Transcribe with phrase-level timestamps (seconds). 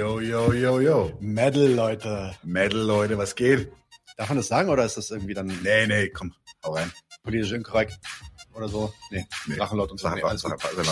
[0.00, 1.12] Yo, yo, yo, yo.
[1.20, 2.34] Metal, Leute.
[2.42, 3.70] Metal, Leute, was geht?
[4.16, 6.32] Darf man das sagen oder ist das irgendwie dann Nee, nee, komm,
[6.64, 6.90] hau rein.
[7.22, 7.98] politisch inkorrekt
[8.54, 8.94] oder so?
[9.10, 9.56] Nee, Nee.
[9.56, 10.08] Drachenlord und so.
[10.08, 10.48] Sag Nee, einfach,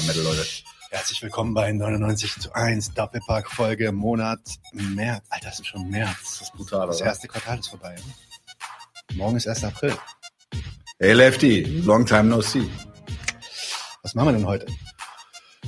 [0.06, 0.45] Metal, Leute.
[0.91, 4.41] Herzlich willkommen bei 99 zu 1 Doppelpack-Folge im Monat
[4.73, 5.25] März.
[5.30, 6.18] Alter, das ist schon März.
[6.20, 7.06] Das ist brutal, Das oder?
[7.06, 7.95] erste Quartal ist vorbei.
[7.95, 9.16] Ne?
[9.16, 9.64] Morgen ist 1.
[9.64, 9.97] April.
[10.98, 12.69] Hey Lefty, long time no see.
[14.02, 14.66] Was machen wir denn heute?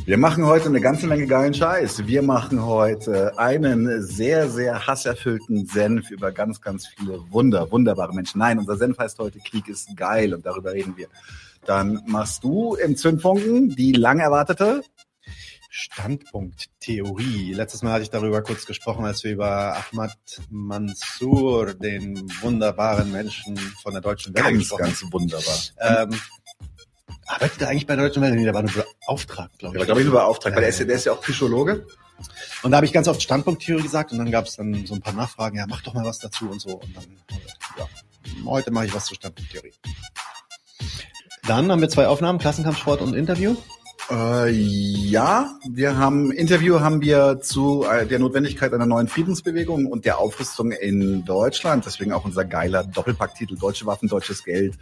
[0.06, 2.06] Wir machen heute eine ganze Menge geilen Scheiß.
[2.06, 8.38] Wir machen heute einen sehr, sehr hasserfüllten Senf über ganz, ganz viele wunder, wunderbare Menschen.
[8.38, 11.08] Nein, unser Senf heißt heute Krieg ist geil und darüber reden wir.
[11.64, 14.82] Dann machst du im Zündfunken die lang erwartete
[15.70, 17.52] Standpunkt-Theorie.
[17.54, 20.16] Letztes Mal hatte ich darüber kurz gesprochen, als wir über Ahmad
[20.50, 25.58] Mansour, den wunderbaren Menschen von der Deutschen Welle ganz, gesprochen ganz wunderbar.
[25.78, 26.20] Ähm,
[27.34, 28.36] arbeitet er eigentlich bei der Deutschen Welle?
[28.36, 28.72] Nee, der war nur
[29.06, 29.80] beauftragt, glaube Der ich.
[29.80, 31.86] war, glaube ich, nur beauftragt, weil der ist, ja- der ist ja auch Psychologe.
[32.62, 35.00] Und da habe ich ganz oft Standpunkttheorie gesagt und dann gab es dann so ein
[35.00, 36.76] paar Nachfragen, ja, mach doch mal was dazu und so.
[36.78, 37.04] Und dann,
[37.78, 37.86] ja,
[38.44, 39.72] heute mache ich was zur Standpunkttheorie.
[41.46, 43.56] Dann haben wir zwei Aufnahmen, Klassenkampfsport und Interview.
[44.10, 50.04] Äh, ja, wir haben Interview haben wir zu äh, der Notwendigkeit einer neuen Friedensbewegung und
[50.04, 51.86] der Aufrüstung in Deutschland.
[51.86, 54.76] Deswegen auch unser geiler Doppelpacktitel Deutsche Waffen, deutsches Geld.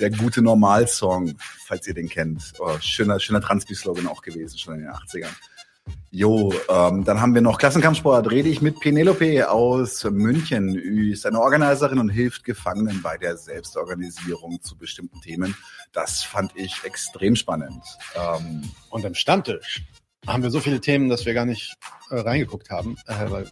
[0.00, 1.34] Der gute Normalsong,
[1.66, 2.54] falls ihr den kennt.
[2.58, 5.34] Oh, schöner, schöner Transpi-Slogan auch gewesen, schon in den 80ern.
[6.10, 8.30] Jo, ähm, dann haben wir noch Klassenkampfsport.
[8.30, 10.74] Rede ich mit Penelope aus München.
[11.10, 15.54] Ist eine Organiserin und hilft Gefangenen bei der Selbstorganisierung zu bestimmten Themen.
[15.94, 17.82] Das fand ich extrem spannend.
[18.16, 19.84] Ähm, Und am Stammtisch
[20.26, 21.74] haben wir so viele Themen, dass wir gar nicht
[22.10, 23.46] äh, reingeguckt haben, äh, weil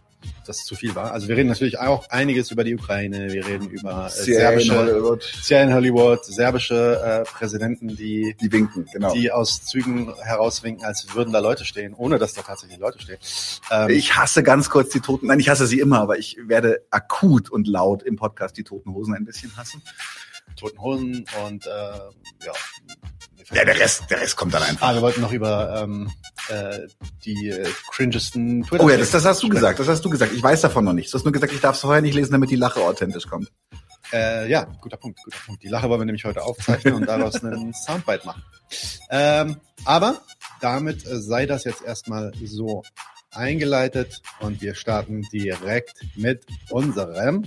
[0.45, 1.11] das zu viel war.
[1.11, 4.77] Also wir reden natürlich auch einiges über die Ukraine, wir reden über äh, in serbische,
[4.77, 9.13] Hollywood, CIA in Hollywood, serbische äh, Präsidenten, die die winken, genau.
[9.13, 13.17] die aus Zügen herauswinken, als würden da Leute stehen, ohne dass da tatsächlich Leute stehen.
[13.71, 16.85] Ähm, ich hasse ganz kurz die Toten, nein, ich hasse sie immer, aber ich werde
[16.89, 19.81] akut und laut im Podcast die Toten Hosen ein bisschen hassen.
[20.55, 22.53] Toten Hosen und äh, ja.
[23.51, 24.87] Ja, der Rest, der Rest kommt dann einfach.
[24.87, 26.09] Ah, wir wollten noch über ähm,
[26.47, 26.79] äh,
[27.25, 28.83] die äh, cringesten Twitter.
[28.83, 30.31] Oh ja, das, das hast du gesagt, das hast du gesagt.
[30.33, 31.11] Ich weiß davon noch nichts.
[31.11, 33.51] Du hast nur gesagt, ich darf es vorher nicht lesen, damit die Lache authentisch kommt.
[34.13, 35.63] Äh, ja, guter Punkt, guter Punkt.
[35.63, 38.43] Die Lache wollen wir nämlich heute aufzeichnen und daraus einen Soundbite machen.
[39.09, 40.21] Ähm, aber
[40.61, 42.83] damit äh, sei das jetzt erstmal so
[43.31, 47.43] eingeleitet und wir starten direkt mit unserem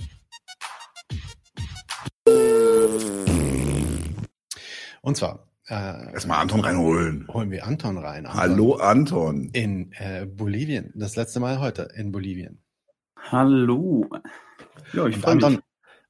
[5.01, 7.27] und zwar äh, Erstmal Anton reinholen.
[7.27, 8.25] holen wir Anton rein.
[8.25, 8.39] Anton.
[8.41, 9.49] Hallo Anton.
[9.53, 10.93] In äh, Bolivien.
[10.95, 12.61] Das letzte Mal heute in Bolivien.
[13.31, 14.09] Hallo.
[14.93, 15.43] Ja, ich freue mich.
[15.43, 15.61] Anton,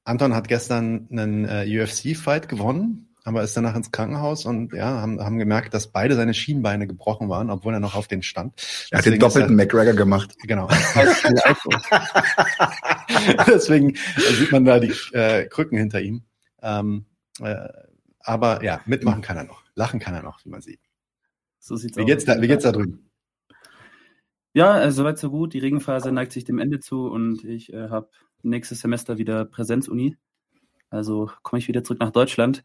[0.04, 5.20] Anton hat gestern einen äh, UFC-Fight gewonnen, aber ist danach ins Krankenhaus und ja, haben,
[5.20, 8.54] haben gemerkt, dass beide seine Schienbeine gebrochen waren, obwohl er noch auf den stand.
[8.90, 10.34] Er hat den Deswegen doppelten ist McGregor gemacht.
[10.42, 10.68] er, Genau.
[13.46, 16.22] Deswegen sieht man da die äh, Krücken hinter ihm.
[16.62, 17.06] Ähm,
[17.40, 17.68] äh,
[18.20, 19.62] aber ja, mitmachen kann er noch.
[19.74, 20.80] Lachen kann er noch, wie man sieht.
[21.58, 22.06] So sieht's Wie aus.
[22.06, 23.10] geht's da, wie geht's da drüben?
[24.52, 25.54] Ja, äh, soweit so gut.
[25.54, 28.10] Die Regenphase neigt sich dem Ende zu und ich äh, habe
[28.42, 30.16] nächstes Semester wieder Präsenzuni.
[30.90, 32.64] Also komme ich wieder zurück nach Deutschland.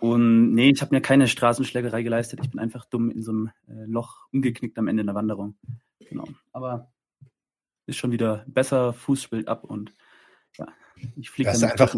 [0.00, 2.40] Und nee, ich habe mir keine Straßenschlägerei geleistet.
[2.42, 5.56] Ich bin einfach dumm in so einem äh, Loch umgeknickt am Ende einer Wanderung.
[6.00, 6.26] Genau.
[6.52, 6.92] Aber
[7.86, 9.94] ist schon wieder besser, Fuß spielt ab und
[10.56, 10.66] ja,
[11.16, 11.94] ich fliege Das ist einfach-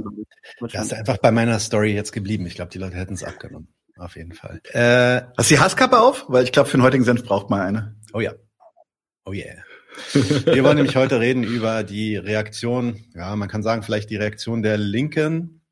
[0.73, 2.47] Da ist einfach bei meiner Story jetzt geblieben.
[2.47, 3.69] Ich glaube, die Leute hätten es abgenommen.
[3.99, 4.61] Auf jeden Fall.
[4.73, 6.27] Äh, Hast du die Hasskappe auf?
[6.29, 7.97] Weil ich glaube, für den heutigen Senf braucht man eine.
[8.13, 8.33] Oh ja.
[9.25, 9.57] Oh yeah.
[10.45, 14.63] Wir wollen nämlich heute reden über die Reaktion, ja, man kann sagen, vielleicht die Reaktion
[14.63, 15.63] der Linken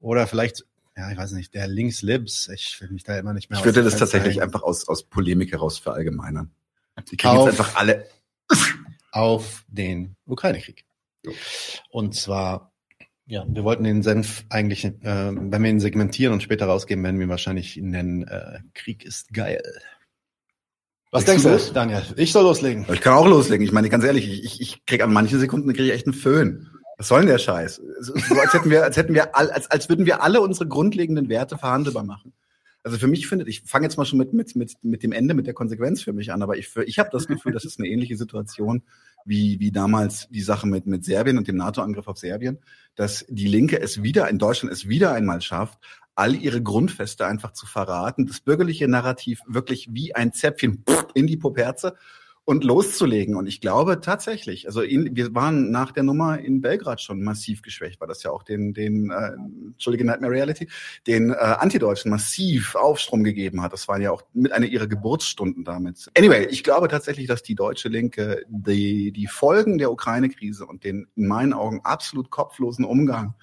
[0.00, 0.64] oder vielleicht,
[0.96, 2.48] ja, ich weiß nicht, der Linkslibs.
[2.48, 5.52] Ich will mich da immer nicht mehr Ich würde das tatsächlich einfach aus, aus Polemik
[5.52, 6.50] heraus verallgemeinern.
[7.10, 8.06] Die kriegen Auf- jetzt einfach alle.
[9.12, 10.84] auf den Ukraine-Krieg.
[11.90, 12.72] Und zwar,
[13.26, 17.18] ja, wir wollten den Senf eigentlich, äh, wenn wir ihn segmentieren und später rausgeben, werden
[17.18, 19.62] wir ihn wahrscheinlich nennen, äh, Krieg ist geil.
[21.10, 21.72] Was Legst denkst du?
[21.72, 22.02] Daniel?
[22.16, 22.84] Ich soll loslegen.
[22.92, 23.64] Ich kann auch loslegen.
[23.64, 26.14] Ich meine, ganz ehrlich, ich, ich, ich krieg an manchen Sekunden kriege ich echt einen
[26.14, 26.68] Föhn.
[26.98, 27.80] Was soll denn der Scheiß?
[28.00, 31.28] So, als hätten wir, als hätten wir, all, als, als würden wir alle unsere grundlegenden
[31.28, 32.32] Werte verhandelbar machen.
[32.82, 35.34] Also für mich findet, ich fange jetzt mal schon mit, mit, mit, mit dem Ende,
[35.34, 37.80] mit der Konsequenz für mich an, aber ich, für, ich habe das Gefühl, das ist
[37.80, 38.82] eine ähnliche Situation
[39.26, 42.58] wie, wie damals die Sache mit, mit Serbien und dem NATO-Angriff auf Serbien,
[42.94, 45.78] dass die Linke es wieder in Deutschland es wieder einmal schafft,
[46.14, 50.84] all ihre Grundfeste einfach zu verraten, das bürgerliche Narrativ wirklich wie ein Zäpfchen
[51.14, 51.96] in die Poperze
[52.46, 53.34] und loszulegen.
[53.34, 57.60] Und ich glaube tatsächlich, also in, wir waren nach der Nummer in Belgrad schon massiv
[57.60, 59.32] geschwächt, weil das ja auch den, den äh,
[59.72, 60.68] Entschuldige Nightmare Reality,
[61.08, 63.72] den äh, Antideutschen massiv Aufstrom gegeben hat.
[63.72, 66.08] Das waren ja auch mit einer ihrer Geburtsstunden damit.
[66.16, 71.08] Anyway, ich glaube tatsächlich, dass die deutsche Linke die, die Folgen der Ukraine-Krise und den
[71.16, 73.34] in meinen Augen absolut kopflosen Umgang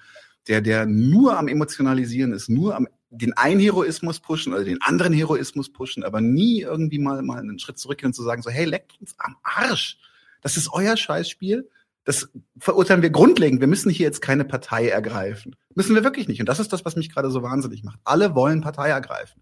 [0.48, 2.86] der, der nur am Emotionalisieren ist, nur am
[3.16, 7.58] den einen Heroismus pushen oder den anderen Heroismus pushen, aber nie irgendwie mal, mal einen
[7.58, 9.98] Schritt zurückgehen und zu sagen, so, hey, leckt uns am Arsch.
[10.40, 11.68] Das ist euer Scheißspiel.
[12.04, 12.28] Das
[12.58, 13.60] verurteilen wir grundlegend.
[13.60, 15.56] Wir müssen hier jetzt keine Partei ergreifen.
[15.74, 16.40] Müssen wir wirklich nicht.
[16.40, 17.98] Und das ist das, was mich gerade so wahnsinnig macht.
[18.04, 19.40] Alle wollen Partei ergreifen.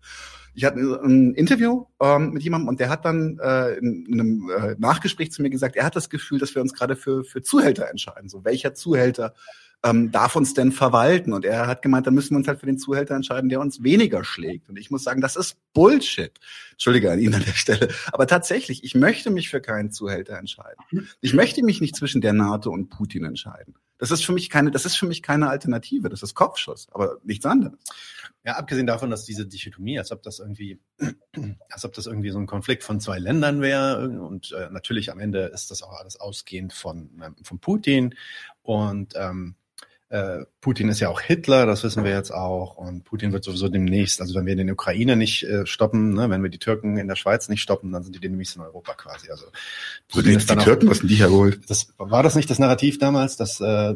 [0.54, 4.50] Ich hatte ein Interview ähm, mit jemandem und der hat dann äh, in, in einem
[4.50, 7.42] äh, Nachgespräch zu mir gesagt, er hat das Gefühl, dass wir uns gerade für, für
[7.42, 8.28] Zuhälter entscheiden.
[8.28, 9.34] So, welcher Zuhälter
[9.84, 11.32] ähm, darf uns denn verwalten?
[11.32, 13.82] Und er hat gemeint, dann müssen wir uns halt für den Zuhälter entscheiden, der uns
[13.82, 14.68] weniger schlägt.
[14.68, 16.32] Und ich muss sagen, das ist Bullshit.
[16.72, 17.88] Entschuldige an ihn an der Stelle.
[18.12, 21.08] Aber tatsächlich, ich möchte mich für keinen Zuhälter entscheiden.
[21.20, 23.74] Ich möchte mich nicht zwischen der NATO und Putin entscheiden.
[23.98, 26.08] Das ist für mich keine, das ist für mich keine Alternative.
[26.08, 27.78] Das ist Kopfschuss, aber nichts anderes.
[28.44, 30.80] Ja, abgesehen davon, dass diese Dichotomie, als ob das irgendwie,
[31.70, 35.20] als ob das irgendwie so ein Konflikt von zwei Ländern wäre und äh, natürlich am
[35.20, 38.16] Ende ist das auch alles ausgehend von, ähm, von Putin
[38.62, 39.54] und ähm,
[40.12, 42.76] äh, Putin ist ja auch Hitler, das wissen wir jetzt auch.
[42.76, 46.42] Und Putin wird sowieso demnächst, also wenn wir den Ukraine nicht äh, stoppen, ne, wenn
[46.42, 49.30] wir die Türken in der Schweiz nicht stoppen, dann sind die demnächst in Europa quasi.
[49.30, 49.46] Also
[50.10, 51.60] Putin ist die auch, Türken, was sind die hergeholt?
[51.66, 53.94] Das war das nicht das Narrativ damals, dass äh,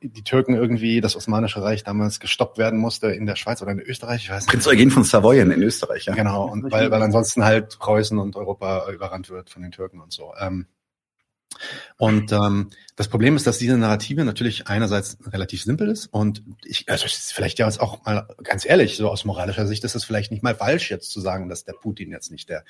[0.00, 3.80] die Türken irgendwie, das Osmanische Reich damals gestoppt werden musste in der Schweiz oder in
[3.80, 4.24] Österreich?
[4.24, 4.50] Ich weiß nicht.
[4.50, 6.14] Prinz Eugen von Savoyen in Österreich, ja.
[6.14, 10.14] Genau, und weil, weil ansonsten halt Preußen und Europa überrannt wird von den Türken und
[10.14, 10.32] so.
[10.40, 10.66] Ähm,
[11.96, 16.88] und ähm, das Problem ist, dass diese Narrative natürlich einerseits relativ simpel ist und ich,
[16.88, 20.42] also vielleicht ja auch mal ganz ehrlich, so aus moralischer Sicht ist es vielleicht nicht
[20.42, 22.64] mal falsch jetzt zu sagen, dass der Putin jetzt nicht der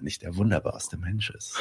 [0.00, 1.56] nicht der wunderbarste Mensch ist.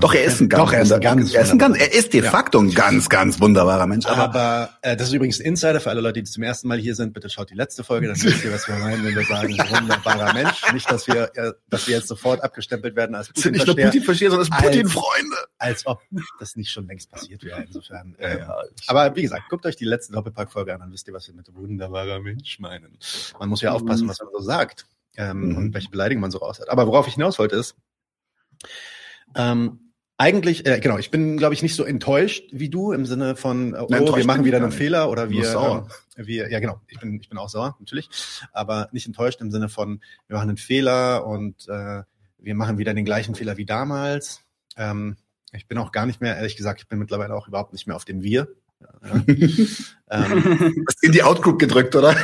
[0.00, 1.92] Doch, er ist ein ganz, Doch, er ist ein ganz, er ist, ein ganz, er
[1.92, 4.06] ist de facto ein ganz, ganz wunderbarer Mensch.
[4.06, 6.78] Aber, aber äh, das ist übrigens ein Insider für alle Leute, die zum ersten Mal
[6.78, 7.12] hier sind.
[7.12, 10.34] Bitte schaut die letzte Folge, dann wisst ihr, was wir meinen, wenn wir sagen, wunderbarer
[10.34, 10.72] Mensch.
[10.72, 13.52] Nicht, dass wir, äh, dass wir jetzt sofort abgestempelt werden als Putin.
[13.52, 15.36] Nicht nur Putin-Versteher, sondern als Putin-Freunde.
[15.58, 16.02] Als, als ob
[16.38, 17.62] das nicht schon längst passiert wäre.
[17.62, 18.14] Insofern.
[18.18, 21.28] Äh, ja, aber wie gesagt, guckt euch die letzte Doppelpack-Folge an, dann wisst ihr, was
[21.28, 22.98] wir mit wunderbarer Mensch meinen.
[23.38, 24.86] Man muss ja aufpassen, was man so sagt.
[25.18, 25.56] Ähm, mhm.
[25.56, 26.70] und welche Beleidigung man so raus hat.
[26.70, 27.74] Aber worauf ich hinaus wollte ist,
[29.34, 33.36] ähm, eigentlich, äh, genau, ich bin, glaube ich, nicht so enttäuscht wie du im Sinne
[33.36, 35.88] von, äh, oh, Nein, wir machen wieder einen Fehler oder wir, sauer.
[36.16, 38.08] Äh, wir, ja genau, ich bin, ich bin auch sauer, natürlich,
[38.52, 42.02] aber nicht enttäuscht im Sinne von, wir machen einen Fehler und äh,
[42.38, 44.42] wir machen wieder den gleichen Fehler wie damals.
[44.76, 45.16] Ähm,
[45.52, 47.96] ich bin auch gar nicht mehr, ehrlich gesagt, ich bin mittlerweile auch überhaupt nicht mehr
[47.96, 48.48] auf dem Wir.
[48.80, 49.14] Ja,
[50.10, 52.16] ähm, Hast in die Outgroup gedrückt, oder?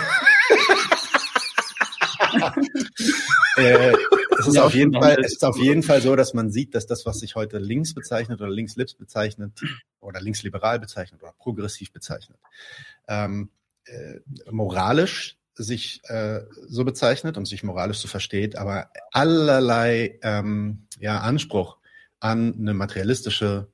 [3.57, 3.93] äh,
[4.39, 6.87] es ist, auf jeden Fall, es ist auf jeden Fall so, dass man sieht, dass
[6.87, 9.53] das, was sich heute links bezeichnet oder linkslips bezeichnet
[10.01, 12.39] oder linksliberal bezeichnet oder progressiv bezeichnet,
[13.09, 13.51] ähm,
[13.87, 14.21] äh,
[14.51, 21.79] moralisch sich äh, so bezeichnet und sich moralisch so versteht, aber allerlei ähm, ja, Anspruch
[22.19, 23.69] an eine materialistische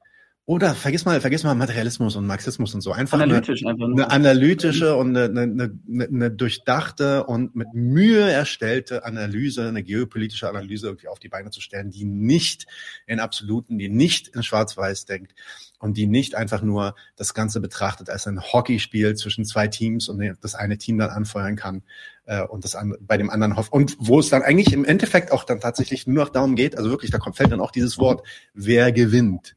[0.51, 2.91] oder vergiss mal, vergiss mal Materialismus und Marxismus und so.
[2.91, 8.29] Einfach Analytisch, eine, einfach eine analytische und eine, eine, eine, eine durchdachte und mit Mühe
[8.29, 12.67] erstellte Analyse, eine geopolitische Analyse irgendwie auf die Beine zu stellen, die nicht
[13.07, 15.37] in Absoluten, die nicht in Schwarz-Weiß denkt
[15.79, 20.21] und die nicht einfach nur das Ganze betrachtet als ein Hockeyspiel zwischen zwei Teams und
[20.41, 21.85] das eine Team dann anfeuern kann
[22.25, 23.73] äh, und das an, bei dem anderen hofft.
[23.73, 26.91] Und wo es dann eigentlich im Endeffekt auch dann tatsächlich nur noch darum geht, also
[26.91, 29.55] wirklich, da kommt, fällt dann auch dieses Wort, wer gewinnt.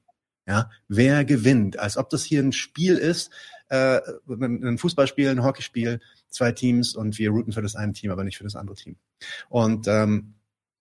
[0.48, 1.80] Ja, wer gewinnt?
[1.80, 3.32] Als ob das hier ein Spiel ist,
[3.70, 8.24] äh, ein Fußballspiel, ein Hockeyspiel, zwei Teams und wir routen für das eine Team, aber
[8.24, 8.98] nicht für das andere Team.
[9.50, 10.34] Und ähm,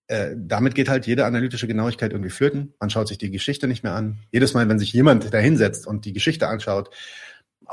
[0.07, 2.73] äh, damit geht halt jede analytische Genauigkeit irgendwie flöten.
[2.79, 4.19] Man schaut sich die Geschichte nicht mehr an.
[4.31, 6.89] Jedes Mal, wenn sich jemand da hinsetzt und die Geschichte anschaut,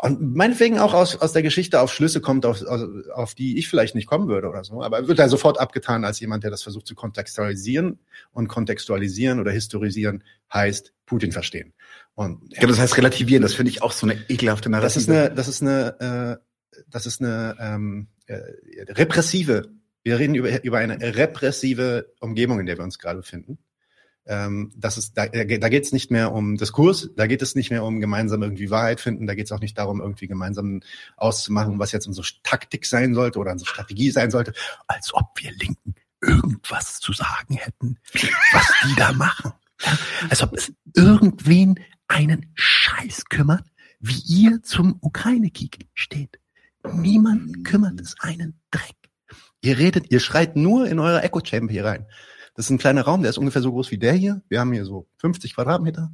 [0.03, 2.83] und meinetwegen auch aus, aus der Geschichte auf Schlüsse kommt, auf, auf,
[3.13, 4.83] auf die ich vielleicht nicht kommen würde oder so.
[4.83, 7.99] Aber wird da sofort abgetan als jemand, der das versucht zu kontextualisieren.
[8.33, 11.73] Und kontextualisieren oder historisieren heißt Putin verstehen.
[12.15, 13.43] Und, ja, das heißt relativieren.
[13.43, 14.95] Das finde ich auch so eine ekelhafte Narrative.
[14.95, 18.41] Das ist eine, das ist eine, äh, das ist eine ähm, äh,
[18.89, 19.71] repressive.
[20.03, 23.59] Wir reden über, über eine repressive Umgebung, in der wir uns gerade befinden
[24.31, 27.71] ähm, das ist, da, da geht es nicht mehr um Diskurs, da geht es nicht
[27.71, 30.83] mehr um gemeinsam irgendwie Wahrheit finden, da geht es auch nicht darum, irgendwie gemeinsam
[31.17, 34.53] auszumachen, was jetzt unsere Taktik sein sollte oder unsere Strategie sein sollte,
[34.87, 37.99] als ob wir Linken irgendwas zu sagen hätten,
[38.53, 39.53] was die da machen.
[39.83, 39.99] Ja?
[40.29, 43.65] Als ob es irgendwen einen Scheiß kümmert,
[44.01, 46.41] wie ihr zum Ukraine-Krieg steht.
[46.93, 48.97] Niemand kümmert es einen Dreck.
[49.63, 52.07] Ihr redet, ihr schreit nur in eurer Echo-Chamber hier rein.
[52.55, 54.43] Das ist ein kleiner Raum, der ist ungefähr so groß wie der hier.
[54.49, 56.11] Wir haben hier so 50 Quadratmeter.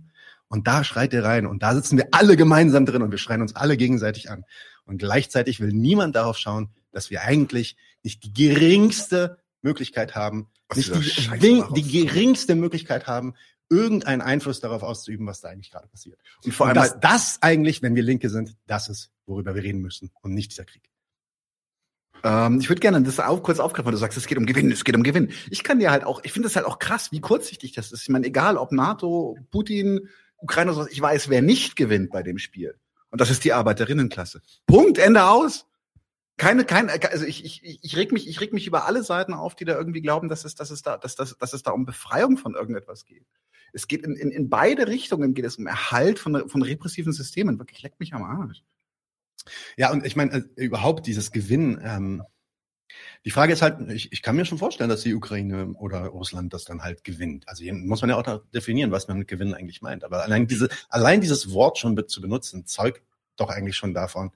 [0.48, 1.46] Und da schreit er rein.
[1.46, 4.44] Und da sitzen wir alle gemeinsam drin und wir schreien uns alle gegenseitig an.
[4.84, 10.88] Und gleichzeitig will niemand darauf schauen, dass wir eigentlich nicht die geringste Möglichkeit haben, Was
[10.88, 13.34] nicht die, die geringste Möglichkeit haben,
[13.68, 16.20] irgendeinen Einfluss darauf auszuüben, was da eigentlich gerade passiert.
[16.44, 19.80] Und vor allem, dass das eigentlich, wenn wir Linke sind, das ist, worüber wir reden
[19.80, 20.88] müssen und nicht dieser Krieg.
[22.22, 24.70] Ähm, ich würde gerne das auch kurz aufgreifen, weil du sagst, es geht um Gewinn,
[24.70, 25.30] es geht um Gewinn.
[25.50, 28.02] Ich kann dir halt auch, ich finde es halt auch krass, wie kurzsichtig das ist.
[28.02, 30.08] Ich meine, egal ob NATO, Putin,
[30.38, 32.78] Ukraine oder sowas, ich weiß, wer nicht gewinnt bei dem Spiel.
[33.10, 34.42] Und das ist die Arbeiterinnenklasse.
[34.66, 35.66] Punkt, Ende aus.
[36.36, 39.54] Keine, kein, also ich, ich, ich reg mich, ich reg mich über alle Seiten auf,
[39.54, 41.86] die da irgendwie glauben, dass es, dass es da, dass, dass, dass es da um
[41.86, 43.24] Befreiung von irgendetwas geht.
[43.76, 47.58] Es geht in, in, in beide Richtungen geht es um Erhalt von, von repressiven Systemen.
[47.58, 48.64] Wirklich, leckt mich am Arsch.
[49.76, 52.22] Ja, und ich meine, äh, überhaupt dieses Gewinn, ähm,
[53.26, 56.54] die Frage ist halt, ich, ich kann mir schon vorstellen, dass die Ukraine oder Russland
[56.54, 57.46] das dann halt gewinnt.
[57.48, 60.04] Also hier muss man ja auch definieren, was man mit Gewinnen eigentlich meint.
[60.04, 63.02] Aber allein diese, allein dieses Wort schon be- zu benutzen, zeugt
[63.36, 64.30] doch eigentlich schon davon,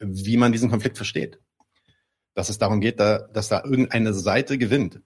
[0.00, 1.38] wie man diesen Konflikt versteht.
[2.34, 5.00] Dass es darum geht, da, dass da irgendeine Seite gewinnt.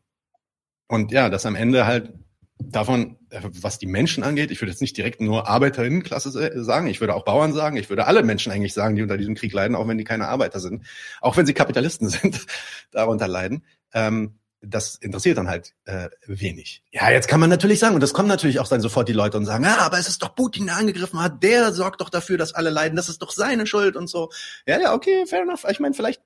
[0.86, 2.14] Und ja, dass am Ende halt
[2.58, 6.86] davon, äh, was die Menschen angeht, ich würde jetzt nicht direkt nur Arbeiterinnenklasse se- sagen,
[6.88, 9.52] ich würde auch Bauern sagen, ich würde alle Menschen eigentlich sagen, die unter diesem Krieg
[9.52, 10.84] leiden, auch wenn die keine Arbeiter sind,
[11.20, 12.46] auch wenn sie Kapitalisten sind,
[12.90, 13.64] darunter leiden.
[13.92, 16.82] Ähm, das interessiert dann halt äh, wenig.
[16.90, 19.36] Ja, jetzt kann man natürlich sagen, und das kommen natürlich auch dann sofort die Leute
[19.36, 22.38] und sagen, ja, aber es ist doch Putin, der angegriffen hat, der sorgt doch dafür,
[22.38, 24.30] dass alle leiden, das ist doch seine Schuld und so.
[24.66, 25.64] Ja, ja, okay, fair enough.
[25.70, 26.20] Ich meine, vielleicht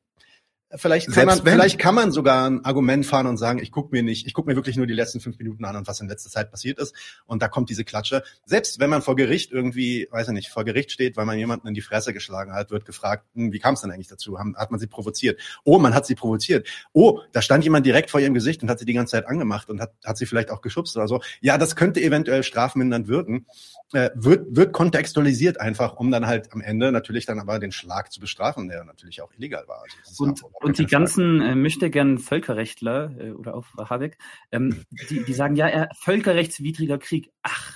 [0.74, 1.52] Vielleicht kann, Selbst man, wenn.
[1.54, 4.48] vielleicht kann man sogar ein Argument fahren und sagen, ich gucke mir nicht, ich gucke
[4.48, 6.94] mir wirklich nur die letzten fünf Minuten an und was in letzter Zeit passiert ist.
[7.26, 8.22] Und da kommt diese Klatsche.
[8.46, 11.68] Selbst wenn man vor Gericht irgendwie, weiß ich nicht, vor Gericht steht, weil man jemanden
[11.68, 14.38] in die Fresse geschlagen hat, wird gefragt, hm, wie kam es denn eigentlich dazu?
[14.38, 15.38] Hat man sie provoziert?
[15.64, 16.66] Oh, man hat sie provoziert.
[16.92, 19.68] Oh, da stand jemand direkt vor ihrem Gesicht und hat sie die ganze Zeit angemacht
[19.68, 21.20] und hat, hat sie vielleicht auch geschubst oder so.
[21.42, 23.46] Ja, das könnte eventuell strafmindernd wirken.
[23.92, 28.10] Äh, wird, wird kontextualisiert einfach, um dann halt am Ende natürlich dann aber den Schlag
[28.10, 29.82] zu bestrafen, der natürlich auch illegal war.
[29.82, 30.90] Also das Und, und die Frage.
[30.90, 34.16] ganzen äh, möchte gern Völkerrechtler äh, oder auch Habeck,
[34.50, 37.30] ähm, die, die sagen ja, er, völkerrechtswidriger Krieg.
[37.42, 37.74] Ach,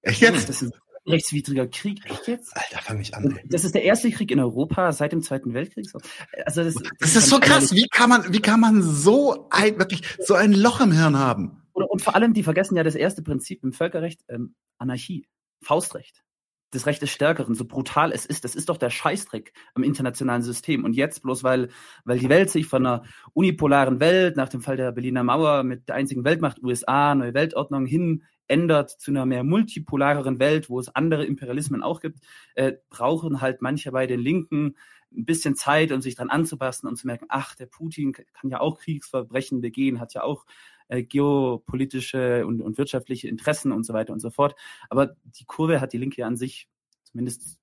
[0.00, 0.48] Echt jetzt?
[0.48, 2.00] das ist ein rechtswidriger Krieg.
[2.06, 2.56] Echt jetzt?
[2.56, 3.36] Alter, fang nicht an.
[3.36, 3.44] Ey.
[3.46, 5.90] das ist der erste Krieg in Europa seit dem Zweiten Weltkrieg.
[5.90, 5.98] So.
[6.46, 7.74] Also das, Das ist so krass.
[7.74, 11.60] Wie kann man, wie kann man so ein, wirklich, so ein Loch im Hirn haben?
[11.72, 15.26] Und vor allem, die vergessen ja das erste Prinzip im Völkerrecht, ähm, Anarchie,
[15.64, 16.22] Faustrecht.
[16.70, 20.42] Das Recht des Stärkeren, so brutal es ist, das ist doch der Scheißdreck am internationalen
[20.42, 20.84] System.
[20.84, 21.68] Und jetzt bloß, weil,
[22.04, 25.88] weil die Welt sich von einer unipolaren Welt nach dem Fall der Berliner Mauer mit
[25.88, 30.94] der einzigen Weltmacht USA, neue Weltordnung hin ändert zu einer mehr multipolareren Welt, wo es
[30.94, 32.18] andere Imperialismen auch gibt,
[32.54, 34.76] äh, brauchen halt manche bei den Linken
[35.16, 38.60] ein bisschen Zeit, um sich dran anzupassen und zu merken, ach, der Putin kann ja
[38.60, 40.44] auch Kriegsverbrechen begehen, hat ja auch
[40.88, 44.54] äh, geopolitische und, und wirtschaftliche Interessen und so weiter und so fort.
[44.90, 46.68] Aber die Kurve hat die Linke an sich,
[47.04, 47.58] zumindest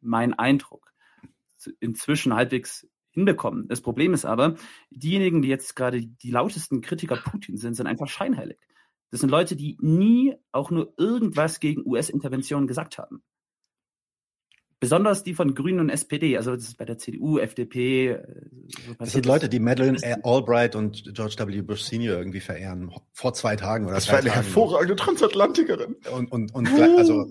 [0.00, 0.92] mein Eindruck,
[1.80, 3.68] inzwischen halbwegs hinbekommen.
[3.68, 4.56] Das Problem ist aber,
[4.90, 8.58] diejenigen, die jetzt gerade die lautesten Kritiker Putin sind, sind einfach scheinheilig.
[9.10, 13.22] Das sind Leute, die nie auch nur irgendwas gegen US-Interventionen gesagt haben.
[14.84, 18.08] Besonders die von Grünen und SPD, also das ist bei der CDU, FDP.
[18.10, 18.22] äh,
[18.86, 21.62] so Das sind Leute, die Madeleine Albright und George W.
[21.62, 22.92] Bush Senior irgendwie verehren.
[23.12, 24.42] Vor zwei Tagen oder Das war eine Tagen.
[24.42, 25.96] hervorragende Transatlantikerin.
[26.12, 27.26] Und, und, und also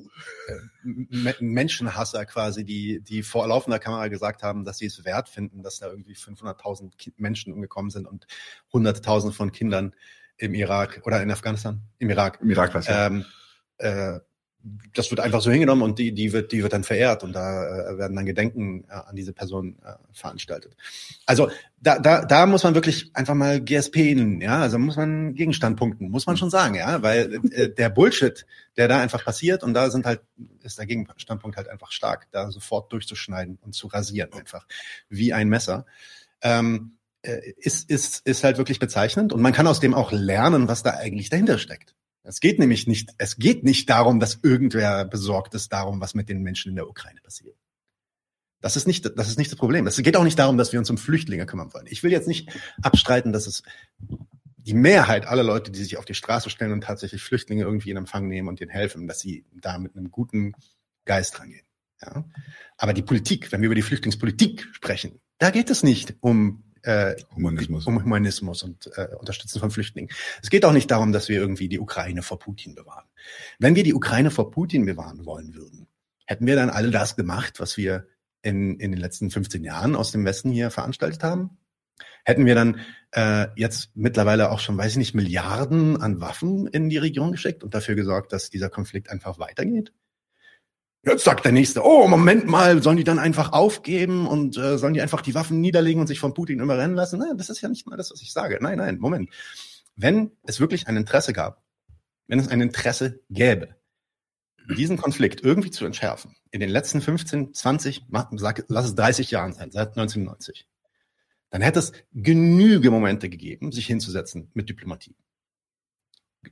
[0.47, 5.63] äh, Menschenhasser quasi, die, die vor laufender Kamera gesagt haben, dass sie es wert finden,
[5.63, 8.27] dass da irgendwie 500.000 Ki- Menschen umgekommen sind und
[8.71, 9.93] Hunderttausende von Kindern
[10.37, 12.39] im Irak oder in Afghanistan, im Irak.
[12.41, 13.07] Im Irak was ja.
[13.07, 13.25] Ähm,
[13.77, 14.19] äh,
[14.93, 17.91] das wird einfach so hingenommen und die, die wird, die wird dann verehrt und da
[17.91, 20.77] äh, werden dann Gedenken äh, an diese Person äh, veranstaltet.
[21.25, 21.51] Also
[21.81, 26.09] da, da, da muss man wirklich einfach mal GSP nennen, ja, also muss man Gegenstandpunkten,
[26.09, 28.45] muss man schon sagen, ja, weil äh, der Bullshit,
[28.77, 30.21] der da einfach passiert und da sind halt,
[30.61, 34.65] ist der Gegenstandpunkt halt einfach stark, da sofort durchzuschneiden und zu rasieren einfach,
[35.09, 35.85] wie ein Messer.
[36.41, 40.69] Ähm, äh, ist, ist, ist halt wirklich bezeichnend und man kann aus dem auch lernen,
[40.69, 41.95] was da eigentlich dahinter steckt.
[42.23, 46.29] Es geht nämlich nicht, es geht nicht darum, dass irgendwer besorgt ist darum, was mit
[46.29, 47.57] den Menschen in der Ukraine passiert.
[48.61, 49.85] Das ist nicht, das ist nicht das Problem.
[49.87, 51.85] Es geht auch nicht darum, dass wir uns um Flüchtlinge kümmern wollen.
[51.89, 52.49] Ich will jetzt nicht
[52.81, 53.61] abstreiten, dass es
[54.55, 57.97] die Mehrheit aller Leute, die sich auf die Straße stellen und tatsächlich Flüchtlinge irgendwie in
[57.97, 60.53] Empfang nehmen und denen helfen, dass sie da mit einem guten
[61.03, 61.65] Geist rangehen.
[62.01, 62.23] Ja?
[62.77, 67.15] Aber die Politik, wenn wir über die Flüchtlingspolitik sprechen, da geht es nicht um äh,
[67.35, 67.87] Humanismus.
[67.87, 70.11] um Humanismus und äh, Unterstützen von Flüchtlingen.
[70.41, 73.05] Es geht auch nicht darum, dass wir irgendwie die Ukraine vor Putin bewahren.
[73.59, 75.87] Wenn wir die Ukraine vor Putin bewahren wollen würden,
[76.25, 78.07] hätten wir dann alle das gemacht, was wir
[78.41, 81.57] in, in den letzten 15 Jahren aus dem Westen hier veranstaltet haben?
[82.25, 82.79] Hätten wir dann
[83.11, 87.63] äh, jetzt mittlerweile auch schon, weiß ich nicht, Milliarden an Waffen in die Region geschickt
[87.63, 89.91] und dafür gesorgt, dass dieser Konflikt einfach weitergeht?
[91.05, 94.93] Jetzt sagt der Nächste, oh, Moment mal, sollen die dann einfach aufgeben und äh, sollen
[94.93, 97.19] die einfach die Waffen niederlegen und sich von Putin überrennen lassen?
[97.19, 98.57] Nein, das ist ja nicht mal das, was ich sage.
[98.61, 99.29] Nein, nein, Moment.
[99.97, 101.61] Wenn es wirklich ein Interesse gab,
[102.27, 103.75] wenn es ein Interesse gäbe,
[104.77, 108.05] diesen Konflikt irgendwie zu entschärfen, in den letzten 15, 20,
[108.35, 110.69] sag, lass es 30 Jahren sein, seit 1990,
[111.49, 115.17] dann hätte es genüge Momente gegeben, sich hinzusetzen mit Diplomatie.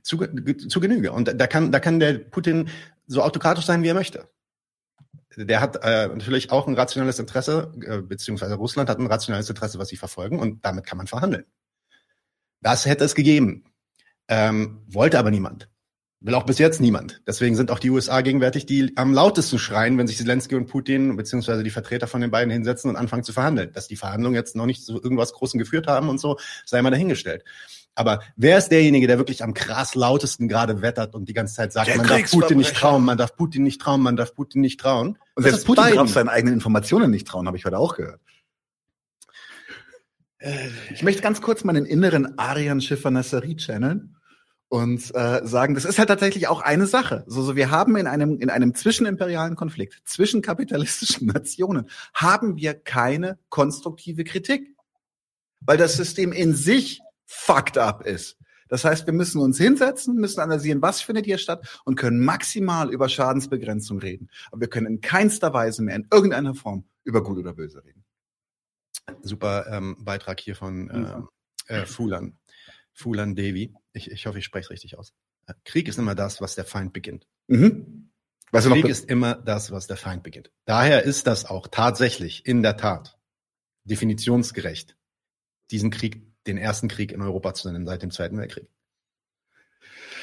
[0.02, 1.12] Zu, zu Genüge.
[1.12, 2.68] Und da kann, da kann der Putin
[3.06, 4.28] so autokratisch sein, wie er möchte
[5.36, 9.78] der hat äh, natürlich auch ein rationales Interesse, äh, beziehungsweise Russland hat ein rationales Interesse,
[9.78, 11.44] was sie verfolgen, und damit kann man verhandeln.
[12.60, 13.64] Das hätte es gegeben.
[14.28, 15.68] Ähm, wollte aber niemand.
[16.20, 17.20] Will auch bis jetzt niemand.
[17.26, 21.16] Deswegen sind auch die USA gegenwärtig die am lautesten schreien, wenn sich Zelensky und Putin
[21.16, 23.72] beziehungsweise die Vertreter von den beiden hinsetzen und anfangen zu verhandeln.
[23.72, 26.90] Dass die Verhandlungen jetzt noch nicht zu irgendwas Großen geführt haben und so, sei mal
[26.90, 27.42] dahingestellt.
[27.94, 31.72] Aber wer ist derjenige, der wirklich am krass lautesten gerade wettert und die ganze Zeit
[31.72, 34.62] sagt, der man darf Putin nicht trauen, man darf Putin nicht trauen, man darf Putin
[34.62, 35.18] nicht trauen?
[35.34, 35.96] Und selbst Putin Biden.
[35.98, 38.20] darf seinen eigenen Informationen nicht trauen, habe ich heute auch gehört.
[40.38, 44.16] Äh, ich möchte ganz kurz meinen inneren Arian Schiffer-Nasserie channeln
[44.68, 47.24] und äh, sagen, das ist halt tatsächlich auch eine Sache.
[47.26, 52.72] So, so wir haben in einem in einem zwischenimperialen Konflikt zwischen kapitalistischen Nationen haben wir
[52.72, 54.74] keine konstruktive Kritik,
[55.60, 57.02] weil das System in sich
[57.32, 58.36] fucked up ist.
[58.68, 62.90] Das heißt, wir müssen uns hinsetzen, müssen analysieren, was findet hier statt und können maximal
[62.90, 64.30] über Schadensbegrenzung reden.
[64.50, 68.04] Aber wir können in keinster Weise mehr in irgendeiner Form über gut oder böse reden.
[69.22, 71.28] Super ähm, Beitrag hier von
[71.68, 72.38] äh, äh, Fulan.
[72.92, 73.74] Fulan Devi.
[73.92, 75.12] Ich, ich hoffe, ich spreche es richtig aus.
[75.64, 77.26] Krieg ist immer das, was der Feind beginnt.
[77.48, 78.10] Mhm.
[78.52, 80.50] Weißt Krieg ist immer das, was der Feind beginnt.
[80.66, 83.18] Daher ist das auch tatsächlich in der Tat
[83.84, 84.96] definitionsgerecht,
[85.70, 88.68] diesen Krieg den ersten Krieg in Europa zu nennen seit dem Zweiten Weltkrieg.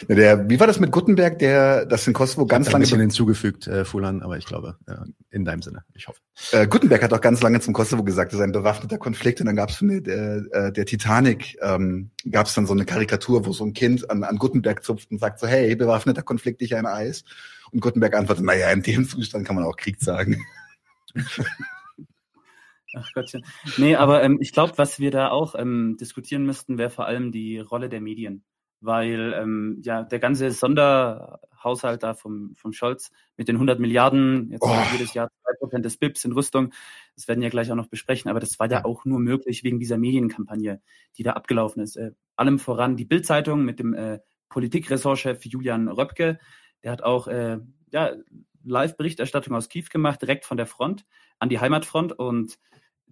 [0.07, 3.67] Der, wie war das mit Gutenberg, der das in Kosovo ganz lange ein bisschen hinzugefügt,
[3.67, 4.93] äh, Fulan, aber ich glaube, äh,
[5.29, 6.21] in deinem Sinne, ich hoffe.
[6.51, 9.47] Äh, Gutenberg hat auch ganz lange zum Kosovo gesagt, das ist ein bewaffneter Konflikt und
[9.47, 13.45] dann gab es von der, äh, der Titanic ähm, gab es dann so eine Karikatur,
[13.45, 16.75] wo so ein Kind an, an Gutenberg zupft und sagt so, hey, bewaffneter Konflikt, ich
[16.75, 17.23] ein Eis.
[17.71, 20.41] Und Gutenberg antwortet, naja, in dem Zustand kann man auch Krieg sagen.
[22.95, 23.45] Ach Gottchen.
[23.78, 27.32] Nee, aber ähm, ich glaube, was wir da auch ähm, diskutieren müssten, wäre vor allem
[27.32, 28.43] die Rolle der Medien.
[28.82, 34.63] Weil ähm, ja der ganze Sonderhaushalt da vom, vom Scholz mit den 100 Milliarden, jetzt
[34.63, 34.73] oh.
[34.93, 35.30] jedes Jahr
[35.62, 36.71] 2% des BIPs in Rüstung,
[37.15, 39.80] das werden wir gleich auch noch besprechen, aber das war ja auch nur möglich wegen
[39.80, 40.82] dieser Medienkampagne,
[41.17, 41.97] die da abgelaufen ist.
[41.97, 46.39] Äh, allem voran die Bildzeitung mit dem äh, Politikressortchef Julian Röpke,
[46.84, 47.60] der hat auch äh,
[47.91, 48.13] ja,
[48.63, 51.06] Live-Berichterstattung aus Kiew gemacht, direkt von der Front
[51.39, 52.60] an die Heimatfront und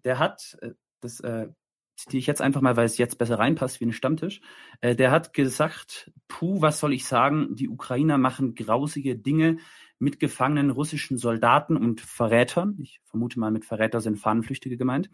[0.03, 1.47] der hat, äh, das äh,
[1.95, 4.41] zitiere ich jetzt einfach mal, weil es jetzt besser reinpasst wie ein Stammtisch,
[4.81, 9.57] äh, der hat gesagt, puh, was soll ich sagen, die Ukrainer machen grausige Dinge
[9.99, 12.77] mit gefangenen russischen Soldaten und Verrätern.
[12.79, 15.09] Ich vermute mal, mit Verräter sind Fahnenflüchtige gemeint.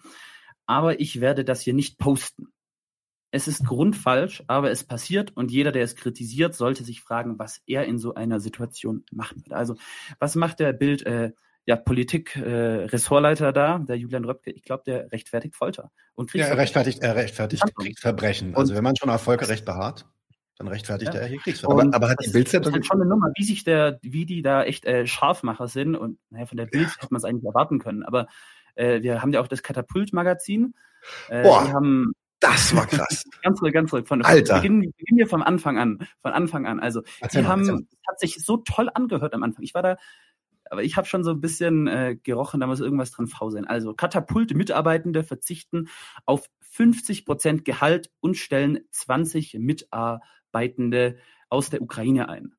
[0.66, 2.48] Aber ich werde das hier nicht posten.
[3.34, 7.64] Es ist grundfalsch, aber es passiert und jeder, der es kritisiert, sollte sich fragen, was
[7.66, 9.54] er in so einer Situation machen wird.
[9.54, 9.76] Also,
[10.20, 11.32] was macht der Bild äh,
[11.66, 15.90] ja, Politik-Ressortleiter äh, da, der Julian Röpke, ich glaube, der rechtfertigt Folter.
[16.14, 18.56] Und ja, er rechtfertigt, er rechtfertigt Kriegsverbrechen.
[18.56, 20.06] Also wenn man schon auf Völkerrecht beharrt,
[20.60, 21.22] dann rechtfertigt ja.
[21.22, 21.88] er hier Kriegsverbrechen.
[21.92, 24.64] Aber, aber hat die Bildzeitung ist schon eine Nummer, wie sich der, wie die da
[24.64, 26.96] echt äh, Scharfmacher sind und naja, von der Bild ja.
[27.02, 28.04] hätte man es eigentlich erwarten können.
[28.04, 28.28] Aber
[28.76, 30.76] äh, wir haben ja auch das Katapult-Magazin.
[31.30, 31.66] Äh, Boah.
[31.66, 33.24] Wir haben das war krass.
[33.42, 34.08] ganz ruhig, ganz ruhig.
[34.08, 34.56] Von, Alter.
[34.56, 36.08] Beginnen, beginnen wir vom Anfang an.
[36.22, 36.80] Von Anfang an.
[36.80, 39.64] Also, Erzähl die mal, haben, hat sich so toll angehört am Anfang.
[39.64, 39.98] Ich war da
[40.70, 43.66] aber ich habe schon so ein bisschen äh, gerochen, da muss irgendwas dran faul sein.
[43.66, 45.88] Also Katapult-Mitarbeitende verzichten
[46.26, 51.18] auf 50 Prozent Gehalt und stellen 20 Mitarbeitende
[51.50, 52.56] aus der Ukraine ein.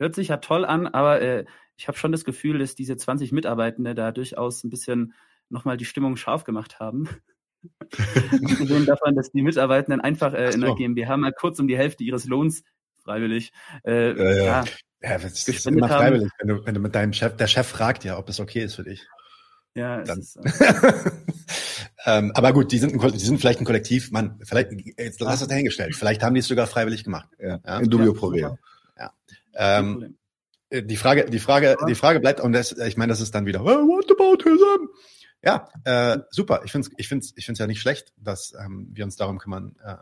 [0.00, 1.44] Hört sich ja toll an, aber äh,
[1.76, 5.14] ich habe schon das Gefühl, dass diese 20 Mitarbeitende da durchaus ein bisschen
[5.48, 7.08] nochmal die Stimmung scharf gemacht haben.
[7.80, 12.04] Abgesehen davon, dass die Mitarbeitenden einfach äh, in der GmbH mal kurz um die Hälfte
[12.04, 12.62] ihres Lohns
[13.02, 13.52] freiwillig
[13.84, 14.44] äh, ja, ja.
[14.44, 14.64] ja
[15.00, 18.04] ja, das ist immer freiwillig, wenn du, wenn du mit deinem Chef, der Chef fragt
[18.04, 19.06] ja, ob es okay ist für dich.
[19.74, 20.18] Ja, Dann.
[20.18, 21.10] Ist, äh
[22.06, 25.40] ähm, aber gut, die sind, ein, die sind vielleicht ein Kollektiv, man, vielleicht, jetzt lass
[25.40, 27.28] es dahingestellt, vielleicht haben die es sogar freiwillig gemacht.
[27.38, 27.78] Ja, ja.
[27.78, 28.58] in dubio pro Ja.
[29.54, 30.16] Ähm,
[30.70, 33.46] äh, die Frage, die Frage, die Frage bleibt, und das, ich meine, das ist dann
[33.46, 34.88] wieder, what about him?
[35.48, 36.60] Ja, äh, super.
[36.64, 39.38] Ich finde es ich find's, ich find's ja nicht schlecht, dass ähm, wir uns darum
[39.38, 39.96] kümmern, äh,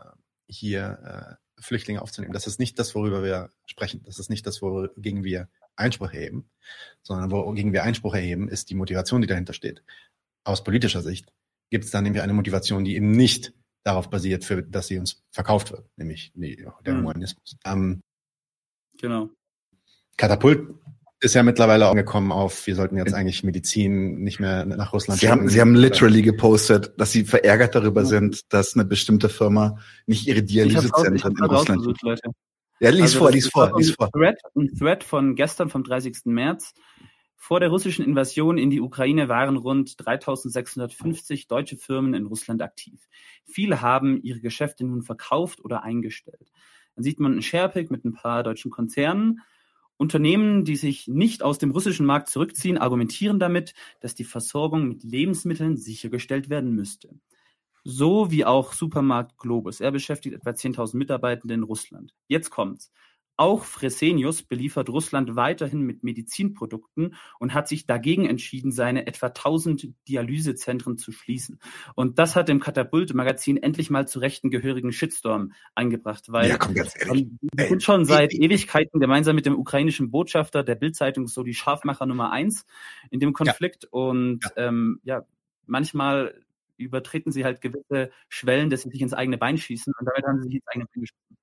[0.49, 2.33] hier äh, Flüchtlinge aufzunehmen.
[2.33, 4.03] Das ist nicht das, worüber wir sprechen.
[4.03, 6.49] Das ist nicht das, wogegen wir Einspruch erheben,
[7.01, 9.83] sondern wogegen wir Einspruch erheben, ist die Motivation, die dahinter steht.
[10.43, 11.31] Aus politischer Sicht
[11.69, 15.23] gibt es dann nämlich eine Motivation, die eben nicht darauf basiert, für, dass sie uns
[15.31, 16.99] verkauft wird, nämlich nee, der mhm.
[16.99, 17.57] Humanismus.
[17.65, 18.01] Ähm,
[18.97, 19.29] genau.
[20.17, 20.75] Katapult
[21.19, 25.29] ist ja mittlerweile angekommen auf, wir sollten jetzt eigentlich Medizin nicht mehr nach Russland Sie
[25.29, 28.07] haben, Sie haben literally gepostet, dass Sie verärgert darüber ja.
[28.07, 31.85] sind, dass eine bestimmte Firma nicht ihre Dialysezentren in Russland.
[32.03, 32.29] Leute.
[32.79, 34.11] Ja, lies also vor, lies vor, lies vor.
[34.11, 36.25] Thread, ein Thread von gestern, vom 30.
[36.25, 36.73] März.
[37.35, 43.07] Vor der russischen Invasion in die Ukraine waren rund 3650 deutsche Firmen in Russland aktiv.
[43.45, 46.51] Viele haben ihre Geschäfte nun verkauft oder eingestellt.
[46.95, 49.41] Dann sieht man einen Sharepick mit ein paar deutschen Konzernen
[49.97, 55.03] Unternehmen, die sich nicht aus dem russischen Markt zurückziehen, argumentieren damit, dass die Versorgung mit
[55.03, 57.19] Lebensmitteln sichergestellt werden müsste.
[57.83, 59.79] So wie auch Supermarkt Globus.
[59.79, 62.13] Er beschäftigt etwa 10.000 Mitarbeitende in Russland.
[62.27, 62.91] Jetzt kommt's.
[63.37, 69.93] Auch Fresenius beliefert Russland weiterhin mit Medizinprodukten und hat sich dagegen entschieden, seine etwa 1000
[70.07, 71.59] Dialysezentren zu schließen.
[71.93, 76.73] Und das hat dem Katapult-Magazin endlich mal zu rechten gehörigen Shitstorm eingebracht, weil ja, komm,
[76.75, 76.85] wir
[77.67, 82.31] sind schon seit Ewigkeiten gemeinsam mit dem ukrainischen Botschafter der Bildzeitung so die Scharfmacher Nummer
[82.31, 82.65] eins
[83.11, 83.83] in dem Konflikt.
[83.83, 83.89] Ja.
[83.91, 85.25] Und ähm, ja,
[85.67, 86.33] manchmal
[86.77, 90.41] übertreten sie halt gewisse Schwellen, dass sie sich ins eigene Bein schießen und damit haben
[90.41, 91.37] sie sich ins eigene Bein geschossen.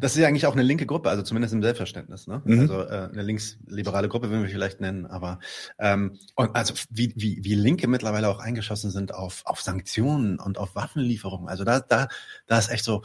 [0.00, 2.26] Das ist ja eigentlich auch eine linke Gruppe, also zumindest im Selbstverständnis.
[2.26, 2.42] Ne?
[2.44, 2.60] Mhm.
[2.60, 5.38] Also äh, eine linksliberale Gruppe würden wir vielleicht nennen, aber
[5.78, 10.58] ähm, und also wie, wie, wie Linke mittlerweile auch eingeschossen sind auf, auf Sanktionen und
[10.58, 11.48] auf Waffenlieferungen.
[11.48, 12.08] Also da, da,
[12.46, 13.02] da ist echt so,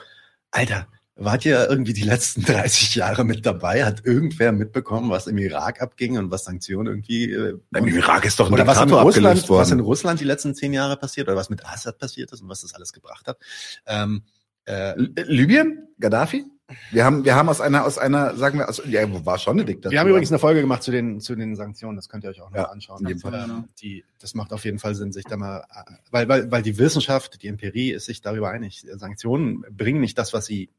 [0.51, 3.85] Alter, wart ihr irgendwie die letzten 30 Jahre mit dabei?
[3.85, 7.31] Hat irgendwer mitbekommen, was im Irak abging und was Sanktionen irgendwie?
[7.31, 9.61] Äh, Im Irak ist doch ein oder was in Russland, worden.
[9.61, 12.49] was in Russland die letzten zehn Jahre passiert oder was mit Assad passiert ist und
[12.49, 13.37] was das alles gebracht hat.
[13.85, 14.23] Ähm,
[14.65, 16.45] äh, Libyen, Gaddafi?
[16.91, 19.65] Wir haben, wir haben aus einer, aus einer, sagen wir, aus, ja, war schon eine
[19.65, 19.91] Diktatur.
[19.91, 21.95] Wir haben übrigens eine Folge gemacht zu den, zu den Sanktionen.
[21.95, 23.05] Das könnt ihr euch auch noch ja, anschauen.
[23.05, 25.63] Ähm, die, das macht auf jeden Fall Sinn, sich da mal,
[26.09, 28.83] weil, weil, weil die Wissenschaft, die Empirie ist sich darüber einig.
[28.93, 30.71] Sanktionen bringen nicht das, was sie,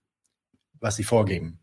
[0.81, 1.61] was sie vorgeben.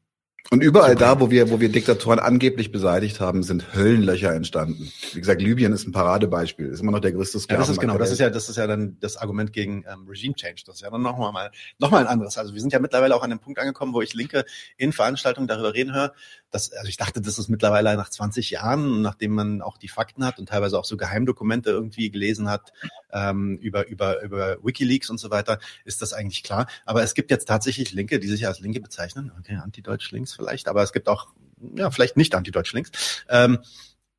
[0.49, 4.91] Und überall da, wo wir, wo wir Diktatoren angeblich beseitigt haben, sind Höllenlöcher entstanden.
[5.13, 7.61] Wie gesagt, Libyen ist ein Paradebeispiel, ist immer noch der größte Sklaven.
[7.61, 10.05] Ja, das ist genau, das ist ja, das ist ja dann das Argument gegen ähm,
[10.07, 10.63] Regime Change.
[10.65, 12.37] Das ist ja dann nochmal mal, noch mal ein anderes.
[12.37, 14.43] Also wir sind ja mittlerweile auch an dem Punkt angekommen, wo ich Linke
[14.77, 16.13] in Veranstaltungen darüber reden höre,
[16.53, 20.23] dass, also ich dachte, das ist mittlerweile nach 20 Jahren, nachdem man auch die Fakten
[20.23, 22.73] hat und teilweise auch so Geheimdokumente irgendwie gelesen hat,
[23.11, 26.67] ähm, über, über, über Wikileaks und so weiter, ist das eigentlich klar.
[26.85, 29.31] Aber es gibt jetzt tatsächlich Linke, die sich als Linke bezeichnen.
[29.39, 31.27] Okay, Anti-Deutsch-Links vielleicht, aber es gibt auch,
[31.75, 33.59] ja, vielleicht nicht Anti-Deutsch-Links, ähm,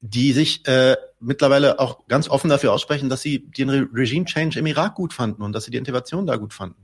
[0.00, 4.58] die sich äh, mittlerweile auch ganz offen dafür aussprechen, dass sie den Re Regime Change
[4.58, 6.83] im Irak gut fanden und dass sie die Intervention da gut fanden.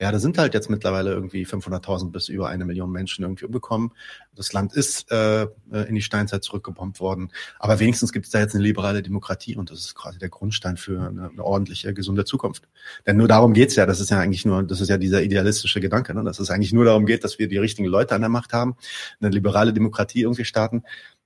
[0.00, 3.92] Ja, da sind halt jetzt mittlerweile irgendwie 500.000 bis über eine Million Menschen irgendwie umgekommen.
[4.34, 7.30] Das Land ist äh, in die Steinzeit zurückgebombt worden.
[7.58, 10.78] Aber wenigstens gibt es da jetzt eine liberale Demokratie und das ist quasi der Grundstein
[10.78, 12.66] für eine, eine ordentliche, gesunde Zukunft.
[13.06, 13.84] Denn nur darum geht's ja.
[13.84, 16.24] Das ist ja eigentlich nur, das ist ja dieser idealistische Gedanke, ne?
[16.24, 18.76] dass es eigentlich nur darum geht, dass wir die richtigen Leute an der Macht haben,
[19.20, 20.82] eine liberale Demokratie irgendwie starten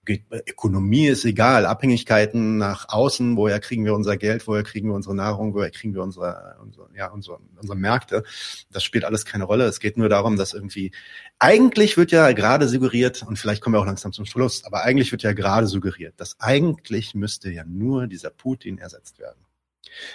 [0.06, 5.14] Ökonomie ist egal, Abhängigkeiten nach außen, woher kriegen wir unser Geld, woher kriegen wir unsere
[5.14, 8.24] Nahrung, woher kriegen wir unsere, unsere ja, unsere, unsere Märkte.
[8.70, 9.64] Das spielt alles keine Rolle.
[9.64, 10.92] Es geht nur darum, dass irgendwie,
[11.38, 15.12] eigentlich wird ja gerade suggeriert, und vielleicht kommen wir auch langsam zum Schluss, aber eigentlich
[15.12, 19.44] wird ja gerade suggeriert, dass eigentlich müsste ja nur dieser Putin ersetzt werden.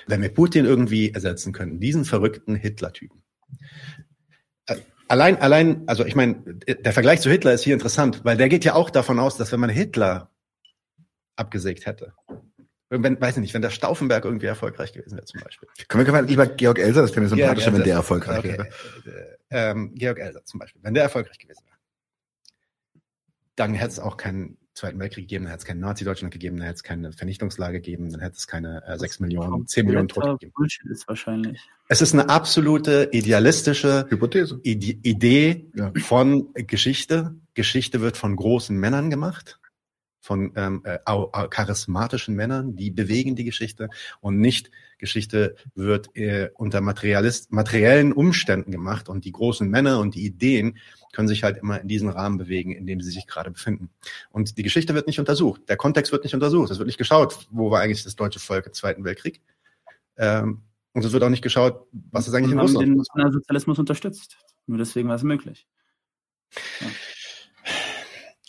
[0.08, 3.22] Wenn wir Putin irgendwie ersetzen können, diesen verrückten Hitler-Typen,
[5.10, 8.64] Allein, allein, also ich meine, der Vergleich zu Hitler ist hier interessant, weil der geht
[8.64, 10.30] ja auch davon aus, dass wenn man Hitler
[11.36, 12.14] abgesägt hätte,
[12.90, 15.68] wenn, weiß ich nicht, wenn der Stauffenberg irgendwie erfolgreich gewesen wäre zum Beispiel.
[15.88, 18.58] Können wir, können wir lieber Georg Elser, das wäre mir sympathischer, wenn der erfolgreich okay.
[18.60, 18.70] wäre.
[19.50, 21.78] Ähm, Georg Elser zum Beispiel, wenn der erfolgreich gewesen wäre,
[23.56, 26.66] dann hätte es auch keinen Zweiten Weltkrieg gegeben, dann hätte es kein Nazi-Deutschland gegeben, dann
[26.66, 30.32] hätte es keine Vernichtungslage gegeben, dann hätte es keine äh, 6 Millionen, 10 Millionen Tote
[30.32, 30.54] gegeben.
[30.56, 31.60] Bullshit ist wahrscheinlich.
[31.90, 34.60] Es ist eine absolute idealistische Hypothese.
[34.64, 35.92] Ide Idee ja.
[35.98, 37.36] von Geschichte.
[37.56, 39.59] Geschichte wird von großen Männern gemacht,
[40.30, 41.00] von ähm, äh,
[41.50, 43.90] charismatischen Männern, die bewegen die Geschichte
[44.22, 50.14] und nicht Geschichte wird äh, unter Materialist materiellen Umständen gemacht und die großen Männer und
[50.14, 50.78] die Ideen
[51.14, 53.90] können sich halt immer in diesen Rahmen bewegen, in dem sie sich gerade befinden.
[54.30, 57.48] Und die Geschichte wird nicht untersucht, der Kontext wird nicht untersucht, es wird nicht geschaut,
[57.50, 59.42] wo war eigentlich das deutsche Volk im Zweiten Weltkrieg.
[60.16, 60.62] Ähm,
[60.94, 62.86] und es wird auch nicht geschaut, was ist eigentlich in Russland.
[62.86, 64.38] den Nationalsozialismus unterstützt.
[64.68, 65.68] Nur deswegen war es möglich.
[66.82, 66.88] Ja.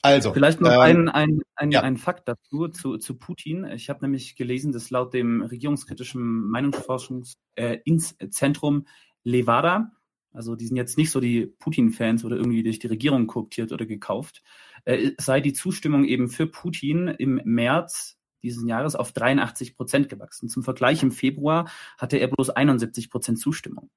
[0.02, 1.82] Also, Vielleicht noch ähm, ein, ein, ein, ja.
[1.82, 3.64] ein Fakt dazu, zu, zu Putin.
[3.64, 8.90] Ich habe nämlich gelesen, dass laut dem regierungskritischen Meinungsforschungszentrum äh,
[9.22, 9.92] Levada
[10.32, 13.86] also die sind jetzt nicht so die Putin-Fans oder irgendwie durch die Regierung kooptiert oder
[13.86, 14.42] gekauft.
[14.84, 20.48] Äh, sei die Zustimmung eben für Putin im März dieses Jahres auf 83 Prozent gewachsen.
[20.48, 23.90] Zum Vergleich im Februar hatte er bloß 71 Prozent Zustimmung.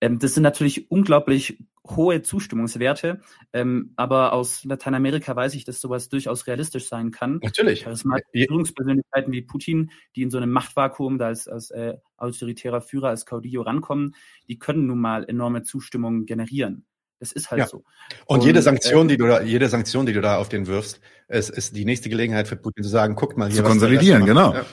[0.00, 3.20] Ähm, das sind natürlich unglaublich hohe Zustimmungswerte,
[3.52, 7.40] ähm, aber aus Lateinamerika weiß ich, dass sowas durchaus realistisch sein kann.
[7.42, 7.84] Natürlich.
[7.84, 13.26] Führungspersönlichkeiten wie Putin, die in so einem Machtvakuum da als, als äh, autoritärer Führer, als
[13.26, 14.14] Caudillo rankommen,
[14.48, 16.84] die können nun mal enorme Zustimmung generieren.
[17.20, 17.66] Das ist halt ja.
[17.66, 17.78] so.
[18.26, 20.66] Und, und, jede Sanktion, äh, die du da, jede Sanktion, die du da auf den
[20.66, 23.62] wirfst, ist, ist die nächste Gelegenheit für Putin zu sagen, guckt mal hier.
[23.62, 24.54] Zu konsolidieren, genau.
[24.54, 24.66] Ja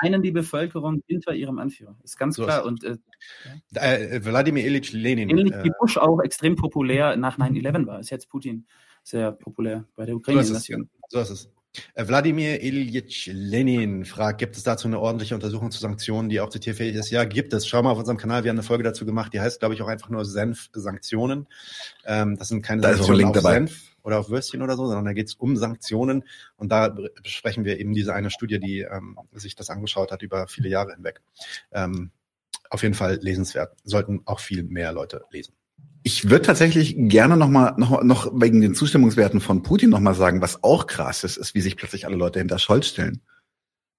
[0.00, 1.96] einen die Bevölkerung hinter ihrem Anführer.
[2.02, 2.60] Ist ganz so klar.
[2.60, 5.30] Ist und äh, äh, Wladimir Ilyich Lenin.
[5.30, 8.66] Ähnlich äh, wie Bush auch extrem populär nach 9-11 war, ist jetzt Putin
[9.02, 10.88] sehr populär bei der Ukraine-Invasion.
[11.08, 11.50] So, ist es.
[11.94, 16.48] Äh, Wladimir Ilyich Lenin fragt, gibt es dazu eine ordentliche Untersuchung zu Sanktionen, die auch
[16.48, 17.10] zitierfähig ist?
[17.10, 17.66] Ja, gibt es.
[17.66, 19.82] Schau mal auf unserem Kanal, wir haben eine Folge dazu gemacht, die heißt, glaube ich,
[19.82, 21.46] auch einfach nur Senf-Sanktionen.
[22.04, 23.52] Ähm, das sind keine da Sanktionen auf dabei.
[23.54, 26.24] Senf oder auf Würstchen oder so, sondern da geht es um Sanktionen.
[26.56, 26.88] Und da
[27.22, 30.94] besprechen wir eben diese eine Studie, die ähm, sich das angeschaut hat über viele Jahre
[30.94, 31.20] hinweg.
[31.72, 32.10] Ähm,
[32.70, 33.76] auf jeden Fall lesenswert.
[33.84, 35.54] Sollten auch viel mehr Leute lesen.
[36.02, 40.14] Ich würde tatsächlich gerne noch mal noch, noch wegen den Zustimmungswerten von Putin noch mal
[40.14, 43.20] sagen, was auch krass ist, ist, wie sich plötzlich alle Leute hinter Scholz stellen.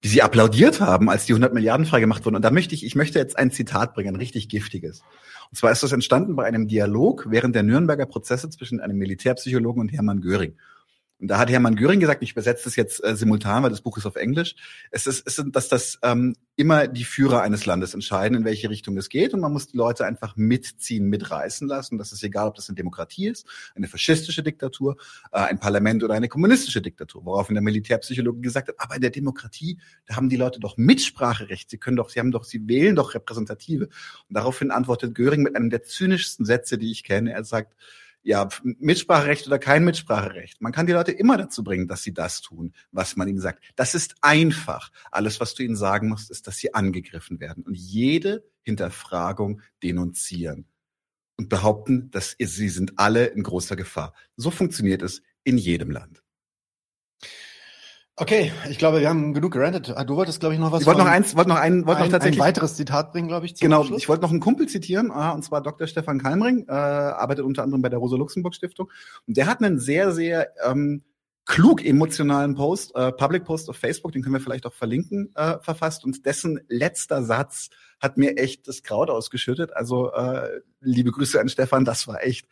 [0.02, 2.38] Wie sie applaudiert haben, als die 100 Milliarden freigemacht wurden.
[2.38, 5.04] Und da möchte ich, ich möchte jetzt ein Zitat bringen, ein richtig giftiges.
[5.52, 9.82] Und zwar ist das entstanden bei einem Dialog während der Nürnberger Prozesse zwischen einem Militärpsychologen
[9.82, 10.56] und Hermann Göring.
[11.22, 13.96] Und da hat Hermann Göring gesagt, ich übersetze das jetzt äh, simultan, weil das Buch
[13.98, 14.56] ist auf Englisch,
[14.90, 18.70] es ist, es ist dass das ähm, immer die Führer eines Landes entscheiden, in welche
[18.70, 19.34] Richtung es geht.
[19.34, 22.00] Und man muss die Leute einfach mitziehen, mitreißen lassen.
[22.00, 24.98] Das ist egal, ob das eine Demokratie ist, eine faschistische Diktatur,
[25.32, 27.24] äh, ein Parlament oder eine kommunistische Diktatur.
[27.24, 31.70] Woraufhin der Militärpsychologe gesagt hat, aber in der Demokratie, da haben die Leute doch Mitspracherecht.
[31.70, 33.86] Sie können doch, sie haben doch, sie wählen doch Repräsentative.
[33.86, 37.32] Und daraufhin antwortet Göring mit einem der zynischsten Sätze, die ich kenne.
[37.32, 37.76] Er sagt,
[38.24, 40.62] ja, Mitspracherecht oder kein Mitspracherecht.
[40.62, 43.64] Man kann die Leute immer dazu bringen, dass sie das tun, was man ihnen sagt.
[43.76, 44.92] Das ist einfach.
[45.12, 50.68] Alles, was du ihnen sagen musst, ist, dass sie angegriffen werden und jede Hinterfragung denunzieren
[51.38, 54.14] und behaupten, dass sie sind alle in großer Gefahr.
[54.36, 56.21] So funktioniert es in jedem Land.
[58.18, 59.94] Okay, ich glaube, wir haben genug gerantet.
[59.96, 60.82] Ah, du wolltest, glaube ich, noch was.
[60.82, 63.30] Ich wollte noch eins, wollte noch ein, wollte ein, noch tatsächlich ein weiteres Zitat bringen,
[63.30, 63.56] glaube ich.
[63.60, 64.02] Genau, Schluss.
[64.02, 65.88] ich wollte noch einen Kumpel zitieren, und zwar Dr.
[65.88, 68.92] Stefan Kalmring, äh, arbeitet unter anderem bei der Rosa-Luxemburg-Stiftung.
[69.28, 71.04] Und der hat einen sehr, sehr ähm,
[71.46, 75.58] klug emotionalen Post, äh, Public Post auf Facebook, den können wir vielleicht auch verlinken, äh,
[75.60, 76.04] verfasst.
[76.04, 77.70] Und dessen letzter Satz
[78.00, 79.76] hat mir echt das Kraut ausgeschüttet.
[79.76, 82.48] Also äh, liebe Grüße an Stefan, das war echt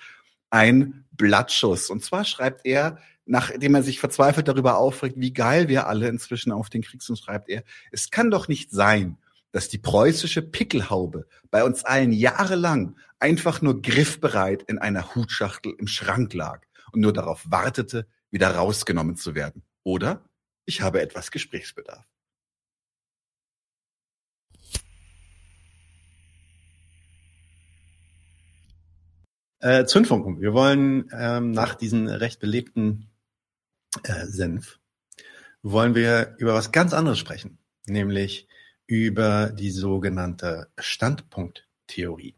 [0.49, 1.89] ein Blattschuss.
[1.89, 2.97] Und zwar schreibt er,
[3.29, 7.19] nachdem er sich verzweifelt darüber aufregt, wie geil wir alle inzwischen auf den Krieg sind,
[7.19, 9.17] schreibt er, es kann doch nicht sein,
[9.51, 15.87] dass die preußische Pickelhaube bei uns allen jahrelang einfach nur griffbereit in einer Hutschachtel im
[15.87, 19.61] Schrank lag und nur darauf wartete, wieder rausgenommen zu werden.
[19.83, 20.23] Oder
[20.65, 22.05] ich habe etwas Gesprächsbedarf.
[29.59, 30.41] Äh, Zündfunken.
[30.41, 33.08] Wir wollen ähm, nach diesen recht belebten
[34.03, 34.79] äh, Senf,
[35.61, 38.47] wollen wir über was ganz anderes sprechen, nämlich
[38.87, 42.35] über die sogenannte Standpunkttheorie.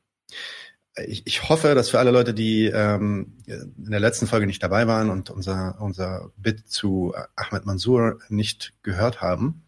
[1.05, 4.87] Ich, ich hoffe, dass für alle Leute, die ähm, in der letzten Folge nicht dabei
[4.87, 9.63] waren und unser, unser Bit zu Ahmed Mansour nicht gehört haben,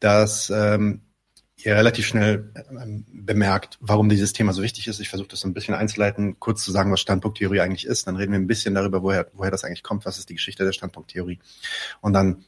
[0.00, 1.02] dass ähm,
[1.64, 5.00] ihr relativ schnell ähm, bemerkt, warum dieses Thema so wichtig ist.
[5.00, 8.06] Ich versuche das so ein bisschen einzuleiten, kurz zu sagen, was Standpunkttheorie eigentlich ist.
[8.06, 10.64] Dann reden wir ein bisschen darüber, woher, woher das eigentlich kommt, was ist die Geschichte
[10.64, 11.38] der Standpunkttheorie.
[12.00, 12.44] Und dann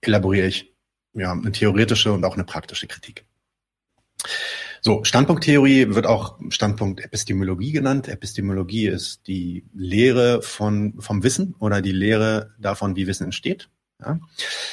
[0.00, 0.74] elaboriere ich
[1.14, 3.24] ja, eine theoretische und auch eine praktische Kritik.
[4.80, 8.06] So, Standpunkttheorie wird auch Standpunkt Epistemologie genannt.
[8.08, 13.70] Epistemologie ist die Lehre von, vom Wissen oder die Lehre davon, wie Wissen entsteht.
[14.00, 14.18] Ja?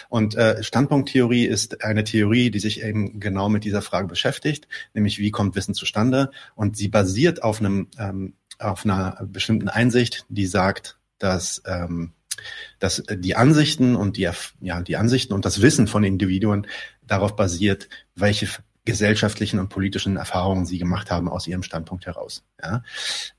[0.09, 5.19] Und äh, Standpunkttheorie ist eine Theorie, die sich eben genau mit dieser Frage beschäftigt, nämlich
[5.19, 6.31] wie kommt Wissen zustande?
[6.55, 12.13] Und sie basiert auf einem ähm, auf einer bestimmten Einsicht, die sagt, dass ähm,
[12.79, 14.29] dass die Ansichten und die
[14.61, 16.67] ja die Ansichten und das Wissen von Individuen
[17.05, 18.47] darauf basiert, welche
[18.85, 22.43] gesellschaftlichen und politischen Erfahrungen sie gemacht haben aus ihrem Standpunkt heraus.
[22.61, 22.83] Ja?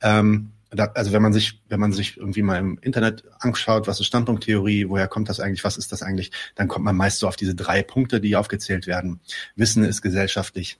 [0.01, 4.07] Ähm, also wenn man sich, wenn man sich irgendwie mal im Internet anschaut, was ist
[4.07, 7.37] Standpunkttheorie, woher kommt das eigentlich, was ist das eigentlich, dann kommt man meist so auf
[7.37, 9.21] diese drei Punkte, die aufgezählt werden.
[9.55, 10.79] Wissen ist gesellschaftlich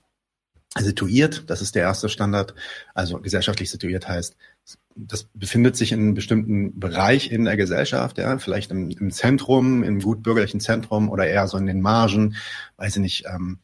[0.79, 2.55] situiert, das ist der erste Standard.
[2.95, 4.35] Also gesellschaftlich situiert heißt,
[4.95, 9.83] das befindet sich in einem bestimmten Bereich in der Gesellschaft, ja, vielleicht im, im Zentrum,
[9.83, 12.35] im gut bürgerlichen Zentrum oder eher so in den Margen,
[12.77, 13.59] weiß ich nicht, ähm,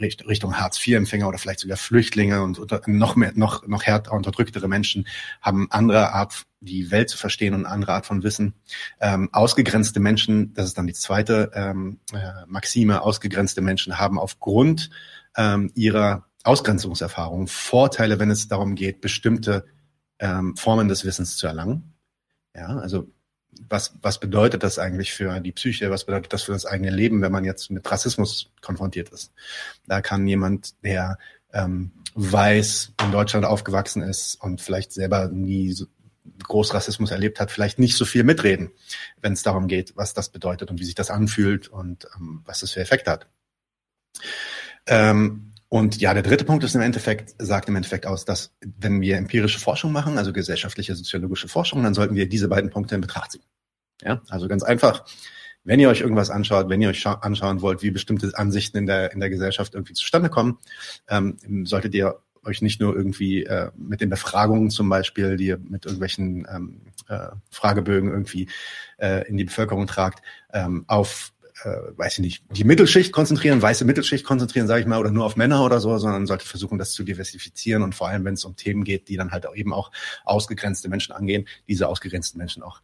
[0.00, 5.06] Richtung Hartz-IV-Empfänger oder vielleicht sogar Flüchtlinge und noch mehr, noch, noch härter unterdrücktere Menschen
[5.40, 8.54] haben andere Art, die Welt zu verstehen und andere Art von Wissen.
[9.00, 14.90] Ähm, ausgegrenzte Menschen, das ist dann die zweite ähm, äh, Maxime, ausgegrenzte Menschen haben aufgrund
[15.36, 19.64] ähm, ihrer Ausgrenzungserfahrung Vorteile, wenn es darum geht, bestimmte
[20.18, 21.94] ähm, Formen des Wissens zu erlangen.
[22.54, 23.08] Ja, also
[23.68, 25.90] was, was bedeutet das eigentlich für die Psyche?
[25.90, 29.32] Was bedeutet das für das eigene Leben, wenn man jetzt mit Rassismus konfrontiert ist?
[29.86, 31.18] Da kann jemand, der
[31.52, 35.86] ähm, weiß, in Deutschland aufgewachsen ist und vielleicht selber nie so
[36.42, 38.70] groß Rassismus erlebt hat, vielleicht nicht so viel mitreden,
[39.20, 42.60] wenn es darum geht, was das bedeutet und wie sich das anfühlt und ähm, was
[42.60, 43.26] das für Effekte hat.
[44.86, 49.00] Ähm, und ja, der dritte Punkt ist im Endeffekt, sagt im Endeffekt aus, dass wenn
[49.00, 53.00] wir empirische Forschung machen, also gesellschaftliche, soziologische Forschung, dann sollten wir diese beiden Punkte in
[53.00, 53.44] Betracht ziehen.
[54.02, 55.04] Ja, also ganz einfach.
[55.64, 59.12] Wenn ihr euch irgendwas anschaut, wenn ihr euch anschauen wollt, wie bestimmte Ansichten in der,
[59.12, 60.58] in der Gesellschaft irgendwie zustande kommen,
[61.08, 65.58] ähm, solltet ihr euch nicht nur irgendwie äh, mit den Befragungen zum Beispiel, die ihr
[65.58, 68.48] mit irgendwelchen ähm, äh, Fragebögen irgendwie
[68.98, 70.22] äh, in die Bevölkerung tragt,
[70.52, 71.32] ähm, auf
[71.64, 75.24] äh, weiß ich nicht, die Mittelschicht konzentrieren, weiße Mittelschicht konzentrieren, sage ich mal, oder nur
[75.24, 78.44] auf Männer oder so, sondern sollte versuchen, das zu diversifizieren und vor allem, wenn es
[78.44, 79.90] um Themen geht, die dann halt auch eben auch
[80.24, 82.82] ausgegrenzte Menschen angehen, diese ausgegrenzten Menschen auch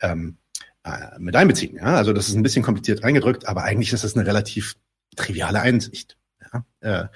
[0.00, 0.38] ähm,
[0.84, 1.76] äh, mit einbeziehen.
[1.76, 1.96] Ja?
[1.96, 4.76] Also das ist ein bisschen kompliziert eingedrückt, aber eigentlich ist das eine relativ
[5.14, 6.16] triviale Einsicht.
[6.52, 6.64] Ja?
[6.80, 7.08] Äh,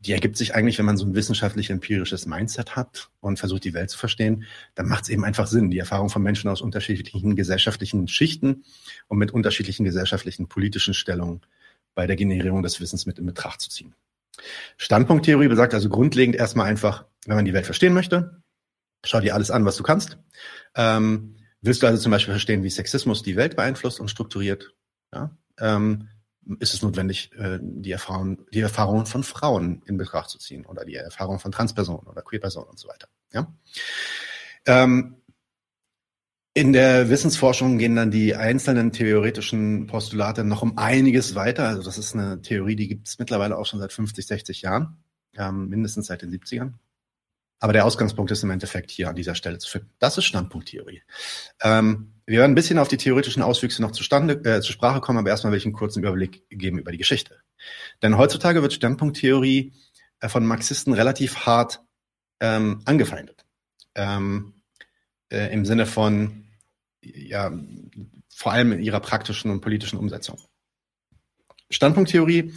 [0.00, 3.90] die ergibt sich eigentlich, wenn man so ein wissenschaftlich-empirisches Mindset hat und versucht, die Welt
[3.90, 8.06] zu verstehen, dann macht es eben einfach Sinn, die Erfahrung von Menschen aus unterschiedlichen gesellschaftlichen
[8.06, 8.64] Schichten
[9.08, 11.40] und mit unterschiedlichen gesellschaftlichen politischen Stellungen
[11.94, 13.94] bei der Generierung des Wissens mit in Betracht zu ziehen.
[14.76, 18.40] Standpunkttheorie besagt also grundlegend erstmal einfach, wenn man die Welt verstehen möchte,
[19.04, 20.18] schau dir alles an, was du kannst.
[20.76, 24.74] Ähm, willst du also zum Beispiel verstehen, wie Sexismus die Welt beeinflusst und strukturiert?
[25.12, 25.36] Ja?
[25.58, 26.08] Ähm,
[26.60, 30.84] ist es notwendig, äh, die Erfahrung, die Erfahrungen von Frauen in Betracht zu ziehen oder
[30.84, 33.08] die Erfahrung von Transpersonen oder Queerpersonen und so weiter.
[33.32, 33.52] Ja?
[34.66, 35.16] Ähm,
[36.54, 41.68] in der Wissensforschung gehen dann die einzelnen theoretischen Postulate noch um einiges weiter.
[41.68, 45.04] Also das ist eine Theorie, die gibt es mittlerweile auch schon seit 50, 60 Jahren,
[45.36, 46.72] ähm, mindestens seit den 70ern.
[47.60, 49.90] Aber der Ausgangspunkt ist im Endeffekt hier an dieser Stelle zu finden.
[49.98, 51.02] Das ist Standpunkttheorie.
[51.62, 55.18] Ähm, wir werden ein bisschen auf die theoretischen Auswüchse noch zustande, äh, zur Sprache kommen,
[55.18, 57.36] aber erstmal will ich einen kurzen Überblick geben über die Geschichte.
[58.02, 59.72] Denn heutzutage wird Standpunkttheorie
[60.20, 61.80] äh, von Marxisten relativ hart
[62.40, 63.46] ähm, angefeindet.
[63.94, 64.52] Ähm,
[65.32, 66.44] äh, Im Sinne von,
[67.02, 67.50] ja,
[68.28, 70.38] vor allem in ihrer praktischen und politischen Umsetzung.
[71.70, 72.52] Standpunkttheorie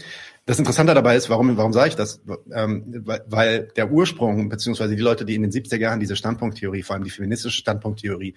[0.45, 2.21] das Interessante dabei ist, warum, warum sage ich das?
[2.51, 6.95] Ähm, weil der Ursprung, beziehungsweise die Leute, die in den 70er Jahren diese Standpunkttheorie, vor
[6.95, 8.35] allem die feministische Standpunkttheorie,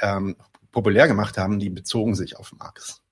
[0.00, 0.36] ähm,
[0.72, 3.02] populär gemacht haben, die bezogen sich auf Marx.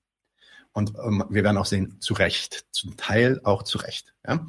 [0.77, 4.13] Und ähm, wir werden auch sehen, zu Recht, zum Teil auch zu Recht.
[4.27, 4.45] Ja?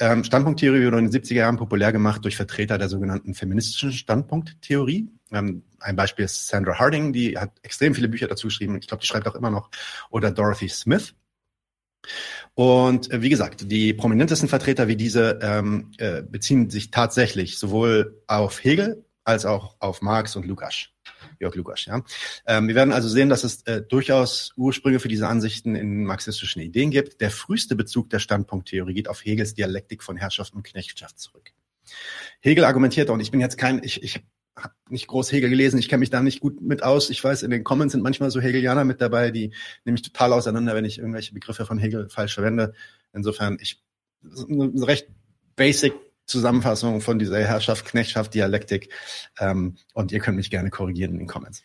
[0.00, 5.10] Ähm, Standpunkttheorie wurde in den 70er Jahren populär gemacht durch Vertreter der sogenannten feministischen Standpunkttheorie.
[5.30, 8.78] Ähm, ein Beispiel ist Sandra Harding, die hat extrem viele Bücher dazu geschrieben.
[8.78, 9.68] Ich glaube, die schreibt auch immer noch.
[10.08, 11.14] Oder Dorothy Smith.
[12.54, 18.22] Und äh, wie gesagt, die prominentesten Vertreter wie diese ähm, äh, beziehen sich tatsächlich sowohl
[18.26, 20.88] auf Hegel als auch auf Marx und Lukács.
[21.40, 21.84] Jörg Lukas.
[21.84, 22.02] Ja.
[22.46, 26.62] Ähm, wir werden also sehen, dass es äh, durchaus Ursprünge für diese Ansichten in marxistischen
[26.62, 27.20] Ideen gibt.
[27.20, 31.52] Der früheste Bezug der Standpunkttheorie geht auf Hegels Dialektik von Herrschaft und Knechtschaft zurück.
[32.40, 34.22] Hegel argumentiert, und ich bin jetzt kein, ich, ich
[34.56, 37.10] habe nicht groß Hegel gelesen, ich kenne mich da nicht gut mit aus.
[37.10, 39.52] Ich weiß, in den Comments sind manchmal so Hegelianer mit dabei, die
[39.84, 42.74] nehme ich total auseinander, wenn ich irgendwelche Begriffe von Hegel falsch verwende.
[43.12, 43.82] Insofern, ich
[44.22, 45.08] eine recht
[45.56, 45.94] basic
[46.28, 48.92] Zusammenfassung von dieser Herrschaft, Knechtschaft, Dialektik.
[49.40, 51.64] Ähm, und ihr könnt mich gerne korrigieren in den Comments.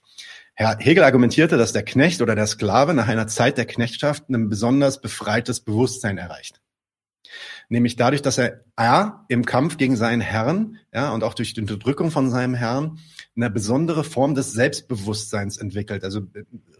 [0.55, 4.49] Herr Hegel argumentierte, dass der Knecht oder der Sklave nach einer Zeit der Knechtschaft ein
[4.49, 6.63] besonders befreites Bewusstsein erreicht
[7.69, 11.61] nämlich dadurch, dass er A, im Kampf gegen seinen Herrn, ja, und auch durch die
[11.61, 12.99] Unterdrückung von seinem Herrn,
[13.35, 16.21] eine besondere Form des Selbstbewusstseins entwickelt, also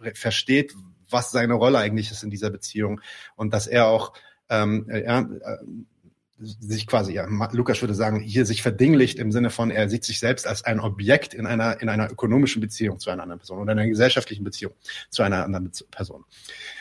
[0.04, 0.74] äh, versteht,
[1.10, 3.02] was seine Rolle eigentlich ist in dieser Beziehung
[3.36, 4.14] und dass er auch
[4.50, 5.58] ähm, ja, äh,
[6.44, 10.20] sich quasi, ja, Lukas würde sagen, hier sich verdinglicht im Sinne von, er sieht sich
[10.20, 13.74] selbst als ein Objekt in einer, in einer ökonomischen Beziehung zu einer anderen Person oder
[13.74, 14.74] in einer gesellschaftlichen Beziehung
[15.10, 16.26] zu einer anderen Person.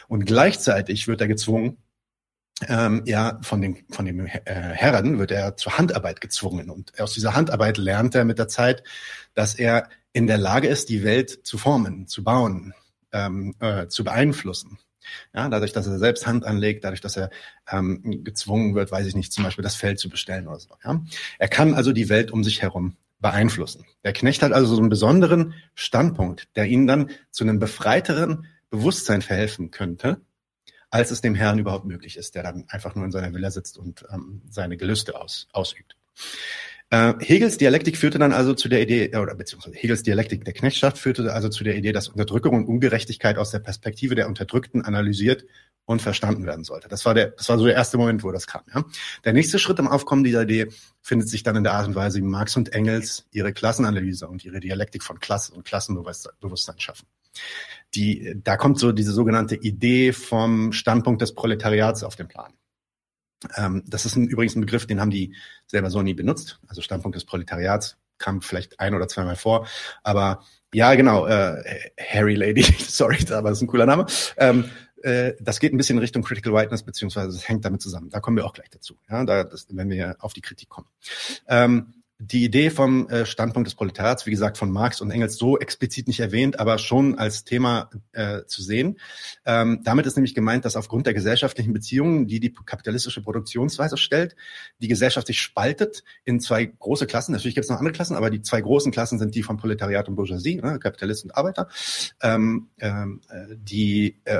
[0.08, 1.78] Und gleichzeitig wird er gezwungen,
[2.68, 6.70] ähm, ja, von dem, von dem äh, Herren wird er zur Handarbeit gezwungen.
[6.70, 8.82] Und aus dieser Handarbeit lernt er mit der Zeit,
[9.34, 12.74] dass er in der Lage ist, die Welt zu formen, zu bauen,
[13.12, 14.78] ähm, äh, zu beeinflussen.
[15.34, 17.30] Ja, dadurch, dass er selbst Hand anlegt, dadurch, dass er
[17.70, 20.70] ähm, gezwungen wird, weiß ich nicht, zum Beispiel das Feld zu bestellen oder so.
[20.84, 21.02] Ja?
[21.38, 23.86] Er kann also die Welt um sich herum beeinflussen.
[24.04, 29.22] Der Knecht hat also so einen besonderen Standpunkt, der ihn dann zu einem befreiteren Bewusstsein
[29.22, 30.20] verhelfen könnte,
[30.90, 33.78] als es dem Herrn überhaupt möglich ist, der dann einfach nur in seiner Villa sitzt
[33.78, 35.96] und ähm, seine Gelüste aus, ausübt.
[36.92, 40.98] Äh, Hegels Dialektik führte dann also zu der Idee, oder beziehungsweise Hegels Dialektik der Knechtschaft
[40.98, 45.46] führte also zu der Idee, dass Unterdrückung und Ungerechtigkeit aus der Perspektive der Unterdrückten analysiert
[45.86, 46.88] und verstanden werden sollte.
[46.88, 48.60] Das war der, das war so der erste Moment, wo das kam.
[48.74, 48.84] Ja.
[49.24, 50.68] Der nächste Schritt im Aufkommen dieser Idee
[51.00, 54.44] findet sich dann in der Art und Weise, wie Marx und Engels ihre Klassenanalyse und
[54.44, 57.06] ihre Dialektik von Klasse und Klassenbewusstsein schaffen.
[57.94, 62.52] Die, da kommt so diese sogenannte Idee vom Standpunkt des Proletariats auf den Plan.
[63.56, 65.34] Ähm, das ist ein, übrigens ein Begriff, den haben die
[65.66, 66.60] selber so nie benutzt.
[66.68, 69.66] Also Standpunkt des Proletariats kam vielleicht ein oder zweimal vor.
[70.02, 71.62] Aber ja, genau, äh,
[72.00, 74.06] Harry Lady, sorry, aber das ist ein cooler Name.
[74.36, 74.64] Ähm,
[75.02, 78.08] äh, das geht ein bisschen in Richtung Critical Whiteness, beziehungsweise es hängt damit zusammen.
[78.10, 80.88] Da kommen wir auch gleich dazu, ja, da, das, wenn wir auf die Kritik kommen.
[81.48, 85.58] Ähm, die Idee vom äh, Standpunkt des Proletariats, wie gesagt, von Marx und Engels so
[85.58, 89.00] explizit nicht erwähnt, aber schon als Thema äh, zu sehen.
[89.44, 94.36] Ähm, damit ist nämlich gemeint, dass aufgrund der gesellschaftlichen Beziehungen, die die kapitalistische Produktionsweise stellt,
[94.78, 97.32] die Gesellschaft sich spaltet in zwei große Klassen.
[97.32, 100.08] Natürlich gibt es noch andere Klassen, aber die zwei großen Klassen sind die von Proletariat
[100.08, 101.68] und Bourgeoisie, ne, Kapitalist und Arbeiter,
[102.22, 104.38] ähm, ähm, äh, die äh,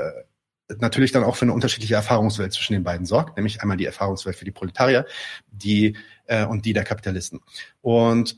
[0.79, 4.35] natürlich dann auch für eine unterschiedliche Erfahrungswelt zwischen den beiden sorgt, nämlich einmal die Erfahrungswelt
[4.35, 5.05] für die Proletarier,
[5.51, 5.97] die
[6.27, 7.41] äh, und die der Kapitalisten.
[7.81, 8.37] Und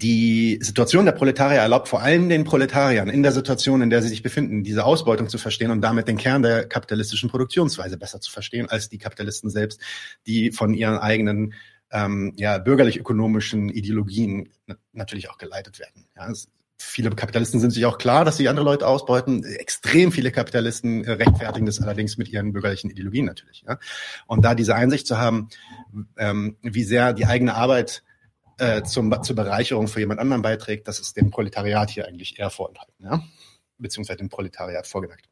[0.00, 4.08] die Situation der Proletarier erlaubt vor allem den Proletariern in der Situation, in der sie
[4.08, 8.32] sich befinden, diese Ausbeutung zu verstehen und damit den Kern der kapitalistischen Produktionsweise besser zu
[8.32, 9.80] verstehen als die Kapitalisten selbst,
[10.26, 11.54] die von ihren eigenen
[11.92, 14.48] ähm, ja, bürgerlich-ökonomischen Ideologien
[14.92, 16.06] natürlich auch geleitet werden.
[16.16, 16.48] Ja, es
[16.82, 19.44] viele Kapitalisten sind sich auch klar, dass sie andere Leute ausbeuten.
[19.44, 23.64] Extrem viele Kapitalisten äh, rechtfertigen das allerdings mit ihren bürgerlichen Ideologien natürlich.
[23.66, 23.78] Ja?
[24.26, 25.48] Und da diese Einsicht zu haben,
[26.16, 28.02] ähm, wie sehr die eigene Arbeit
[28.58, 32.50] äh, zum, zur Bereicherung für jemand anderen beiträgt, das ist dem Proletariat hier eigentlich eher
[32.50, 33.22] vorenthalten, ja?
[33.78, 35.28] beziehungsweise dem Proletariat vorgemerkt.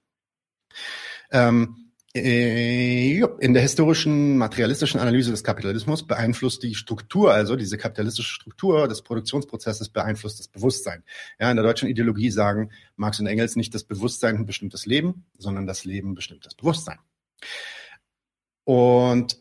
[1.31, 8.35] Ähm, äh, in der historischen materialistischen Analyse des Kapitalismus beeinflusst die Struktur, also diese kapitalistische
[8.35, 11.05] Struktur des Produktionsprozesses beeinflusst das Bewusstsein.
[11.39, 15.25] Ja, in der deutschen Ideologie sagen Marx und Engels nicht das Bewusstsein bestimmt das Leben,
[15.39, 16.99] sondern das Leben bestimmt das Bewusstsein.
[18.65, 19.39] Und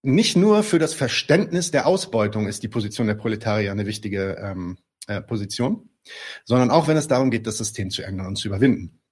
[0.00, 4.78] nicht nur für das Verständnis der Ausbeutung ist die Position der Proletarier eine wichtige ähm,
[5.06, 5.90] äh, Position,
[6.44, 9.02] sondern auch wenn es darum geht, das System zu ändern und zu überwinden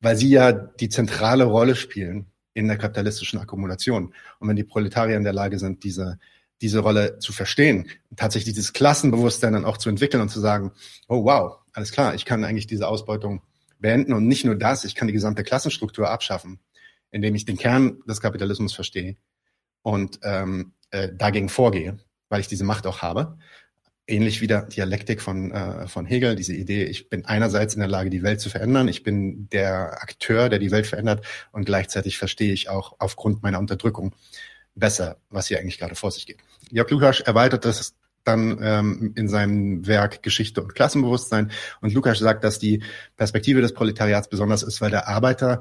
[0.00, 4.14] weil sie ja die zentrale Rolle spielen in der kapitalistischen Akkumulation.
[4.38, 6.18] Und wenn die Proletarier in der Lage sind, diese,
[6.60, 10.72] diese Rolle zu verstehen, tatsächlich dieses Klassenbewusstsein dann auch zu entwickeln und zu sagen,
[11.08, 13.42] oh wow, alles klar, ich kann eigentlich diese Ausbeutung
[13.78, 16.58] beenden und nicht nur das, ich kann die gesamte Klassenstruktur abschaffen,
[17.10, 19.16] indem ich den Kern des Kapitalismus verstehe
[19.82, 21.98] und ähm, äh, dagegen vorgehe,
[22.30, 23.38] weil ich diese Macht auch habe,
[24.06, 27.88] ähnlich wie der Dialektik von, äh, von Hegel, diese Idee, ich bin einerseits in der
[27.88, 32.18] Lage, die Welt zu verändern, ich bin der Akteur, der die Welt verändert und gleichzeitig
[32.18, 34.14] verstehe ich auch aufgrund meiner Unterdrückung
[34.74, 36.38] besser, was hier eigentlich gerade vor sich geht.
[36.70, 37.94] Jörg Lukasch erweitert das
[38.24, 41.50] dann ähm, in seinem Werk Geschichte und Klassenbewusstsein
[41.80, 42.82] und Lukasch sagt, dass die
[43.16, 45.60] Perspektive des Proletariats besonders ist, weil der Arbeiter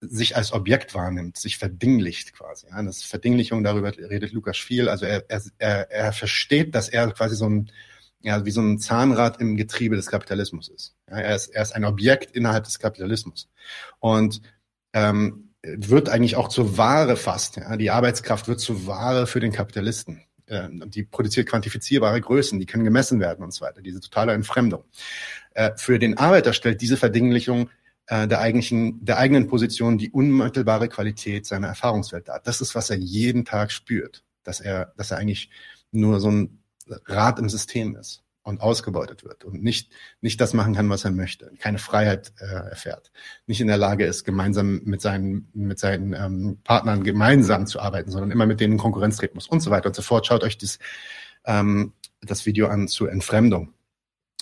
[0.00, 2.66] sich als Objekt wahrnimmt, sich verdinglicht quasi.
[2.68, 4.88] Ja, das Verdinglichung, darüber redet Lukas viel.
[4.88, 7.70] Also er, er, er versteht, dass er quasi so ein,
[8.20, 10.94] ja, wie so ein Zahnrad im Getriebe des Kapitalismus ist.
[11.10, 13.48] Ja, er, ist er ist ein Objekt innerhalb des Kapitalismus.
[14.00, 14.42] Und
[14.92, 17.56] ähm, wird eigentlich auch zur Ware fast.
[17.56, 17.76] Ja?
[17.76, 20.22] Die Arbeitskraft wird zur Ware für den Kapitalisten.
[20.48, 23.82] Ähm, die produziert quantifizierbare Größen, die können gemessen werden und so weiter.
[23.82, 24.84] Diese totale Entfremdung.
[25.54, 27.70] Äh, für den Arbeiter stellt diese Verdinglichung
[28.06, 32.40] äh, der, eigentlichen, der eigenen Position die unmittelbare Qualität seiner Erfahrungswelt dar.
[32.42, 35.50] Das ist, was er jeden Tag spürt, dass er, dass er eigentlich
[35.90, 36.62] nur so ein
[37.06, 41.10] Rad im System ist und ausgebeutet wird und nicht, nicht das machen kann, was er
[41.10, 43.10] möchte, keine Freiheit äh, erfährt,
[43.46, 48.12] nicht in der Lage ist, gemeinsam mit seinen, mit seinen ähm, Partnern gemeinsam zu arbeiten,
[48.12, 50.26] sondern immer mit denen in Konkurrenz treten muss und so weiter und so fort.
[50.26, 50.78] Schaut euch das,
[51.44, 53.74] ähm, das Video an zur Entfremdung,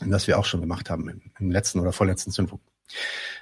[0.05, 2.74] das wir auch schon gemacht haben im, im letzten oder vorletzten Zündpunkt.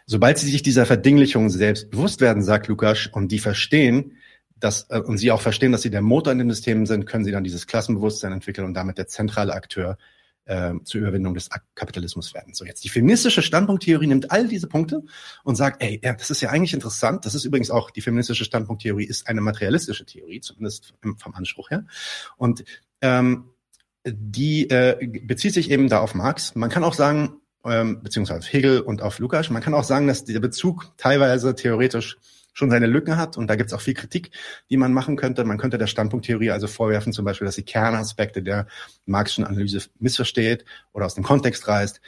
[0.06, 4.18] Sobald sie sich dieser Verdinglichung selbst bewusst werden, sagt Lukas, und die verstehen,
[4.62, 7.24] dass, äh, und sie auch verstehen, dass sie der Motor in den Systemen sind, können
[7.24, 9.98] sie dann dieses Klassenbewusstsein entwickeln und damit der zentrale Akteur
[10.44, 12.54] äh, zur Überwindung des Kapitalismus werden.
[12.54, 15.02] So, jetzt die feministische Standpunkttheorie nimmt all diese Punkte
[15.44, 17.24] und sagt, ey, ja, das ist ja eigentlich interessant.
[17.26, 21.86] Das ist übrigens auch, die feministische Standpunkttheorie ist eine materialistische Theorie, zumindest vom Anspruch her.
[22.36, 22.64] Und
[23.00, 23.50] ähm,
[24.04, 26.56] die äh, bezieht sich eben da auf Marx.
[26.56, 29.50] Man kann auch sagen, ähm, beziehungsweise Hegel und auf Lukas.
[29.50, 32.18] Man kann auch sagen, dass der Bezug teilweise theoretisch
[32.52, 34.30] schon seine Lücken hat und da gibt es auch viel Kritik,
[34.68, 35.44] die man machen könnte.
[35.44, 38.66] Man könnte der Standpunkttheorie also vorwerfen, zum Beispiel, dass sie Kernaspekte der
[39.06, 42.00] Marxischen Analyse missversteht oder aus dem Kontext reißt.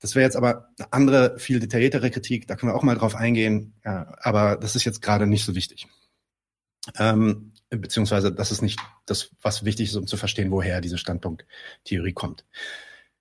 [0.00, 3.14] Das wäre jetzt aber eine andere, viel detailliertere Kritik, da können wir auch mal drauf
[3.14, 5.86] eingehen, ja, aber das ist jetzt gerade nicht so wichtig.
[6.98, 12.12] Ähm, beziehungsweise das ist nicht das, was wichtig ist, um zu verstehen, woher diese Standpunkttheorie
[12.12, 12.44] kommt.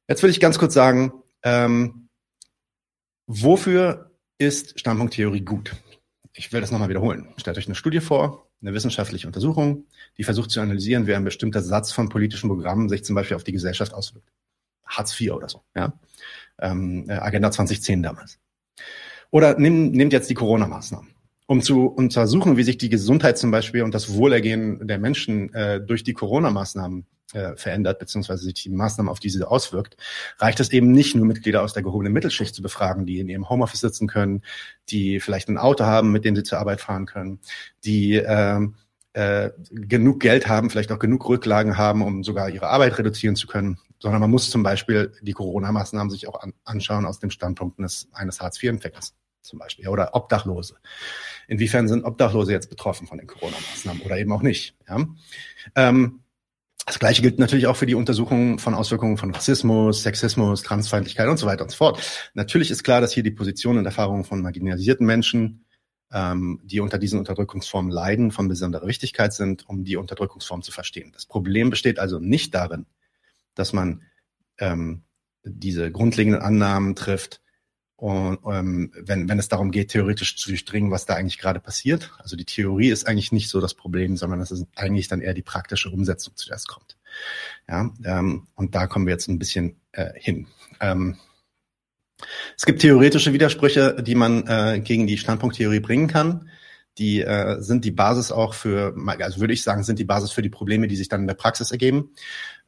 [0.07, 2.09] Jetzt will ich ganz kurz sagen, ähm,
[3.27, 5.75] wofür ist Standpunkttheorie gut?
[6.33, 7.33] Ich will das nochmal wiederholen.
[7.37, 9.85] Stellt euch eine Studie vor, eine wissenschaftliche Untersuchung,
[10.17, 13.43] die versucht zu analysieren, wie ein bestimmter Satz von politischen Programmen sich zum Beispiel auf
[13.43, 14.29] die Gesellschaft auswirkt.
[14.85, 15.93] Hartz IV oder so, ja.
[16.59, 18.39] Ähm, äh, Agenda 2010 damals.
[19.31, 21.13] Oder nimm, nehmt jetzt die Corona-Maßnahmen
[21.45, 25.81] um zu untersuchen, wie sich die Gesundheit zum Beispiel und das Wohlergehen der Menschen äh,
[25.81, 29.97] durch die Corona-Maßnahmen äh, verändert, beziehungsweise sich die Maßnahmen auf diese auswirkt,
[30.37, 33.49] reicht es eben nicht nur Mitglieder aus der gehobenen Mittelschicht zu befragen, die in ihrem
[33.49, 34.43] Homeoffice sitzen können,
[34.89, 37.39] die vielleicht ein Auto haben, mit dem sie zur Arbeit fahren können,
[37.83, 38.59] die äh,
[39.13, 43.47] äh, genug Geld haben, vielleicht auch genug Rücklagen haben, um sogar ihre Arbeit reduzieren zu
[43.47, 47.79] können, sondern man muss zum Beispiel die Corona-Maßnahmen sich auch an, anschauen aus dem Standpunkt
[47.79, 49.13] eines, eines Hartz-IV-Empfängers
[49.43, 50.77] zum Beispiel oder Obdachlose.
[51.47, 54.75] Inwiefern sind Obdachlose jetzt betroffen von den Corona-Maßnahmen oder eben auch nicht?
[54.87, 55.05] Ja?
[55.75, 56.22] Ähm,
[56.85, 61.37] das Gleiche gilt natürlich auch für die Untersuchung von Auswirkungen von Rassismus, Sexismus, Transfeindlichkeit und
[61.37, 62.01] so weiter und so fort.
[62.33, 65.65] Natürlich ist klar, dass hier die Position und Erfahrungen von marginalisierten Menschen,
[66.11, 71.11] ähm, die unter diesen Unterdrückungsformen leiden, von besonderer Wichtigkeit sind, um die Unterdrückungsform zu verstehen.
[71.13, 72.85] Das Problem besteht also nicht darin,
[73.55, 74.01] dass man
[74.59, 75.03] ähm,
[75.45, 77.41] diese grundlegenden Annahmen trifft,
[77.95, 82.11] und ähm, wenn, wenn es darum geht, theoretisch zu durchdringen, was da eigentlich gerade passiert.
[82.17, 85.33] Also die Theorie ist eigentlich nicht so das Problem, sondern es ist eigentlich dann eher
[85.33, 86.97] die praktische Umsetzung, zu der es kommt.
[87.69, 90.47] Ja, ähm, und da kommen wir jetzt ein bisschen äh, hin.
[90.81, 91.17] Ähm,
[92.57, 96.49] es gibt theoretische Widersprüche, die man äh, gegen die Standpunkttheorie bringen kann.
[96.97, 100.41] Die äh, sind die Basis auch für, also würde ich sagen, sind die Basis für
[100.41, 102.11] die Probleme, die sich dann in der Praxis ergeben.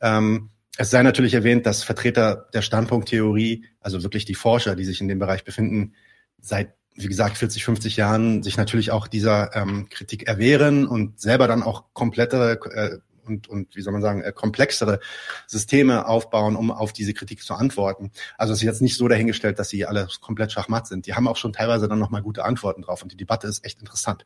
[0.02, 5.02] Ähm, es sei natürlich erwähnt, dass Vertreter der Standpunkttheorie, also wirklich die Forscher, die sich
[5.02, 5.94] in dem Bereich befinden,
[6.42, 11.48] seit, wie gesagt, 40, 50 Jahren sich natürlich auch dieser ähm, Kritik erwehren und selber
[11.48, 15.00] dann auch komplette äh, und, und wie soll man sagen, äh, komplexere
[15.48, 18.12] Systeme aufbauen, um auf diese Kritik zu antworten.
[18.38, 21.06] Also es ist jetzt nicht so dahingestellt, dass sie alle komplett schachmatt sind.
[21.06, 23.80] Die haben auch schon teilweise dann nochmal gute Antworten drauf und die Debatte ist echt
[23.80, 24.26] interessant.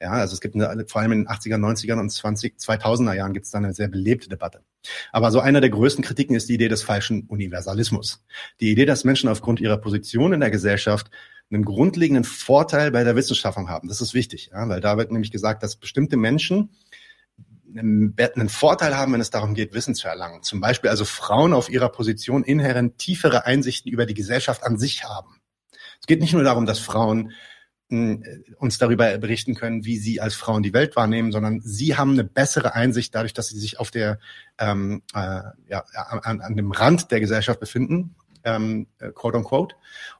[0.00, 3.32] Ja, also es gibt eine, vor allem in den 80er, 90er und 20, 2000er Jahren
[3.32, 4.62] gibt es dann eine sehr belebte Debatte.
[5.12, 8.24] Aber so einer der größten Kritiken ist die Idee des falschen Universalismus.
[8.60, 11.10] Die Idee, dass Menschen aufgrund ihrer Position in der Gesellschaft
[11.52, 13.88] einen grundlegenden Vorteil bei der Wissenschaftung haben.
[13.88, 16.70] Das ist wichtig, ja, weil da wird nämlich gesagt, dass bestimmte Menschen
[17.76, 20.42] einen Vorteil haben, wenn es darum geht, Wissen zu erlangen.
[20.42, 25.04] Zum Beispiel also Frauen auf ihrer Position inhärent tiefere Einsichten über die Gesellschaft an sich
[25.04, 25.40] haben.
[26.00, 27.32] Es geht nicht nur darum, dass Frauen
[27.90, 28.24] hm,
[28.58, 32.24] uns darüber berichten können, wie sie als Frauen die Welt wahrnehmen, sondern sie haben eine
[32.24, 34.18] bessere Einsicht dadurch, dass sie sich auf der
[34.58, 38.14] ähm, äh, ja, an, an dem Rand der Gesellschaft befinden,
[38.44, 39.74] ähm, äh, quote unquote,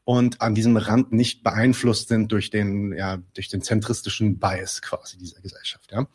[0.04, 5.16] und an diesem Rand nicht beeinflusst sind durch den ja durch den zentristischen Bias quasi
[5.16, 5.90] dieser Gesellschaft.
[5.92, 6.06] Ja,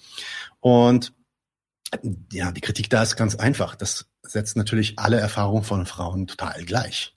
[0.60, 1.14] und
[2.32, 3.76] ja, die Kritik da ist ganz einfach.
[3.76, 7.16] Das setzt natürlich alle Erfahrungen von Frauen total gleich.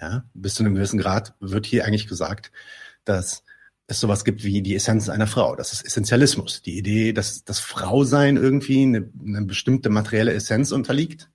[0.00, 2.52] Ja, bis zu einem gewissen Grad wird hier eigentlich gesagt,
[3.04, 3.42] dass
[3.88, 5.56] es sowas gibt wie die Essenz einer Frau.
[5.56, 6.62] Das ist Essentialismus.
[6.62, 11.30] Die Idee, dass das Frausein irgendwie eine, eine bestimmte materielle Essenz unterliegt,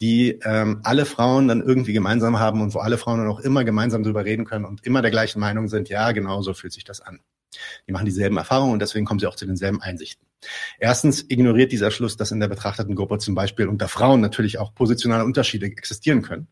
[0.00, 3.62] die ähm, alle Frauen dann irgendwie gemeinsam haben und wo alle Frauen dann auch immer
[3.62, 6.84] gemeinsam drüber reden können und immer der gleichen Meinung sind, ja, genau so fühlt sich
[6.84, 7.20] das an.
[7.86, 10.26] Die machen dieselben Erfahrungen und deswegen kommen sie auch zu denselben Einsichten.
[10.78, 14.74] Erstens ignoriert dieser Schluss, dass in der betrachteten Gruppe zum Beispiel unter Frauen natürlich auch
[14.74, 16.48] positionale Unterschiede existieren können.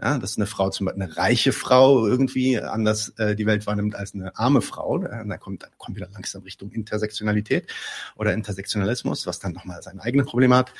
[0.00, 3.94] Ja, dass eine Frau zum Beispiel eine reiche Frau irgendwie anders äh, die Welt wahrnimmt
[3.94, 4.98] als eine arme Frau.
[4.98, 7.72] Da kommt, kommt wieder langsam Richtung Intersektionalität
[8.16, 10.72] oder Intersektionalismus, was dann nochmal seine eigenen Probleme hat.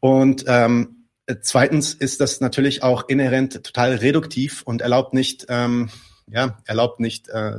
[0.00, 1.06] Und ähm,
[1.42, 5.90] zweitens ist das natürlich auch inhärent total reduktiv und erlaubt nicht, ähm,
[6.26, 7.52] ja, erlaubt nicht äh,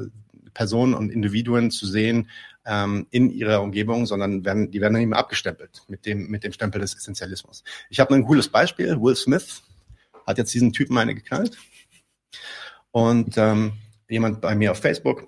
[0.53, 2.29] Personen und Individuen zu sehen
[2.65, 6.53] ähm, in ihrer Umgebung, sondern werden, die werden dann eben abgestempelt mit dem, mit dem
[6.53, 7.63] Stempel des Essentialismus.
[7.89, 8.99] Ich habe ein cooles Beispiel.
[9.01, 9.63] Will Smith
[10.25, 11.57] hat jetzt diesen Typen eine geknallt.
[12.91, 13.73] Und ähm,
[14.07, 15.27] jemand bei mir auf Facebook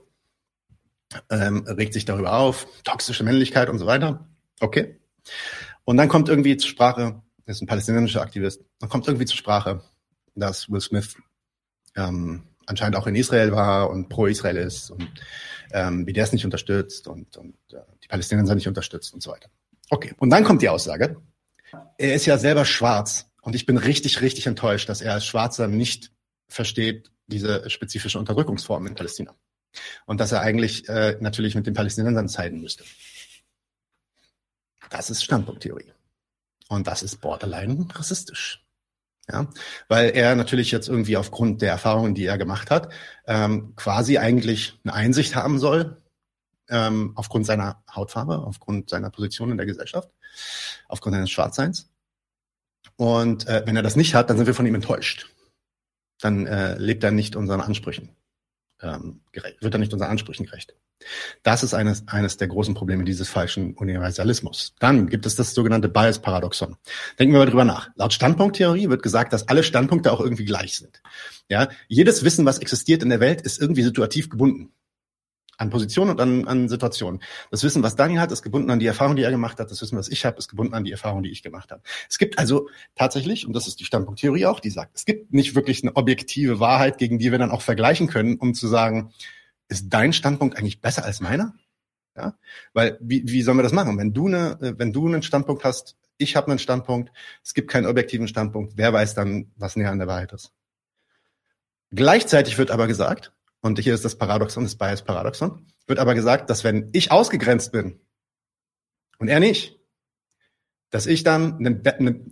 [1.30, 4.28] ähm, regt sich darüber auf, toxische Männlichkeit und so weiter.
[4.60, 5.00] Okay.
[5.84, 9.38] Und dann kommt irgendwie zur Sprache, das ist ein palästinensischer Aktivist, dann kommt irgendwie zur
[9.38, 9.82] Sprache,
[10.36, 11.16] dass Will Smith
[11.96, 15.08] ähm, anscheinend auch in Israel war und pro Israel ist und
[15.76, 19.32] ähm, wie der es nicht unterstützt und, und äh, die Palästinenser nicht unterstützt und so
[19.32, 19.50] weiter.
[19.90, 21.22] Okay, und dann kommt die Aussage,
[21.98, 25.68] er ist ja selber schwarz und ich bin richtig, richtig enttäuscht, dass er als Schwarzer
[25.68, 26.12] nicht
[26.48, 29.36] versteht diese spezifische Unterdrückungsform in Palästina.
[30.06, 32.86] Und dass er eigentlich äh, natürlich mit den Palästinensern zeigen müsste.
[34.90, 35.92] Das ist Standpunkttheorie.
[36.70, 38.65] Und das ist borderline rassistisch.
[39.32, 39.48] Ja,
[39.88, 42.94] weil er natürlich jetzt irgendwie aufgrund der Erfahrungen, die er gemacht hat,
[43.26, 46.00] ähm, quasi eigentlich eine Einsicht haben soll,
[46.70, 50.10] ähm, aufgrund seiner Hautfarbe, aufgrund seiner Position in der Gesellschaft,
[50.88, 51.90] aufgrund seines Schwarzseins.
[52.98, 55.28] Und äh, wenn er das nicht hat, dann sind wir von ihm enttäuscht.
[56.20, 58.16] Dann äh, lebt er nicht unseren Ansprüchen
[58.82, 60.76] ähm, gerecht, wird er nicht unseren Ansprüchen gerecht.
[61.44, 64.74] Das ist eines, eines der großen Probleme dieses falschen Universalismus.
[64.80, 66.78] Dann gibt es das sogenannte Bias-Paradoxon.
[67.20, 67.90] Denken wir mal drüber nach.
[67.96, 71.02] Laut Standpunkttheorie wird gesagt, dass alle Standpunkte auch irgendwie gleich sind.
[71.50, 74.72] Ja, jedes Wissen, was existiert in der Welt, ist irgendwie situativ gebunden
[75.58, 77.22] an Positionen und an, an Situationen.
[77.52, 79.72] Das Wissen, was Daniel hat, ist gebunden an die Erfahrung, die er gemacht hat.
[79.72, 81.82] Das Wissen, was ich habe, ist gebunden an die Erfahrung, die ich gemacht habe.
[82.10, 85.56] Es gibt also tatsächlich, und das ist die Standpunkttheorie auch, die sagt, es gibt nicht
[85.56, 89.14] wirklich eine objektive Wahrheit, gegen die wir dann auch vergleichen können, um zu sagen,
[89.68, 91.54] ist dein Standpunkt eigentlich besser als meiner?
[92.16, 92.38] Ja,
[92.74, 93.98] weil wie, wie sollen wir das machen?
[93.98, 97.12] Wenn du eine, wenn du einen Standpunkt hast, ich habe einen Standpunkt,
[97.44, 100.54] es gibt keinen objektiven Standpunkt, wer weiß dann, was näher an der Wahrheit ist?
[101.92, 106.64] Gleichzeitig wird aber gesagt, und hier ist das Paradoxon, das Bias-Paradoxon, wird aber gesagt, dass
[106.64, 108.00] wenn ich ausgegrenzt bin
[109.18, 109.78] und er nicht,
[110.90, 112.26] dass ich dann eine, eine,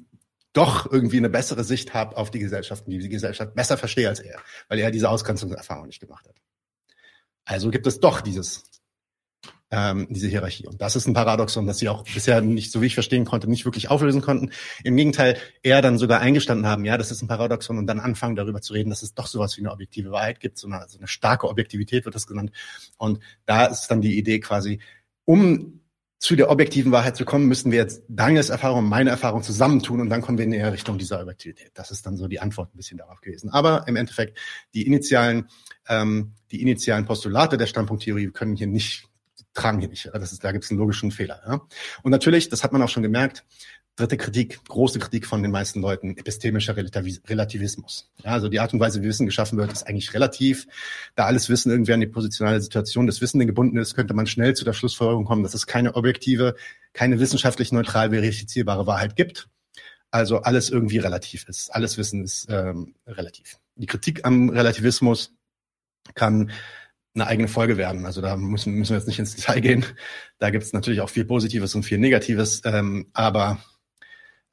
[0.54, 4.20] doch irgendwie eine bessere Sicht habe auf die Gesellschaft und die Gesellschaft besser verstehe als
[4.20, 6.36] er, weil er diese Ausgrenzungserfahrung nicht gemacht hat.
[7.46, 8.64] Also gibt es doch dieses
[9.74, 10.68] ähm, diese Hierarchie.
[10.68, 13.50] Und das ist ein Paradoxon, das sie auch bisher nicht, so wie ich verstehen konnte,
[13.50, 14.52] nicht wirklich auflösen konnten.
[14.84, 18.36] Im Gegenteil, eher dann sogar eingestanden haben, ja, das ist ein Paradoxon und dann anfangen
[18.36, 21.00] darüber zu reden, dass es doch sowas wie eine objektive Wahrheit gibt, so eine, so
[21.00, 22.52] eine starke Objektivität wird das genannt.
[22.98, 24.80] Und da ist dann die Idee quasi,
[25.26, 25.80] um
[26.24, 30.00] zu der objektiven Wahrheit zu kommen, müssen wir jetzt Daniels Erfahrung und meine Erfahrung zusammentun
[30.00, 31.72] und dann kommen wir in näher Richtung dieser Objektivität.
[31.74, 33.50] Das ist dann so die Antwort ein bisschen darauf gewesen.
[33.50, 34.40] Aber im Endeffekt,
[34.74, 35.50] die initialen,
[35.90, 39.10] ähm, die initialen Postulate der Standpunkttheorie können hier nicht
[39.54, 40.10] tragen hier nicht.
[40.14, 41.42] Das ist, da gibt es einen logischen Fehler.
[41.46, 41.62] Ja?
[42.04, 43.44] Und natürlich, das hat man auch schon gemerkt,
[43.96, 48.10] dritte Kritik, große Kritik von den meisten Leuten, epistemischer Relativismus.
[48.24, 50.68] Ja, also die Art und Weise, wie Wissen geschaffen wird, ist eigentlich relativ.
[51.16, 54.56] Da alles Wissen irgendwie an die positionale Situation des Wissenden gebunden ist, könnte man schnell
[54.56, 56.56] zu der Schlussfolgerung kommen, dass es keine objektive,
[56.94, 59.48] keine wissenschaftlich neutral verifizierbare Wahrheit gibt.
[60.10, 61.70] Also alles irgendwie relativ ist.
[61.74, 63.60] Alles Wissen ist ähm, relativ.
[63.76, 65.34] Die Kritik am Relativismus
[66.16, 66.52] kann
[67.16, 68.06] eine eigene Folge werden.
[68.06, 69.86] Also da müssen, müssen wir jetzt nicht ins Detail gehen.
[70.40, 72.62] Da gibt es natürlich auch viel Positives und viel Negatives.
[72.66, 73.60] Ähm, aber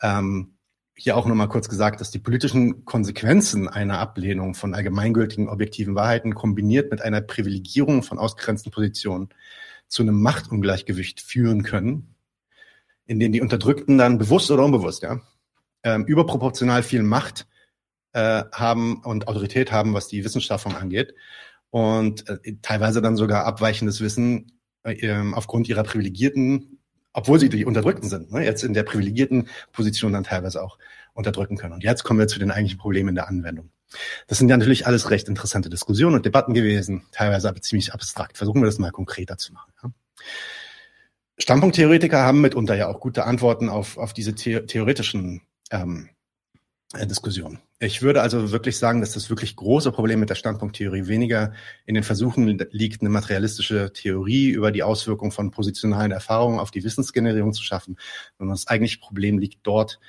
[0.03, 0.55] ähm,
[0.95, 6.35] hier auch nochmal kurz gesagt, dass die politischen Konsequenzen einer Ablehnung von allgemeingültigen objektiven Wahrheiten
[6.35, 9.31] kombiniert mit einer Privilegierung von ausgegrenzten Positionen
[9.89, 12.15] zu einem Machtungleichgewicht führen können,
[13.07, 15.21] in dem die Unterdrückten dann bewusst oder unbewusst, ja,
[15.83, 17.49] ähm, überproportional viel Macht
[18.13, 21.15] äh, haben und Autorität haben, was die Wissenschaftung angeht
[21.71, 26.80] und äh, teilweise dann sogar abweichendes Wissen äh, aufgrund ihrer privilegierten,
[27.13, 30.79] obwohl sie die Unterdrückten sind, ne, jetzt in der privilegierten Position dann teilweise auch
[31.15, 31.75] unterdrücken können.
[31.75, 33.71] Und jetzt kommen wir zu den eigentlichen Problemen in der Anwendung.
[34.29, 38.39] Das sind ja natürlich alles recht interessante Diskussionen und Debatten gewesen, teilweise aber ziemlich abstrakt.
[38.39, 39.73] Versuchen wir das mal konkreter zu machen.
[39.83, 39.91] Ja.
[41.39, 46.20] Standpunkttheoretiker haben mitunter ja auch gute Antworten auf, auf diese the theoretischen ähm, äh,
[46.93, 47.61] Diskussion.
[47.79, 51.53] Ich würde also wirklich sagen, dass das wirklich große Problem mit der Standpunkttheorie weniger
[51.87, 56.83] in den Versuchen liegt, eine materialistische Theorie über die Auswirkungen von positionalen Erfahrungen auf die
[56.83, 57.97] Wissensgenerierung zu schaffen,
[58.39, 60.01] sondern das eigentliche Problem liegt dort,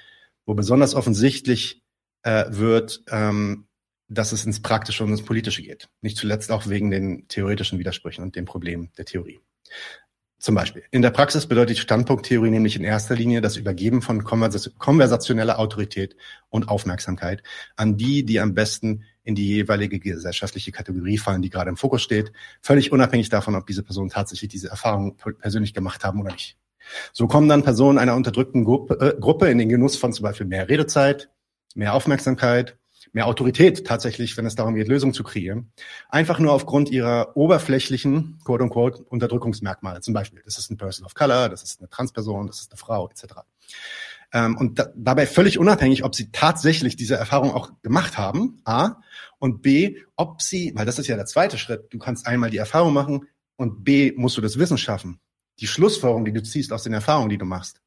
[0.47, 1.83] wo besonders offensichtlich
[2.23, 3.67] äh, wird, ähm,
[4.07, 5.87] dass es ins Praktische und ins Politische geht.
[6.01, 9.39] Nicht zuletzt auch wegen den theoretischen Widersprüchen und dem Problem der Theorie.
[10.41, 10.81] Zum Beispiel.
[10.89, 16.15] In der Praxis bedeutet Standpunkttheorie nämlich in erster Linie das Übergeben von konversationeller Autorität
[16.49, 17.43] und Aufmerksamkeit
[17.75, 22.01] an die, die am besten in die jeweilige gesellschaftliche Kategorie fallen, die gerade im Fokus
[22.01, 26.57] steht, völlig unabhängig davon, ob diese Personen tatsächlich diese Erfahrung persönlich gemacht haben oder nicht.
[27.13, 30.47] So kommen dann Personen einer unterdrückten Gruppe, äh, Gruppe in den Genuss von zum Beispiel
[30.47, 31.29] mehr Redezeit,
[31.75, 32.79] mehr Aufmerksamkeit,
[33.13, 35.71] mehr Autorität tatsächlich, wenn es darum geht, Lösungen zu kreieren.
[36.09, 40.01] Einfach nur aufgrund ihrer oberflächlichen, quote unquote, Unterdrückungsmerkmale.
[40.01, 42.77] Zum Beispiel, das ist ein Person of Color, das ist eine Transperson, das ist eine
[42.77, 43.25] Frau, etc.
[44.33, 48.95] Ähm, und da, dabei völlig unabhängig, ob sie tatsächlich diese Erfahrung auch gemacht haben, A,
[49.39, 52.57] und B, ob sie, weil das ist ja der zweite Schritt, du kannst einmal die
[52.57, 55.19] Erfahrung machen und B, musst du das Wissen schaffen.
[55.59, 57.80] Die Schlussfolgerung, die du ziehst aus den Erfahrungen, die du machst,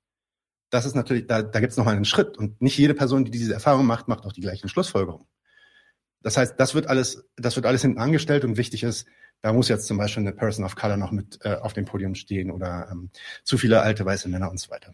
[0.75, 2.37] das ist natürlich, da, da gibt es nochmal einen Schritt.
[2.37, 5.29] Und nicht jede Person, die diese Erfahrung macht, macht auch die gleichen Schlussfolgerungen.
[6.21, 9.07] Das heißt, das wird alles, das wird alles hinten angestellt und wichtig ist,
[9.41, 12.17] da muss jetzt zum Beispiel eine Person of Color noch mit äh, auf dem Podium
[12.17, 13.11] stehen oder ähm,
[13.45, 14.93] zu viele alte weiße Männer und so weiter.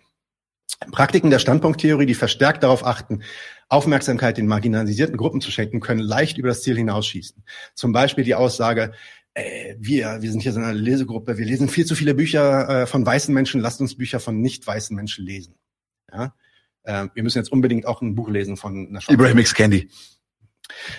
[0.93, 3.23] Praktiken der Standpunkttheorie, die verstärkt darauf achten,
[3.69, 7.43] Aufmerksamkeit den marginalisierten Gruppen zu schenken, können leicht über das Ziel hinausschießen.
[7.75, 8.93] Zum Beispiel die Aussage,
[9.35, 12.87] äh, wir, wir sind hier so eine Lesegruppe, wir lesen viel zu viele Bücher äh,
[12.87, 15.55] von weißen Menschen, lasst uns Bücher von nicht weißen Menschen lesen.
[16.13, 16.35] Ja?
[16.85, 19.55] äh, wir müssen jetzt unbedingt auch ein Buch lesen von einer Ibrahim X.
[19.55, 19.89] Candy.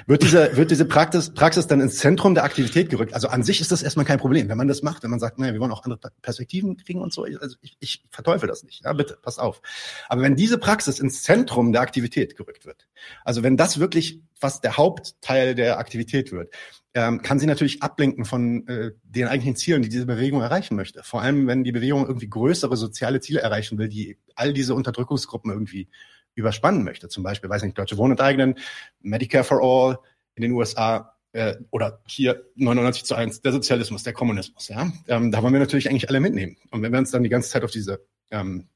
[0.07, 3.13] Wird diese, wird diese Praxis, Praxis dann ins Zentrum der Aktivität gerückt?
[3.13, 5.39] Also an sich ist das erstmal kein Problem, wenn man das macht, wenn man sagt,
[5.39, 7.23] naja, wir wollen auch andere Perspektiven kriegen und so.
[7.23, 8.83] Also ich, ich verteufel das nicht.
[8.83, 9.61] Ja, bitte, pass auf.
[10.09, 12.87] Aber wenn diese Praxis ins Zentrum der Aktivität gerückt wird,
[13.23, 16.53] also wenn das wirklich was der Hauptteil der Aktivität wird,
[16.93, 21.03] ähm, kann sie natürlich ablenken von äh, den eigentlichen Zielen, die diese Bewegung erreichen möchte.
[21.03, 25.51] Vor allem, wenn die Bewegung irgendwie größere soziale Ziele erreichen will, die all diese Unterdrückungsgruppen
[25.51, 25.87] irgendwie
[26.35, 27.09] überspannen möchte.
[27.09, 28.55] Zum Beispiel, weiß nicht, Deutsche Wohnen enteignen,
[29.01, 29.99] Medicare for All
[30.35, 34.67] in den USA äh, oder hier 99 zu 1, der Sozialismus, der Kommunismus.
[34.69, 34.91] Ja?
[35.07, 36.57] Ähm, da wollen wir natürlich eigentlich alle mitnehmen.
[36.71, 38.67] Und wenn wir uns dann die ganze Zeit auf diese ähm,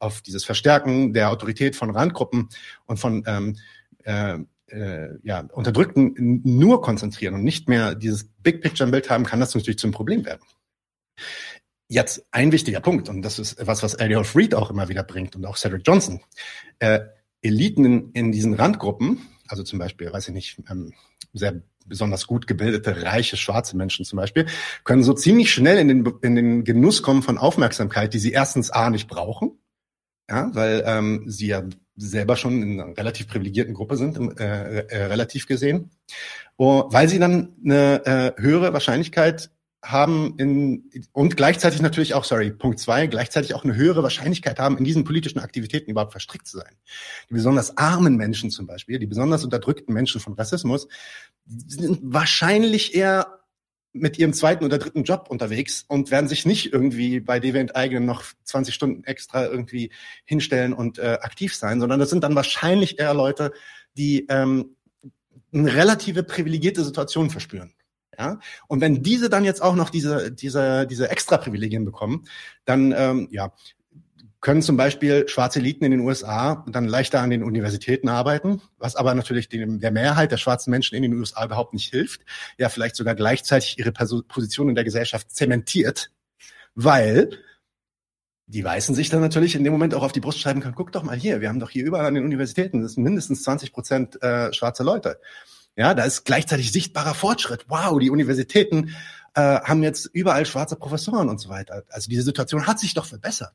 [0.00, 2.48] auf dieses Verstärken der Autorität von Randgruppen
[2.86, 3.56] und von ähm,
[4.04, 4.38] äh,
[4.68, 9.40] äh, ja, Unterdrückten nur konzentrieren und nicht mehr dieses Big Picture im Bild haben, kann
[9.40, 10.42] das natürlich zum Problem werden.
[11.88, 15.34] Jetzt ein wichtiger Punkt, und das ist was, was Elliot Reed auch immer wieder bringt
[15.34, 16.20] und auch Cedric Johnson.
[16.78, 17.00] Äh,
[17.40, 20.92] Eliten in, in diesen Randgruppen, also zum Beispiel, weiß ich nicht, ähm,
[21.32, 24.46] sehr besonders gut gebildete, reiche, schwarze Menschen zum Beispiel,
[24.84, 28.70] können so ziemlich schnell in den, in den Genuss kommen von Aufmerksamkeit, die sie erstens
[28.70, 29.58] A nicht brauchen,
[30.28, 31.64] ja, weil ähm, sie ja
[31.96, 35.90] selber schon in einer relativ privilegierten Gruppe sind, äh, äh, relativ gesehen,
[36.58, 38.04] oh, weil sie dann eine
[38.36, 39.50] äh, höhere Wahrscheinlichkeit
[39.90, 44.78] haben in, und gleichzeitig natürlich auch, sorry, Punkt zwei, gleichzeitig auch eine höhere Wahrscheinlichkeit haben,
[44.78, 46.76] in diesen politischen Aktivitäten überhaupt verstrickt zu sein.
[47.28, 50.88] Die besonders armen Menschen zum Beispiel, die besonders unterdrückten Menschen von Rassismus,
[51.46, 53.38] sind wahrscheinlich eher
[53.92, 58.04] mit ihrem zweiten oder dritten Job unterwegs und werden sich nicht irgendwie bei DW enteignen
[58.04, 59.90] noch 20 Stunden extra irgendwie
[60.24, 63.52] hinstellen und äh, aktiv sein, sondern das sind dann wahrscheinlich eher Leute,
[63.96, 64.76] die ähm,
[65.52, 67.72] eine relative privilegierte Situation verspüren.
[68.18, 68.40] Ja?
[68.66, 72.24] Und wenn diese dann jetzt auch noch diese, diese, diese Extra-Privilegien bekommen,
[72.64, 73.52] dann ähm, ja,
[74.40, 78.94] können zum Beispiel schwarze Eliten in den USA dann leichter an den Universitäten arbeiten, was
[78.94, 82.22] aber natürlich dem, der Mehrheit der schwarzen Menschen in den USA überhaupt nicht hilft,
[82.56, 86.10] ja vielleicht sogar gleichzeitig ihre Position in der Gesellschaft zementiert,
[86.74, 87.30] weil
[88.46, 90.92] die Weißen sich dann natürlich in dem Moment auch auf die Brust schreiben können, guck
[90.92, 93.72] doch mal hier, wir haben doch hier überall an den Universitäten, das sind mindestens 20
[93.72, 95.20] Prozent äh, schwarze Leute.
[95.78, 97.66] Ja, da ist gleichzeitig sichtbarer Fortschritt.
[97.68, 98.96] Wow, die Universitäten
[99.34, 101.84] äh, haben jetzt überall schwarze Professoren und so weiter.
[101.88, 103.54] Also diese Situation hat sich doch verbessert.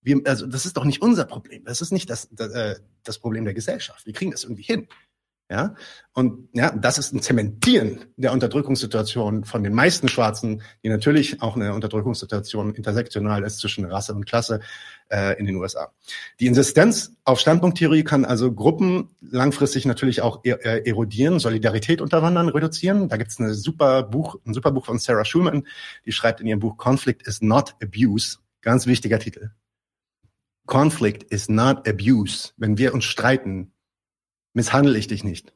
[0.00, 1.62] Wir, also das ist doch nicht unser Problem.
[1.66, 4.06] Das ist nicht das, das, äh, das Problem der Gesellschaft.
[4.06, 4.88] Wir kriegen das irgendwie hin.
[5.50, 5.74] Ja,
[6.14, 11.56] und ja, das ist ein Zementieren der Unterdrückungssituation von den meisten Schwarzen, die natürlich auch
[11.56, 14.60] eine Unterdrückungssituation intersektional ist zwischen Rasse und Klasse
[15.10, 15.92] äh, in den USA.
[16.40, 22.48] Die Insistenz auf Standpunkttheorie kann also Gruppen langfristig natürlich auch e äh, erodieren, Solidarität unterwandern,
[22.48, 23.08] reduzieren.
[23.08, 25.66] Da gibt es eine super Buch, ein super Buch von Sarah Schumann,
[26.04, 29.50] die schreibt in ihrem Buch Conflict is not abuse, ganz wichtiger Titel.
[30.66, 32.52] Conflict is not abuse.
[32.56, 33.72] Wenn wir uns streiten,
[34.54, 35.52] misshandle ich dich nicht.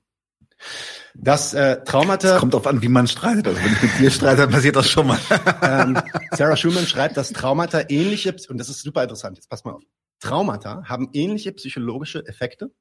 [1.14, 2.34] Das äh, Traumata.
[2.34, 3.46] Es kommt darauf an, wie man streitet.
[3.46, 5.18] Also wenn ich mit dir streite, dann passiert das schon mal.
[5.62, 6.00] ähm,
[6.32, 9.82] Sarah Schumann schreibt, dass Traumata ähnliche, und das ist super interessant, jetzt pass mal auf.
[10.20, 12.72] Traumata haben ähnliche psychologische Effekte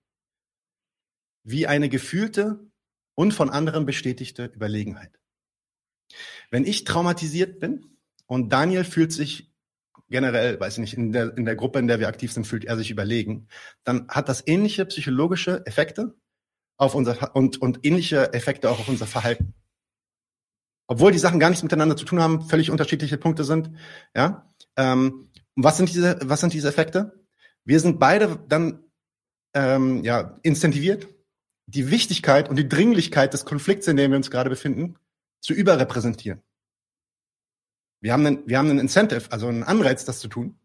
[1.43, 2.59] wie eine gefühlte
[3.15, 5.19] und von anderen bestätigte Überlegenheit.
[6.51, 9.51] Wenn ich traumatisiert bin und Daniel fühlt sich
[10.09, 12.65] generell, weiß ich nicht, in der, in der Gruppe, in der wir aktiv sind, fühlt
[12.65, 13.47] er sich überlegen,
[13.83, 16.15] dann hat das ähnliche psychologische Effekte
[16.77, 19.53] auf unser und, und ähnliche Effekte auch auf unser Verhalten.
[20.87, 23.71] Obwohl die Sachen gar nichts miteinander zu tun haben, völlig unterschiedliche Punkte sind.
[24.15, 24.53] Ja.
[24.77, 27.25] Ähm, was sind diese, was sind diese Effekte?
[27.65, 28.85] Wir sind beide dann
[29.53, 31.07] ähm, ja, incentiviert,
[31.65, 34.97] die Wichtigkeit und die Dringlichkeit des Konflikts, in dem wir uns gerade befinden,
[35.41, 36.41] zu überrepräsentieren.
[37.99, 40.59] Wir haben einen, wir haben einen Incentive, also einen Anreiz, das zu tun,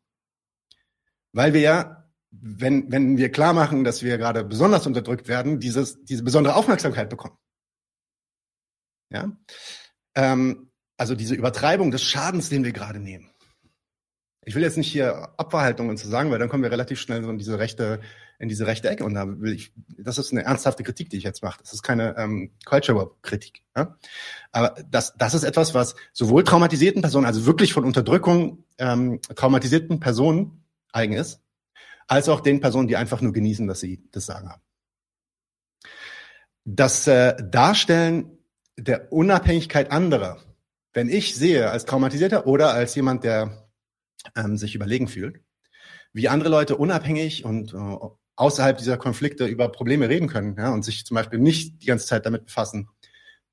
[1.32, 2.01] weil wir ja,
[2.32, 7.10] wenn, wenn wir klar machen, dass wir gerade besonders unterdrückt werden, dieses, diese besondere Aufmerksamkeit
[7.10, 7.36] bekommen.
[9.10, 9.30] Ja,
[10.14, 13.30] ähm, also diese Übertreibung des Schadens, den wir gerade nehmen.
[14.44, 17.30] Ich will jetzt nicht hier Opferhaltungen zu sagen, weil dann kommen wir relativ schnell so
[17.30, 18.00] in diese rechte,
[18.38, 19.04] in diese rechte Ecke.
[19.04, 21.60] Und da will ich, das ist eine ernsthafte Kritik, die ich jetzt mache.
[21.62, 23.62] Das ist keine ähm, Culture-Kritik.
[23.76, 23.96] Ja?
[24.50, 30.00] Aber das, das ist etwas, was sowohl traumatisierten Personen, also wirklich von Unterdrückung ähm, traumatisierten
[30.00, 31.41] Personen eigen ist,
[32.12, 34.60] als auch den Personen, die einfach nur genießen, dass sie das Sagen haben.
[36.64, 38.38] Das äh, Darstellen
[38.76, 40.38] der Unabhängigkeit anderer,
[40.92, 43.66] wenn ich sehe als Traumatisierter oder als jemand, der
[44.36, 45.40] ähm, sich überlegen fühlt,
[46.12, 47.96] wie andere Leute unabhängig und äh,
[48.36, 52.06] außerhalb dieser Konflikte über Probleme reden können ja, und sich zum Beispiel nicht die ganze
[52.06, 52.90] Zeit damit befassen,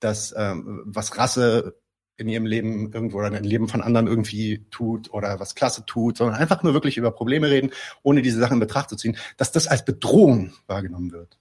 [0.01, 1.79] dass ähm, was Rasse
[2.20, 6.17] in ihrem Leben irgendwo oder dem Leben von anderen irgendwie tut oder was klasse tut,
[6.17, 7.72] sondern einfach nur wirklich über Probleme reden,
[8.03, 11.39] ohne diese Sachen in Betracht zu ziehen, dass das als Bedrohung wahrgenommen wird.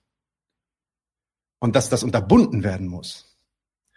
[1.60, 3.36] Und dass das unterbunden werden muss.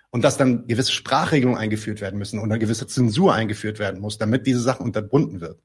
[0.10, 4.18] Und dass dann gewisse Sprachregelungen eingeführt werden müssen und eine gewisse Zensur eingeführt werden muss,
[4.18, 5.62] damit diese Sachen unterbunden wird.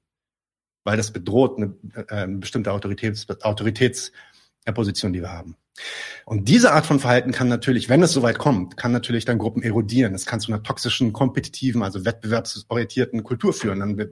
[0.85, 1.75] Weil das bedroht eine,
[2.09, 5.57] äh, bestimmte Autoritäts, Autoritätsposition, die wir haben.
[6.25, 9.63] Und diese Art von Verhalten kann natürlich, wenn es soweit kommt, kann natürlich dann Gruppen
[9.63, 10.15] erodieren.
[10.15, 13.81] Es kann zu einer toxischen, kompetitiven, also wettbewerbsorientierten Kultur führen.
[13.81, 14.11] Dann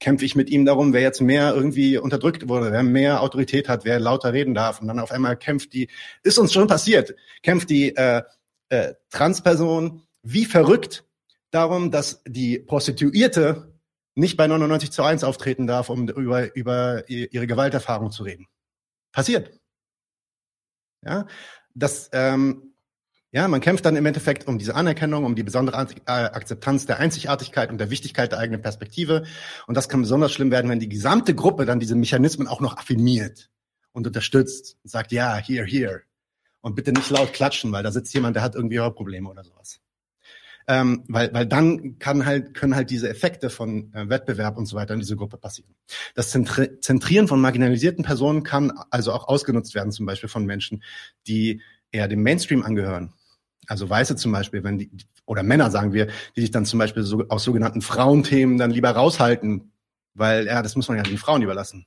[0.00, 3.84] kämpfe ich mit ihm darum, wer jetzt mehr irgendwie unterdrückt wurde, wer mehr Autorität hat,
[3.84, 4.80] wer lauter reden darf.
[4.80, 5.88] Und dann auf einmal kämpft die,
[6.22, 8.22] ist uns schon passiert, kämpft die äh,
[8.70, 11.04] äh, Transperson wie verrückt
[11.50, 13.72] darum, dass die Prostituierte
[14.14, 18.46] nicht bei 99 zu 1 auftreten darf, um über, über ihre Gewalterfahrung zu reden.
[19.12, 19.61] Passiert.
[21.04, 21.26] Ja,
[21.74, 22.74] das, ähm,
[23.34, 27.70] ja, man kämpft dann im Endeffekt um diese Anerkennung, um die besondere Akzeptanz der Einzigartigkeit
[27.70, 29.24] und der Wichtigkeit der eigenen Perspektive.
[29.66, 32.76] Und das kann besonders schlimm werden, wenn die gesamte Gruppe dann diese Mechanismen auch noch
[32.76, 33.50] affirmiert
[33.92, 36.02] und unterstützt und sagt, ja, here, here.
[36.60, 39.80] Und bitte nicht laut klatschen, weil da sitzt jemand, der hat irgendwie Hörprobleme oder sowas.
[40.66, 44.76] Ähm, weil, weil dann kann halt, können halt diese Effekte von äh, Wettbewerb und so
[44.76, 45.74] weiter in diese Gruppe passieren.
[46.14, 50.82] Das Zentri Zentrieren von marginalisierten Personen kann also auch ausgenutzt werden, zum Beispiel von Menschen,
[51.26, 51.60] die
[51.90, 53.12] eher dem Mainstream angehören.
[53.66, 54.90] Also Weiße zum Beispiel, wenn die,
[55.26, 58.90] oder Männer, sagen wir, die sich dann zum Beispiel so, aus sogenannten Frauenthemen dann lieber
[58.90, 59.72] raushalten,
[60.14, 61.86] weil, ja, das muss man ja den Frauen überlassen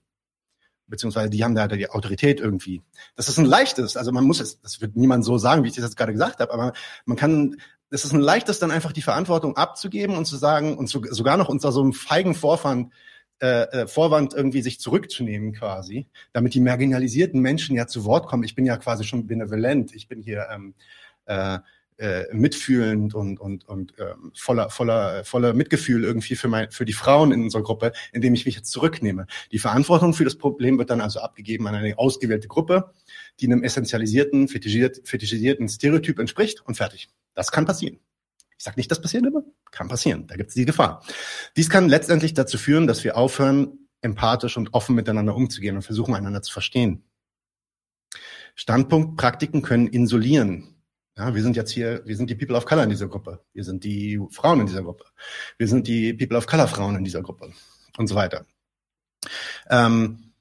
[0.87, 2.81] beziehungsweise die haben da die Autorität irgendwie.
[3.15, 5.75] Das ist ein leichtes, also man muss es, das wird niemand so sagen, wie ich
[5.75, 6.73] das jetzt gerade gesagt habe, aber
[7.05, 7.57] man kann
[7.95, 11.37] es ist ein leichtes, dann einfach die Verantwortung abzugeben und zu sagen und zu, sogar
[11.37, 12.91] noch unter so einem feigen Vorwand,
[13.41, 18.43] äh, äh, Vorwand irgendwie sich zurückzunehmen quasi, damit die marginalisierten Menschen ja zu Wort kommen.
[18.43, 20.73] Ich bin ja quasi schon benevolent, ich bin hier ähm,
[21.25, 21.59] äh,
[21.97, 26.93] äh, mitfühlend und und und ähm, voller voller voller Mitgefühl irgendwie für mein für die
[26.93, 29.27] Frauen in unserer Gruppe, indem ich mich jetzt zurücknehme.
[29.51, 32.91] Die Verantwortung für das Problem wird dann also abgegeben an eine ausgewählte Gruppe,
[33.39, 37.09] die einem essentialisierten, fetischisierten Stereotyp entspricht und fertig.
[37.33, 37.99] Das kann passieren.
[38.57, 39.43] Ich sage nicht, das passiert immer.
[39.71, 40.27] Kann passieren.
[40.27, 41.03] Da gibt es die Gefahr.
[41.57, 46.15] Dies kann letztendlich dazu führen, dass wir aufhören, empathisch und offen miteinander umzugehen und versuchen,
[46.15, 47.03] einander zu verstehen.
[48.55, 50.74] Standpunktpraktiken können isolieren.
[51.17, 53.41] Ja, wir sind jetzt hier, wir sind die People of Color in dieser Gruppe.
[53.53, 55.05] Wir sind die Frauen in dieser Gruppe.
[55.57, 57.53] Wir sind die People of Color Frauen in dieser Gruppe
[57.97, 58.45] und so weiter.
[59.69, 60.33] Ähm,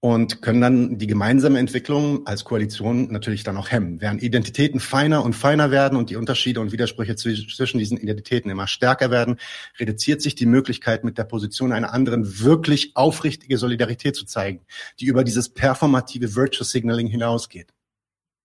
[0.00, 4.00] und können dann die gemeinsame Entwicklung als Koalition natürlich dann auch hemmen.
[4.00, 8.68] Während Identitäten feiner und feiner werden und die Unterschiede und Widersprüche zwischen diesen Identitäten immer
[8.68, 9.38] stärker werden,
[9.78, 14.64] reduziert sich die Möglichkeit, mit der Position einer anderen wirklich aufrichtige Solidarität zu zeigen,
[15.00, 17.72] die über dieses performative Virtue Signaling hinausgeht.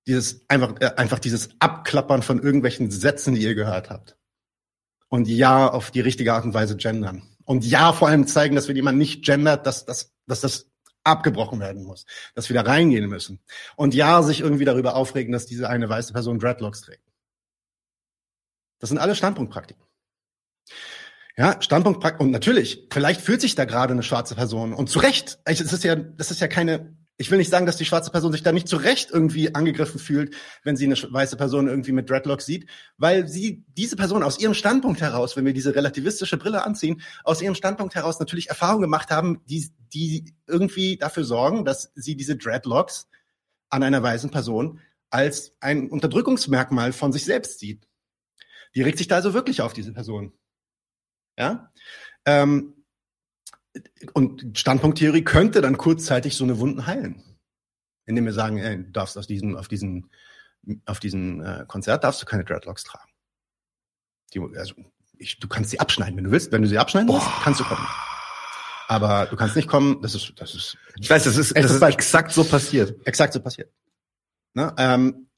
[0.08, 4.18] Dieses einfach, äh, einfach dieses Abklappern von irgendwelchen Sätzen, die ihr gehört habt.
[5.08, 7.24] Und ja, auf die richtige Art und Weise gendern.
[7.46, 10.72] Und ja, vor allem zeigen, dass wenn jemand nicht gendert, dass, dass, dass das
[11.04, 13.40] abgebrochen werden muss, dass wir da reingehen müssen.
[13.76, 17.04] Und ja, sich irgendwie darüber aufregen, dass diese eine weiße Person Dreadlocks trägt.
[18.80, 19.84] Das sind alle Standpunktpraktiken.
[21.36, 22.28] Ja, Standpunktpraktiken.
[22.28, 24.74] Und natürlich, vielleicht fühlt sich da gerade eine schwarze Person.
[24.74, 25.40] Und zu Recht.
[25.46, 28.32] Es ist ja, das ist ja keine ich will nicht sagen, dass die schwarze Person
[28.32, 32.10] sich da nicht zu Recht irgendwie angegriffen fühlt, wenn sie eine weiße Person irgendwie mit
[32.10, 36.64] Dreadlocks sieht, weil sie diese Person aus ihrem Standpunkt heraus, wenn wir diese relativistische Brille
[36.64, 41.92] anziehen, aus ihrem Standpunkt heraus natürlich Erfahrungen gemacht haben, die, die irgendwie dafür sorgen, dass
[41.94, 43.08] sie diese Dreadlocks
[43.70, 44.80] an einer weißen Person
[45.12, 47.88] als ein Unterdrückungsmerkmal von sich selbst sieht.
[48.76, 50.34] Die regt sich da also wirklich auf diese Person.
[51.38, 51.72] Ja?
[52.26, 52.73] Ähm,
[54.14, 57.24] und Standpunkttheorie könnte dann kurzzeitig so eine Wunden heilen.
[58.06, 60.10] Indem wir sagen, ey, du darfst aus diesem, auf diesen,
[60.86, 63.10] auf diesen äh, Konzert darfst du keine Dreadlocks tragen.
[64.34, 64.76] Die, also,
[65.18, 66.52] ich, du kannst sie abschneiden, wenn du willst.
[66.52, 67.88] Wenn du sie abschneiden willst, kannst du kommen.
[68.88, 70.78] Aber du kannst nicht kommen, das ist, das ist.
[71.00, 72.96] Ich weiß, das ist, das ist exakt so passiert.
[73.08, 73.72] Exakt so passiert.
[74.54, 74.74] Ne?
[74.78, 75.30] Ähm,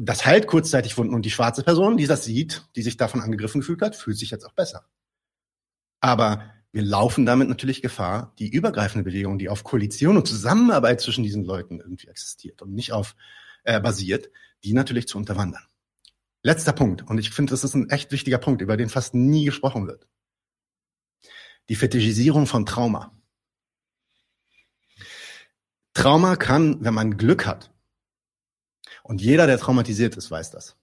[0.00, 3.60] das heilt kurzzeitig Wunden und die schwarze Person, die das sieht, die sich davon angegriffen
[3.60, 4.84] gefühlt hat, fühlt sich jetzt auch besser.
[6.00, 11.24] Aber wir laufen damit natürlich Gefahr, die übergreifende Bewegung, die auf Koalition und Zusammenarbeit zwischen
[11.24, 13.16] diesen Leuten irgendwie existiert und nicht auf
[13.64, 14.30] äh, basiert,
[14.64, 15.62] die natürlich zu unterwandern.
[16.42, 19.44] Letzter Punkt, und ich finde, das ist ein echt wichtiger Punkt, über den fast nie
[19.44, 20.06] gesprochen wird.
[21.68, 23.12] Die Fetischisierung von Trauma.
[25.94, 27.72] Trauma kann, wenn man Glück hat,
[29.02, 30.76] und jeder, der traumatisiert ist, weiß das.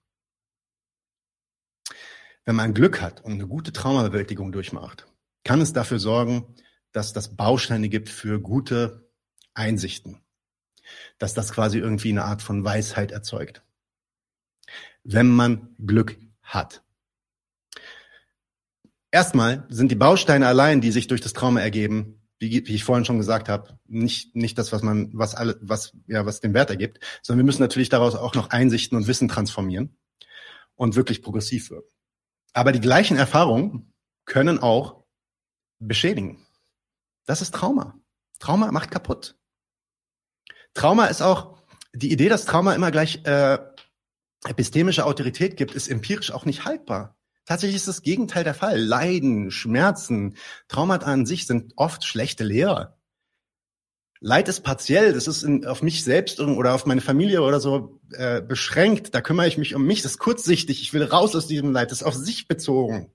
[2.43, 5.07] Wenn man Glück hat und eine gute Traumabewältigung durchmacht,
[5.45, 6.53] kann es dafür sorgen,
[6.91, 9.09] dass das Bausteine gibt für gute
[9.53, 10.19] Einsichten.
[11.17, 13.63] Dass das quasi irgendwie eine Art von Weisheit erzeugt.
[15.03, 16.83] Wenn man Glück hat.
[19.11, 23.05] erstmal sind die Bausteine allein, die sich durch das Trauma ergeben, wie, wie ich vorhin
[23.05, 26.69] schon gesagt habe, nicht, nicht das, was man, was alle, was, ja, was den Wert
[26.69, 29.97] ergibt, sondern wir müssen natürlich daraus auch noch Einsichten und Wissen transformieren
[30.75, 31.89] und wirklich progressiv wirken.
[32.53, 33.93] Aber die gleichen Erfahrungen
[34.25, 35.04] können auch
[35.79, 36.45] beschädigen.
[37.25, 37.99] Das ist Trauma.
[38.39, 39.37] Trauma macht kaputt.
[40.73, 41.57] Trauma ist auch
[41.93, 43.57] die Idee, dass Trauma immer gleich äh,
[44.45, 47.17] epistemische Autorität gibt, ist empirisch auch nicht haltbar.
[47.45, 48.79] Tatsächlich ist das Gegenteil der Fall.
[48.79, 50.35] Leiden, Schmerzen,
[50.67, 52.97] Traumata an sich sind oft schlechte Lehrer.
[54.19, 58.01] Leid ist partiell, das ist in, auf mich selbst oder auf meine Familie oder so
[58.13, 59.13] äh, beschränkt.
[59.13, 61.91] Da kümmere ich mich um mich, das ist kurzsichtig, ich will raus aus diesem Leid,
[61.91, 63.11] das ist auf sich bezogen.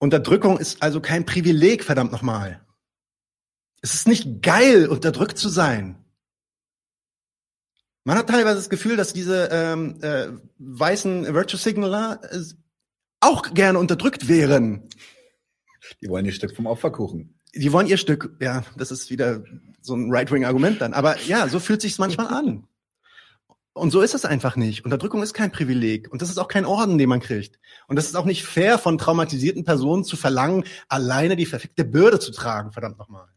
[0.00, 2.64] Unterdrückung ist also kein Privileg, verdammt nochmal.
[3.82, 6.02] Es ist nicht geil, unterdrückt zu sein.
[8.04, 10.28] Man hat teilweise das Gefühl, dass diese ähm, äh,
[10.58, 12.40] weißen Virtue Signaler äh,
[13.20, 14.88] auch gerne unterdrückt wären.
[16.00, 17.38] Die wollen ihr Stück vom Opferkuchen.
[17.54, 19.44] Die wollen ihr Stück, ja, das ist wieder
[19.82, 20.94] so ein Right-Wing-Argument dann.
[20.94, 22.66] Aber ja, so fühlt sich's manchmal an.
[23.72, 24.84] Und so ist es einfach nicht.
[24.84, 26.10] Unterdrückung ist kein Privileg.
[26.10, 27.58] Und das ist auch kein Orden, den man kriegt.
[27.86, 32.18] Und das ist auch nicht fair, von traumatisierten Personen zu verlangen, alleine die verfickte Bürde
[32.18, 33.28] zu tragen, verdammt nochmal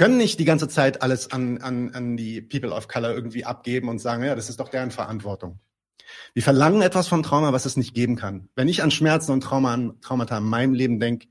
[0.00, 3.90] können nicht die ganze Zeit alles an, an, an die People of Color irgendwie abgeben
[3.90, 5.60] und sagen, ja, das ist doch deren Verantwortung.
[6.32, 8.48] Wir verlangen etwas vom Trauma, was es nicht geben kann.
[8.54, 11.28] Wenn ich an Schmerzen und Trauma, Traumata in meinem Leben denke,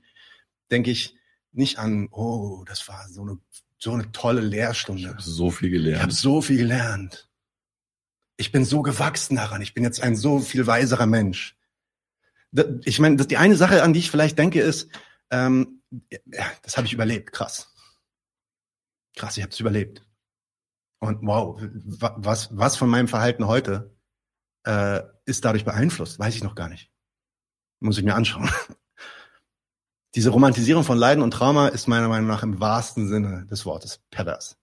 [0.70, 1.16] denke ich
[1.50, 3.38] nicht an, oh, das war so eine,
[3.80, 5.02] so eine tolle Lehrstunde.
[5.02, 5.96] Ich habe so viel gelernt.
[5.96, 7.28] Ich habe so viel gelernt.
[8.36, 9.62] Ich bin so gewachsen daran.
[9.62, 11.56] Ich bin jetzt ein so viel weiserer Mensch.
[12.84, 14.88] Ich meine, die eine Sache, an die ich vielleicht denke, ist,
[15.30, 17.70] ähm, ja, das habe ich überlebt, krass
[19.20, 20.02] krass, ich habe es überlebt.
[20.98, 23.96] Und wow, was, was von meinem Verhalten heute
[24.64, 26.90] äh, ist dadurch beeinflusst, weiß ich noch gar nicht.
[27.80, 28.50] Muss ich mir anschauen.
[30.14, 34.00] Diese Romantisierung von Leiden und Trauma ist meiner Meinung nach im wahrsten Sinne des Wortes
[34.10, 34.56] pervers.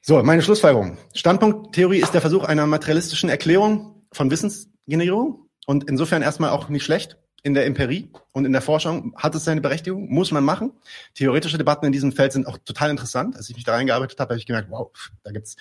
[0.00, 0.98] So, meine Schlussfolgerung.
[1.14, 7.18] Standpunkttheorie ist der Versuch einer materialistischen Erklärung von Wissensgenerierung und insofern erstmal auch nicht schlecht
[7.42, 10.72] in der Empirie und in der Forschung hat es seine Berechtigung, muss man machen.
[11.14, 13.34] Theoretische Debatten in diesem Feld sind auch total interessant.
[13.34, 14.92] Als ich mich da reingearbeitet habe, habe ich gemerkt, wow,
[15.24, 15.56] da gibt's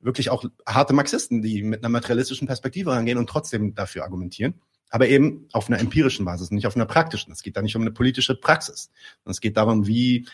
[0.00, 4.60] wirklich auch harte Marxisten, die mit einer materialistischen Perspektive rangehen und trotzdem dafür argumentieren.
[4.90, 7.32] Aber eben auf einer empirischen Basis, nicht auf einer praktischen.
[7.32, 8.90] Es geht da nicht um eine politische Praxis.
[9.24, 10.26] Es geht darum, wie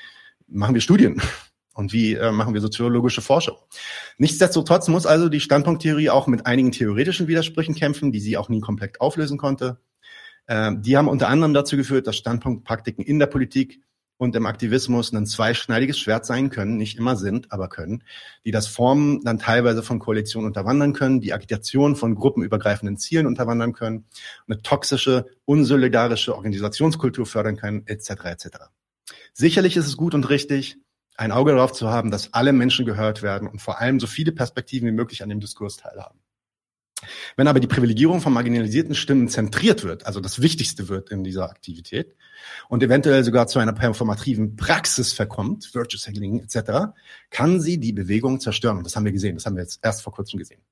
[0.46, 1.20] machen wir Studien
[1.74, 3.56] und wie äh, machen wir soziologische Forschung.
[4.18, 8.60] Nichtsdestotrotz muss also die Standpunkttheorie auch mit einigen theoretischen Widersprüchen kämpfen, die sie auch nie
[8.60, 9.80] komplett auflösen konnte.
[10.48, 13.80] Ähm, die haben unter anderem dazu geführt, dass Standpunktpraktiken in der Politik
[14.22, 18.04] und im Aktivismus ein zweischneidiges Schwert sein können, nicht immer sind, aber können,
[18.44, 23.72] die das Formen dann teilweise von Koalitionen unterwandern können, die Agitation von gruppenübergreifenden Zielen unterwandern
[23.72, 24.04] können,
[24.46, 28.10] eine toxische, unsolidarische Organisationskultur fördern können, etc.
[28.26, 28.46] etc.
[29.32, 30.76] Sicherlich ist es gut und richtig,
[31.16, 34.30] ein Auge darauf zu haben, dass alle Menschen gehört werden und vor allem so viele
[34.30, 36.20] Perspektiven wie möglich an dem Diskurs teilhaben.
[37.36, 41.50] Wenn aber die Privilegierung von marginalisierten Stimmen zentriert wird, also das Wichtigste wird in dieser
[41.50, 42.16] Aktivität
[42.68, 46.92] und eventuell sogar zu einer performativen Praxis verkommt, Virtue Signaling etc.,
[47.30, 48.84] kann sie die Bewegung zerstören.
[48.84, 50.62] Das haben wir gesehen, das haben wir jetzt erst vor kurzem gesehen.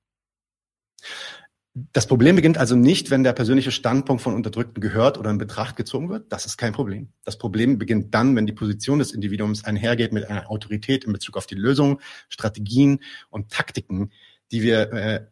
[1.92, 5.76] Das Problem beginnt also nicht, wenn der persönliche Standpunkt von Unterdrückten gehört oder in Betracht
[5.76, 6.32] gezogen wird.
[6.32, 7.12] Das ist kein Problem.
[7.24, 11.36] Das Problem beginnt dann, wenn die Position des Individuums einhergeht mit einer Autorität in Bezug
[11.36, 12.98] auf die Lösung, Strategien
[13.30, 14.10] und Taktiken,
[14.50, 15.26] die wir äh,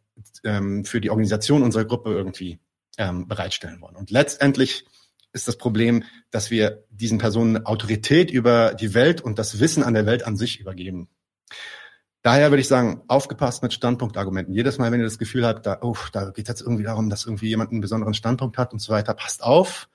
[0.45, 2.59] ähm, für die Organisation unserer Gruppe irgendwie
[2.99, 3.97] ähm, bereitstellen wollen.
[3.97, 4.85] Und letztendlich
[5.33, 9.95] ist das Problem, dass wir diesen Personen Autorität über die Welt und das Wissen an
[9.95, 11.09] der Welt an sich übergeben.
[12.23, 14.53] Daher würde ich sagen, aufgepasst mit Standpunktargumenten.
[14.53, 17.09] Jedes Mal, wenn ihr das Gefühl habt, da, oh, da geht es jetzt irgendwie darum,
[17.09, 19.89] dass irgendwie jemand einen besonderen Standpunkt hat und so weiter, passt auf.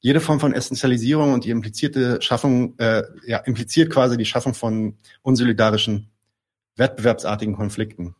[0.00, 4.96] Jede Form von Essentialisierung und die implizierte Schaffung, äh, ja, impliziert quasi die Schaffung von
[5.22, 6.10] unsolidarischen,
[6.76, 8.14] wettbewerbsartigen Konflikten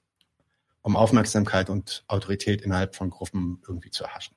[0.83, 4.37] um Aufmerksamkeit und Autorität innerhalb von Gruppen irgendwie zu erhaschen.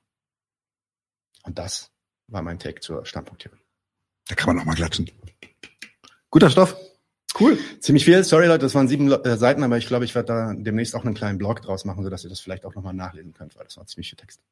[1.44, 1.90] Und das
[2.28, 3.60] war mein Take zur Standpunkttheorie.
[4.28, 5.10] Da kann man noch mal klatschen.
[6.30, 6.76] Guter Stoff.
[7.38, 7.58] Cool.
[7.80, 8.22] Ziemlich viel.
[8.24, 11.04] Sorry Leute, das waren sieben äh, Seiten, aber ich glaube, ich werde da demnächst auch
[11.04, 13.76] einen kleinen Blog draus machen, sodass ihr das vielleicht auch nochmal nachlesen könnt, weil das
[13.76, 14.42] war ziemlich viel Text.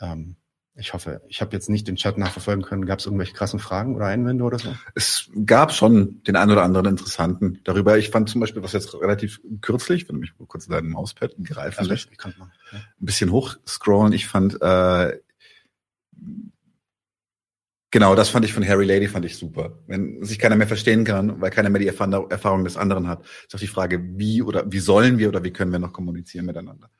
[0.00, 0.36] Ähm,
[0.78, 2.84] ich hoffe, ich habe jetzt nicht den Chat nachverfolgen können.
[2.84, 4.74] Gab es irgendwelche krassen Fragen oder Einwände oder so?
[4.94, 7.96] Es gab schon den einen oder anderen interessanten darüber.
[7.96, 11.34] Ich fand zum Beispiel, was jetzt relativ kürzlich, wenn du mich kurz in deinem Mauspad
[11.42, 12.30] greifen also, lässt, ja.
[12.30, 12.50] ein
[12.98, 14.12] bisschen hochscrollen.
[14.12, 15.18] Ich fand äh,
[17.92, 19.78] Genau, das fand ich von Harry Lady fand ich super.
[19.86, 23.54] Wenn sich keiner mehr verstehen kann, weil keiner mehr die Erfahrung des anderen hat, ist
[23.54, 26.90] auch die Frage, wie oder wie sollen wir oder wie können wir noch kommunizieren miteinander.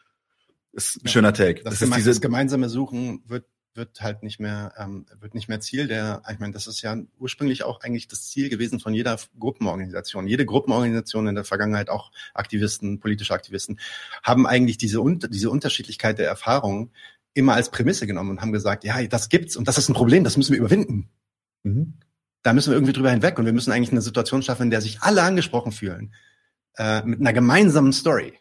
[0.73, 1.63] Ist ein schöner Take.
[1.65, 3.45] Das, das, ist dieses gemeinsame Suchen wird
[3.77, 6.97] wird halt nicht mehr ähm, wird nicht mehr Ziel der ich meine das ist ja
[7.19, 10.27] ursprünglich auch eigentlich das Ziel gewesen von jeder Gruppenorganisation.
[10.27, 13.79] Jede Gruppenorganisation in der Vergangenheit auch Aktivisten politische Aktivisten
[14.23, 16.93] haben eigentlich diese diese Unterschiedlichkeit der Erfahrungen
[17.35, 20.25] immer als Prämisse genommen und haben gesagt ja das gibt's und das ist ein Problem
[20.25, 21.11] das müssen wir überwinden.
[21.63, 21.95] Mhm.
[22.43, 24.81] da müssen wir irgendwie drüber hinweg und wir müssen eigentlich eine Situation schaffen in der
[24.81, 26.13] sich alle angesprochen fühlen
[26.77, 28.39] äh, mit einer gemeinsamen Story.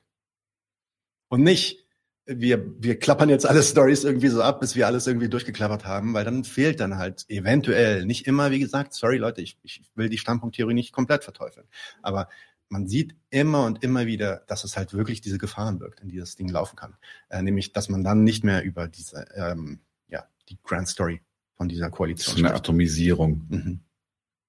[1.28, 1.85] Und nicht
[2.26, 6.14] wir, wir klappern jetzt alle Stories irgendwie so ab, bis wir alles irgendwie durchgeklappert haben,
[6.14, 10.10] weil dann fehlt dann halt eventuell, nicht immer, wie gesagt, sorry Leute, ich, ich will
[10.10, 11.68] die Standpunkttheorie nicht komplett verteufeln,
[12.02, 12.28] aber
[12.70, 16.18] man sieht immer und immer wieder, dass es halt wirklich diese Gefahren birgt, in die
[16.18, 16.96] das Ding laufen kann.
[17.30, 21.22] Äh, nämlich, dass man dann nicht mehr über diese, ähm, ja, die Grand Story
[21.56, 23.46] von dieser Koalition das ist eine Atomisierung.
[23.50, 23.80] Mhm.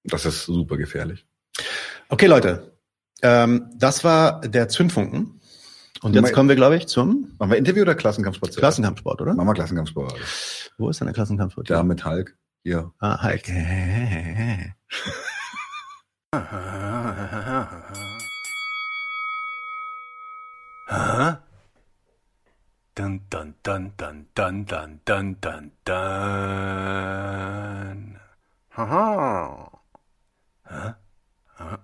[0.05, 1.27] Das ist super gefährlich.
[2.09, 2.73] Okay, Leute,
[3.23, 5.36] ähm, das war der Zündfunken.
[6.07, 7.35] Und jetzt kommen wir, glaube ich, zum.
[7.37, 8.53] Machen wir Interview oder Klassenkampfsport?
[8.53, 8.61] Zuerst?
[8.61, 9.35] Klassenkampfsport, oder?
[9.35, 10.15] Machen wir Klassenkampfsport.
[10.79, 11.69] Wo ist denn der Klassenkampfsport?
[11.69, 12.37] Da mit Hulk.
[12.63, 12.93] Hier.
[13.01, 13.43] Ah, Hulk.
[22.95, 25.97] Dun, dun, dun, dun, dun, dun, dun, dun, dun.
[28.71, 29.71] Haha.
[30.69, 30.95] Huh?
[31.59, 31.79] Huh?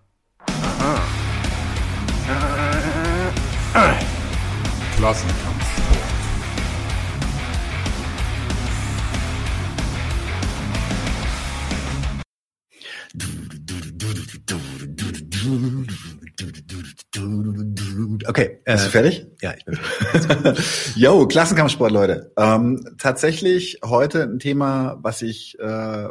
[2.29, 2.82] Huh?
[5.03, 6.13] Klassenkampfsport.
[18.29, 19.27] Okay, äh, bist du fertig?
[19.41, 19.75] Ja, ich bin
[20.13, 20.95] fertig.
[20.95, 22.31] Yo, Klassenkampfsport, Leute.
[22.39, 26.09] Ähm, tatsächlich heute ein Thema, was ich äh,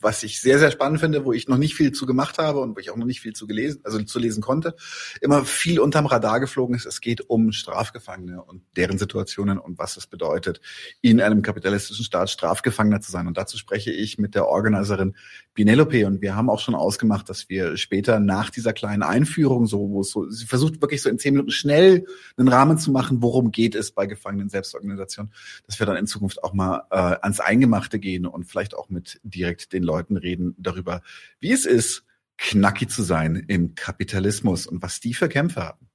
[0.00, 2.76] was ich sehr, sehr spannend finde, wo ich noch nicht viel zu gemacht habe und
[2.76, 4.74] wo ich auch noch nicht viel zu gelesen, also zu lesen konnte,
[5.20, 6.86] immer viel unterm Radar geflogen ist.
[6.86, 10.60] Es geht um Strafgefangene und deren Situationen und was es bedeutet,
[11.00, 13.26] in einem kapitalistischen Staat Strafgefangener zu sein.
[13.26, 15.14] Und dazu spreche ich mit der Organiserin
[15.54, 19.90] Binelope und wir haben auch schon ausgemacht, dass wir später nach dieser kleinen Einführung, so
[19.90, 22.06] wo es so, sie versucht wirklich so in zehn Minuten schnell
[22.36, 25.30] einen Rahmen zu machen, worum geht es bei Gefangenen Selbstorganisation,
[25.66, 29.20] dass wir dann in Zukunft auch mal äh, ans Eingemachte gehen und vielleicht auch mit
[29.22, 31.02] direkt den Leuten reden darüber,
[31.40, 32.04] wie es ist,
[32.38, 35.88] knackig zu sein im Kapitalismus und was die für Kämpfe haben.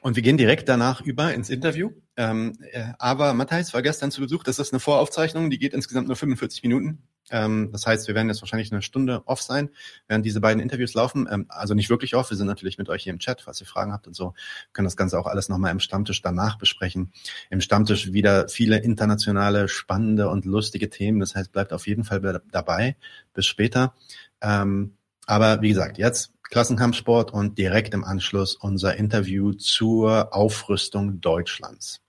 [0.00, 1.90] Und wir gehen direkt danach über ins Interview.
[2.16, 4.42] Ähm, äh, aber Matthijs war gestern zu Besuch.
[4.42, 7.02] Das ist eine Voraufzeichnung, die geht insgesamt nur 45 Minuten.
[7.30, 9.70] Ähm, das heißt, wir werden jetzt wahrscheinlich eine Stunde off sein,
[10.08, 11.26] während diese beiden Interviews laufen.
[11.30, 12.30] Ähm, also nicht wirklich off.
[12.30, 14.34] Wir sind natürlich mit euch hier im Chat, falls ihr Fragen habt und so.
[14.72, 17.12] Können das Ganze auch alles nochmal im Stammtisch danach besprechen.
[17.50, 21.20] Im Stammtisch wieder viele internationale, spannende und lustige Themen.
[21.20, 22.96] Das heißt, bleibt auf jeden Fall dabei.
[23.32, 23.94] Bis später.
[24.40, 24.96] Ähm,
[25.26, 32.02] aber wie gesagt, jetzt Klassenkampfsport und direkt im Anschluss unser Interview zur Aufrüstung Deutschlands.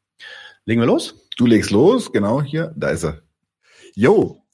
[0.66, 1.28] Legen wir los?
[1.38, 3.22] Du legst los, genau hier, da ist er.
[3.93, 4.45] Yo,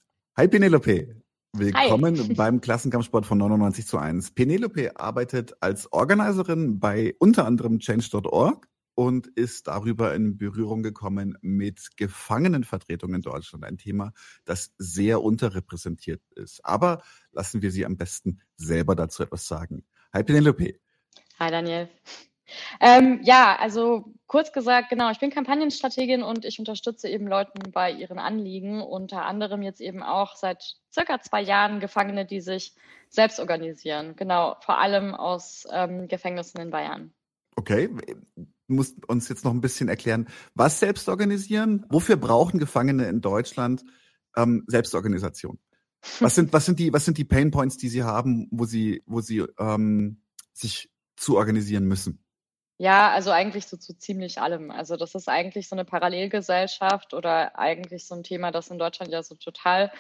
[0.42, 1.22] hi Penelope.
[1.54, 2.34] Willkommen Hi.
[2.36, 4.32] beim Klassenkampfsport von 99 zu 1.
[4.32, 11.96] Penelope arbeitet als Organiserin bei unter anderem change.org und ist darüber in Berührung gekommen mit
[11.96, 13.64] Gefangenenvertretung in Deutschland.
[13.66, 14.14] Ein Thema,
[14.44, 16.66] das sehr unterrepräsentiert ist.
[16.66, 19.86] Aber lassen wir sie am besten selber dazu etwas sagen.
[20.12, 20.80] Hi Penelope.
[21.38, 21.88] Hi Daniel.
[22.80, 27.92] Ähm, ja, also kurz gesagt, genau, ich bin Kampagnenstrategin und ich unterstütze eben Leuten bei
[27.92, 32.74] ihren Anliegen, unter anderem jetzt eben auch seit circa zwei Jahren Gefangene, die sich
[33.10, 37.14] selbst organisieren, genau, vor allem aus ähm, Gefängnissen in Bayern.
[37.56, 37.90] Okay,
[38.68, 41.86] muss uns jetzt noch ein bisschen erklären, was selbst organisieren?
[41.90, 43.84] Wofür brauchen Gefangene in Deutschland
[44.36, 45.60] ähm, Selbstorganisation?
[46.20, 49.04] Was sind, was sind die, was sind die Pain Points, die sie haben, wo sie,
[49.06, 50.22] wo sie ähm,
[50.54, 52.24] sich zu organisieren müssen?
[52.82, 54.72] Ja, also eigentlich so zu ziemlich allem.
[54.72, 59.12] Also das ist eigentlich so eine Parallelgesellschaft oder eigentlich so ein Thema, das in Deutschland
[59.12, 59.92] ja so total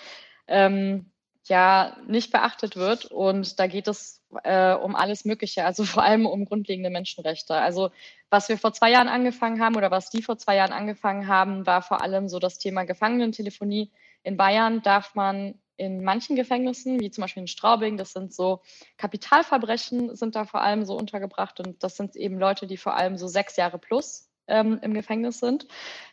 [0.48, 1.12] ähm,
[1.46, 3.06] ja nicht beachtet wird.
[3.06, 7.54] Und da geht es äh, um alles Mögliche, also vor allem um grundlegende Menschenrechte.
[7.54, 7.92] Also
[8.32, 11.68] was wir vor zwei Jahren angefangen haben oder was die vor zwei Jahren angefangen haben,
[11.68, 13.92] war vor allem so das Thema Gefangenentelefonie.
[14.24, 18.62] In Bayern darf man in manchen Gefängnissen, wie zum Beispiel in Straubing, das sind so
[18.98, 23.18] Kapitalverbrechen, sind da vor allem so untergebracht und das sind eben Leute, die vor allem
[23.18, 25.68] so sechs Jahre plus ähm, im Gefängnis sind.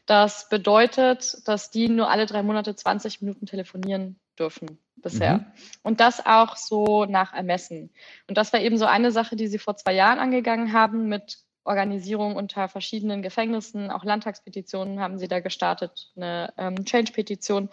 [0.07, 5.39] Das bedeutet, dass die nur alle drei Monate 20 Minuten telefonieren dürfen bisher.
[5.39, 5.47] Mhm.
[5.82, 7.90] Und das auch so nach Ermessen.
[8.27, 11.40] Und das war eben so eine Sache, die sie vor zwei Jahren angegangen haben mit
[11.69, 17.69] Organisierung unter verschiedenen Gefängnissen, auch Landtagspetitionen haben sie da gestartet, eine ähm, Change-Petition.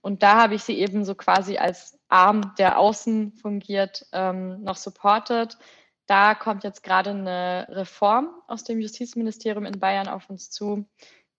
[0.00, 4.76] Und da habe ich sie eben so quasi als Arm, der außen fungiert, ähm, noch
[4.76, 5.58] supportet.
[6.06, 10.86] Da kommt jetzt gerade eine Reform aus dem Justizministerium in Bayern auf uns zu,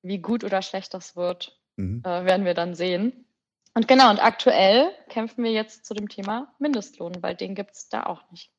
[0.01, 2.01] wie gut oder schlecht das wird, mhm.
[2.05, 3.25] äh, werden wir dann sehen.
[3.73, 7.89] Und genau, und aktuell kämpfen wir jetzt zu dem Thema Mindestlohn, weil den gibt es
[7.89, 8.51] da auch nicht.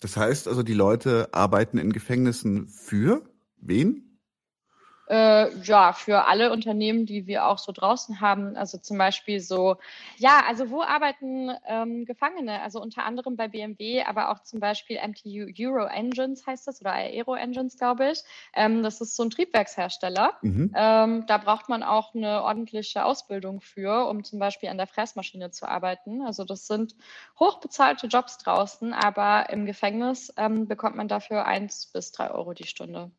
[0.00, 4.07] Das heißt also, die Leute arbeiten in Gefängnissen für wen?
[5.08, 8.56] Äh, ja, für alle Unternehmen, die wir auch so draußen haben.
[8.56, 9.76] Also zum Beispiel so,
[10.18, 12.60] ja, also wo arbeiten ähm, Gefangene?
[12.60, 16.92] Also unter anderem bei BMW, aber auch zum Beispiel MTU Euro Engines heißt das oder
[16.92, 18.22] Aero Engines, glaube ich.
[18.54, 20.34] Ähm, das ist so ein Triebwerkshersteller.
[20.42, 20.72] Mhm.
[20.76, 25.50] Ähm, da braucht man auch eine ordentliche Ausbildung für, um zum Beispiel an der Fräsmaschine
[25.50, 26.20] zu arbeiten.
[26.20, 26.94] Also das sind
[27.38, 32.66] hochbezahlte Jobs draußen, aber im Gefängnis ähm, bekommt man dafür eins bis drei Euro die
[32.66, 33.10] Stunde.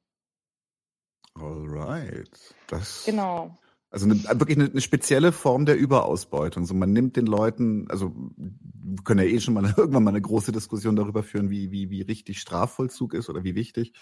[1.36, 2.56] Alright.
[2.68, 3.58] Das, genau.
[3.92, 6.66] Also eine, wirklich eine, eine, spezielle Form der Überausbeutung.
[6.66, 10.22] So man nimmt den Leuten, also wir können ja eh schon mal irgendwann mal eine
[10.22, 13.94] große Diskussion darüber führen, wie, wie, wie richtig Strafvollzug ist oder wie wichtig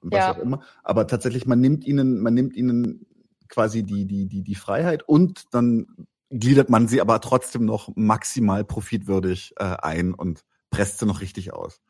[0.00, 0.34] und was ja.
[0.34, 0.62] auch immer.
[0.82, 3.06] Aber tatsächlich, man nimmt ihnen, man nimmt ihnen
[3.48, 5.86] quasi die, die, die, die Freiheit und dann
[6.30, 11.52] gliedert man sie aber trotzdem noch maximal profitwürdig äh, ein und presst sie noch richtig
[11.52, 11.80] aus.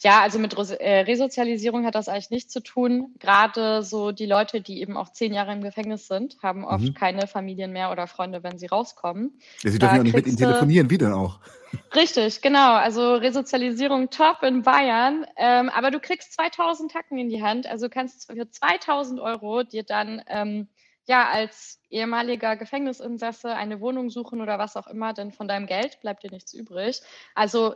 [0.00, 3.14] Ja, also mit äh, Resozialisierung hat das eigentlich nichts zu tun.
[3.18, 6.94] Gerade so die Leute, die eben auch zehn Jahre im Gefängnis sind, haben oft mhm.
[6.94, 9.38] keine Familien mehr oder Freunde, wenn sie rauskommen.
[9.62, 11.40] Ja, sie dürfen ja auch nicht mit ihnen telefonieren, wie denn auch?
[11.94, 12.74] Richtig, genau.
[12.74, 15.26] Also Resozialisierung top in Bayern.
[15.36, 17.66] Ähm, aber du kriegst 2000 Tacken in die Hand.
[17.66, 20.68] Also kannst für 2000 Euro dir dann ähm,
[21.06, 26.00] ja als ehemaliger Gefängnisinsasse eine Wohnung suchen oder was auch immer, denn von deinem Geld
[26.00, 27.00] bleibt dir nichts übrig.
[27.34, 27.74] Also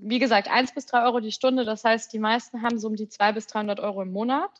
[0.00, 1.64] wie gesagt, eins bis drei Euro die Stunde.
[1.64, 4.50] Das heißt, die meisten haben so um die zwei bis 300 Euro im Monat.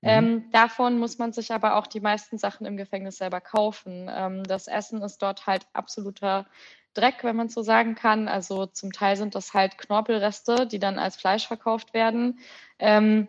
[0.00, 0.08] Mhm.
[0.08, 4.08] Ähm, davon muss man sich aber auch die meisten Sachen im Gefängnis selber kaufen.
[4.10, 6.46] Ähm, das Essen ist dort halt absoluter
[6.94, 8.28] Dreck, wenn man so sagen kann.
[8.28, 12.38] Also zum Teil sind das halt Knorpelreste, die dann als Fleisch verkauft werden.
[12.78, 13.28] Ähm,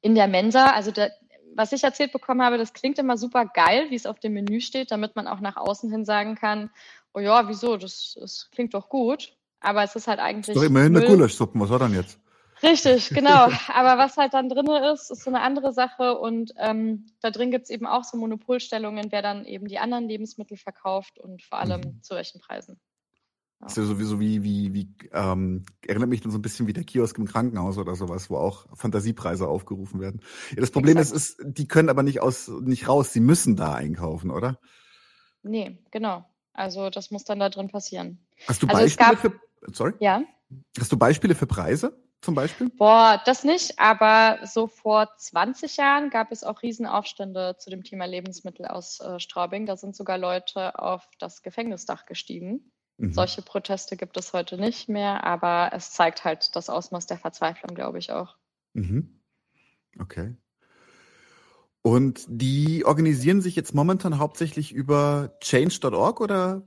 [0.00, 1.12] in der Mensa, also der,
[1.54, 4.60] was ich erzählt bekommen habe, das klingt immer super geil, wie es auf dem Menü
[4.60, 6.70] steht, damit man auch nach außen hin sagen kann,
[7.14, 9.37] oh ja, wieso, das, das klingt doch gut.
[9.60, 10.56] Aber es ist halt eigentlich.
[10.56, 12.18] Ist doch immerhin eine Gulaschsuppe, was war dann jetzt?
[12.62, 13.48] Richtig, genau.
[13.68, 16.18] Aber was halt dann drin ist, ist so eine andere Sache.
[16.18, 20.08] Und ähm, da drin gibt es eben auch so Monopolstellungen, wer dann eben die anderen
[20.08, 22.02] Lebensmittel verkauft und vor allem mhm.
[22.02, 22.80] zu welchen Preisen.
[23.60, 23.66] Ja.
[23.66, 26.84] ist ja sowieso wie, wie, wie ähm, erinnert mich dann so ein bisschen wie der
[26.84, 30.20] Kiosk im Krankenhaus oder sowas, wo auch Fantasiepreise aufgerufen werden.
[30.50, 33.74] Ja, das Problem ist, ist, die können aber nicht aus, nicht raus, sie müssen da
[33.74, 34.60] einkaufen, oder?
[35.42, 36.24] Nee, genau.
[36.52, 38.24] Also das muss dann da drin passieren.
[38.46, 39.40] Hast du also Beispiele gab, für
[39.72, 39.94] Sorry?
[40.00, 40.22] Ja.
[40.78, 42.70] Hast du Beispiele für Preise zum Beispiel?
[42.70, 48.06] Boah, das nicht, aber so vor 20 Jahren gab es auch Riesenaufstände zu dem Thema
[48.06, 49.66] Lebensmittel aus äh, Straubing.
[49.66, 52.72] Da sind sogar Leute auf das Gefängnisdach gestiegen.
[52.96, 53.12] Mhm.
[53.12, 57.74] Solche Proteste gibt es heute nicht mehr, aber es zeigt halt das Ausmaß der Verzweiflung,
[57.74, 58.36] glaube ich auch.
[58.72, 59.20] Mhm.
[60.00, 60.36] Okay.
[61.82, 66.62] Und die organisieren sich jetzt momentan hauptsächlich über change.org oder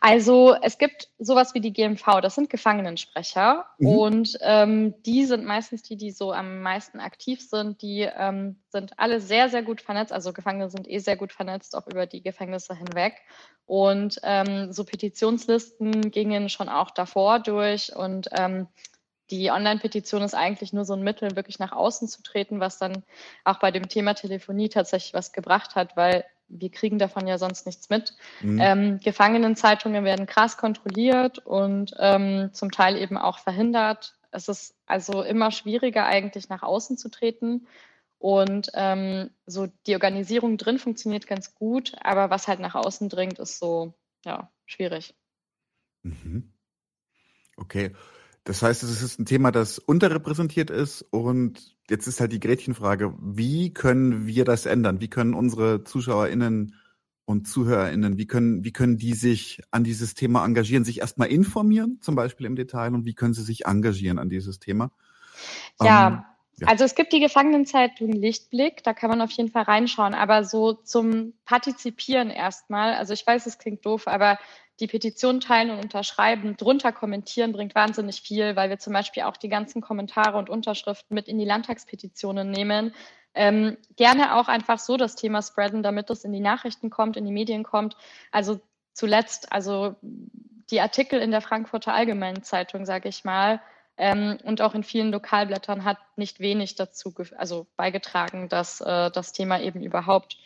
[0.00, 3.88] also es gibt sowas wie die GMV, das sind Gefangenensprecher mhm.
[3.88, 7.80] und ähm, die sind meistens die, die so am meisten aktiv sind.
[7.82, 10.12] Die ähm, sind alle sehr, sehr gut vernetzt.
[10.12, 13.14] Also Gefangene sind eh sehr gut vernetzt, auch über die Gefängnisse hinweg.
[13.66, 18.68] Und ähm, so Petitionslisten gingen schon auch davor durch und ähm,
[19.30, 23.04] die Online-Petition ist eigentlich nur so ein Mittel, wirklich nach außen zu treten, was dann
[23.42, 27.66] auch bei dem Thema Telefonie tatsächlich was gebracht hat, weil wir kriegen davon ja sonst
[27.66, 28.14] nichts mit.
[28.40, 28.60] Mhm.
[28.60, 34.16] Ähm, Gefangenenzeitungen werden krass kontrolliert und ähm, zum Teil eben auch verhindert.
[34.30, 37.66] Es ist also immer schwieriger eigentlich nach außen zu treten.
[38.18, 43.38] Und ähm, so die Organisierung drin funktioniert ganz gut, aber was halt nach außen dringt,
[43.38, 43.92] ist so,
[44.24, 45.14] ja, schwierig.
[46.02, 46.52] Mhm.
[47.56, 47.92] Okay.
[48.44, 53.14] Das heißt, es ist ein Thema, das unterrepräsentiert ist und jetzt ist halt die Gretchenfrage,
[53.20, 55.00] wie können wir das ändern?
[55.00, 56.74] Wie können unsere ZuschauerInnen
[57.24, 61.98] und ZuhörerInnen, wie können, wie können die sich an dieses Thema engagieren, sich erstmal informieren,
[62.02, 64.90] zum Beispiel im Detail, und wie können sie sich engagieren an dieses Thema?
[65.80, 66.24] Ja, ähm,
[66.58, 66.68] ja.
[66.68, 70.74] Also es gibt die Gefangenenzeitung Lichtblick, da kann man auf jeden Fall reinschauen, aber so
[70.74, 74.38] zum Partizipieren erstmal, also ich weiß, es klingt doof, aber
[74.80, 79.36] die Petition teilen und unterschreiben, drunter kommentieren bringt wahnsinnig viel, weil wir zum Beispiel auch
[79.36, 82.94] die ganzen Kommentare und Unterschriften mit in die Landtagspetitionen nehmen.
[83.34, 87.24] Ähm, gerne auch einfach so das Thema spreaden, damit es in die Nachrichten kommt, in
[87.24, 87.96] die Medien kommt.
[88.30, 88.60] Also
[88.92, 93.60] zuletzt, also die Artikel in der Frankfurter Allgemeinen Zeitung, sage ich mal,
[93.96, 99.32] ähm, und auch in vielen Lokalblättern hat nicht wenig dazu also beigetragen, dass äh, das
[99.32, 100.36] Thema eben überhaupt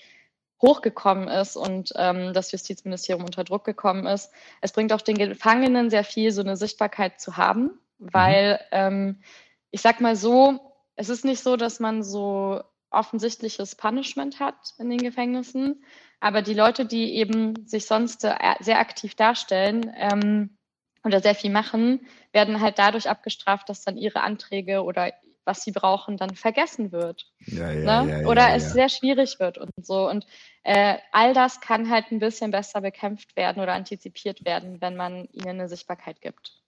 [0.60, 4.32] hochgekommen ist und ähm, das Justizministerium unter Druck gekommen ist.
[4.60, 8.58] Es bringt auch den Gefangenen sehr viel, so eine Sichtbarkeit zu haben, weil mhm.
[8.72, 9.22] ähm,
[9.70, 10.60] ich sag mal so,
[10.96, 12.60] es ist nicht so, dass man so
[12.90, 15.84] offensichtliches Punishment hat in den Gefängnissen.
[16.20, 20.56] Aber die Leute, die eben sich sonst sehr aktiv darstellen ähm,
[21.04, 25.12] oder sehr viel machen, werden halt dadurch abgestraft, dass dann ihre Anträge oder
[25.48, 27.26] was sie brauchen, dann vergessen wird.
[27.46, 28.20] Ja, ja, ne?
[28.22, 30.08] ja, oder es sehr schwierig wird und so.
[30.08, 30.26] Und
[30.62, 35.24] äh, all das kann halt ein bisschen besser bekämpft werden oder antizipiert werden, wenn man
[35.32, 36.62] ihnen eine Sichtbarkeit gibt.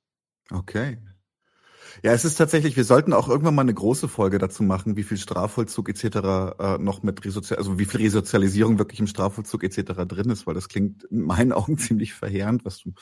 [0.50, 0.98] Okay.
[2.02, 5.02] Ja, es ist tatsächlich, wir sollten auch irgendwann mal eine große Folge dazu machen, wie
[5.02, 6.04] viel Strafvollzug etc.
[6.58, 10.06] Äh, noch mit Resozial also wie viel Resozialisierung wirklich im Strafvollzug etc.
[10.06, 12.94] drin ist, weil das klingt in meinen Augen ziemlich verheerend, was du,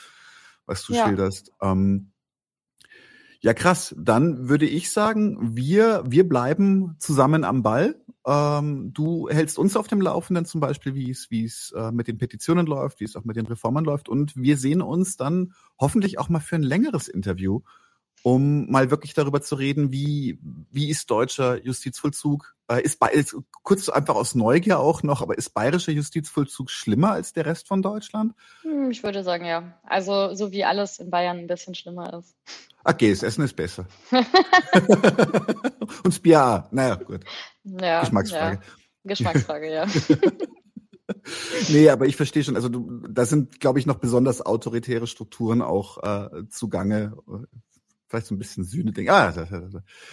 [0.65, 1.51] was du schilderst.
[1.61, 2.11] Ähm,
[3.41, 3.95] ja, krass.
[3.97, 7.95] Dann würde ich sagen, wir, wir bleiben zusammen am Ball.
[8.27, 12.07] Ähm, du hältst uns auf dem Laufenden zum Beispiel, wie es, wie es äh, mit
[12.07, 14.09] den Petitionen läuft, wie es auch mit den Reformen läuft.
[14.09, 17.61] Und wir sehen uns dann hoffentlich auch mal für ein längeres Interview
[18.23, 20.39] um mal wirklich darüber zu reden, wie,
[20.71, 25.51] wie ist deutscher Justizvollzug, äh, ist, ist kurz einfach aus Neugier auch noch, aber ist
[25.53, 28.33] bayerischer Justizvollzug schlimmer als der Rest von Deutschland?
[28.61, 29.79] Hm, ich würde sagen, ja.
[29.83, 32.35] Also so wie alles in Bayern ein bisschen schlimmer ist.
[32.89, 33.85] Okay, das Essen ist besser.
[34.09, 34.23] Und
[36.05, 37.23] das Bier, naja, gut.
[37.63, 38.55] Ja, Geschmacksfrage.
[38.55, 38.61] Ja.
[39.03, 39.85] Geschmacksfrage, ja.
[41.69, 42.55] nee, aber ich verstehe schon.
[42.55, 47.15] Also du, da sind, glaube ich, noch besonders autoritäre Strukturen auch äh, zugange
[48.07, 49.07] vielleicht so ein bisschen Sühne-Ding.
[49.09, 49.31] Ah,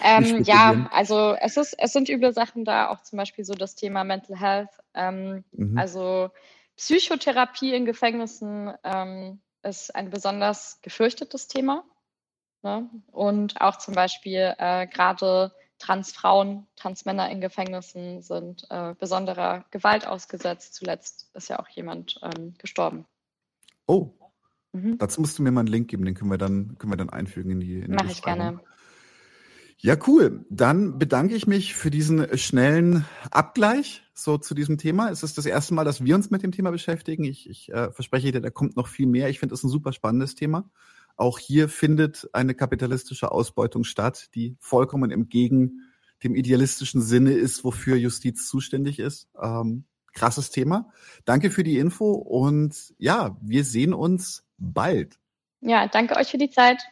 [0.02, 3.74] ähm, ja, also es ist, es sind üble Sachen da, auch zum Beispiel so das
[3.74, 4.68] Thema Mental Health.
[4.92, 5.78] Ähm, mhm.
[5.78, 6.28] Also
[6.76, 11.84] Psychotherapie in Gefängnissen ähm, ist ein besonders gefürchtetes Thema.
[12.66, 12.90] Ne?
[13.12, 20.74] Und auch zum Beispiel äh, gerade Transfrauen, Transmänner in Gefängnissen sind äh, besonderer Gewalt ausgesetzt.
[20.74, 23.06] Zuletzt ist ja auch jemand ähm, gestorben.
[23.86, 24.10] Oh,
[24.76, 24.98] Mhm.
[24.98, 27.10] Dazu musst du mir mal einen Link geben, den können wir dann, können wir dann
[27.10, 28.60] einfügen in die, in Mach ich gerne.
[29.78, 30.44] Ja, cool.
[30.48, 35.10] Dann bedanke ich mich für diesen schnellen Abgleich so zu diesem Thema.
[35.10, 37.24] Es ist das erste Mal, dass wir uns mit dem Thema beschäftigen.
[37.24, 39.28] Ich, ich äh, verspreche dir, da kommt noch viel mehr.
[39.28, 40.70] Ich finde es ein super spannendes Thema.
[41.16, 45.82] Auch hier findet eine kapitalistische Ausbeutung statt, die vollkommen im Gegen
[46.22, 49.28] dem idealistischen Sinne ist, wofür Justiz zuständig ist.
[49.40, 50.90] Ähm, krasses Thema.
[51.24, 55.18] Danke für die Info und ja, wir sehen uns bald.
[55.60, 56.82] Ja, danke euch für die Zeit.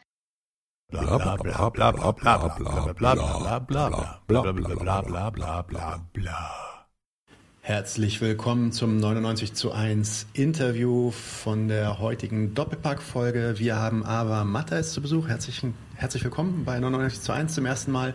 [7.67, 13.55] Herzlich willkommen zum 99 zu 1 Interview von der heutigen Doppelpack-Folge.
[13.57, 15.27] Wir haben Ava Matthijs zu Besuch.
[15.27, 15.63] Herzlich,
[15.95, 18.13] herzlich willkommen bei 99 zu 1 zum ersten Mal.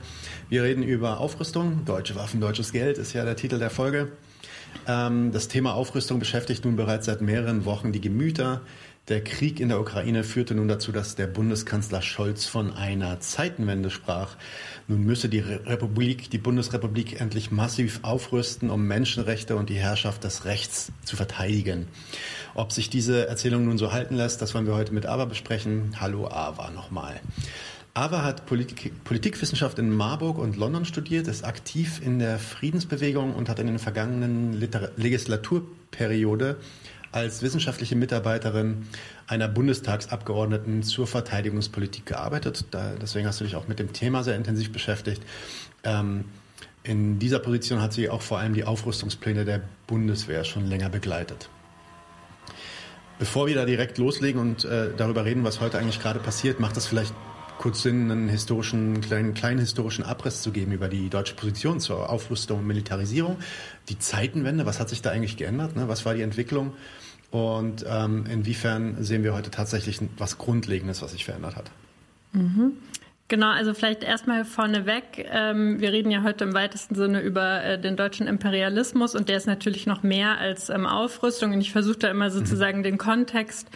[0.50, 1.84] Wir reden über Aufrüstung.
[1.84, 4.12] Deutsche Waffen, deutsches Geld ist ja der Titel der Folge.
[4.86, 8.60] das Thema Aufrüstung beschäftigt nun bereits seit mehreren Wochen die Gemüter.
[9.10, 13.90] Der Krieg in der Ukraine führte nun dazu, dass der Bundeskanzler Scholz von einer Zeitenwende
[13.90, 14.36] sprach.
[14.86, 20.44] Nun müsse die Republik, die Bundesrepublik endlich massiv aufrüsten, um Menschenrechte und die Herrschaft des
[20.44, 21.88] Rechts zu verteidigen.
[22.54, 25.96] Ob sich diese Erzählung nun so halten lässt, das wollen wir heute mit Ava besprechen.
[25.98, 27.18] Hallo Ava nochmal.
[27.94, 33.48] Ava hat Politik, Politikwissenschaft in Marburg und London studiert, ist aktiv in der Friedensbewegung und
[33.48, 36.58] hat in den vergangenen Liter Legislaturperiode
[37.12, 38.86] als wissenschaftliche Mitarbeiterin
[39.26, 42.66] einer Bundestagsabgeordneten zur Verteidigungspolitik gearbeitet.
[42.70, 45.22] Da, deswegen hast du dich auch mit dem Thema sehr intensiv beschäftigt.
[45.82, 46.24] Ähm,
[46.82, 51.50] in dieser Position hat sie auch vor allem die Aufrüstungspläne der Bundeswehr schon länger begleitet.
[53.18, 56.76] Bevor wir da direkt loslegen und äh, darüber reden, was heute eigentlich gerade passiert, macht
[56.78, 57.12] es vielleicht
[57.58, 62.08] kurz Sinn, einen historischen, kleinen, kleinen historischen Abriss zu geben über die deutsche Position zur
[62.08, 63.36] Aufrüstung und Militarisierung.
[63.90, 65.76] Die Zeitenwende, was hat sich da eigentlich geändert?
[65.76, 65.86] Ne?
[65.86, 66.72] Was war die Entwicklung?
[67.30, 71.70] Und ähm, inwiefern sehen wir heute tatsächlich was Grundlegendes, was sich verändert hat?
[72.32, 72.72] Mhm.
[73.30, 75.24] Genau, also vielleicht erstmal vorneweg.
[75.30, 79.36] Ähm, wir reden ja heute im weitesten Sinne über äh, den deutschen Imperialismus und der
[79.36, 81.52] ist natürlich noch mehr als ähm, Aufrüstung.
[81.52, 82.82] Und ich versuche da immer sozusagen mhm.
[82.82, 83.68] den Kontext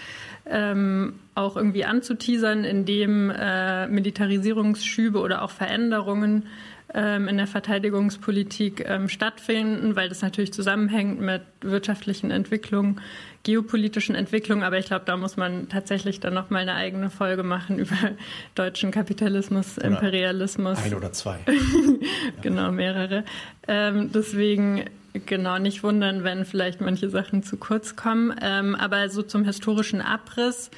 [0.47, 6.48] ähm, auch irgendwie anzuteasern, indem äh, Militarisierungsschübe oder auch Veränderungen
[6.93, 13.01] ähm, in der Verteidigungspolitik ähm, stattfinden, weil das natürlich zusammenhängt mit wirtschaftlichen Entwicklungen,
[13.44, 14.64] geopolitischen Entwicklungen.
[14.64, 17.96] Aber ich glaube, da muss man tatsächlich dann noch mal eine eigene Folge machen über
[18.56, 20.78] deutschen Kapitalismus, oder Imperialismus.
[20.82, 21.38] Ein oder zwei.
[22.42, 23.24] genau, mehrere.
[23.68, 24.84] Ähm, deswegen
[25.26, 28.34] genau nicht wundern, wenn vielleicht manche Sachen zu kurz kommen.
[28.42, 30.70] Ähm, aber so zum historischen Abriss.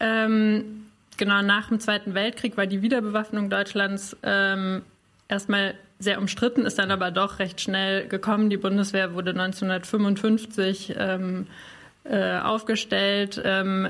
[0.00, 4.82] Ähm, genau nach dem Zweiten Weltkrieg war die Wiederbewaffnung Deutschlands ähm,
[5.28, 8.50] erstmal sehr umstritten, ist dann aber doch recht schnell gekommen.
[8.50, 11.46] Die Bundeswehr wurde 1955 ähm,
[12.04, 13.40] äh, aufgestellt.
[13.44, 13.88] Ähm,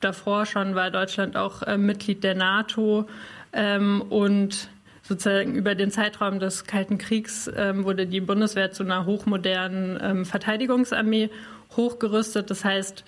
[0.00, 3.08] davor schon war Deutschland auch äh, Mitglied der NATO
[3.52, 4.68] ähm, und
[5.02, 10.24] sozusagen über den Zeitraum des Kalten Kriegs ähm, wurde die Bundeswehr zu einer hochmodernen ähm,
[10.24, 11.30] Verteidigungsarmee
[11.76, 12.50] hochgerüstet.
[12.50, 13.04] Das heißt,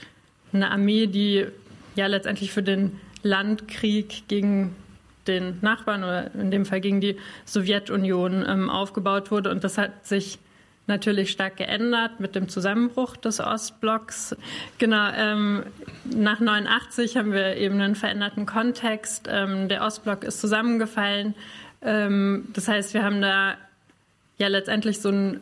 [0.53, 1.47] eine Armee, die
[1.94, 4.74] ja letztendlich für den Landkrieg gegen
[5.27, 9.51] den Nachbarn oder in dem Fall gegen die Sowjetunion ähm, aufgebaut wurde.
[9.51, 10.39] Und das hat sich
[10.87, 14.37] natürlich stark geändert mit dem Zusammenbruch des Ostblocks.
[14.79, 15.65] Genau, ähm,
[16.05, 19.29] nach 89 haben wir eben einen veränderten Kontext.
[19.31, 21.35] Ähm, der Ostblock ist zusammengefallen.
[21.83, 23.55] Ähm, das heißt, wir haben da
[24.39, 25.41] ja letztendlich so ein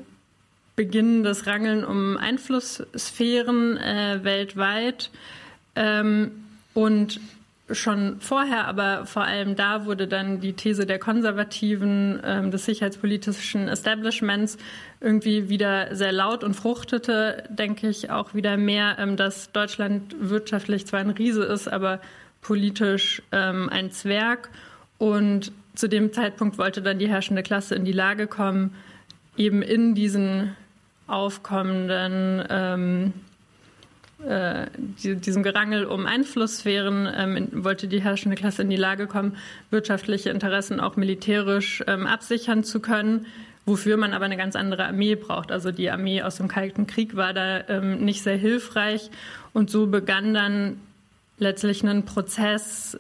[0.76, 5.10] beginnendes Rangeln um Einflusssphären äh, weltweit.
[5.76, 6.44] Ähm,
[6.74, 7.20] und
[7.72, 13.68] schon vorher, aber vor allem da wurde dann die These der Konservativen, ähm, des sicherheitspolitischen
[13.68, 14.58] Establishments
[15.00, 20.86] irgendwie wieder sehr laut und fruchtete, denke ich, auch wieder mehr, ähm, dass Deutschland wirtschaftlich
[20.86, 22.00] zwar ein Riese ist, aber
[22.42, 24.50] politisch ähm, ein Zwerg.
[24.98, 28.74] Und zu dem Zeitpunkt wollte dann die herrschende Klasse in die Lage kommen,
[29.36, 30.56] eben in diesen
[31.06, 32.44] aufkommenden
[34.26, 39.36] äh, diesem Gerangel um Einflusssphären ähm, wollte die herrschende Klasse in die Lage kommen,
[39.70, 43.26] wirtschaftliche Interessen auch militärisch ähm, absichern zu können,
[43.66, 45.52] wofür man aber eine ganz andere Armee braucht.
[45.52, 49.10] Also die Armee aus dem Kalten Krieg war da ähm, nicht sehr hilfreich
[49.52, 50.80] und so begann dann
[51.38, 52.98] letztlich ein Prozess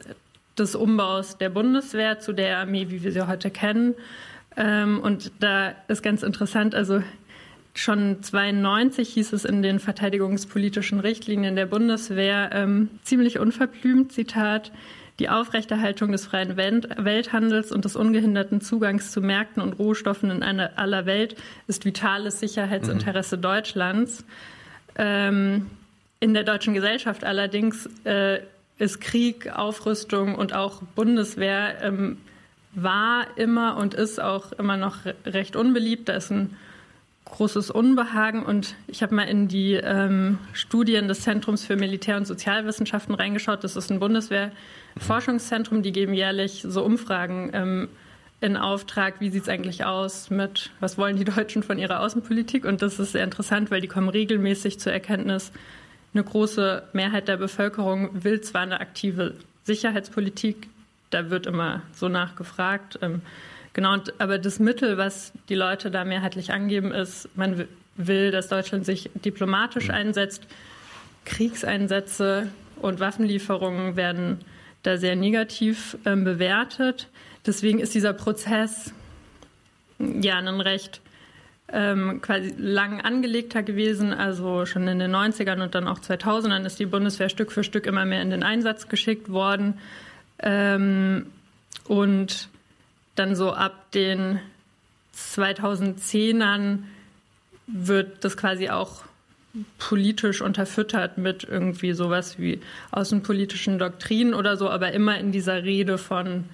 [0.58, 3.94] des Umbaus der Bundeswehr zu der Armee, wie wir sie heute kennen.
[4.56, 7.02] Ähm, und da ist ganz interessant, also
[7.74, 14.72] Schon 92 hieß es in den verteidigungspolitischen Richtlinien der Bundeswehr ähm, ziemlich unverblümt, Zitat,
[15.20, 20.78] die Aufrechterhaltung des freien Welthandels und des ungehinderten Zugangs zu Märkten und Rohstoffen in einer,
[20.78, 21.36] aller Welt
[21.68, 23.42] ist vitales Sicherheitsinteresse mhm.
[23.42, 24.24] Deutschlands.
[24.96, 25.66] Ähm,
[26.20, 28.40] in der deutschen Gesellschaft allerdings äh,
[28.78, 32.16] ist Krieg, Aufrüstung und auch Bundeswehr ähm,
[32.72, 36.08] war immer und ist auch immer noch recht unbeliebt.
[36.08, 36.56] Da ist ein
[37.30, 42.26] großes Unbehagen und ich habe mal in die ähm, Studien des Zentrums für Militär- und
[42.26, 43.64] Sozialwissenschaften reingeschaut.
[43.64, 47.88] Das ist ein Bundeswehr-Forschungszentrum, die geben jährlich so Umfragen ähm,
[48.40, 52.64] in Auftrag, wie sieht es eigentlich aus mit, was wollen die Deutschen von ihrer Außenpolitik?
[52.64, 55.52] Und das ist sehr interessant, weil die kommen regelmäßig zur Erkenntnis,
[56.12, 59.34] eine große Mehrheit der Bevölkerung will zwar eine aktive
[59.64, 60.68] Sicherheitspolitik,
[61.10, 62.98] da wird immer so nachgefragt.
[63.02, 63.22] Ähm,
[63.72, 68.84] Genau, aber das Mittel, was die Leute da mehrheitlich angeben, ist, man will, dass Deutschland
[68.84, 69.94] sich diplomatisch mhm.
[69.94, 70.46] einsetzt.
[71.24, 72.48] Kriegseinsätze
[72.80, 74.38] und Waffenlieferungen werden
[74.82, 77.08] da sehr negativ äh, bewertet.
[77.46, 78.92] Deswegen ist dieser Prozess
[79.98, 81.00] ja ein recht
[81.72, 84.12] ähm, quasi lang angelegter gewesen.
[84.12, 87.86] Also schon in den 90ern und dann auch 2000ern ist die Bundeswehr Stück für Stück
[87.86, 89.78] immer mehr in den Einsatz geschickt worden.
[90.38, 91.26] Ähm,
[91.86, 92.49] und
[93.20, 94.40] dann so ab den
[95.14, 96.84] 2010ern
[97.66, 99.04] wird das quasi auch
[99.78, 102.60] politisch unterfüttert mit irgendwie sowas wie
[102.92, 106.44] außenpolitischen Doktrinen oder so, aber immer in dieser Rede von,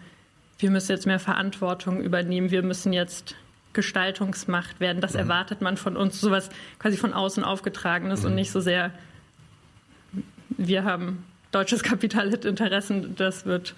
[0.59, 3.37] wir müssen jetzt mehr Verantwortung übernehmen, wir müssen jetzt
[3.73, 5.21] Gestaltungsmacht werden, das mhm.
[5.21, 6.49] erwartet man von uns, sowas
[6.79, 8.27] quasi von außen aufgetragenes mhm.
[8.27, 8.91] und nicht so sehr,
[10.49, 11.25] wir haben
[11.57, 13.75] deutsches Kapital hat Interessen, das wird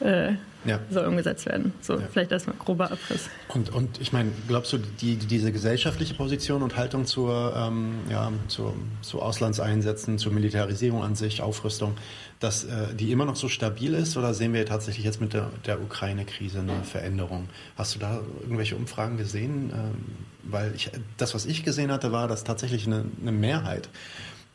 [0.00, 0.34] äh,
[0.64, 0.80] ja.
[0.90, 1.72] soll umgesetzt werden.
[1.80, 2.06] So, ja.
[2.12, 3.28] vielleicht erstmal grober Abriss.
[3.48, 8.32] Und, und ich meine, glaubst du, die, diese gesellschaftliche Position und Haltung zur, ähm, ja,
[8.48, 11.96] zur, zu Auslandseinsätzen, zur Militarisierung an sich, Aufrüstung,
[12.40, 15.50] dass äh, die immer noch so stabil ist oder sehen wir tatsächlich jetzt mit der,
[15.66, 17.48] der Ukraine-Krise eine Veränderung?
[17.76, 19.72] Hast du da irgendwelche Umfragen gesehen?
[19.74, 20.04] Ähm,
[20.48, 23.88] weil ich, das, was ich gesehen hatte, war, dass tatsächlich eine, eine Mehrheit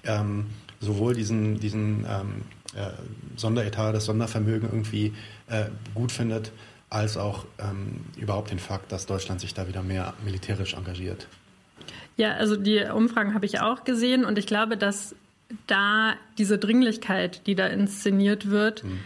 [0.04, 0.46] ähm,
[0.80, 2.61] sowohl diesen, diesen ähm, äh,
[3.36, 5.14] Sonderetat, das Sondervermögen irgendwie
[5.50, 6.52] äh, gut findet,
[6.90, 11.28] als auch ähm, überhaupt den Fakt, dass Deutschland sich da wieder mehr militärisch engagiert.
[12.18, 15.16] Ja, also die Umfragen habe ich auch gesehen und ich glaube, dass
[15.68, 19.00] da diese Dringlichkeit, die da inszeniert wird, hm.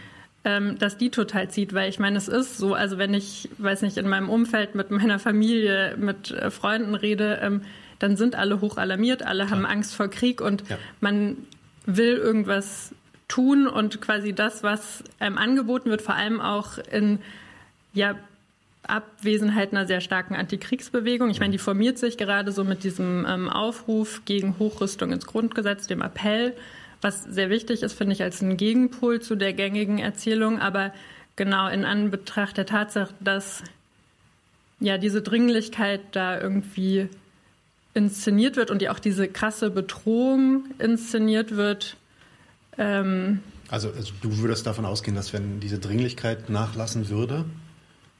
[0.44, 3.82] ähm, dass die total zieht, weil ich meine, es ist so, also wenn ich, weiß
[3.82, 7.62] nicht, in meinem Umfeld mit meiner Familie, mit äh, Freunden rede, ähm,
[7.98, 9.58] dann sind alle hoch alarmiert, alle Klar.
[9.58, 10.76] haben Angst vor Krieg und ja.
[11.00, 11.36] man
[11.86, 12.92] will irgendwas
[13.28, 17.18] tun und quasi das, was einem angeboten wird, vor allem auch in
[17.92, 18.14] ja,
[18.82, 21.30] Abwesenheit einer sehr starken Antikriegsbewegung.
[21.30, 25.86] Ich meine, die formiert sich gerade so mit diesem ähm, Aufruf gegen Hochrüstung ins Grundgesetz,
[25.86, 26.54] dem Appell,
[27.00, 30.60] was sehr wichtig ist, finde ich, als ein Gegenpol zu der gängigen Erzählung.
[30.60, 30.92] Aber
[31.34, 33.62] genau in Anbetracht der Tatsache, dass
[34.80, 37.08] ja diese Dringlichkeit da irgendwie
[37.94, 41.96] inszeniert wird und ja auch diese krasse Bedrohung inszeniert wird,
[42.78, 47.44] ähm, also, also, du würdest davon ausgehen, dass wenn diese Dringlichkeit nachlassen würde,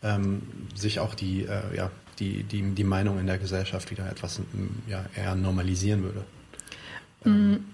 [0.02, 0.42] ähm,
[0.74, 4.40] sich auch die, äh, ja, die, die, die Meinung in der Gesellschaft wieder etwas
[4.88, 6.24] ja, eher normalisieren würde.
[7.24, 7.64] Mhm.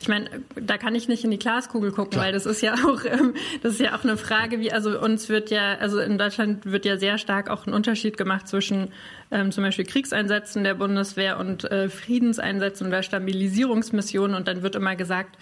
[0.00, 2.26] Ich meine, da kann ich nicht in die Glaskugel gucken, Klar.
[2.26, 5.28] weil das ist ja auch, ähm, das ist ja auch eine Frage, wie, also uns
[5.28, 8.88] wird ja, also in Deutschland wird ja sehr stark auch ein Unterschied gemacht zwischen
[9.30, 14.96] ähm, zum Beispiel Kriegseinsätzen der Bundeswehr und äh, Friedenseinsätzen oder Stabilisierungsmissionen und dann wird immer
[14.96, 15.36] gesagt,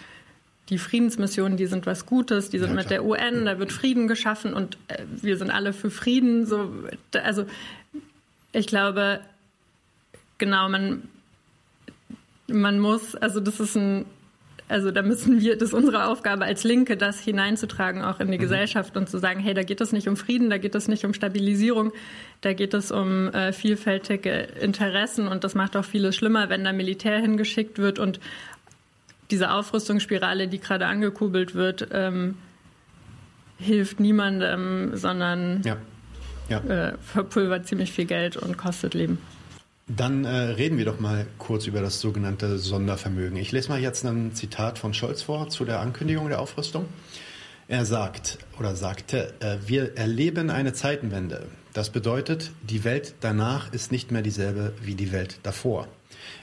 [0.69, 4.07] die Friedensmissionen, die sind was Gutes, die sind ja, mit der UN, da wird Frieden
[4.07, 6.45] geschaffen und äh, wir sind alle für Frieden.
[6.45, 6.71] So,
[7.23, 7.45] also
[8.51, 9.21] ich glaube,
[10.37, 11.03] genau, man,
[12.47, 14.05] man muss, also das ist ein,
[14.67, 18.37] also da müssen wir, das ist unsere Aufgabe als Linke, das hineinzutragen auch in die
[18.37, 18.41] mhm.
[18.43, 21.05] Gesellschaft und zu sagen, hey, da geht es nicht um Frieden, da geht es nicht
[21.05, 21.91] um Stabilisierung,
[22.41, 24.29] da geht es um äh, vielfältige
[24.61, 28.19] Interessen und das macht auch vieles schlimmer, wenn da Militär hingeschickt wird und
[29.31, 32.37] diese Aufrüstungsspirale, die gerade angekurbelt wird, ähm,
[33.57, 35.77] hilft niemandem, sondern ja.
[36.49, 36.59] Ja.
[36.61, 39.19] Äh, verpulvert ziemlich viel Geld und kostet Leben.
[39.87, 43.37] Dann äh, reden wir doch mal kurz über das sogenannte Sondervermögen.
[43.37, 46.85] Ich lese mal jetzt ein Zitat von Scholz vor zu der Ankündigung der Aufrüstung.
[47.67, 51.47] Er sagt oder sagte, äh, wir erleben eine Zeitenwende.
[51.73, 55.87] Das bedeutet, die Welt danach ist nicht mehr dieselbe wie die Welt davor.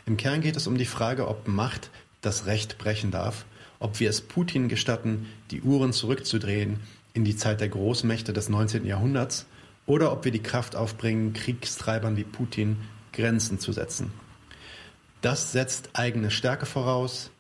[0.07, 1.91] Im Kern geht es um die Frage, ob Macht
[2.21, 3.45] das Recht brechen darf,
[3.79, 6.81] ob wir es Putin gestatten, die Uhren zurückzudrehen
[7.15, 8.87] in die Zeit der Großmächte des 19.
[8.87, 9.47] Jahrhunderts,
[9.87, 12.79] oder ob wir die Kraft aufbringen, Kriegstreibern wie Putin
[13.13, 14.13] Grenzen zu setzen.
[15.23, 17.31] Das setzt eigene Stärke voraus.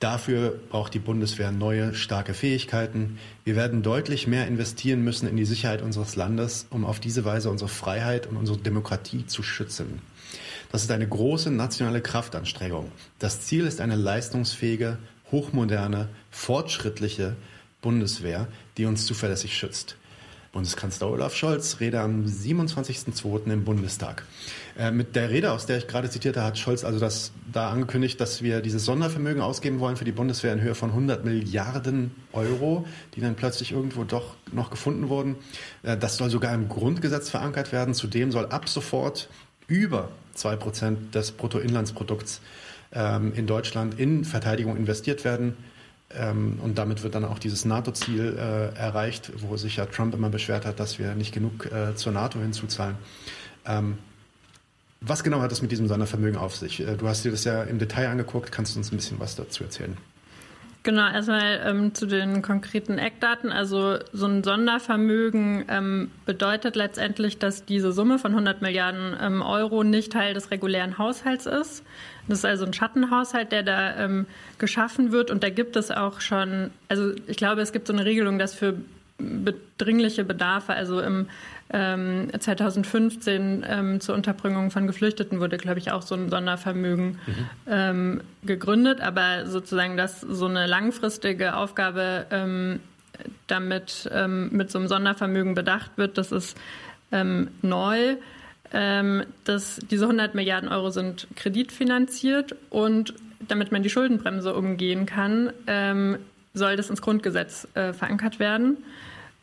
[0.00, 3.18] Dafür braucht die Bundeswehr neue, starke Fähigkeiten.
[3.44, 7.50] Wir werden deutlich mehr investieren müssen in die Sicherheit unseres Landes, um auf diese Weise
[7.50, 10.00] unsere Freiheit und unsere Demokratie zu schützen.
[10.72, 12.92] Das ist eine große nationale Kraftanstrengung.
[13.18, 14.98] Das Ziel ist eine leistungsfähige,
[15.32, 17.34] hochmoderne, fortschrittliche
[17.82, 19.96] Bundeswehr, die uns zuverlässig schützt.
[20.52, 23.52] Bundeskanzler Olaf Scholz, Rede am 27.02.
[23.52, 24.24] im Bundestag.
[24.76, 28.20] Äh, mit der Rede, aus der ich gerade zitierte, hat Scholz also das da angekündigt,
[28.20, 32.84] dass wir dieses Sondervermögen ausgeben wollen für die Bundeswehr in Höhe von 100 Milliarden Euro,
[33.14, 35.36] die dann plötzlich irgendwo doch noch gefunden wurden.
[35.84, 37.94] Äh, das soll sogar im Grundgesetz verankert werden.
[37.94, 39.28] Zudem soll ab sofort
[39.70, 42.40] über zwei Prozent des Bruttoinlandsprodukts
[42.92, 45.56] ähm, in Deutschland in Verteidigung investiert werden.
[46.12, 50.28] Ähm, und damit wird dann auch dieses NATO-Ziel äh, erreicht, wo sich ja Trump immer
[50.28, 52.96] beschwert hat, dass wir nicht genug äh, zur NATO hinzuzahlen.
[53.64, 53.98] Ähm,
[55.00, 56.80] was genau hat das mit diesem Sondervermögen auf sich?
[56.80, 58.50] Äh, du hast dir das ja im Detail angeguckt.
[58.50, 59.96] Kannst du uns ein bisschen was dazu erzählen?
[60.82, 63.52] Genau, erstmal ähm, zu den konkreten Eckdaten.
[63.52, 69.84] Also so ein Sondervermögen ähm, bedeutet letztendlich, dass diese Summe von 100 Milliarden ähm, Euro
[69.84, 71.84] nicht Teil des regulären Haushalts ist.
[72.28, 74.26] Das ist also ein Schattenhaushalt, der da ähm,
[74.56, 75.30] geschaffen wird.
[75.30, 78.54] Und da gibt es auch schon, also ich glaube, es gibt so eine Regelung, dass
[78.54, 78.74] für
[79.76, 81.28] dringliche Bedarfe, also im
[81.72, 87.46] ähm, 2015 ähm, zur Unterbringung von Geflüchteten wurde, glaube ich, auch so ein Sondervermögen mhm.
[87.68, 89.00] ähm, gegründet.
[89.00, 92.80] Aber sozusagen, dass so eine langfristige Aufgabe ähm,
[93.46, 96.56] damit ähm, mit so einem Sondervermögen bedacht wird, das ist
[97.12, 98.16] ähm, neu.
[98.72, 105.50] dass diese 100 Milliarden Euro sind kreditfinanziert und damit man die Schuldenbremse umgehen kann,
[106.54, 108.78] soll das ins Grundgesetz äh, verankert werden.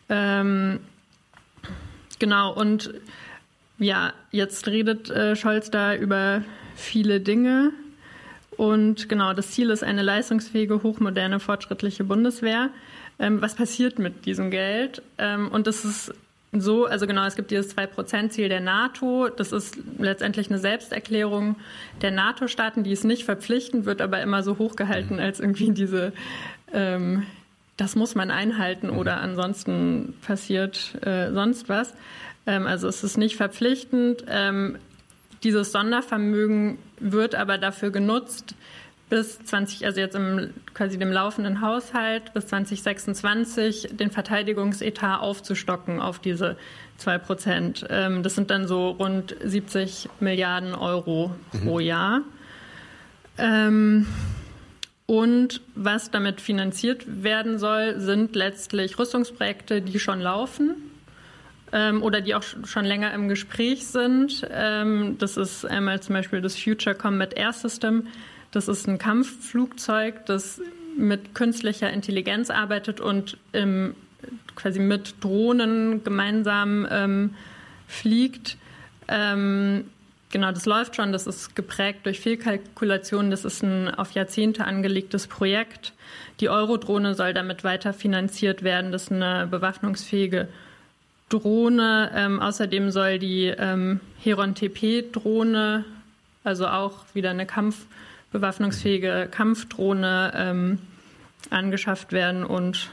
[0.07, 0.79] Ähm,
[2.19, 2.93] genau, und
[3.79, 6.43] ja, jetzt redet äh, Scholz da über
[6.75, 7.71] viele Dinge.
[8.57, 12.69] Und genau, das Ziel ist eine leistungsfähige, hochmoderne, fortschrittliche Bundeswehr.
[13.19, 15.03] Ähm, was passiert mit diesem Geld?
[15.19, 16.13] Ähm, und das ist
[16.53, 19.29] so, also genau, es gibt dieses 2-Prozent-Ziel der NATO.
[19.29, 21.55] Das ist letztendlich eine Selbsterklärung
[22.01, 26.13] der NATO-Staaten, die ist nicht verpflichtend, wird aber immer so hochgehalten als irgendwie diese
[26.73, 27.27] ähm,
[27.77, 29.23] das muss man einhalten oder mhm.
[29.23, 31.93] ansonsten passiert äh, sonst was.
[32.45, 34.25] Ähm, also es ist nicht verpflichtend.
[34.27, 34.77] Ähm,
[35.43, 38.55] dieses Sondervermögen wird aber dafür genutzt,
[39.09, 46.19] bis 20, also jetzt im quasi dem laufenden Haushalt bis 2026 den Verteidigungsetat aufzustocken auf
[46.19, 46.57] diese
[46.97, 47.85] zwei Prozent.
[47.89, 51.59] Ähm, das sind dann so rund 70 Milliarden Euro mhm.
[51.61, 52.21] pro Jahr.
[53.37, 54.07] Ähm,
[55.07, 60.75] und was damit finanziert werden soll, sind letztlich Rüstungsprojekte, die schon laufen
[61.71, 64.45] ähm, oder die auch schon länger im Gespräch sind.
[64.51, 68.07] Ähm, das ist einmal zum Beispiel das Future Combat Air System.
[68.51, 70.61] Das ist ein Kampfflugzeug, das
[70.97, 73.95] mit künstlicher Intelligenz arbeitet und ähm,
[74.55, 77.35] quasi mit Drohnen gemeinsam ähm,
[77.87, 78.57] fliegt.
[79.07, 79.85] Ähm,
[80.29, 81.11] Genau, das läuft schon.
[81.11, 83.31] Das ist geprägt durch Fehlkalkulationen.
[83.31, 85.93] Das ist ein auf Jahrzehnte angelegtes Projekt.
[86.39, 88.91] Die Eurodrohne soll damit weiter finanziert werden.
[88.91, 90.49] Das ist eine bewaffnungsfähige
[91.29, 92.11] Drohne.
[92.13, 95.85] Ähm, außerdem soll die ähm, Heron TP-Drohne,
[96.43, 100.79] also auch wieder eine kampfbewaffnungsfähige Kampfdrohne, ähm,
[101.49, 102.89] angeschafft werden und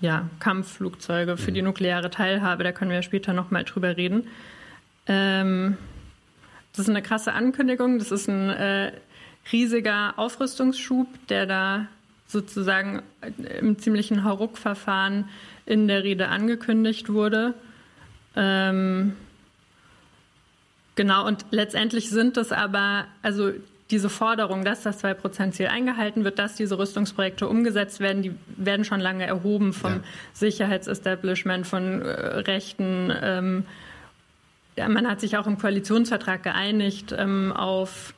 [0.00, 2.64] ja, Kampfflugzeuge für die nukleare Teilhabe.
[2.64, 4.26] Da können wir später nochmal drüber reden.
[5.06, 5.76] Ähm,
[6.72, 7.98] das ist eine krasse Ankündigung.
[7.98, 8.92] Das ist ein äh,
[9.52, 11.86] riesiger Aufrüstungsschub, der da
[12.26, 13.02] sozusagen
[13.60, 15.28] im ziemlichen Hauruck-Verfahren
[15.66, 17.54] in der Rede angekündigt wurde.
[18.36, 19.14] Ähm,
[20.94, 23.50] genau, und letztendlich sind es aber, also
[23.90, 29.00] diese Forderung, dass das 2%-Ziel eingehalten wird, dass diese Rüstungsprojekte umgesetzt werden, die werden schon
[29.00, 30.00] lange erhoben vom ja.
[30.32, 33.12] Sicherheitsestablishment, von äh, Rechten.
[33.20, 33.64] Ähm,
[34.76, 38.14] ja, man hat sich auch im Koalitionsvertrag geeinigt ähm, auf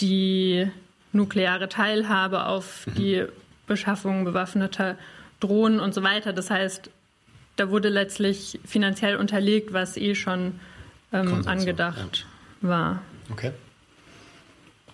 [0.00, 0.68] die
[1.12, 2.94] nukleare Teilhabe, auf mhm.
[2.94, 3.24] die
[3.66, 4.96] Beschaffung bewaffneter
[5.40, 6.32] Drohnen und so weiter.
[6.32, 6.90] Das heißt,
[7.56, 10.60] da wurde letztlich finanziell unterlegt, was eh schon
[11.12, 12.26] ähm, angedacht
[12.62, 12.68] ja.
[12.68, 13.02] war.
[13.30, 13.52] Okay.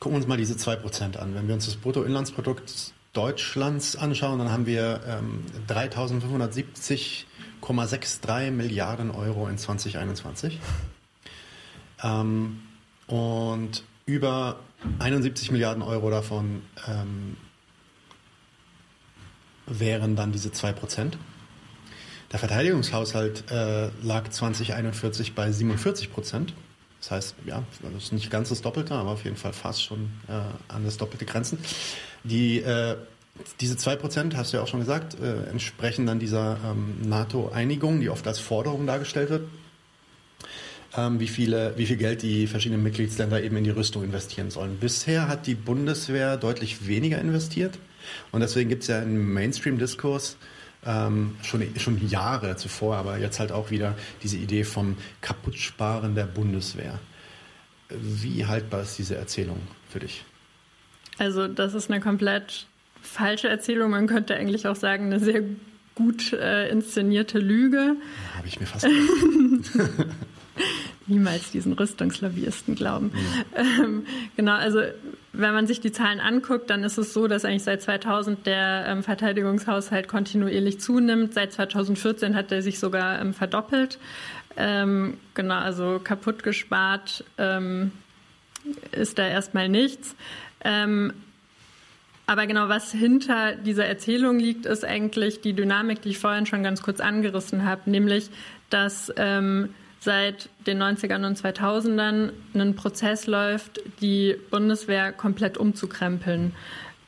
[0.01, 1.35] Gucken wir uns mal diese 2% an.
[1.35, 5.45] Wenn wir uns das Bruttoinlandsprodukt Deutschlands anschauen, dann haben wir ähm,
[7.63, 10.59] 3.570,63 Milliarden Euro in 2021.
[12.03, 12.61] Ähm,
[13.07, 14.61] und über
[14.99, 17.37] 71 Milliarden Euro davon ähm,
[19.67, 21.13] wären dann diese 2%.
[22.31, 26.55] Der Verteidigungshaushalt äh, lag 2041 bei 47 Prozent.
[27.01, 30.11] Das heißt, ja, das ist nicht ganz das Doppelte, aber auf jeden Fall fast schon
[30.29, 30.33] äh,
[30.73, 31.59] an das Doppelte grenzen.
[32.25, 32.97] Die, äh,
[33.61, 38.11] diese 2%, hast du ja auch schon gesagt, äh, entsprechen dann dieser ähm, NATO-Einigung, die
[38.11, 39.49] oft als Forderung dargestellt wird,
[40.97, 44.79] ähm, wie, viele, wie viel Geld die verschiedenen Mitgliedsländer eben in die Rüstung investieren sollen.
[44.79, 47.79] Bisher hat die Bundeswehr deutlich weniger investiert
[48.33, 50.37] und deswegen gibt es ja einen Mainstream-Diskurs,
[50.87, 56.27] ähm, schon, schon Jahre zuvor, aber jetzt halt auch wieder diese Idee vom Kaputtsparen der
[56.27, 56.99] Bundeswehr.
[57.89, 60.25] Wie haltbar ist diese Erzählung für dich?
[61.19, 62.67] Also das ist eine komplett
[63.09, 63.91] falsche Erzählung.
[63.91, 65.43] Man könnte eigentlich auch sagen, eine sehr
[65.95, 67.97] gut äh, inszenierte Lüge.
[67.97, 68.87] Ja, Habe ich mir fast
[71.07, 73.13] niemals diesen Rüstungslobbyisten glauben.
[73.57, 73.63] Ja.
[73.63, 74.07] Ähm,
[74.37, 74.81] genau, also
[75.33, 78.85] wenn man sich die Zahlen anguckt, dann ist es so, dass eigentlich seit 2000 der
[78.87, 81.35] ähm, Verteidigungshaushalt kontinuierlich zunimmt.
[81.35, 83.99] Seit 2014 hat er sich sogar ähm, verdoppelt.
[84.57, 87.93] Ähm, genau, also kaputt gespart ähm,
[88.93, 90.15] ist da erstmal nichts.
[90.65, 91.13] Ähm,
[92.29, 96.63] aber genau, was hinter dieser Erzählung liegt, ist eigentlich die Dynamik, die ich vorhin schon
[96.63, 98.29] ganz kurz angerissen habe, nämlich,
[98.69, 106.55] dass ähm, seit den 90ern und 2000ern ein Prozess läuft, die Bundeswehr komplett umzukrempeln.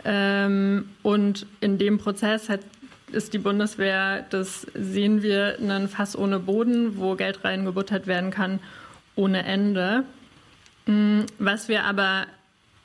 [0.06, 2.60] Ähm, und in dem Prozess hat,
[3.12, 8.58] ist die Bundeswehr, das sehen wir, ein Fass ohne Boden, wo Geld reingebuttert werden kann,
[9.16, 10.04] ohne Ende.
[10.86, 12.24] Mm, was wir aber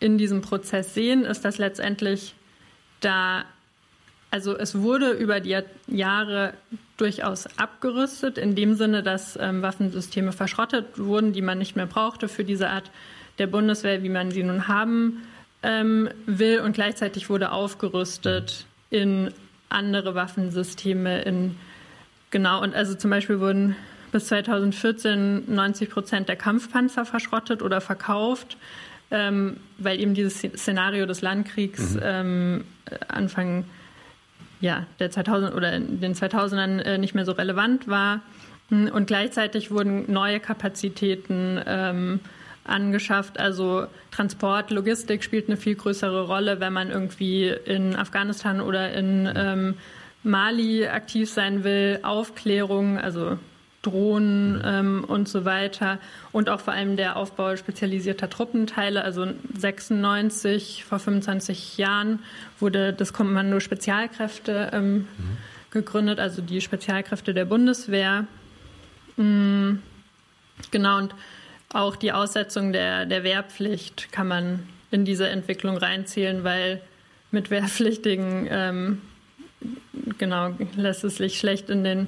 [0.06, 2.36] in diesem Prozess sehen, ist, dass letztendlich
[3.02, 3.44] da
[4.36, 5.58] also es wurde über die
[5.88, 6.56] Jahre
[6.98, 12.28] durchaus abgerüstet, in dem Sinne, dass ähm, Waffensysteme verschrottet wurden, die man nicht mehr brauchte
[12.28, 12.92] für diese Art
[13.38, 15.24] der Bundeswehr, wie man sie nun haben
[15.64, 16.60] ähm, will.
[16.60, 19.32] Und gleichzeitig wurde aufgerüstet in
[19.70, 21.56] andere Waffensysteme, in
[22.30, 23.78] genau, und also zum Beispiel wurden
[24.12, 28.58] bis 2014 90 Prozent der Kampfpanzer verschrottet oder verkauft,
[29.12, 32.02] ähm, weil eben dieses Szenario des Landkriegs mhm.
[32.04, 32.64] ähm,
[33.08, 33.66] Anfang
[34.62, 38.22] ja, der 2000 oder in den 2000ern äh, nicht mehr so relevant war.
[38.70, 42.20] Hm, und gleichzeitig wurden neue Kapazitäten ähm,
[42.64, 43.40] angeschafft.
[43.40, 49.32] Also Transport, Logistik spielt eine viel größere Rolle, wenn man irgendwie in Afghanistan oder in
[49.36, 49.76] ähm,
[50.24, 52.00] Mali aktiv sein will.
[52.02, 53.38] Aufklärung, also
[53.86, 56.00] Drohnen ähm, und so weiter.
[56.32, 59.04] Und auch vor allem der Aufbau spezialisierter Truppenteile.
[59.04, 62.20] Also 96, vor 25 Jahren,
[62.60, 65.08] wurde das Kommando Spezialkräfte ähm, mhm.
[65.72, 68.26] gegründet, also die Spezialkräfte der Bundeswehr.
[69.18, 69.82] Mhm.
[70.72, 71.14] Genau, und
[71.70, 76.82] auch die Aussetzung der, der Wehrpflicht kann man in diese Entwicklung reinzählen, weil
[77.32, 79.02] mit Wehrpflichtigen ähm,
[80.18, 82.08] genau lässt es sich schlecht in den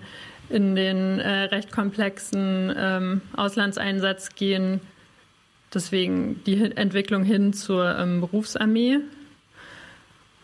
[0.49, 4.81] in den äh, recht komplexen ähm, Auslandseinsatz gehen.
[5.73, 8.99] Deswegen die Entwicklung hin zur ähm, Berufsarmee.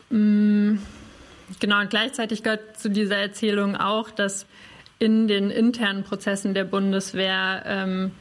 [0.10, 0.80] Mhm.
[1.60, 4.46] Genau, und gleichzeitig gehört zu dieser Erzählung auch, dass
[5.00, 8.12] in den internen Prozessen der Bundeswehr ähm,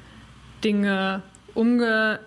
[0.64, 1.22] Dinge
[1.54, 2.18] umge,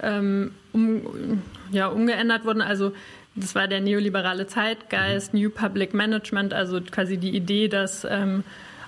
[0.00, 2.60] ähm, um, ja, umgeändert wurden.
[2.60, 2.92] Also
[3.36, 8.44] das war der neoliberale Zeitgeist, New Public Management, also quasi die Idee, dass ähm,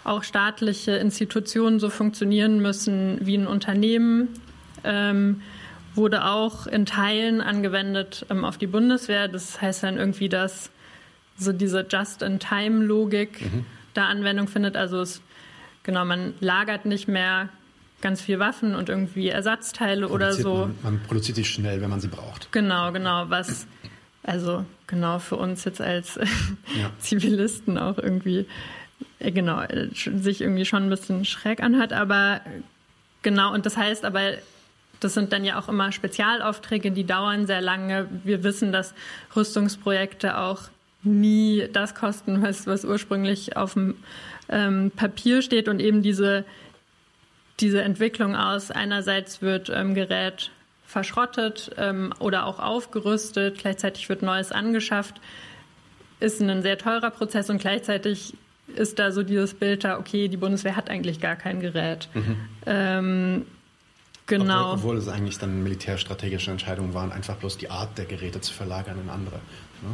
[0.06, 4.28] auch staatliche Institutionen so funktionieren müssen wie ein Unternehmen.
[4.84, 5.42] Ähm,
[5.94, 9.28] wurde auch in Teilen angewendet ähm, auf die Bundeswehr.
[9.28, 10.70] Das heißt dann irgendwie, dass
[11.38, 13.66] so diese Just-in-Time-Logik mhm.
[13.94, 14.76] da Anwendung findet.
[14.76, 15.22] Also es,
[15.82, 17.48] genau, man lagert nicht mehr
[18.02, 20.54] ganz viel Waffen und irgendwie Ersatzteile oder so.
[20.54, 22.52] Man, man produziert sie schnell, wenn man sie braucht.
[22.52, 23.30] Genau, genau.
[23.30, 23.66] Was
[24.26, 26.90] also genau für uns jetzt als ja.
[26.98, 28.46] Zivilisten auch irgendwie
[29.20, 32.40] genau äh, sich irgendwie schon ein bisschen schräg anhat, aber
[33.22, 34.32] genau und das heißt aber
[35.00, 38.08] das sind dann ja auch immer Spezialaufträge, die dauern sehr lange.
[38.24, 38.94] Wir wissen, dass
[39.34, 40.62] Rüstungsprojekte auch
[41.02, 43.96] nie das kosten, was, was ursprünglich auf dem
[44.48, 46.44] ähm, Papier steht und eben diese,
[47.60, 50.50] diese Entwicklung aus einerseits wird ähm, Gerät
[50.86, 55.20] verschrottet ähm, oder auch aufgerüstet, gleichzeitig wird Neues angeschafft,
[56.20, 58.34] ist ein sehr teurer Prozess und gleichzeitig
[58.78, 62.08] ist da so dieses Bild da, okay, die Bundeswehr hat eigentlich gar kein Gerät.
[62.14, 62.36] Mhm.
[62.66, 63.46] Ähm,
[64.26, 64.72] genau.
[64.72, 68.52] Obwohl, obwohl, es eigentlich dann militärstrategische Entscheidungen waren, einfach bloß die Art der Geräte zu
[68.52, 69.36] verlagern in andere.
[69.82, 69.88] Ne?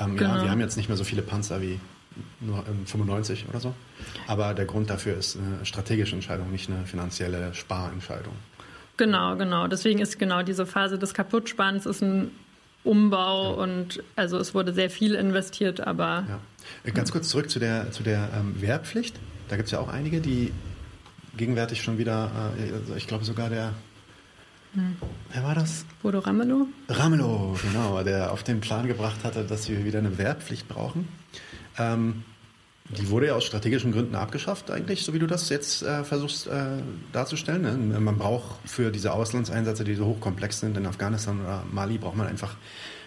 [0.00, 0.36] Ähm, genau.
[0.36, 1.80] Ja, wir haben jetzt nicht mehr so viele Panzer wie
[2.40, 3.74] nur 95 oder so.
[4.26, 8.34] Aber der Grund dafür ist eine strategische Entscheidung, nicht eine finanzielle Sparentscheidung.
[8.96, 9.66] Genau, genau.
[9.66, 12.30] Deswegen ist genau diese Phase des Kaputtsparens ist ein
[12.84, 13.62] Umbau ja.
[13.62, 16.24] und also es wurde sehr viel investiert, aber.
[16.28, 16.40] Ja.
[16.84, 19.18] Äh, ganz kurz zurück zu der, zu der ähm, Wehrpflicht.
[19.48, 20.52] Da gibt es ja auch einige, die
[21.36, 23.74] gegenwärtig schon wieder, äh, also ich glaube sogar der,
[24.74, 24.96] hm.
[25.32, 25.84] wer war das?
[26.02, 26.66] Bodo Ramelow?
[26.88, 31.08] Ramelow, genau, der auf den Plan gebracht hatte, dass wir wieder eine Wehrpflicht brauchen.
[31.78, 32.24] Ähm,
[32.90, 36.48] die wurde ja aus strategischen Gründen abgeschafft, eigentlich, so wie du das jetzt äh, versuchst
[36.48, 36.82] äh,
[37.12, 37.62] darzustellen.
[37.62, 38.00] Ne?
[38.00, 42.26] Man braucht für diese Auslandseinsätze, die so hochkomplex sind in Afghanistan oder Mali, braucht man
[42.26, 42.56] einfach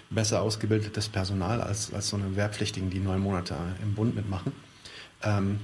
[0.09, 4.51] besser ausgebildetes Personal als, als so eine Wehrpflichtigen, die neun Monate im Bund mitmachen.
[5.23, 5.59] Ähm,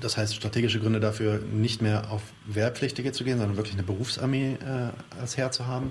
[0.00, 4.54] das heißt, strategische Gründe dafür, nicht mehr auf Wehrpflichtige zu gehen, sondern wirklich eine Berufsarmee
[4.54, 5.90] äh, als Herr zu haben.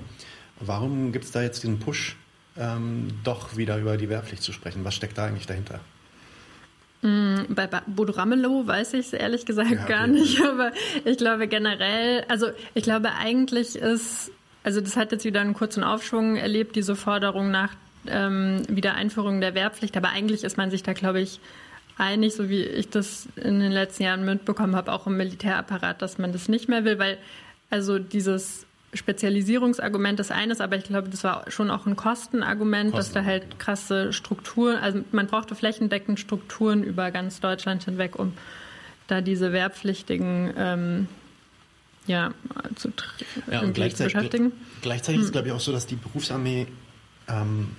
[0.60, 2.15] Warum gibt es da jetzt diesen Push
[2.57, 4.84] ähm, doch wieder über die Wehrpflicht zu sprechen.
[4.85, 5.80] Was steckt da eigentlich dahinter?
[7.02, 10.72] Mm, bei Bodo Ramelow weiß ich es ehrlich gesagt ja, gar nicht, aber
[11.03, 14.31] ich glaube generell, also ich glaube eigentlich ist,
[14.66, 17.76] also das hat jetzt wieder einen kurzen Aufschwung erlebt, diese Forderung nach
[18.08, 21.40] ähm, Wiedereinführung der Wehrpflicht, aber eigentlich ist man sich da, glaube ich,
[21.98, 26.18] einig, so wie ich das in den letzten Jahren mitbekommen habe, auch im Militärapparat, dass
[26.18, 27.20] man das nicht mehr will, weil
[27.70, 28.66] also dieses
[28.96, 33.14] Spezialisierungsargument ist eines, aber ich glaube, das war schon auch ein Kostenargument, Kosten.
[33.14, 38.34] dass da halt krasse Strukturen, also man brauchte flächendeckend Strukturen über ganz Deutschland hinweg, um
[39.06, 41.08] da diese Wehrpflichtigen ähm,
[42.07, 42.34] ja,
[42.76, 42.91] zu,
[43.52, 44.52] ja, und gleichzeitig, zu beschäftigen.
[44.82, 45.22] Gleichzeitig hm.
[45.22, 46.68] ist es, glaube ich, auch so, dass die Berufsarmee
[47.27, 47.69] ähm,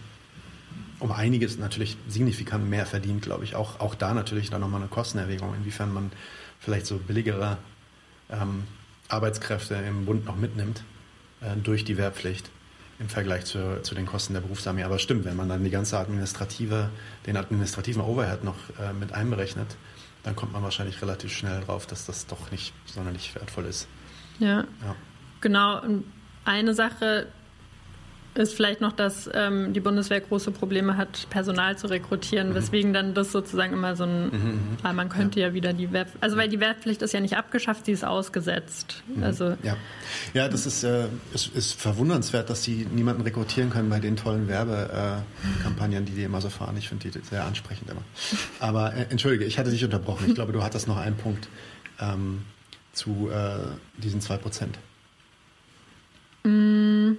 [0.99, 3.55] um einiges natürlich signifikant mehr verdient, glaube ich.
[3.55, 6.11] Auch, auch da natürlich dann nochmal eine Kostenerwägung, inwiefern man
[6.59, 7.59] vielleicht so billigere
[8.31, 8.65] ähm,
[9.09, 10.83] Arbeitskräfte im Bund noch mitnimmt.
[11.41, 12.51] Äh, durch die Wehrpflicht
[12.99, 14.85] im Vergleich zu, zu den Kosten der Berufsarmee.
[14.85, 16.89] Aber stimmt, wenn man dann die ganze administrative,
[17.27, 19.77] den administrativen Overhead noch äh, mit einberechnet,
[20.23, 23.87] dann kommt man wahrscheinlich relativ schnell drauf, dass das doch nicht sonderlich wertvoll ist.
[24.39, 24.97] Ja, ja.
[25.41, 25.81] genau.
[26.45, 27.27] Eine Sache,
[28.39, 32.55] ist vielleicht noch, dass ähm, die Bundeswehr große Probleme hat, Personal zu rekrutieren, mhm.
[32.55, 34.77] weswegen dann das sozusagen immer so ein, mhm, mhm.
[34.83, 35.49] ah, man könnte ja.
[35.49, 39.03] ja, wieder die Wehr, also weil die Wehrpflicht ist ja nicht abgeschafft, sie ist ausgesetzt.
[39.15, 39.23] Mhm.
[39.23, 39.77] Also ja,
[40.35, 44.49] ja, das ist, äh, ist, ist verwundernswert, dass sie niemanden rekrutieren können bei den tollen
[44.49, 46.77] Werbekampagnen, die die immer so fahren.
[46.77, 48.03] Ich finde die sehr ansprechend immer.
[48.61, 50.27] Aber äh, entschuldige, ich hatte dich unterbrochen.
[50.29, 51.49] Ich glaube, du hattest noch einen Punkt
[52.01, 52.43] ähm,
[52.97, 53.59] zu äh,
[53.99, 54.79] diesen zwei Prozent.
[56.45, 57.13] Mm.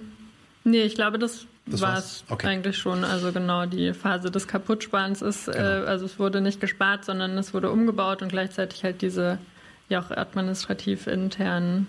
[0.64, 2.46] Nee, ich glaube, das, das war es okay.
[2.46, 3.04] eigentlich schon.
[3.04, 5.64] Also genau, die Phase des Kaputtsparens ist, äh, genau.
[5.64, 9.38] äh, also es wurde nicht gespart, sondern es wurde umgebaut und gleichzeitig halt diese
[9.88, 11.86] ja auch administrativ internen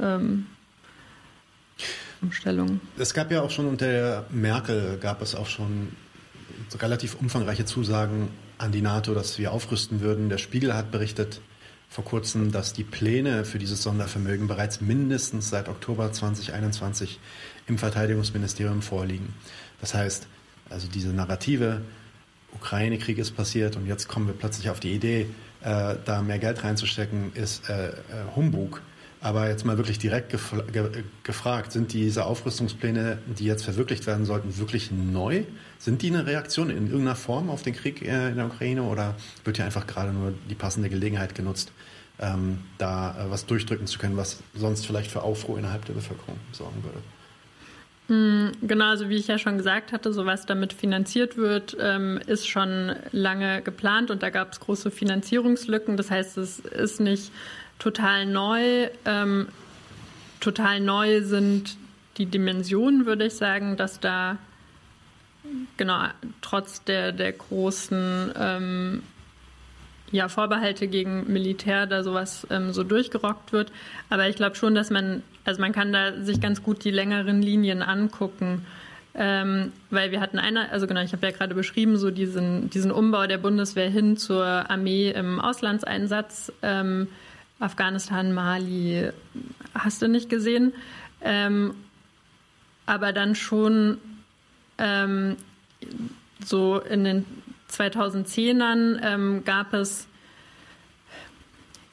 [0.00, 0.46] ähm,
[2.20, 2.80] Umstellungen.
[2.98, 5.88] Es gab ja auch schon unter Merkel gab es auch schon
[6.78, 8.28] relativ umfangreiche Zusagen
[8.58, 10.28] an die NATO, dass wir aufrüsten würden.
[10.28, 11.40] Der Spiegel hat berichtet
[11.92, 17.20] vor kurzem, dass die Pläne für dieses Sondervermögen bereits mindestens seit Oktober 2021
[17.66, 19.34] im Verteidigungsministerium vorliegen.
[19.78, 20.26] Das heißt,
[20.70, 21.82] also diese Narrative,
[22.54, 25.26] Ukraine-Krieg ist passiert und jetzt kommen wir plötzlich auf die Idee,
[25.60, 27.92] äh, da mehr Geld reinzustecken, ist äh, äh,
[28.34, 28.80] Humbug.
[29.20, 34.24] Aber jetzt mal wirklich direkt gef ge gefragt, sind diese Aufrüstungspläne, die jetzt verwirklicht werden
[34.24, 35.44] sollten, wirklich neu?
[35.82, 39.16] Sind die eine Reaktion in irgendeiner Form auf den Krieg äh, in der Ukraine oder
[39.42, 41.72] wird hier einfach gerade nur die passende Gelegenheit genutzt,
[42.20, 46.36] ähm, da äh, was durchdrücken zu können, was sonst vielleicht für Aufruhr innerhalb der Bevölkerung
[46.52, 46.98] sorgen würde?
[48.06, 52.20] Hm, genau, also wie ich ja schon gesagt hatte, so was damit finanziert wird, ähm,
[52.28, 55.96] ist schon lange geplant und da gab es große Finanzierungslücken.
[55.96, 57.32] Das heißt, es ist nicht
[57.80, 58.88] total neu.
[59.04, 59.48] Ähm,
[60.38, 61.76] total neu sind
[62.18, 64.38] die Dimensionen, würde ich sagen, dass da
[65.76, 66.06] genau
[66.40, 69.02] trotz der, der großen ähm,
[70.12, 73.72] ja, Vorbehalte gegen Militär da sowas ähm, so durchgerockt wird.
[74.10, 77.42] Aber ich glaube schon, dass man, also man kann da sich ganz gut die längeren
[77.42, 78.66] Linien angucken.
[79.14, 82.90] Ähm, weil wir hatten eine, also genau, ich habe ja gerade beschrieben, so diesen, diesen
[82.90, 86.52] Umbau der Bundeswehr hin zur Armee im Auslandseinsatz.
[86.62, 87.08] Ähm,
[87.58, 89.10] Afghanistan, Mali,
[89.74, 90.72] hast du nicht gesehen.
[91.20, 91.74] Ähm,
[92.86, 93.98] aber dann schon
[94.82, 95.36] ähm,
[96.44, 97.24] so in den
[97.70, 100.08] 2010ern ähm, gab es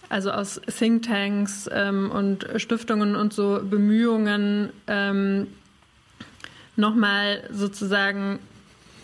[0.10, 5.48] also aus Thinktanks ähm, und Stiftungen und so Bemühungen, ähm,
[6.76, 8.40] nochmal sozusagen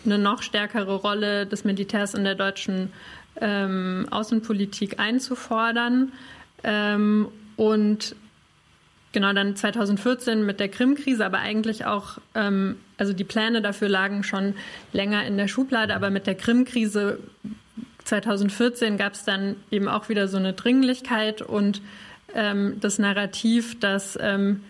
[0.04, 2.92] eine noch stärkere Rolle des Militärs in der deutschen
[3.40, 6.12] ähm, Außenpolitik einzufordern.
[6.64, 8.16] Ähm, und
[9.16, 14.22] genau dann 2014 mit der Krim-Krise, aber eigentlich auch, ähm, also die Pläne dafür lagen
[14.22, 14.52] schon
[14.92, 17.18] länger in der Schublade, aber mit der Krim-Krise
[18.04, 21.80] 2014 gab es dann eben auch wieder so eine Dringlichkeit und
[22.34, 24.62] ähm, das Narrativ, dass ähm,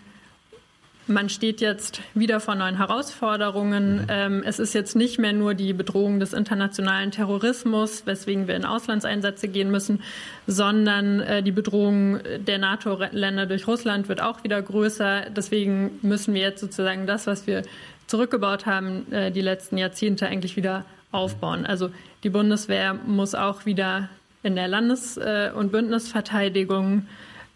[1.07, 4.01] man steht jetzt wieder vor neuen Herausforderungen.
[4.01, 4.05] Mhm.
[4.09, 8.65] Ähm, es ist jetzt nicht mehr nur die Bedrohung des internationalen Terrorismus, weswegen wir in
[8.65, 10.01] Auslandseinsätze gehen müssen,
[10.45, 15.29] sondern äh, die Bedrohung der NATO-Länder durch Russland wird auch wieder größer.
[15.29, 17.63] Deswegen müssen wir jetzt sozusagen das, was wir
[18.07, 21.65] zurückgebaut haben, äh, die letzten Jahrzehnte eigentlich wieder aufbauen.
[21.65, 21.89] Also
[22.23, 24.09] die Bundeswehr muss auch wieder
[24.43, 27.07] in der Landes- äh, und Bündnisverteidigung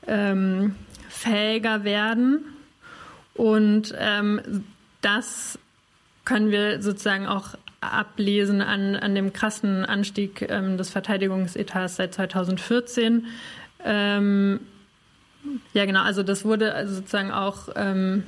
[0.08, 0.76] ähm,
[1.10, 2.46] fähiger werden
[3.34, 4.64] und ähm,
[5.02, 5.58] das
[6.26, 13.26] können wir sozusagen auch ablesen an, an dem krassen Anstieg ähm, des Verteidigungsetats seit 2014.
[13.84, 14.60] Ähm,
[15.74, 18.24] ja, genau, also das wurde also sozusagen auch ähm,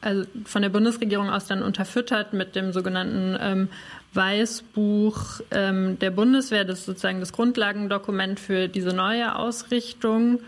[0.00, 3.68] also von der Bundesregierung aus dann unterfüttert mit dem sogenannten ähm,
[4.14, 6.64] Weißbuch ähm, der Bundeswehr.
[6.64, 10.40] Das ist sozusagen das Grundlagendokument für diese neue Ausrichtung.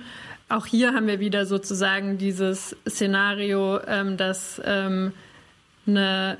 [0.50, 5.12] Auch hier haben wir wieder sozusagen dieses Szenario, ähm, dass ähm,
[5.86, 6.38] eine,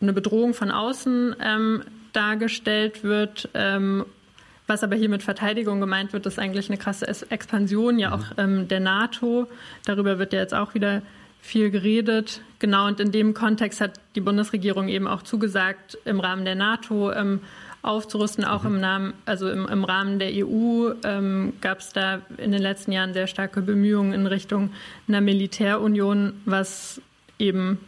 [0.00, 1.82] eine, Bedrohung von außen ähm,
[2.12, 3.48] dargestellt wird.
[3.54, 4.06] Ähm,
[4.68, 8.68] was aber hier mit Verteidigung gemeint wird, ist eigentlich eine krasse Expansion ja auch ähm,
[8.68, 9.48] der NATO.
[9.86, 11.02] Darüber wird ja jetzt auch wieder
[11.40, 12.42] viel geredet.
[12.60, 17.10] Genau, und in dem Kontext hat die Bundesregierung eben auch zugesagt, im Rahmen der NATO
[17.10, 17.40] ähm,
[17.82, 18.44] aufzurüsten.
[18.44, 22.62] Auch im, Namen, also im, im Rahmen der EU ähm, gab es da in den
[22.62, 24.70] letzten Jahren sehr starke Bemühungen in Richtung
[25.08, 27.00] einer Militärunion, was
[27.38, 27.80] eben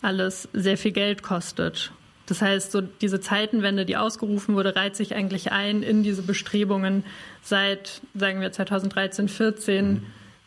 [0.00, 1.92] alles sehr viel Geld kostet.
[2.26, 7.04] Das heißt, so diese Zeitenwende, die ausgerufen wurde, reiht sich eigentlich ein in diese Bestrebungen
[7.42, 10.02] seit, sagen wir, 2013, 14, mhm.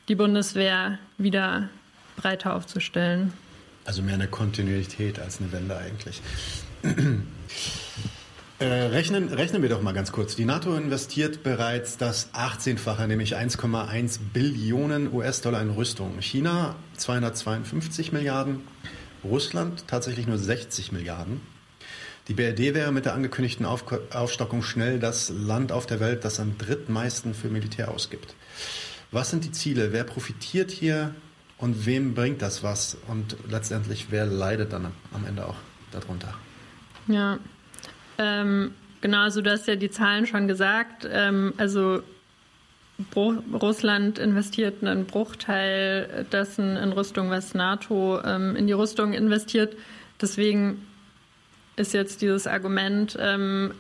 [0.07, 1.69] die Bundeswehr wieder
[2.15, 3.33] breiter aufzustellen.
[3.85, 6.21] Also mehr eine Kontinuität als eine Wende eigentlich.
[8.57, 10.37] Äh, rechnen, rechnen wir doch mal ganz kurz.
[10.37, 16.21] Die NATO investiert bereits das 18-fache, nämlich 1,1 Billionen US-Dollar in Rüstung.
[16.21, 18.61] China 252 Milliarden,
[19.25, 21.41] Russland tatsächlich nur 60 Milliarden.
[22.29, 26.39] Die BRD wäre mit der angekündigten Auf Aufstockung schnell das Land auf der Welt, das
[26.39, 28.35] am drittmeisten für Militär ausgibt.
[29.11, 29.91] Was sind die Ziele?
[29.91, 31.13] Wer profitiert hier
[31.57, 32.95] und wem bringt das was?
[33.07, 35.57] Und letztendlich, wer leidet dann am Ende auch
[35.91, 36.33] darunter?
[37.07, 37.37] Ja,
[38.17, 41.07] ähm, genau, also du hast ja die Zahlen schon gesagt.
[41.11, 42.01] Ähm, also
[43.15, 49.75] Russland investiert einen Bruchteil dessen in Rüstung, was NATO ähm, in die Rüstung investiert.
[50.21, 50.85] Deswegen
[51.75, 53.73] ist jetzt dieses Argument, ähm,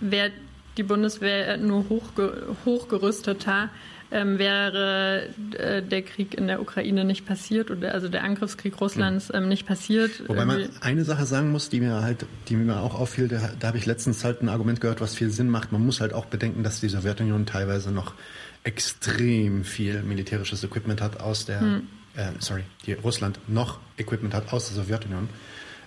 [0.00, 0.30] wer
[0.78, 3.68] die Bundeswehr nur hochge hochgerüsteter,
[4.14, 5.28] ähm, wäre
[5.58, 9.66] äh, der Krieg in der Ukraine nicht passiert oder also der Angriffskrieg Russlands ähm, nicht
[9.66, 10.28] passiert.
[10.28, 13.68] Wobei man eine Sache sagen muss, die mir halt, die mir auch auffiel, da, da
[13.68, 15.72] habe ich letztens halt ein Argument gehört, was viel Sinn macht.
[15.72, 18.14] Man muss halt auch bedenken, dass die Sowjetunion teilweise noch
[18.62, 21.88] extrem viel militärisches Equipment hat aus der, hm.
[22.14, 25.28] äh, sorry, die Russland noch Equipment hat aus der Sowjetunion.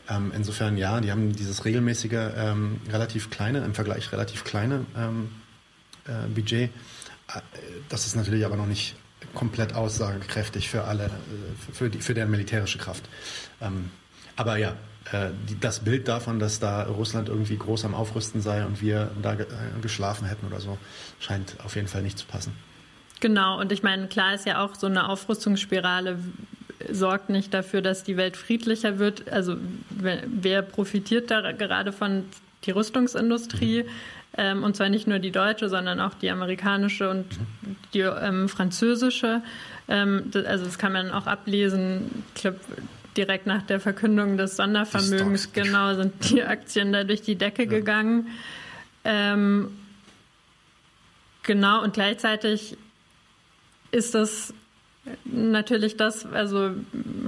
[0.09, 5.29] Ähm, insofern ja, die haben dieses regelmäßige, ähm, relativ kleine, im Vergleich relativ kleine ähm,
[6.05, 6.71] äh, Budget
[7.89, 8.95] das ist natürlich aber noch nicht
[9.33, 13.03] komplett aussagekräftig für alle, äh, für, die, für deren militärische Kraft.
[13.61, 13.91] Ähm,
[14.35, 14.75] aber ja,
[15.11, 15.29] äh,
[15.59, 19.45] das Bild davon, dass da Russland irgendwie groß am Aufrüsten sei und wir da äh,
[19.81, 20.77] geschlafen hätten oder so,
[21.19, 22.53] scheint auf jeden Fall nicht zu passen.
[23.19, 26.19] Genau, und ich meine, klar ist ja auch so eine Aufrüstungsspirale
[26.91, 29.29] sorgt nicht dafür, dass die Welt friedlicher wird.
[29.31, 29.57] Also
[29.89, 32.25] wer profitiert da gerade von
[32.65, 33.83] die Rüstungsindustrie?
[33.83, 33.89] Mhm.
[34.35, 37.25] Ähm, und zwar nicht nur die deutsche, sondern auch die amerikanische und
[37.93, 39.41] die ähm, französische.
[39.87, 42.23] Ähm, das, also das kann man auch ablesen.
[42.35, 42.59] Ich glaube,
[43.15, 47.69] direkt nach der Verkündung des Sondervermögens, genau, sind die Aktien da durch die Decke ja.
[47.69, 48.27] gegangen.
[49.03, 49.71] Ähm,
[51.43, 52.77] genau, und gleichzeitig
[53.91, 54.53] ist das
[55.25, 56.71] natürlich das, also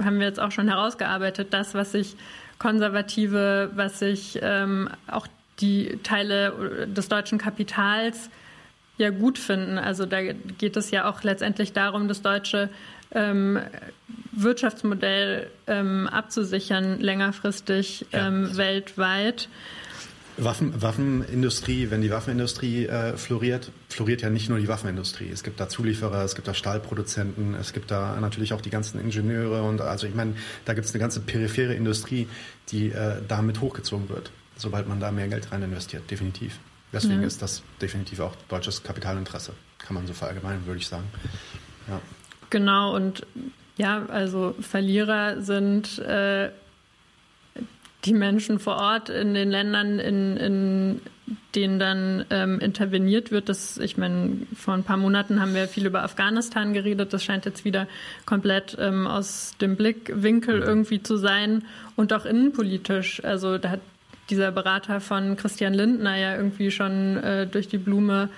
[0.02, 2.16] haben wir jetzt auch schon herausgearbeitet, das, was sich
[2.58, 5.26] Konservative, was sich ähm, auch
[5.60, 8.30] die Teile des deutschen Kapitals
[8.98, 9.78] ja gut finden.
[9.78, 12.68] Also da geht es ja auch letztendlich darum, das deutsche
[13.12, 13.58] ähm,
[14.32, 18.28] Wirtschaftsmodell ähm, abzusichern, längerfristig ja.
[18.28, 19.48] ähm, weltweit.
[20.36, 25.28] Waffen, Waffenindustrie, wenn die Waffenindustrie äh, floriert, floriert ja nicht nur die Waffenindustrie.
[25.28, 29.00] Es gibt da Zulieferer, es gibt da Stahlproduzenten, es gibt da natürlich auch die ganzen
[29.00, 30.34] Ingenieure und also ich meine,
[30.64, 32.26] da gibt es eine ganze periphere Industrie,
[32.70, 34.30] die äh, damit hochgezogen wird,
[34.60, 36.58] sobald man da mehr Geld rein investiert, definitiv.
[36.92, 37.26] Deswegen ja.
[37.26, 41.04] ist das definitiv auch deutsches Kapitalinteresse, kann man so verallgemeinern, würde ich sagen.
[41.88, 42.00] Ja.
[42.50, 43.24] Genau, und
[43.76, 46.50] ja, also Verlierer sind äh,
[48.04, 51.00] die Menschen vor Ort in den Ländern, in, in
[51.54, 53.48] denen dann ähm, interveniert wird.
[53.48, 57.12] Das, ich meine, vor ein paar Monaten haben wir viel über Afghanistan geredet.
[57.12, 57.86] Das scheint jetzt wieder
[58.26, 60.62] komplett ähm, aus dem Blickwinkel mhm.
[60.62, 61.64] irgendwie zu sein
[61.96, 63.22] und auch innenpolitisch.
[63.24, 63.80] Also da hat
[64.30, 68.28] dieser Berater von Christian Lindner ja irgendwie schon äh, durch die Blume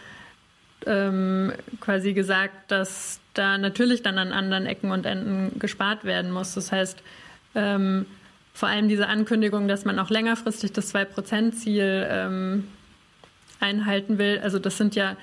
[0.86, 6.54] ähm, quasi gesagt, dass da natürlich dann an anderen Ecken und Enden gespart werden muss.
[6.54, 7.02] Das heißt,
[7.54, 8.06] ähm,
[8.54, 12.64] vor allem diese Ankündigung, dass man auch längerfristig das 2-Prozent-Ziel ähm,
[13.60, 15.16] einhalten will, also das sind ja,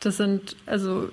[0.00, 1.10] das sind also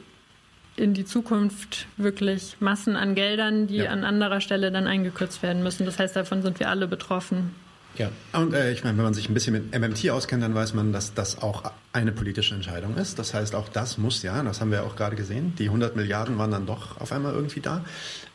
[0.75, 3.89] in die Zukunft wirklich Massen an Geldern, die ja.
[3.89, 5.85] an anderer Stelle dann eingekürzt werden müssen.
[5.85, 7.55] Das heißt, davon sind wir alle betroffen.
[7.97, 10.73] Ja, und äh, ich meine, wenn man sich ein bisschen mit MMT auskennt, dann weiß
[10.75, 13.17] man, dass das auch eine politische Entscheidung ist.
[13.17, 16.37] Das heißt, auch das muss ja, das haben wir auch gerade gesehen, die 100 Milliarden
[16.37, 17.83] waren dann doch auf einmal irgendwie da.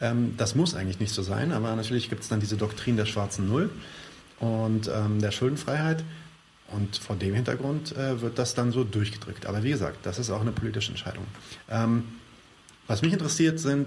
[0.01, 3.07] Ähm, das muss eigentlich nicht so sein, aber natürlich gibt es dann diese Doktrin der
[3.07, 3.71] schwarzen Null
[4.41, 6.03] und ähm, der Schuldenfreiheit.
[6.73, 9.47] Und vor dem Hintergrund äh, wird das dann so durchgedrückt.
[9.47, 11.27] Aber wie gesagt, das ist auch eine politische Entscheidung.
[11.71, 12.05] Ähm,
[12.89, 13.87] was mich interessiert, sind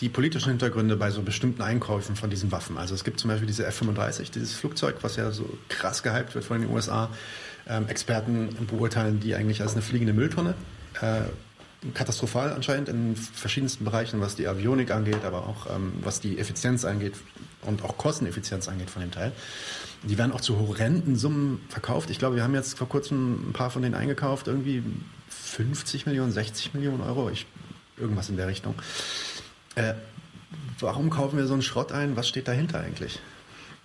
[0.00, 2.76] die politischen Hintergründe bei so bestimmten Einkäufen von diesen Waffen.
[2.76, 6.44] Also es gibt zum Beispiel diese F-35, dieses Flugzeug, was ja so krass gehypt wird
[6.44, 7.08] von den USA.
[7.68, 10.54] Ähm, Experten beurteilen die eigentlich als eine fliegende Mülltonne.
[11.00, 11.22] Äh,
[11.94, 16.84] katastrophal anscheinend in verschiedensten Bereichen, was die Avionik angeht, aber auch ähm, was die Effizienz
[16.84, 17.14] angeht
[17.62, 19.32] und auch Kosteneffizienz angeht von dem Teil.
[20.02, 22.10] Die werden auch zu horrenden Summen verkauft.
[22.10, 24.82] Ich glaube, wir haben jetzt vor kurzem ein paar von denen eingekauft, irgendwie
[25.28, 27.46] 50 Millionen, 60 Millionen Euro, ich,
[27.96, 28.74] irgendwas in der Richtung.
[29.76, 29.94] Äh,
[30.80, 32.16] warum kaufen wir so einen Schrott ein?
[32.16, 33.20] Was steht dahinter eigentlich?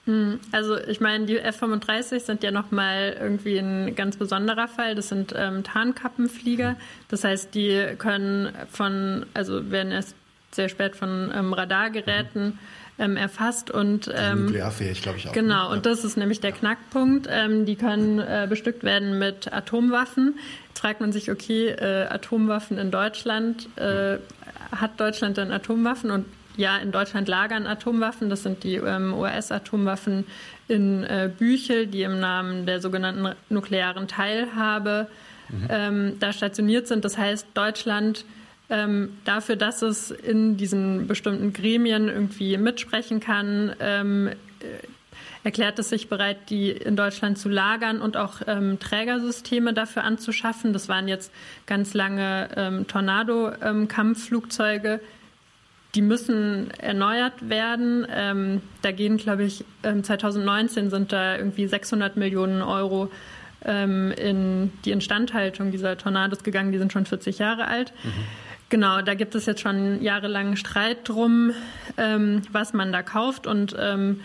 [0.05, 4.95] Hm, also ich meine, die F-35 sind ja nochmal irgendwie ein ganz besonderer Fall.
[4.95, 6.75] Das sind ähm, Tarnkappenflieger.
[7.07, 10.15] Das heißt, die können von, also werden erst
[10.51, 12.57] sehr spät von ähm, Radargeräten
[12.99, 15.31] ähm, erfasst und ähm, nuklearfähig, glaube ich auch.
[15.31, 15.75] Genau, ne?
[15.75, 17.27] und das ist nämlich der Knackpunkt.
[17.29, 20.35] Ähm, die können äh, bestückt werden mit Atomwaffen.
[20.69, 24.17] Jetzt fragt man sich, okay, äh, Atomwaffen in Deutschland, äh,
[24.71, 26.11] hat Deutschland dann Atomwaffen?
[26.11, 26.25] Und
[26.57, 28.29] ja, in Deutschland lagern Atomwaffen.
[28.29, 30.25] Das sind die ähm, US-Atomwaffen
[30.67, 35.07] in äh, Büchel, die im Namen der sogenannten nuklearen Teilhabe
[35.49, 35.67] mhm.
[35.69, 37.05] ähm, da stationiert sind.
[37.05, 38.25] Das heißt, Deutschland
[38.69, 44.35] ähm, dafür, dass es in diesen bestimmten Gremien irgendwie mitsprechen kann, ähm, äh,
[45.43, 50.73] erklärt es sich bereit, die in Deutschland zu lagern und auch ähm, Trägersysteme dafür anzuschaffen.
[50.73, 51.31] Das waren jetzt
[51.65, 54.93] ganz lange ähm, Tornado-Kampfflugzeuge.
[54.93, 54.99] Ähm,
[55.95, 58.07] die müssen erneuert werden.
[58.09, 63.11] Ähm, da gehen, glaube ich, 2019 ähm, sind da irgendwie 600 Millionen Euro
[63.65, 66.71] ähm, in die Instandhaltung dieser Tornados gegangen.
[66.71, 67.93] Die sind schon 40 Jahre alt.
[68.03, 68.11] Mhm.
[68.69, 71.51] Genau, da gibt es jetzt schon jahrelangen Streit drum,
[71.97, 73.45] ähm, was man da kauft.
[73.45, 74.21] Und ähm,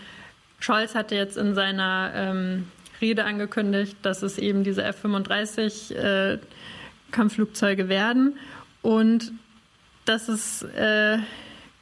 [0.59, 2.67] Scholz hatte jetzt in seiner ähm,
[3.01, 6.39] Rede angekündigt, dass es eben diese F-35 äh,
[7.11, 8.37] Kampfflugzeuge werden.
[8.81, 9.31] Und
[10.05, 11.19] das ist äh,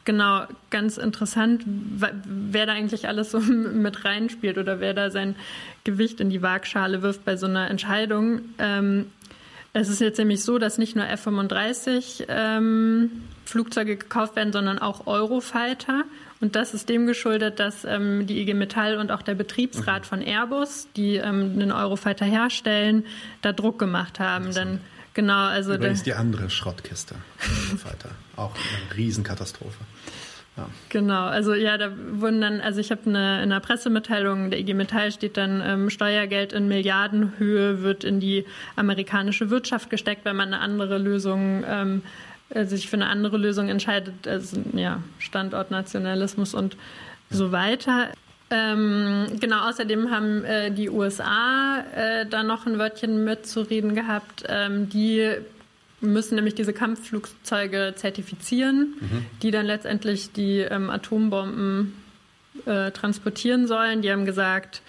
[0.03, 5.35] genau ganz interessant, wer da eigentlich alles so mit reinspielt oder wer da sein
[5.83, 8.41] Gewicht in die Waagschale wirft bei so einer Entscheidung.
[8.57, 9.11] Ähm,
[9.73, 13.11] es ist jetzt nämlich so, dass nicht nur F-35 ähm,
[13.43, 16.05] Flugzeuge gekauft werden, sondern auch Eurofighter.
[16.41, 20.07] Und das ist dem geschuldet, dass ähm, die IG Metall und auch der Betriebsrat mhm.
[20.07, 23.05] von Airbus, die ähm, einen Eurofighter herstellen,
[23.41, 24.53] da Druck gemacht haben.
[24.53, 24.81] Dann
[25.13, 27.15] genau, also Übrigens die andere Schrottkiste,
[27.69, 29.79] Eurofighter, auch eine Riesenkatastrophe.
[30.57, 30.69] Ja.
[30.87, 34.73] Genau, also ja, da wurden dann, also ich habe eine in einer Pressemitteilung der IG
[34.73, 38.45] Metall steht dann, ähm, Steuergeld in Milliardenhöhe wird in die
[38.77, 43.67] amerikanische Wirtschaft gesteckt, wenn man eine andere Lösung, ähm, äh, sich für eine andere Lösung
[43.69, 46.77] entscheidet, also ja, Standortnationalismus und
[47.29, 48.09] so weiter.
[48.51, 54.43] Ähm, genau, außerdem haben äh, die USA äh, da noch ein Wörtchen mitzureden gehabt.
[54.47, 55.31] Ähm, die
[55.99, 59.25] müssen nämlich diese Kampfflugzeuge zertifizieren, mhm.
[59.41, 61.93] die dann letztendlich die ähm, Atombomben
[62.65, 64.01] äh, transportieren sollen.
[64.01, 64.81] Die haben gesagt,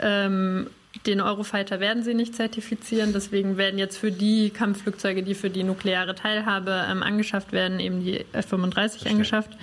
[0.00, 0.68] ähm,
[1.06, 3.12] den Eurofighter werden sie nicht zertifizieren.
[3.12, 8.04] Deswegen werden jetzt für die Kampfflugzeuge, die für die nukleare Teilhabe ähm, angeschafft werden, eben
[8.04, 9.12] die F-35 Verstehe.
[9.12, 9.52] angeschafft.
[9.52, 9.58] Ja.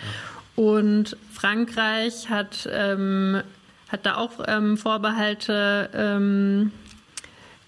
[0.55, 3.41] Und Frankreich hat, ähm,
[3.89, 6.71] hat da auch ähm, Vorbehalte ähm,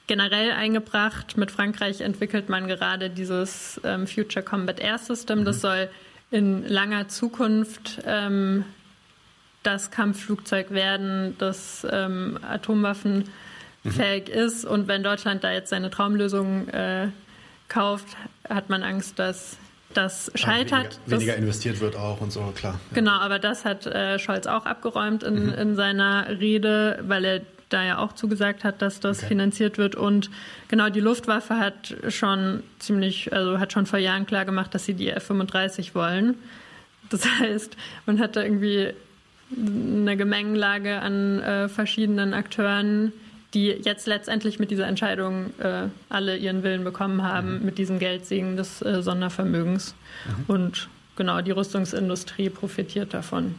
[0.07, 1.35] generell eingebracht.
[1.38, 5.41] Mit Frankreich entwickelt man gerade dieses ähm, Future Combat Air System.
[5.41, 5.45] Mhm.
[5.45, 5.89] Das soll
[6.31, 8.65] in langer Zukunft ähm,
[9.64, 12.38] das Kampfflugzeug werden, das ähm,
[13.86, 14.34] mhm.
[14.34, 14.66] ist.
[14.66, 17.07] Und wenn Deutschland da jetzt seine Traumlösung äh,
[17.68, 18.07] kauft,
[18.48, 19.57] hat man Angst, dass
[19.94, 20.99] das scheitert.
[21.06, 22.74] weniger, weniger investiert wird auch und so, klar.
[22.74, 22.95] Ja.
[22.95, 25.53] Genau, aber das hat äh, Scholz auch abgeräumt in, mhm.
[25.53, 29.28] in seiner Rede, weil er da ja auch zugesagt hat, dass das okay.
[29.28, 29.95] finanziert wird.
[29.95, 30.30] Und
[30.68, 34.94] genau, die Luftwaffe hat schon ziemlich, also hat schon vor Jahren klar gemacht, dass sie
[34.94, 36.36] die F-35 wollen.
[37.10, 37.76] Das heißt,
[38.06, 38.94] man hat da irgendwie
[39.57, 43.14] eine Gemengelage an äh, verschiedenen Akteuren,
[43.56, 47.65] die jetzt letztendlich mit dieser Entscheidung äh, alle ihren Willen bekommen haben, mhm.
[47.65, 49.95] mit diesem Geldsegen des äh, Sondervermögens.
[50.26, 50.44] Mhm.
[50.48, 53.56] Und genau, die Rüstungsindustrie profitiert davon.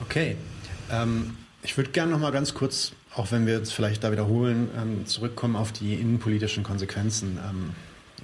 [0.00, 0.36] Okay.
[0.90, 4.70] Ähm, ich würde gerne noch mal ganz kurz, auch wenn wir jetzt vielleicht da wiederholen,
[4.80, 7.38] ähm, zurückkommen auf die innenpolitischen Konsequenzen.
[7.48, 7.70] Ähm,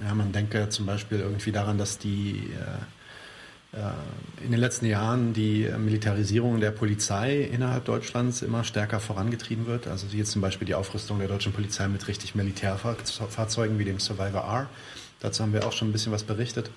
[0.05, 2.81] ja, man denke zum Beispiel irgendwie daran, dass die äh,
[4.43, 9.87] in den letzten Jahren die Militarisierung der Polizei innerhalb Deutschlands immer stärker vorangetrieben wird.
[9.87, 14.41] Also jetzt zum Beispiel die Aufrüstung der deutschen Polizei mit richtig Militärfahrzeugen wie dem Survivor
[14.41, 14.69] R.
[15.21, 16.69] Dazu haben wir auch schon ein bisschen was berichtet.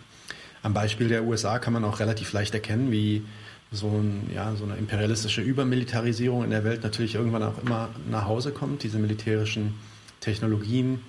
[0.63, 3.25] Am Beispiel der USA kann man auch relativ leicht erkennen, wie
[3.73, 8.27] so, ein, ja, so eine imperialistische Übermilitarisierung in der Welt natürlich irgendwann auch immer nach
[8.27, 8.85] Hause kommt.
[8.85, 9.75] Diese militärischen
[10.21, 11.01] Technologien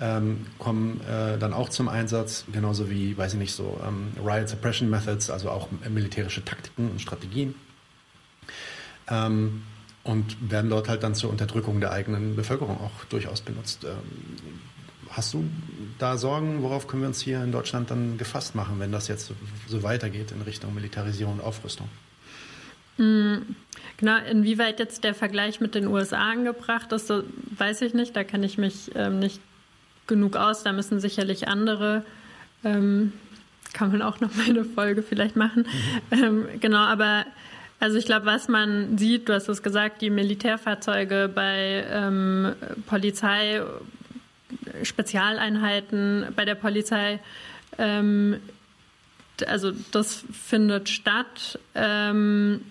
[0.00, 4.48] ähm, kommen äh, dann auch zum Einsatz, genauso wie, weiß ich nicht, so ähm, Riot
[4.48, 7.54] Suppression Methods, also auch militärische Taktiken und Strategien.
[9.08, 9.62] Ähm,
[10.04, 13.84] und werden dort halt dann zur Unterdrückung der eigenen Bevölkerung auch durchaus benutzt.
[13.84, 14.60] Ähm,
[15.10, 15.44] hast du
[15.98, 16.62] da Sorgen?
[16.62, 19.32] Worauf können wir uns hier in Deutschland dann gefasst machen, wenn das jetzt
[19.66, 21.88] so, weitergeht in Richtung Militarisierung und Aufrüstung?
[22.96, 23.54] Hm,
[23.96, 27.12] genau, inwieweit jetzt der Vergleich mit den USA angebracht ist,
[27.56, 28.16] weiß ich nicht.
[28.16, 29.40] Da kenne ich mich ähm, nicht
[30.08, 30.64] genug aus.
[30.64, 32.04] Da müssen sicherlich andere,
[32.64, 33.12] ähm,
[33.72, 35.66] kann man auch noch mal eine Folge vielleicht machen.
[36.10, 36.24] Mhm.
[36.24, 37.24] Ähm, genau, aber
[37.80, 42.54] also ich glaube, was man sieht, du hast es gesagt, die Militärfahrzeuge bei ähm,
[42.86, 43.62] Polizei
[44.82, 47.20] Spezialeinheiten bei der Polizei.
[47.76, 48.40] Ähm,
[49.46, 51.58] also das findet statt.
[51.74, 52.62] Ähm,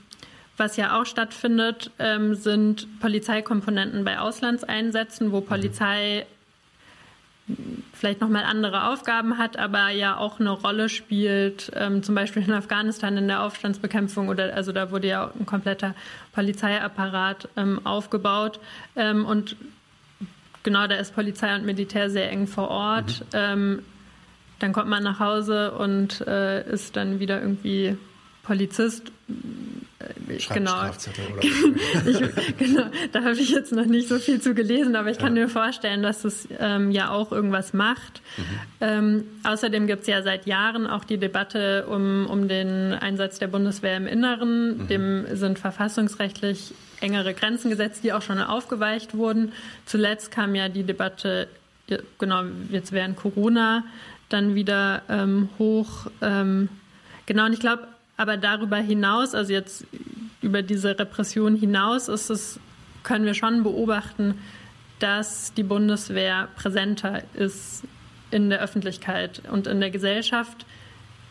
[0.57, 6.25] was ja auch stattfindet, ähm, sind Polizeikomponenten bei Auslandseinsätzen, wo Polizei
[7.93, 12.51] vielleicht nochmal andere Aufgaben hat, aber ja auch eine Rolle spielt, ähm, zum Beispiel in
[12.51, 15.95] Afghanistan in der Aufstandsbekämpfung oder also da wurde ja ein kompletter
[16.33, 18.59] Polizeiapparat ähm, aufgebaut
[18.95, 19.55] ähm, und
[20.63, 23.21] genau, da ist Polizei und Militär sehr eng vor Ort.
[23.21, 23.25] Mhm.
[23.33, 23.83] Ähm,
[24.59, 27.97] dann kommt man nach Hause und äh, ist dann wieder irgendwie
[28.43, 29.11] Polizist.
[29.99, 30.85] Äh, genau.
[32.05, 32.19] ich,
[32.57, 32.83] genau.
[33.11, 35.43] Da habe ich jetzt noch nicht so viel zu gelesen, aber ich kann ja.
[35.43, 38.21] mir vorstellen, dass es ähm, ja auch irgendwas macht.
[38.37, 38.43] Mhm.
[38.81, 43.47] Ähm, außerdem gibt es ja seit Jahren auch die Debatte um, um den Einsatz der
[43.47, 44.77] Bundeswehr im Inneren.
[44.77, 44.87] Mhm.
[44.87, 49.51] Dem sind verfassungsrechtlich engere Grenzen gesetzt, die auch schon aufgeweicht wurden.
[49.85, 51.47] Zuletzt kam ja die Debatte,
[52.19, 53.83] genau, jetzt während Corona
[54.29, 56.07] dann wieder ähm, hoch.
[56.21, 56.69] Ähm,
[57.25, 57.87] genau, und ich glaube,
[58.17, 59.85] aber darüber hinaus, also jetzt
[60.41, 62.59] über diese Repression hinaus, ist es,
[63.03, 64.35] können wir schon beobachten,
[64.99, 67.83] dass die Bundeswehr präsenter ist
[68.31, 70.65] in der Öffentlichkeit und in der Gesellschaft.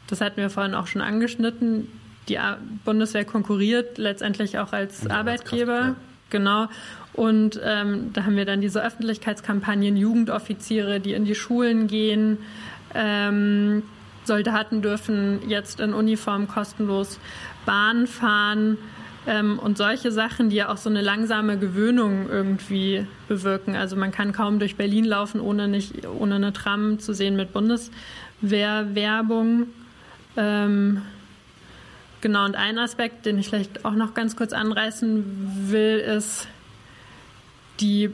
[0.06, 1.88] Das hatten wir vorhin auch schon angeschnitten
[2.28, 2.38] die
[2.84, 5.78] Bundeswehr konkurriert letztendlich auch als Arbeitgeber.
[5.80, 5.96] Ja.
[6.30, 6.66] Genau.
[7.12, 12.38] Und ähm, da haben wir dann diese Öffentlichkeitskampagnen, Jugendoffiziere, die in die Schulen gehen.
[12.94, 13.84] Ähm,
[14.26, 17.18] Soldaten dürfen jetzt in Uniform kostenlos
[17.64, 18.76] Bahn fahren
[19.26, 23.76] ähm, und solche Sachen, die ja auch so eine langsame Gewöhnung irgendwie bewirken.
[23.76, 27.52] Also man kann kaum durch Berlin laufen, ohne nicht ohne eine Tram zu sehen mit
[27.52, 29.66] Bundeswehrwerbung.
[30.36, 31.02] Ähm,
[32.26, 36.48] Genau, und ein Aspekt, den ich vielleicht auch noch ganz kurz anreißen will, ist
[37.78, 38.10] die,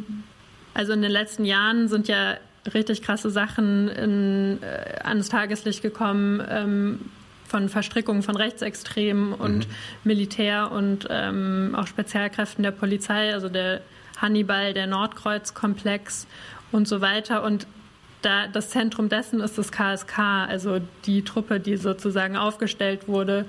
[0.75, 2.37] also in den letzten Jahren sind ja
[2.75, 7.01] richtig krasse Sachen in, äh, ans Tageslicht gekommen ähm,
[7.47, 9.75] von Verstrickungen von Rechtsextremen und mhm.
[10.05, 13.83] Militär und ähm, auch Spezialkräften der Polizei, also der
[14.17, 16.27] Hannibal, der Nordkreuz-Komplex
[16.71, 17.43] und so weiter.
[17.43, 17.67] Und
[18.23, 20.19] da, das Zentrum dessen ist das KSK,
[20.49, 23.47] also die Truppe, die sozusagen aufgestellt wurde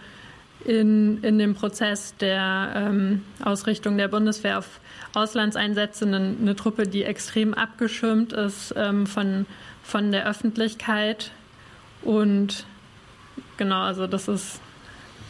[0.65, 4.79] in, in dem Prozess der ähm, Ausrichtung der Bundeswehr auf
[5.13, 9.45] Auslandseinsätze, eine, eine Truppe, die extrem abgeschirmt ist ähm, von,
[9.83, 11.31] von der Öffentlichkeit.
[12.01, 12.65] Und
[13.57, 14.59] genau, also das ist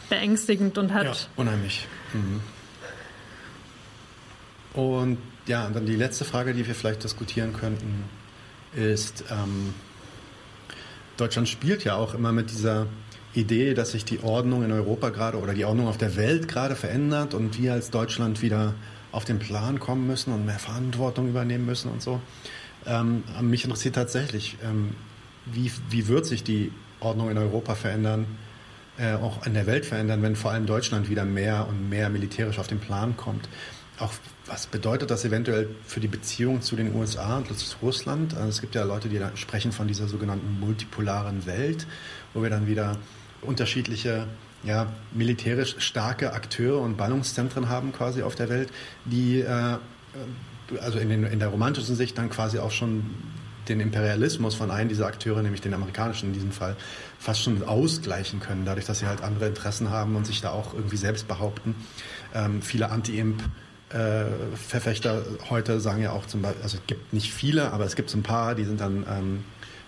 [0.08, 1.04] beängstigend und hat.
[1.04, 1.86] Ja, unheimlich.
[2.12, 2.40] Mhm.
[4.72, 8.04] Und ja, und dann die letzte Frage, die wir vielleicht diskutieren könnten,
[8.74, 9.74] ist, ähm,
[11.16, 12.86] Deutschland spielt ja auch immer mit dieser
[13.34, 16.74] Idee, dass sich die Ordnung in Europa gerade oder die Ordnung auf der Welt gerade
[16.76, 18.74] verändert und wir als Deutschland wieder
[19.14, 22.20] auf den Plan kommen müssen und mehr Verantwortung übernehmen müssen und so.
[22.84, 24.90] Ähm, mich interessiert tatsächlich, ähm,
[25.46, 28.26] wie, wie wird sich die Ordnung in Europa verändern,
[28.98, 32.58] äh, auch in der Welt verändern, wenn vor allem Deutschland wieder mehr und mehr militärisch
[32.58, 33.48] auf den Plan kommt.
[34.00, 34.12] Auch
[34.46, 38.34] was bedeutet das eventuell für die Beziehung zu den USA und zu Russland?
[38.34, 41.86] Also es gibt ja Leute, die sprechen von dieser sogenannten multipolaren Welt,
[42.34, 42.98] wo wir dann wieder
[43.42, 44.26] unterschiedliche
[44.64, 48.70] ja, militärisch starke Akteure und Ballungszentren haben quasi auf der Welt,
[49.04, 49.76] die äh,
[50.80, 53.04] also in, den, in der romantischen Sicht dann quasi auch schon
[53.68, 56.76] den Imperialismus von einem dieser Akteure, nämlich den amerikanischen in diesem Fall,
[57.18, 60.74] fast schon ausgleichen können, dadurch, dass sie halt andere Interessen haben und sich da auch
[60.74, 61.74] irgendwie selbst behaupten.
[62.34, 63.44] Ähm, viele Anti-Imp-
[63.90, 64.24] äh,
[64.56, 68.10] Verfechter heute sagen ja auch zum Beispiel, also es gibt nicht viele, aber es gibt
[68.10, 69.44] so ein paar, die sind dann ähm,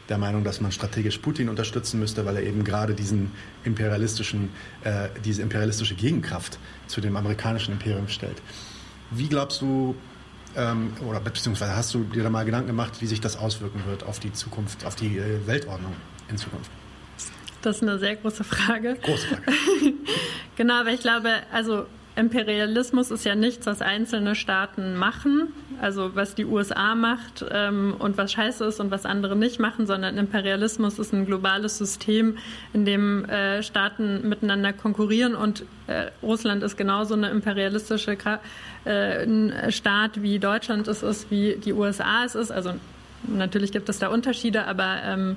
[0.08, 3.32] der Meinung, dass man strategisch Putin unterstützen müsste, weil er eben gerade diesen
[3.64, 4.50] imperialistischen,
[4.84, 8.40] äh, diese imperialistische Gegenkraft zu dem amerikanischen Imperium stellt.
[9.10, 9.94] Wie glaubst du,
[10.56, 14.04] ähm, oder beziehungsweise hast du dir da mal Gedanken gemacht, wie sich das auswirken wird
[14.04, 15.94] auf die Zukunft, auf die äh, Weltordnung
[16.28, 16.70] in Zukunft?
[17.62, 18.96] Das ist eine sehr große Frage.
[19.02, 19.42] Große Frage.
[20.56, 21.86] genau, aber ich glaube, also
[22.16, 25.48] Imperialismus ist ja nichts, was einzelne Staaten machen,
[25.82, 29.86] also was die USA macht ähm, und was scheiße ist und was andere nicht machen,
[29.86, 32.38] sondern Imperialismus ist ein globales System,
[32.72, 38.16] in dem äh, Staaten miteinander konkurrieren und äh, Russland ist genauso eine imperialistische
[38.86, 42.51] äh, Staat, wie Deutschland es ist, wie die USA es ist.
[42.51, 42.72] Also
[43.28, 45.36] natürlich gibt es da Unterschiede, aber ähm,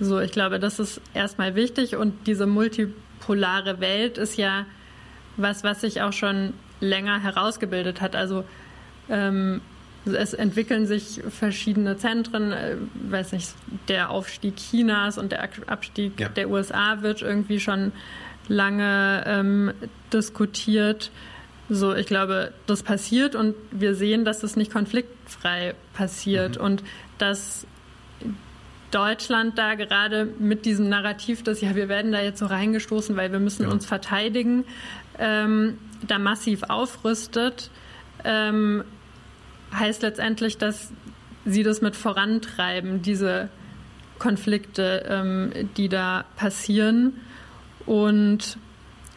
[0.00, 4.66] so, ich glaube, das ist erstmal wichtig und diese multipolare Welt ist ja
[5.36, 8.16] was, was sich auch schon länger herausgebildet hat.
[8.16, 8.44] Also
[9.08, 9.60] ähm,
[10.06, 13.50] es entwickeln sich verschiedene Zentren, äh, weiß nicht,
[13.88, 16.28] der Aufstieg Chinas und der Abstieg ja.
[16.28, 17.92] der USA wird irgendwie schon
[18.48, 19.72] lange ähm,
[20.12, 21.10] diskutiert.
[21.68, 26.64] So, ich glaube, das passiert und wir sehen, dass das nicht konfliktfrei passiert mhm.
[26.64, 26.82] und
[27.18, 27.66] dass
[28.90, 33.30] Deutschland da gerade mit diesem Narrativ, dass ja, wir werden da jetzt so reingestoßen, weil
[33.30, 33.68] wir müssen ja.
[33.68, 34.64] uns verteidigen,
[35.20, 37.70] ähm, da massiv aufrüstet,
[38.24, 38.84] ähm,
[39.72, 40.92] heißt letztendlich, dass
[41.44, 43.48] sie das mit vorantreiben, diese
[44.18, 47.14] Konflikte, ähm, die da passieren.
[47.86, 48.58] Und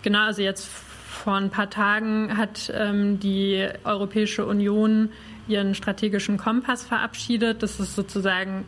[0.01, 5.09] genau, also jetzt vor ein paar Tagen hat ähm, die Europäische Union
[5.47, 7.63] ihren strategischen Kompass verabschiedet.
[7.63, 8.65] Das ist sozusagen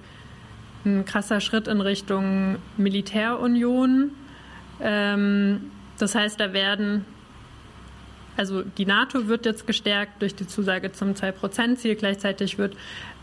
[0.86, 4.12] ein krasser Schritt in Richtung Militärunion.
[4.82, 7.06] Ähm, das heißt, da werden
[8.38, 11.96] also die NATO wird jetzt gestärkt durch die Zusage zum 2-Prozent-Ziel.
[11.96, 12.76] Gleichzeitig wird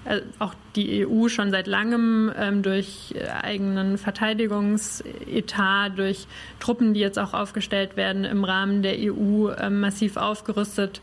[0.04, 6.26] äh, auch die EU schon seit langem ähm, durch äh, eigenen Verteidigungsetat, durch
[6.58, 11.00] Truppen, die jetzt auch aufgestellt werden im Rahmen der EU, ähm, massiv aufgerüstet.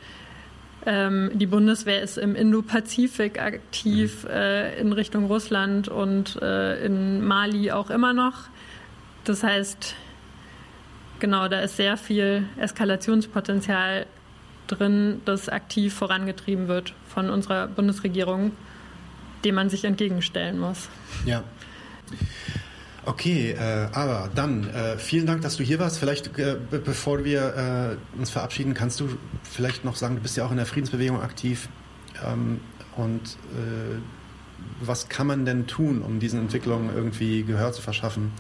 [0.86, 4.30] Ähm, die Bundeswehr ist im Indo-Pazifik aktiv, mhm.
[4.32, 8.50] äh, in Richtung Russland und äh, in Mali auch immer noch.
[9.24, 9.96] Das heißt,
[11.20, 14.06] Genau, da ist sehr viel Eskalationspotenzial
[14.68, 18.52] drin, das aktiv vorangetrieben wird von unserer Bundesregierung,
[19.44, 20.88] dem man sich entgegenstellen muss.
[21.26, 21.44] Ja.
[23.06, 25.98] Okay, äh, aber dann äh, vielen Dank, dass du hier warst.
[25.98, 29.10] Vielleicht äh, bevor wir äh, uns verabschieden, kannst du
[29.44, 31.70] vielleicht noch sagen, du bist ja auch in der Friedensbewegung aktiv.
[32.26, 32.60] Ähm,
[32.96, 33.98] und äh,
[34.82, 38.32] was kann man denn tun, um diesen Entwicklungen irgendwie Gehör zu verschaffen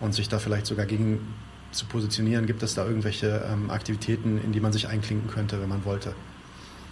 [0.00, 1.20] und sich da vielleicht sogar gegen
[1.76, 2.46] zu positionieren?
[2.46, 6.14] Gibt es da irgendwelche ähm, Aktivitäten, in die man sich einklinken könnte, wenn man wollte?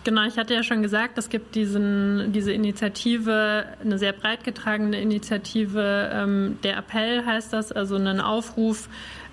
[0.05, 5.01] Genau, ich hatte ja schon gesagt, es gibt diesen, diese Initiative, eine sehr breit getragene
[5.01, 8.91] Initiative, ähm, der Appell heißt das, also einen Aufruf,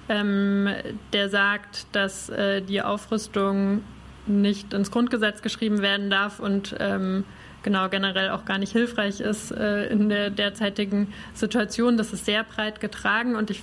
[0.08, 0.70] ähm,
[1.12, 3.84] der sagt, dass äh, die Aufrüstung
[4.28, 7.26] nicht ins Grundgesetz geschrieben werden darf und ähm,
[7.64, 11.98] genau generell auch gar nicht hilfreich ist äh, in der derzeitigen Situation.
[11.98, 13.62] Das ist sehr breit getragen und ich,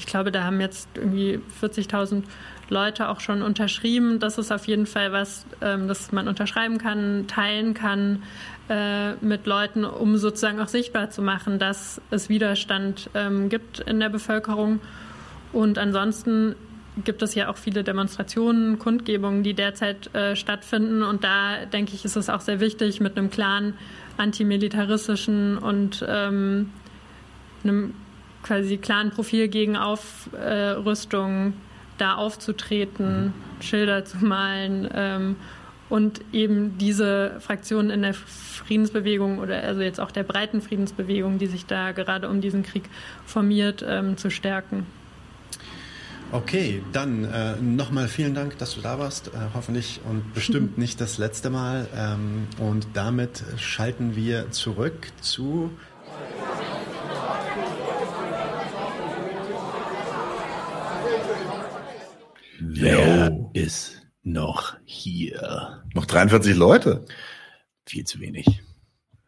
[0.00, 2.22] ich glaube, da haben jetzt irgendwie 40.000
[2.70, 4.18] Leute auch schon unterschrieben.
[4.18, 8.22] Das ist auf jeden Fall was, ähm, das man unterschreiben kann, teilen kann
[8.70, 14.00] äh, mit Leuten, um sozusagen auch sichtbar zu machen, dass es Widerstand ähm, gibt in
[14.00, 14.80] der Bevölkerung.
[15.52, 16.54] Und ansonsten
[17.04, 21.02] gibt es ja auch viele Demonstrationen, Kundgebungen, die derzeit äh, stattfinden.
[21.02, 23.74] Und da denke ich, ist es auch sehr wichtig, mit einem klaren
[24.16, 26.70] antimilitaristischen und ähm,
[27.64, 27.94] einem
[28.42, 31.54] quasi klaren Profil gegen Aufrüstung
[32.00, 33.32] da aufzutreten, mhm.
[33.62, 35.36] Schilder zu malen ähm,
[35.88, 41.46] und eben diese Fraktionen in der Friedensbewegung oder also jetzt auch der breiten Friedensbewegung, die
[41.46, 42.84] sich da gerade um diesen Krieg
[43.26, 44.86] formiert, ähm, zu stärken.
[46.32, 49.28] Okay, dann äh, nochmal vielen Dank, dass du da warst.
[49.28, 51.88] Äh, hoffentlich und bestimmt nicht das letzte Mal.
[51.96, 55.70] Ähm, und damit schalten wir zurück zu
[62.62, 65.82] Wer ist noch hier?
[65.94, 67.06] Noch 43 Leute?
[67.86, 68.62] Viel zu wenig.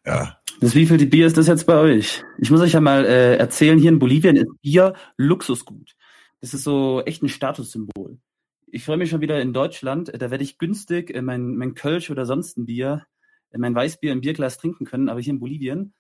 [0.05, 0.39] Ja.
[0.61, 2.23] Das wievielte Bier ist das jetzt bei euch?
[2.39, 5.95] Ich muss euch ja mal äh, erzählen, hier in Bolivien ist Bier Luxusgut.
[6.43, 8.19] Das ist so echt ein Statussymbol.
[8.67, 10.13] Ich freue mich schon wieder in Deutschland.
[10.15, 13.07] Da werde ich günstig äh, mein, mein Kölsch oder sonst ein Bier,
[13.51, 15.09] äh, mein Weißbier im Bierglas trinken können.
[15.09, 15.95] Aber hier in Bolivien,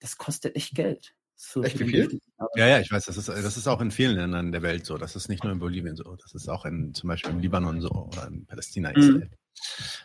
[0.00, 1.14] das kostet echt Geld.
[1.44, 2.20] So Echt wie viel?
[2.54, 4.96] Ja, ja, ich weiß, das ist, das ist auch in vielen Ländern der Welt so.
[4.96, 6.16] Das ist nicht nur in Bolivien so.
[6.22, 9.28] Das ist auch in, zum Beispiel im Libanon so oder in Palästina, mhm.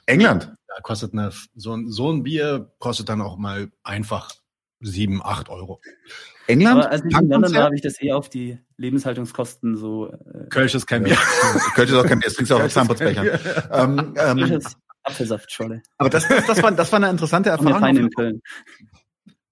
[0.07, 0.51] England?
[0.67, 4.31] Da kostet eine, so, ein, so ein Bier kostet dann auch mal einfach
[4.79, 5.79] sieben, acht Euro.
[6.47, 6.79] England?
[6.79, 10.11] Aber also in London habe ich das eher auf die Lebenshaltungskosten so.
[10.11, 11.17] Äh, Kölsch ist kein Bier.
[11.75, 13.27] Kölsch ist auch kein Bier, das kriegst du auch auf Zahnputzbechern.
[13.71, 14.61] ähm, ähm,
[15.03, 15.83] Apfelsaftschorle.
[15.99, 17.95] Aber das, das, das, war, das war eine interessante Erfahrung.
[17.95, 18.41] In Köln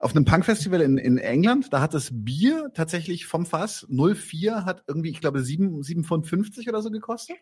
[0.06, 4.84] auf einem Punk-Festival in, in England, da hat das Bier tatsächlich vom Fass 04 hat
[4.86, 7.38] irgendwie, ich glaube, 7, 7 Pfund 50 oder so gekostet.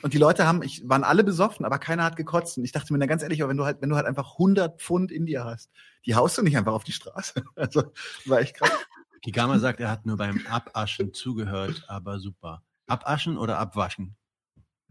[0.00, 2.56] Und die Leute haben, ich, waren alle besoffen, aber keiner hat gekotzt.
[2.56, 4.80] Und ich dachte mir, na ganz ehrlich, wenn du halt, wenn du halt einfach 100
[4.80, 5.70] Pfund in dir hast,
[6.06, 7.42] die haust du nicht einfach auf die Straße.
[7.54, 7.92] Also,
[8.24, 8.72] war echt krass.
[9.20, 12.62] Kigama sagt, er hat nur beim Abaschen zugehört, aber super.
[12.86, 14.16] Abaschen oder abwaschen?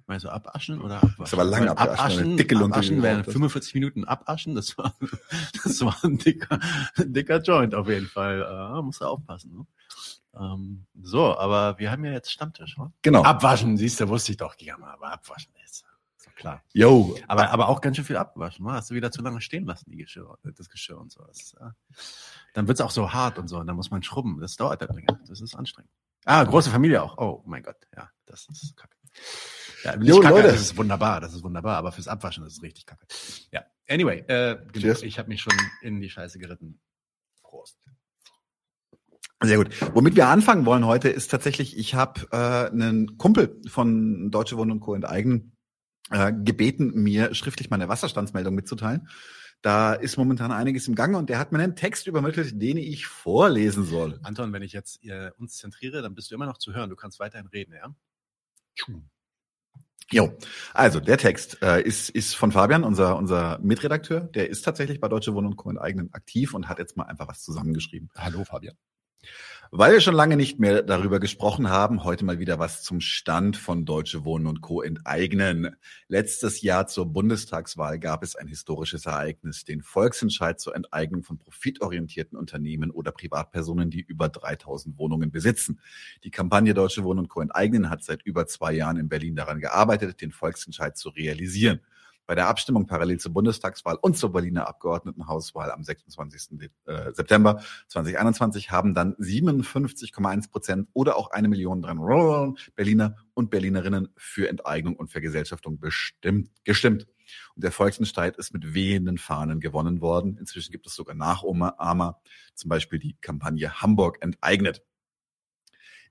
[0.10, 1.16] Meinst du abaschen oder abwaschen?
[1.20, 1.92] Das war lange abwaschen.
[1.92, 4.56] Abwaschen, dicke abwaschen wären 45 Minuten abaschen.
[4.56, 4.94] Das war,
[5.64, 6.60] das war ein dicker,
[6.98, 8.42] dicker Joint auf jeden Fall.
[8.42, 9.56] Äh, muss er aufpassen.
[9.56, 9.66] Ne?
[10.38, 12.78] Ähm, so, aber wir haben ja jetzt Stammtisch.
[12.78, 12.92] Oder?
[13.04, 13.24] Genau.
[13.24, 16.64] Abwaschen, siehst du, wusste ich doch gerne, aber abwaschen doch klar.
[16.74, 17.16] Jo.
[17.28, 18.66] Aber, aber auch ganz schön viel abwaschen.
[18.66, 18.72] Ne?
[18.72, 21.24] Hast du wieder zu lange stehen lassen, die Geschirr, das Geschirr und so.
[21.26, 21.70] Das, äh,
[22.54, 23.60] dann wird's auch so hart und so.
[23.60, 24.40] Und dann muss man schrubben.
[24.40, 25.20] Das dauert dann länger.
[25.28, 25.92] Das ist anstrengend.
[26.26, 27.18] Ah, große Familie auch.
[27.18, 28.96] Oh mein Gott, ja, das ist kacke.
[29.84, 30.48] Ja, nicht jo, kacke, Leute.
[30.50, 33.06] das ist wunderbar, das ist wunderbar, aber fürs Abwaschen ist es richtig kacke.
[33.52, 35.04] Ja, anyway, äh, genug.
[35.04, 36.80] ich habe mich schon in die Scheiße geritten.
[37.42, 37.80] Prost.
[39.42, 39.70] Sehr gut.
[39.96, 44.72] Womit wir anfangen wollen heute ist tatsächlich, ich habe äh, einen Kumpel von Deutsche Wohnen
[44.72, 44.94] und Co.
[44.96, 45.56] enteignen
[46.12, 49.08] äh, gebeten, mir schriftlich meine Wasserstandsmeldung mitzuteilen.
[49.62, 53.08] Da ist momentan einiges im Gange und der hat mir einen Text übermittelt, den ich
[53.08, 54.20] vorlesen soll.
[54.24, 56.90] Anton, wenn ich jetzt äh, uns zentriere, dann bist du immer noch zu hören.
[56.90, 57.94] Du kannst weiterhin reden, ja?
[60.12, 60.36] Jo,
[60.74, 64.22] also der Text äh, ist, ist von Fabian, unser, unser Mitredakteur.
[64.22, 65.70] Der ist tatsächlich bei Deutsche Wohnen und Co.
[65.70, 68.10] Enteignen aktiv und hat jetzt mal einfach was zusammengeschrieben.
[68.16, 68.76] Hallo Fabian.
[69.72, 73.56] Weil wir schon lange nicht mehr darüber gesprochen haben, heute mal wieder was zum Stand
[73.56, 74.82] von Deutsche Wohnen und Co.
[74.82, 75.76] enteignen.
[76.08, 82.36] Letztes Jahr zur Bundestagswahl gab es ein historisches Ereignis, den Volksentscheid zur Enteignung von profitorientierten
[82.36, 85.80] Unternehmen oder Privatpersonen, die über 3000 Wohnungen besitzen.
[86.24, 87.42] Die Kampagne Deutsche Wohnen und Co.
[87.42, 91.80] enteignen hat seit über zwei Jahren in Berlin daran gearbeitet, den Volksentscheid zu realisieren.
[92.30, 96.60] Bei der Abstimmung parallel zur Bundestagswahl und zur Berliner Abgeordnetenhauswahl am 26.
[96.86, 101.82] Äh, September 2021 haben dann 57,1 Prozent oder auch eine Million
[102.76, 107.08] Berliner und Berlinerinnen für Enteignung und Vergesellschaftung bestimmt, gestimmt.
[107.56, 110.38] Und der Volksentscheid ist mit wehenden Fahnen gewonnen worden.
[110.38, 112.22] Inzwischen gibt es sogar Nachahmer,
[112.54, 114.84] zum Beispiel die Kampagne Hamburg enteignet.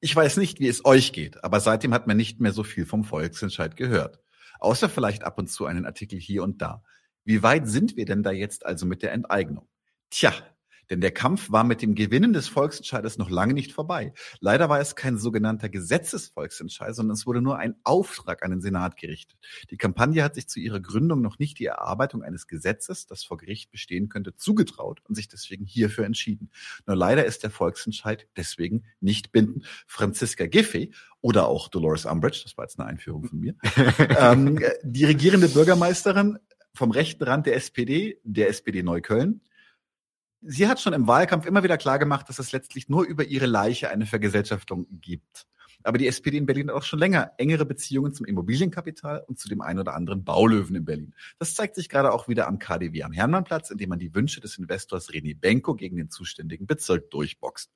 [0.01, 2.87] Ich weiß nicht, wie es euch geht, aber seitdem hat man nicht mehr so viel
[2.87, 4.19] vom Volksentscheid gehört
[4.59, 6.83] außer vielleicht ab und zu einen Artikel hier und da.
[7.25, 9.69] Wie weit sind wir denn da jetzt also mit der Enteignung?
[10.11, 10.33] Tja,
[10.91, 14.13] Denn der Kampf war mit dem Gewinnen des Volksentscheides noch lange nicht vorbei.
[14.41, 18.97] Leider war es kein sogenannter Gesetzesvolksentscheid, sondern es wurde nur ein Auftrag an den Senat
[18.97, 19.39] gerichtet.
[19.71, 23.37] Die Kampagne hat sich zu ihrer Gründung noch nicht die Erarbeitung eines Gesetzes, das vor
[23.37, 26.51] Gericht bestehen könnte, zugetraut und sich deswegen hierfür entschieden.
[26.87, 29.67] Nur leider ist der Volksentscheid deswegen nicht bindend.
[29.87, 33.55] Franziska Giffey oder auch Dolores Umbridge, das war jetzt eine Einführung von mir,
[34.19, 36.39] ähm, die regierende Bürgermeisterin
[36.75, 39.41] vom rechten Rand der SPD, der SPD Neukölln,
[40.41, 43.91] Sie hat schon im Wahlkampf immer wieder klargemacht, dass es letztlich nur über ihre Leiche
[43.91, 45.47] eine Vergesellschaftung gibt.
[45.85, 49.49] Aber die SPD in Berlin hat auch schon länger engere Beziehungen zum Immobilienkapital und zu
[49.49, 51.15] dem einen oder anderen Baulöwen in Berlin.
[51.39, 54.59] Das zeigt sich gerade auch wieder am KDW am Hermannplatz, indem man die Wünsche des
[54.59, 57.73] Investors René Benko gegen den zuständigen Bezirk durchboxt.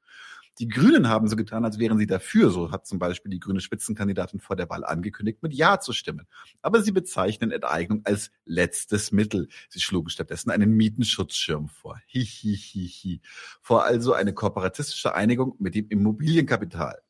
[0.59, 2.51] Die Grünen haben so getan, als wären sie dafür.
[2.51, 6.27] So hat zum Beispiel die grüne Spitzenkandidatin vor der Wahl angekündigt, mit Ja zu stimmen.
[6.61, 9.49] Aber sie bezeichnen Enteignung als letztes Mittel.
[9.69, 12.01] Sie schlugen stattdessen einen Mietenschutzschirm vor.
[12.07, 13.21] Hihihihi.
[13.61, 17.03] Vor also eine kooperatistische Einigung mit dem Immobilienkapital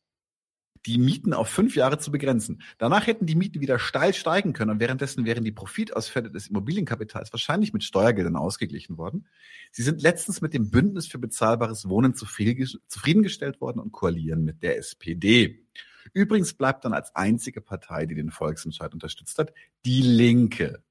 [0.85, 2.61] die Mieten auf fünf Jahre zu begrenzen.
[2.77, 7.31] Danach hätten die Mieten wieder steil steigen können und währenddessen wären die Profitausfälle des Immobilienkapitals
[7.31, 9.27] wahrscheinlich mit Steuergeldern ausgeglichen worden.
[9.71, 14.77] Sie sind letztens mit dem Bündnis für bezahlbares Wohnen zufriedengestellt worden und koalieren mit der
[14.77, 15.65] SPD.
[16.11, 19.53] Übrigens bleibt dann als einzige Partei, die den Volksentscheid unterstützt hat,
[19.85, 20.83] die Linke.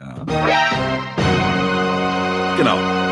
[0.00, 0.24] Ja.
[2.56, 3.11] Genau.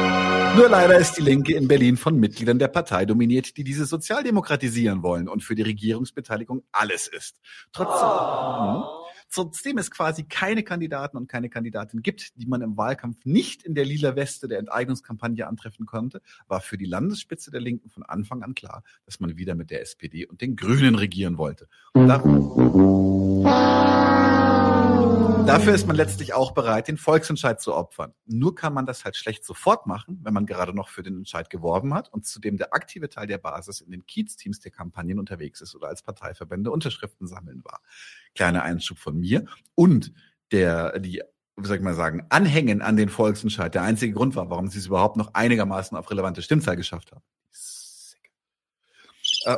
[0.56, 5.02] Nur leider ist die Linke in Berlin von Mitgliedern der Partei dominiert, die diese sozialdemokratisieren
[5.02, 7.40] wollen und für die Regierungsbeteiligung alles ist.
[7.72, 9.06] Trotzdem, oh.
[9.32, 13.76] trotzdem es quasi keine Kandidaten und keine Kandidatin gibt, die man im Wahlkampf nicht in
[13.76, 18.42] der lila Weste der Enteignungskampagne antreffen konnte, war für die Landesspitze der Linken von Anfang
[18.42, 21.68] an klar, dass man wieder mit der SPD und den Grünen regieren wollte.
[21.92, 22.08] Und
[25.46, 28.12] Dafür ist man letztlich auch bereit, den Volksentscheid zu opfern.
[28.26, 31.50] Nur kann man das halt schlecht sofort machen, wenn man gerade noch für den Entscheid
[31.50, 35.60] geworben hat und zudem der aktive Teil der Basis in den Kiez-Teams der Kampagnen unterwegs
[35.60, 37.80] ist oder als Parteiverbände Unterschriften sammeln war.
[38.34, 39.46] Kleiner Einschub von mir.
[39.74, 40.12] Und
[40.52, 41.22] der, die
[41.62, 44.78] wie soll ich mal sagen, Anhängen an den Volksentscheid der einzige Grund war, warum sie
[44.78, 47.22] es überhaupt noch einigermaßen auf relevante Stimmzahl geschafft haben.
[49.44, 49.56] Äh,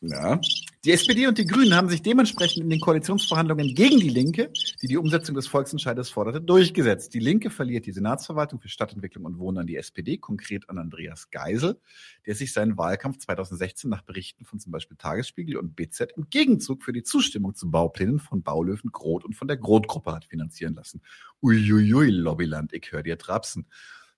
[0.00, 0.40] ja.
[0.84, 4.52] Die SPD und die Grünen haben sich dementsprechend in den Koalitionsverhandlungen gegen die Linke,
[4.82, 7.14] die die Umsetzung des Volksentscheides forderte, durchgesetzt.
[7.14, 11.30] Die Linke verliert die Senatsverwaltung für Stadtentwicklung und Wohnen an die SPD, konkret an Andreas
[11.30, 11.80] Geisel,
[12.26, 16.82] der sich seinen Wahlkampf 2016 nach Berichten von zum Beispiel Tagesspiegel und BZ im Gegenzug
[16.82, 21.00] für die Zustimmung zu Bauplänen von Baulöwen Groth und von der Groth-Gruppe hat finanzieren lassen.
[21.40, 23.66] Uiuiui, Lobbyland, ich höre dir trapsen.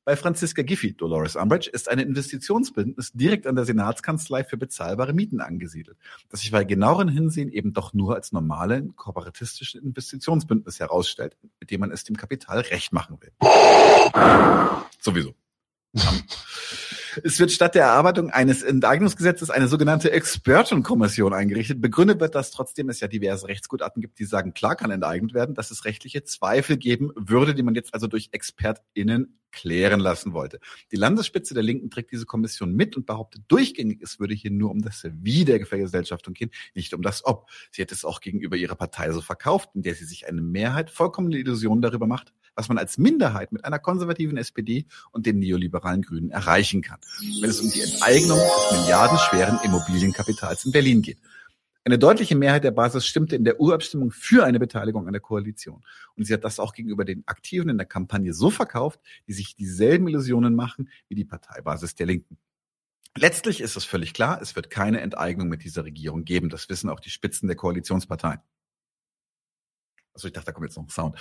[0.06, 5.40] Bei Franziska Giffey, Dolores Umbridge, ist ein Investitionsbündnis direkt an der Senatskanzlei für bezahlbare Mieten
[5.40, 5.97] angesiedelt,
[6.28, 11.81] das sich bei genaueren Hinsehen eben doch nur als normale kooperatistische Investitionsbündnis herausstellt, mit dem
[11.81, 13.32] man es dem Kapital recht machen will.
[15.01, 15.35] Sowieso.
[17.22, 21.80] Es wird statt der Erarbeitung eines Enteignungsgesetzes eine sogenannte Expertenkommission eingerichtet.
[21.80, 25.54] Begründet wird das trotzdem, es ja diverse Rechtsgutachten gibt, die sagen, klar kann enteignet werden,
[25.54, 30.58] dass es rechtliche Zweifel geben würde, die man jetzt also durch ExpertInnen klären lassen wollte.
[30.90, 34.70] Die Landesspitze der Linken trägt diese Kommission mit und behauptet durchgängig, es würde hier nur
[34.70, 37.48] um das Wie der Vergesellschaftung gehen, nicht um das Ob.
[37.70, 40.90] Sie hätte es auch gegenüber ihrer Partei so verkauft, in der sie sich eine Mehrheit
[40.90, 46.02] vollkommene Illusionen darüber macht, was man als Minderheit mit einer konservativen SPD und den neoliberalen
[46.02, 47.01] Grünen erreichen kann,
[47.40, 51.18] wenn es um die Enteignung des milliardenschweren Immobilienkapitals in Berlin geht.
[51.86, 55.85] Eine deutliche Mehrheit der Basis stimmte in der Urabstimmung für eine Beteiligung an der Koalition.
[56.16, 59.55] Und sie hat das auch gegenüber den Aktiven in der Kampagne so verkauft, die sich
[59.55, 62.39] dieselben Illusionen machen wie die Parteibasis der Linken.
[63.16, 66.48] Letztlich ist es völlig klar, es wird keine Enteignung mit dieser Regierung geben.
[66.48, 68.40] Das wissen auch die Spitzen der Koalitionsparteien.
[70.15, 71.16] Also ich dachte, da kommt jetzt noch ein Sound.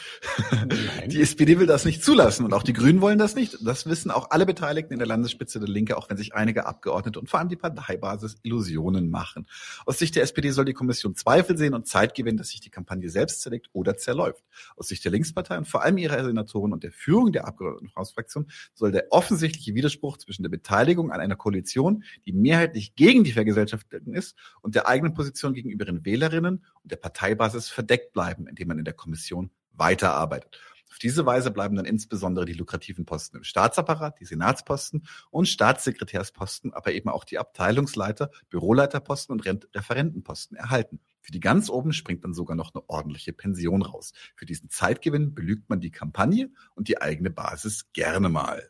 [0.51, 1.09] Nein.
[1.09, 3.57] Die SPD will das nicht zulassen und auch die Grünen wollen das nicht.
[3.65, 7.19] Das wissen auch alle Beteiligten in der Landesspitze der Linke, auch wenn sich einige Abgeordnete
[7.19, 9.47] und vor allem die Parteibasis Illusionen machen.
[9.87, 12.69] Aus Sicht der SPD soll die Kommission Zweifel sehen und Zeit gewinnen, dass sich die
[12.69, 14.43] Kampagne selbst zerlegt oder zerläuft.
[14.77, 18.45] Aus Sicht der Linkspartei und vor allem ihrer Senatoren und der Führung der Abgeordnetenhausfraktion
[18.75, 24.13] soll der offensichtliche Widerspruch zwischen der Beteiligung an einer Koalition, die mehrheitlich gegen die Vergesellschaftung
[24.13, 28.82] ist, und der eigenen Position gegenüber den Wählerinnen und der Parteibasis verdeckt bleiben, indem man
[28.83, 30.59] in der Kommission weiterarbeitet.
[30.91, 36.71] Auf diese Weise bleiben dann insbesondere die lukrativen Posten im Staatsapparat, die Senatsposten und Staatssekretärsposten,
[36.71, 39.43] aber eben auch die Abteilungsleiter, Büroleiterposten und
[39.73, 40.99] Referentenposten erhalten.
[41.21, 44.11] Für die ganz oben springt dann sogar noch eine ordentliche Pension raus.
[44.35, 48.69] Für diesen Zeitgewinn belügt man die Kampagne und die eigene Basis gerne mal.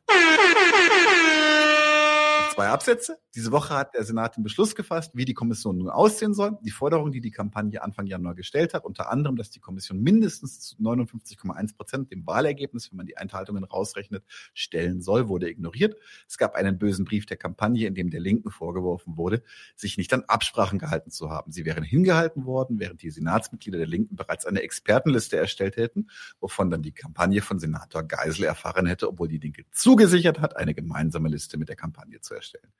[2.54, 3.23] Zwei Absätze.
[3.36, 6.60] Diese Woche hat der Senat den Beschluss gefasst, wie die Kommission nun aussehen soll.
[6.62, 10.60] Die Forderung, die die Kampagne Anfang Januar gestellt hat, unter anderem, dass die Kommission mindestens
[10.60, 14.24] zu 59,1 Prozent dem Wahlergebnis, wenn man die Enthaltungen rausrechnet,
[14.54, 15.96] stellen soll, wurde ignoriert.
[16.28, 19.42] Es gab einen bösen Brief der Kampagne, in dem der Linken vorgeworfen wurde,
[19.76, 21.52] sich nicht an Absprachen gehalten zu haben.
[21.52, 26.08] Sie wären hingehalten worden, während die Senatsmitglieder der Linken bereits eine Expertenliste erstellt hätten,
[26.40, 30.76] wovon dann die Kampagne von Senator Geisel erfahren hätte, obwohl die Linke zugesichert hat, eine
[30.76, 32.72] gemeinsame Liste mit der Kampagne zu erstellen.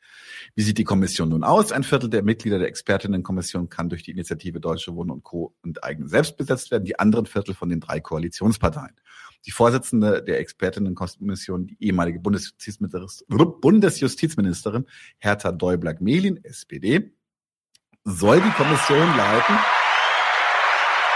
[0.56, 1.72] Wie sieht die Kommission nun aus?
[1.72, 5.56] Ein Viertel der Mitglieder der Expertinnenkommission kann durch die Initiative Deutsche Wohnen und Co.
[5.64, 8.96] und eigene selbst besetzt werden, die anderen Viertel von den drei Koalitionsparteien.
[9.46, 14.86] Die Vorsitzende der Expertinnenkommission, die ehemalige Bundesjustizministerin,
[15.18, 17.14] Hertha Däubler-Gmelin, SPD,
[18.06, 19.58] soll die Kommission leiten.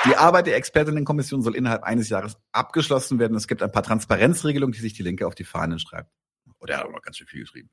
[0.05, 3.35] Die Arbeit der Expertinnenkommission soll innerhalb eines Jahres abgeschlossen werden.
[3.35, 6.11] Es gibt ein paar Transparenzregelungen, die sich die Linke auf die Fahnen schreibt.
[6.59, 7.69] Oder er hat auch noch ganz schön viel geschrieben.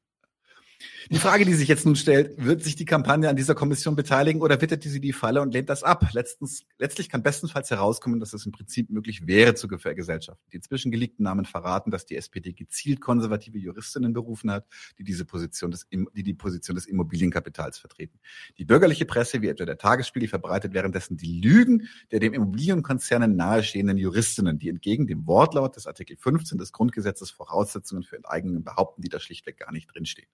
[1.11, 4.41] Die Frage, die sich jetzt nun stellt, wird sich die Kampagne an dieser Kommission beteiligen
[4.41, 6.07] oder wittert sie die Falle und lehnt das ab?
[6.13, 10.43] Letztens, letztlich kann bestenfalls herauskommen, dass es im Prinzip möglich wäre zu Gefährgesellschaften.
[10.53, 14.67] Die inzwischen geleakten Namen verraten, dass die SPD gezielt konservative Juristinnen berufen hat,
[14.99, 18.19] die diese Position des, die die Position des Immobilienkapitals vertreten.
[18.57, 23.99] Die bürgerliche Presse, wie etwa der Tagesspiegel, verbreitet währenddessen die Lügen der dem Immobilienkonzernen nahestehenden
[23.99, 29.09] Juristinnen, die entgegen dem Wortlaut des Artikel 15 des Grundgesetzes Voraussetzungen für Enteignungen behaupten, die
[29.11, 30.29] da schlichtweg gar nicht drinstehen.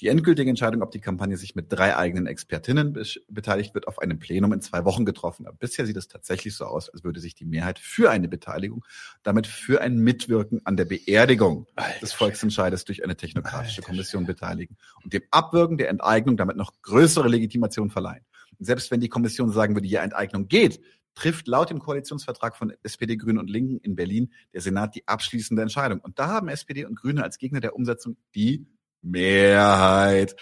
[0.00, 2.92] Die endgültige Entscheidung, ob die Kampagne sich mit drei eigenen Expertinnen
[3.30, 5.46] beteiligt, wird auf einem Plenum in zwei Wochen getroffen.
[5.46, 8.84] Aber bisher sieht es tatsächlich so aus, als würde sich die Mehrheit für eine Beteiligung,
[9.22, 12.00] damit für ein Mitwirken an der Beerdigung Alter.
[12.00, 13.92] des Volksentscheides durch eine technokratische Alter.
[13.92, 18.24] Kommission beteiligen und dem Abwirken der Enteignung damit noch größere Legitimation verleihen.
[18.58, 20.78] Und selbst wenn die Kommission sagen würde, ja, Enteignung geht,
[21.14, 25.62] trifft laut dem Koalitionsvertrag von SPD, Grünen und Linken in Berlin der Senat die abschließende
[25.62, 26.00] Entscheidung.
[26.00, 28.66] Und da haben SPD und Grüne als Gegner der Umsetzung die
[29.06, 30.34] Mehrheit.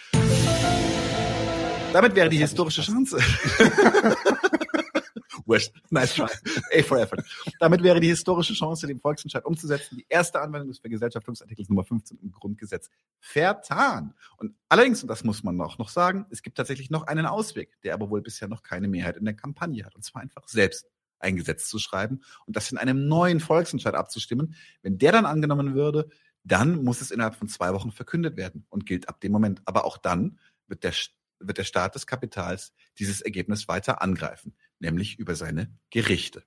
[1.92, 3.18] Damit wäre die historische Chance.
[5.46, 5.72] Wurscht.
[5.90, 6.24] Nice try.
[6.24, 7.22] A for effort.
[7.60, 12.18] Damit wäre die historische Chance, den Volksentscheid umzusetzen, die erste Anwendung des Vergesellschaftungsartikels Nummer 15
[12.22, 12.88] im Grundgesetz
[13.20, 14.14] vertan.
[14.38, 17.78] Und allerdings, und das muss man auch noch sagen, es gibt tatsächlich noch einen Ausweg,
[17.82, 19.94] der aber wohl bisher noch keine Mehrheit in der Kampagne hat.
[19.94, 20.86] Und zwar einfach selbst
[21.18, 24.54] ein Gesetz zu schreiben und das in einem neuen Volksentscheid abzustimmen.
[24.82, 26.08] Wenn der dann angenommen würde,
[26.44, 29.62] dann muss es innerhalb von zwei Wochen verkündet werden und gilt ab dem Moment.
[29.64, 30.38] Aber auch dann
[30.68, 30.92] wird der,
[31.40, 36.44] wird der Staat des Kapitals dieses Ergebnis weiter angreifen, nämlich über seine Gerichte.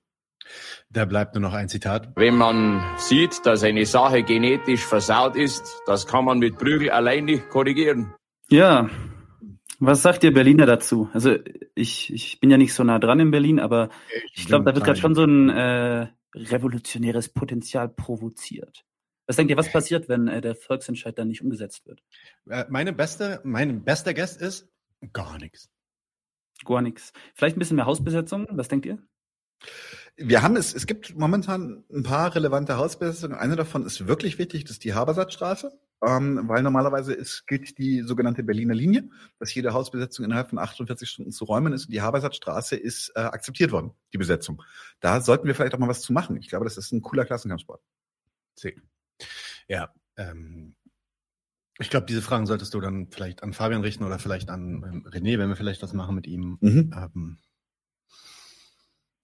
[0.88, 2.12] Da bleibt nur noch ein Zitat.
[2.16, 7.26] Wenn man sieht, dass eine Sache genetisch versaut ist, das kann man mit Prügel allein
[7.26, 8.14] nicht korrigieren.
[8.48, 8.88] Ja,
[9.80, 11.08] was sagt ihr Berliner dazu?
[11.12, 11.36] Also
[11.74, 13.90] ich, ich bin ja nicht so nah dran in Berlin, aber
[14.32, 18.84] ich, ich glaube, da wird gerade schon so ein äh, revolutionäres Potenzial provoziert.
[19.28, 22.02] Was denkt ihr, was passiert, wenn äh, der Volksentscheid dann nicht umgesetzt wird?
[22.48, 24.72] Äh, meine beste, mein bester Guest ist
[25.12, 25.68] gar nichts.
[26.64, 27.12] Gar nichts.
[27.34, 28.46] Vielleicht ein bisschen mehr Hausbesetzung.
[28.50, 28.98] Was denkt ihr?
[30.16, 33.36] Wir haben es, es gibt momentan ein paar relevante Hausbesetzungen.
[33.36, 38.00] Eine davon ist wirklich wichtig, das ist die Habersatzstraße, ähm, weil normalerweise ist, gilt die
[38.00, 41.84] sogenannte Berliner Linie, dass jede Hausbesetzung innerhalb von 48 Stunden zu räumen ist.
[41.84, 44.62] Und die Habersatzstraße ist äh, akzeptiert worden, die Besetzung.
[45.00, 46.38] Da sollten wir vielleicht auch mal was zu machen.
[46.38, 47.82] Ich glaube, das ist ein cooler Klassenkampfsport.
[48.54, 48.74] See.
[49.68, 50.74] Ja, ähm,
[51.78, 55.06] ich glaube, diese Fragen solltest du dann vielleicht an Fabian richten oder vielleicht an ähm,
[55.06, 56.58] René, wenn wir vielleicht was machen mit ihm.
[56.60, 56.92] Mhm.
[56.94, 57.38] Ähm,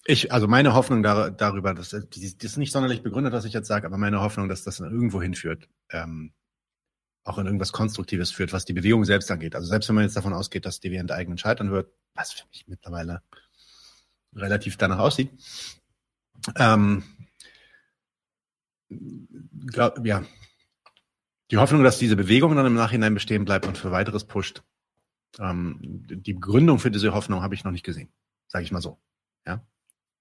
[0.07, 3.69] ich, also meine Hoffnung dar darüber, dass das ist nicht sonderlich begründet, was ich jetzt
[3.69, 6.33] sage, aber meine Hoffnung, dass das irgendwo hinführt, ähm,
[7.25, 9.55] auch in irgendwas Konstruktives führt, was die Bewegung selbst angeht.
[9.55, 12.69] Also selbst wenn man jetzt davon ausgeht, dass die enteignen scheitern wird, was für mich
[12.69, 13.23] mittlerweile
[14.35, 15.31] relativ danach aussieht,
[16.57, 17.03] ähm,
[19.67, 20.25] glaub, ja,
[21.51, 24.63] die Hoffnung, dass diese Bewegung dann im Nachhinein bestehen bleibt und für weiteres pusht,
[25.39, 28.13] ähm, die Begründung für diese Hoffnung habe ich noch nicht gesehen,
[28.49, 28.99] sage ich mal so.
[29.47, 29.67] Ja.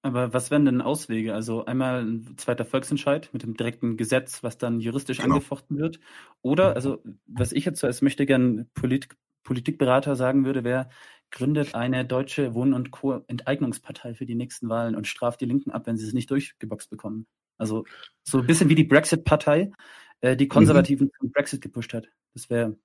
[0.02, 1.34] Aber was wären denn Auswege?
[1.34, 5.36] Also einmal ein zweiter Volksentscheid mit dem direkten Gesetz, was dann juristisch genau.
[5.36, 6.00] angefochten wird.
[6.42, 6.76] Oder, mhm.
[6.76, 9.08] also was ich jetzt als möchte gern Polit
[9.44, 10.90] Politikberater sagen würde, wäre,
[11.30, 15.86] gründet eine deutsche Wohn- und Co-Enteignungspartei für die nächsten Wahlen und straft die Linken ab,
[15.86, 17.28] wenn sie es nicht durchgeboxt bekommen.
[17.64, 17.86] Also
[18.24, 19.72] so ein bisschen wie die Brexit-Partei,
[20.20, 21.12] äh, die Konservativen mhm.
[21.18, 22.10] zum Brexit gepusht hat.
[22.34, 22.76] Das wäre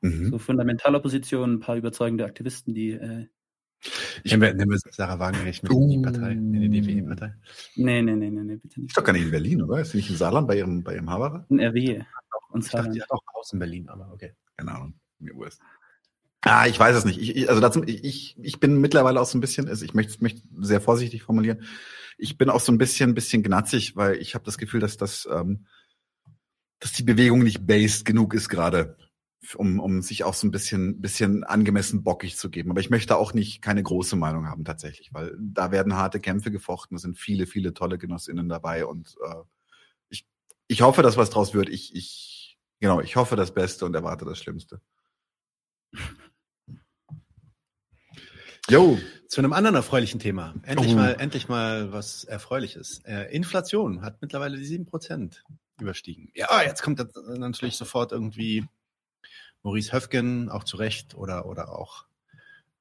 [0.00, 0.30] mhm.
[0.30, 3.26] so Fundamentalopposition, ein paar überzeugende Aktivisten, die äh,
[4.22, 5.82] ich nehme, nehme Sarah Wagenknecht mit uh.
[5.82, 7.34] in die Partei, in die DWE-Partei.
[7.74, 8.90] Nee, nee, nee, nee, nee, bitte nicht.
[8.90, 9.80] Ist doch gar nicht in Berlin, oder?
[9.80, 11.44] Ist sie nicht in Saarland bei ihrem, bei ihrem Haberer?
[11.48, 12.02] In RW.
[12.50, 14.34] Und ich dachte, die hat auch Haus in Berlin, aber okay.
[14.56, 14.94] Keine Ahnung.
[15.18, 15.58] Mir wurscht.
[16.42, 17.20] Ah, ich weiß es nicht.
[17.20, 20.22] Ich, ich, also dazu, ich, ich bin mittlerweile auch so ein bisschen, also ich möchte,
[20.22, 21.62] möchte sehr vorsichtig formulieren.
[22.18, 24.96] Ich bin auch so ein bisschen, ein bisschen gnatzig, weil ich habe das Gefühl, dass
[24.96, 25.66] das, ähm,
[26.80, 28.96] dass die Bewegung nicht based genug ist gerade
[29.56, 32.70] um, um sich auch so ein bisschen, bisschen angemessen bockig zu geben.
[32.70, 36.50] Aber ich möchte auch nicht keine große Meinung haben tatsächlich, weil da werden harte Kämpfe
[36.50, 39.42] gefochten, da sind viele, viele tolle Genossinnen dabei und äh,
[40.08, 40.26] ich,
[40.68, 41.68] ich hoffe, dass was draus wird.
[41.68, 44.80] Ich, ich, genau, ich hoffe das Beste und erwarte das Schlimmste.
[48.70, 48.96] Jo,
[49.32, 50.52] zu einem anderen erfreulichen Thema.
[50.62, 50.96] Endlich Oh.
[50.96, 53.00] mal, endlich mal was Erfreuliches.
[53.06, 55.42] Äh, Inflation hat mittlerweile die 7%
[55.80, 56.30] überstiegen.
[56.34, 58.66] Ja, jetzt kommt das natürlich sofort irgendwie
[59.62, 62.04] Maurice Höfgen, auch zu Recht, oder, oder auch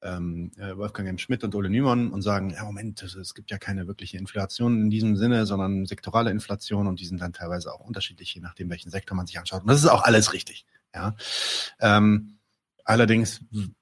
[0.01, 1.17] ähm, äh, Wolfgang M.
[1.19, 4.89] Schmidt und Ole Nymon und sagen, ja Moment, es, gibt ja keine wirkliche Inflation in
[4.89, 8.89] diesem Sinne, sondern sektorale Inflation und die sind dann teilweise auch unterschiedlich, je nachdem, welchen
[8.89, 9.61] Sektor man sich anschaut.
[9.61, 10.65] Und das ist auch alles richtig.
[10.93, 11.15] Ja.
[11.79, 12.39] Ähm,
[12.83, 13.39] allerdings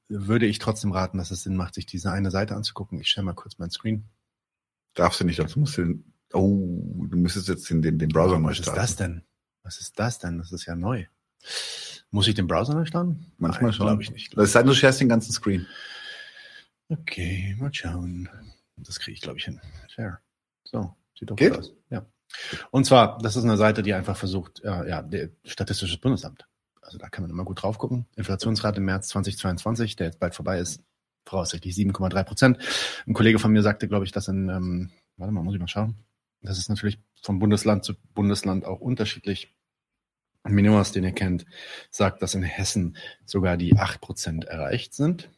[0.09, 2.99] würde ich trotzdem raten, dass es Sinn macht, sich diese eine Seite anzugucken.
[2.99, 4.09] Ich share mal kurz mein Screen.
[4.95, 8.39] Darfst du nicht, dazu musst du den, oh, du müsstest jetzt den, den, den Browser
[8.39, 8.79] neu Was ist starten.
[8.81, 9.23] das denn?
[9.63, 10.39] Was ist das denn?
[10.39, 11.05] Das ist ja neu.
[12.11, 13.31] Muss ich den Browser neu starten?
[13.37, 13.85] Manchmal Nein, schon.
[13.85, 14.35] Glaube ich nicht.
[14.35, 15.67] Das sei denn, du sharest den ganzen Screen.
[16.89, 18.27] Okay, mal schauen.
[18.77, 19.61] Das kriege ich, glaube ich, hin.
[19.89, 20.17] Share.
[20.63, 21.51] So, sieht doch Geht?
[21.51, 21.73] gut aus.
[21.91, 22.05] Ja.
[22.71, 26.48] Und zwar, das ist eine Seite, die einfach versucht, äh, ja, der Statistisches Bundesamt.
[26.89, 28.07] Also da kann man immer gut drauf gucken.
[28.15, 30.81] Inflationsrate im März 2022, der jetzt bald vorbei ist,
[31.23, 32.57] voraussichtlich 7,3 Prozent.
[33.05, 35.67] Ein Kollege von mir sagte, glaube ich, dass in, ähm, warte mal, muss ich mal
[35.67, 35.99] schauen.
[36.41, 39.55] Das ist natürlich von Bundesland zu Bundesland auch unterschiedlich.
[40.47, 41.45] Minimas, den ihr kennt,
[41.91, 45.29] sagt, dass in Hessen sogar die 8% erreicht sind.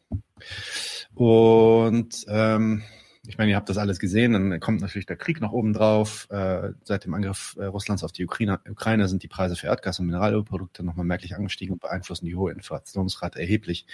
[1.12, 2.82] Und ähm,
[3.26, 6.28] ich meine, ihr habt das alles gesehen, dann kommt natürlich der Krieg noch oben drauf.
[6.30, 10.00] Äh, seit dem Angriff äh, Russlands auf die Ukraine, Ukraine sind die Preise für Erdgas
[10.00, 13.86] und Mineralölprodukte nochmal merklich angestiegen und beeinflussen die hohe Inflationsrate erheblich.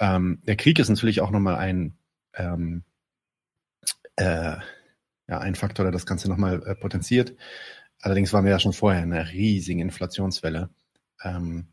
[0.00, 1.96] Ähm, der Krieg ist natürlich auch nochmal ein,
[2.34, 2.82] ähm,
[4.16, 4.56] äh,
[5.28, 7.36] ja, ein Faktor, der das Ganze nochmal äh, potenziert.
[8.00, 10.70] Allerdings waren wir ja schon vorher in einer riesigen Inflationswelle,
[11.22, 11.68] ähm,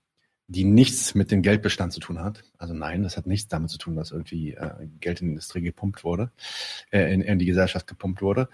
[0.49, 2.43] die nichts mit dem Geldbestand zu tun hat.
[2.57, 5.61] Also nein, das hat nichts damit zu tun, dass irgendwie äh, Geld in die Industrie
[5.61, 6.31] gepumpt wurde,
[6.89, 8.49] äh, in, in die Gesellschaft gepumpt wurde.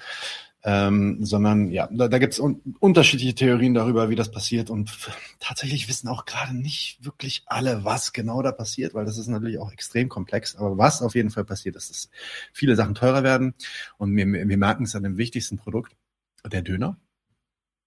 [0.61, 4.91] Ähm, sondern ja, da, da gibt es un unterschiedliche Theorien darüber, wie das passiert und
[5.39, 9.59] tatsächlich wissen auch gerade nicht wirklich alle, was genau da passiert, weil das ist natürlich
[9.59, 10.55] auch extrem komplex.
[10.55, 12.09] Aber was auf jeden Fall passiert, ist, dass
[12.51, 13.53] viele Sachen teurer werden
[13.97, 15.95] und wir, wir merken es an dem wichtigsten Produkt,
[16.43, 16.97] der Döner.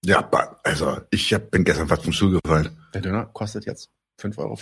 [0.05, 0.27] Ja,
[0.63, 2.69] also ich hab, bin gestern fast vom Stuhl gefallen.
[2.93, 4.55] Der Döner kostet jetzt 5,50 Euro.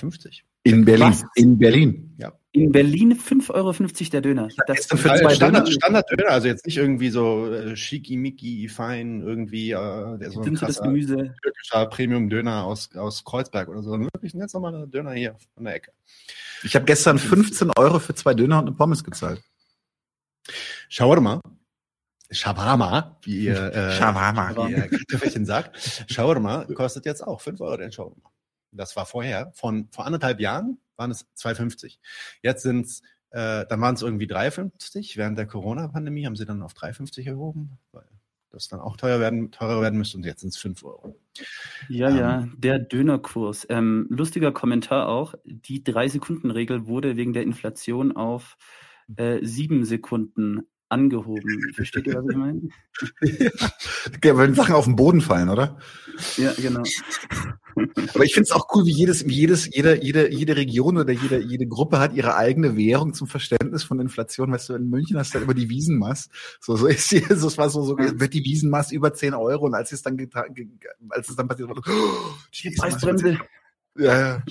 [0.64, 1.08] In Berlin.
[1.08, 1.24] Was?
[1.36, 2.16] In Berlin.
[2.58, 3.74] In Berlin 5,50 Euro
[4.12, 4.48] der Döner.
[4.66, 5.72] Das, gestern für Äh, zwei Standard, Döner.
[5.80, 10.44] Standard Döner, also jetzt nicht irgendwie so äh, schicki-micki, fein, irgendwie äh, der so ein
[10.44, 11.36] so das krasser Gemüse.
[11.44, 15.66] türkischer Premium-Döner aus, aus Kreuzberg oder so, sondern wirklich ein ganz normaler Döner hier von
[15.66, 15.92] der Ecke.
[16.64, 19.44] Ich habe gestern 15 Euro für zwei Döner und eine Pommes gezahlt.
[20.90, 21.42] Shawarma,
[22.32, 24.68] Shawarma, wie ihr, äh, Shawarma.
[24.68, 28.32] wie ihr Kartoffelchen sagt, Shawarma kostet jetzt auch 5 Euro den Shawarma.
[28.78, 31.98] Das war vorher, von vor anderthalb Jahren waren es 2,50.
[32.42, 33.02] Jetzt sind es,
[33.32, 35.18] äh, dann waren es irgendwie 3,50.
[35.18, 38.06] Während der Corona-Pandemie haben sie dann auf 3,50 erhoben, weil
[38.50, 41.20] das dann auch teuer werden, teurer werden müsste und jetzt sind es 5 Euro.
[41.90, 43.68] Ja, ja, der Dönerkurs.
[43.70, 45.36] Ähm, lustiger Kommentar auch.
[45.44, 48.58] Die Drei-Sekunden-Regel wurde wegen der Inflation auf
[49.16, 51.74] äh, sieben Sekunden angehoben.
[51.76, 52.62] Versteht ihr, was ich meine?
[54.24, 55.78] Ja, wenn Sachen auf den Boden fallen, oder?
[56.38, 56.82] Ja, genau.
[58.16, 61.14] Aber ich finde es auch cool, wie jedes, wie jedes, jede, jede, jede Region oder
[61.14, 64.52] jede, jede Gruppe hat ihre eigene Währung zum Verständnis von Inflation.
[64.52, 66.30] Weißt du, in München hast du halt immer die Wiesenmaß.
[66.60, 69.66] So, so ist hier, so, es war so, so, wird die Wiesenmaß über 10 Euro
[69.68, 70.68] und als es dann, geta- ge-
[71.10, 71.82] als es dann passiert war, oh,
[72.54, 73.38] die Wiesenmaß über 10 Preisbremse.
[73.98, 74.44] Ja, ja.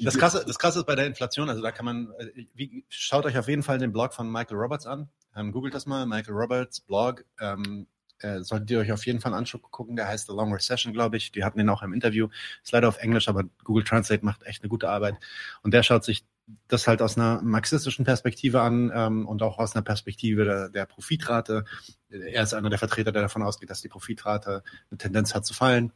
[0.00, 3.24] Das Krasse, das Krasse ist bei der Inflation, also da kann man, äh, wie, schaut
[3.26, 5.08] euch auf jeden Fall den Blog von Michael Roberts an.
[5.36, 7.24] Ähm, googelt das mal, Michael Roberts Blog.
[7.40, 7.86] Ähm,
[8.22, 9.96] äh, solltet ihr euch auf jeden Fall angucken.
[9.96, 11.32] Der heißt The Long Recession, glaube ich.
[11.32, 12.28] Die hatten ihn auch im Interview.
[12.62, 15.16] Ist leider auf Englisch, aber Google Translate macht echt eine gute Arbeit.
[15.62, 16.24] Und der schaut sich
[16.68, 20.86] das halt aus einer marxistischen Perspektive an ähm, und auch aus einer Perspektive der, der
[20.86, 21.64] Profitrate.
[22.12, 25.54] Er ist einer der Vertreter, der davon ausgeht, dass die Profitrate eine Tendenz hat zu
[25.54, 25.92] fallen.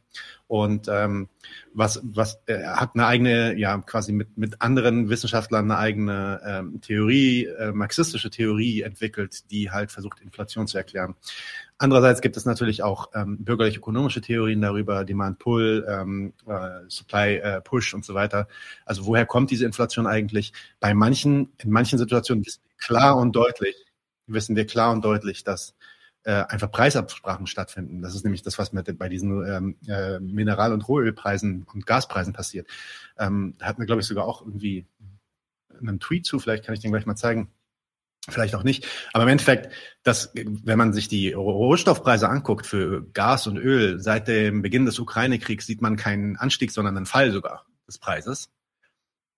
[0.47, 1.29] Und ähm,
[1.73, 6.81] was, was er hat eine eigene, ja, quasi mit, mit anderen Wissenschaftlern eine eigene ähm,
[6.81, 11.15] Theorie, äh, marxistische Theorie entwickelt, die halt versucht, Inflation zu erklären.
[11.79, 17.61] Andererseits gibt es natürlich auch ähm, bürgerlich-ökonomische Theorien darüber, Demand Pull, ähm, äh, Supply äh,
[17.93, 18.47] und so weiter.
[18.85, 20.53] Also woher kommt diese Inflation eigentlich?
[20.79, 23.75] Bei manchen, in manchen Situationen wissen wir klar und deutlich,
[24.25, 25.75] wissen wir klar und deutlich, dass
[26.27, 28.01] äh, einfach Preisabsprachen stattfinden.
[28.01, 32.33] Das ist nämlich das, was mit, bei diesen ähm, äh, Mineral- und Rohölpreisen und Gaspreisen
[32.33, 32.67] passiert.
[33.17, 34.85] Ähm, da hatten wir, glaube ich, sogar auch irgendwie
[35.79, 37.49] einen Tweet zu, vielleicht kann ich den gleich mal zeigen.
[38.27, 38.85] Vielleicht auch nicht.
[39.13, 39.71] Aber im Endeffekt,
[40.03, 44.99] dass, wenn man sich die Rohstoffpreise anguckt für Gas und Öl, seit dem Beginn des
[44.99, 48.49] Ukraine-Kriegs sieht man keinen Anstieg, sondern einen Fall sogar des Preises.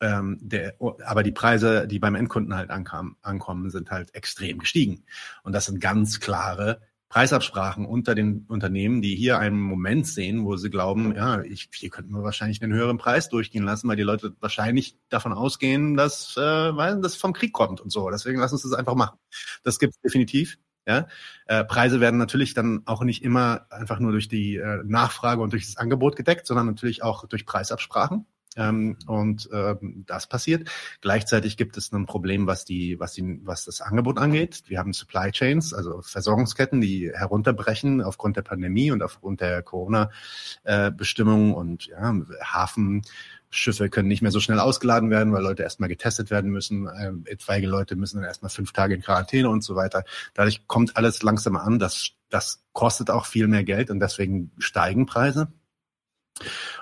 [0.02, 5.04] Ähm, der, aber die Preise, die beim Endkunden halt ankamen, ankommen, sind halt extrem gestiegen.
[5.44, 10.58] Und das sind ganz klare Preisabsprachen unter den Unternehmen, die hier einen Moment sehen, wo
[10.58, 14.04] sie glauben, ja, ich, hier könnten wir wahrscheinlich einen höheren Preis durchgehen lassen, weil die
[14.04, 18.12] Leute wahrscheinlich davon ausgehen, dass, äh, weil das vom Krieg kommt und so.
[18.12, 19.18] Deswegen lass uns das einfach machen.
[19.64, 20.60] Das gibt's definitiv.
[20.88, 21.08] Ja,
[21.46, 25.52] äh, Preise werden natürlich dann auch nicht immer einfach nur durch die äh, Nachfrage und
[25.54, 28.26] durch das Angebot gedeckt, sondern natürlich auch durch Preisabsprachen.
[28.56, 30.70] Ähm, und ähm, das passiert.
[31.02, 34.64] Gleichzeitig gibt es ein Problem, was die, was die, was das Angebot angeht.
[34.68, 41.52] Wir haben Supply Chains, also Versorgungsketten, die herunterbrechen aufgrund der Pandemie und aufgrund der Corona-Bestimmungen
[41.52, 43.04] äh, und ja, Hafen.
[43.52, 46.88] Schiffe können nicht mehr so schnell ausgeladen werden, weil Leute erstmal getestet werden müssen.
[47.00, 50.04] Ähm, etwaige Leute müssen dann erstmal fünf Tage in Quarantäne und so weiter.
[50.36, 51.80] Dadurch kommt alles langsam an.
[51.80, 55.52] Das, das kostet auch viel mehr Geld und deswegen steigen Preise.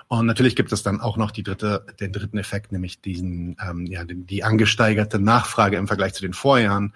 [0.08, 3.86] Und natürlich gibt es dann auch noch die dritte, den dritten Effekt, nämlich diesen, ähm,
[3.86, 6.94] ja, die, angesteigerte Nachfrage im Vergleich zu den Vorjahren.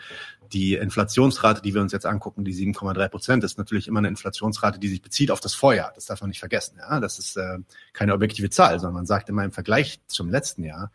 [0.52, 4.78] Die Inflationsrate, die wir uns jetzt angucken, die 7,3 Prozent, ist natürlich immer eine Inflationsrate,
[4.78, 5.92] die sich bezieht auf das Vorjahr.
[5.94, 6.76] Das darf man nicht vergessen.
[6.78, 7.00] Ja?
[7.00, 7.58] Das ist äh,
[7.92, 10.92] keine objektive Zahl, sondern man sagt immer im Vergleich zum letzten Jahr,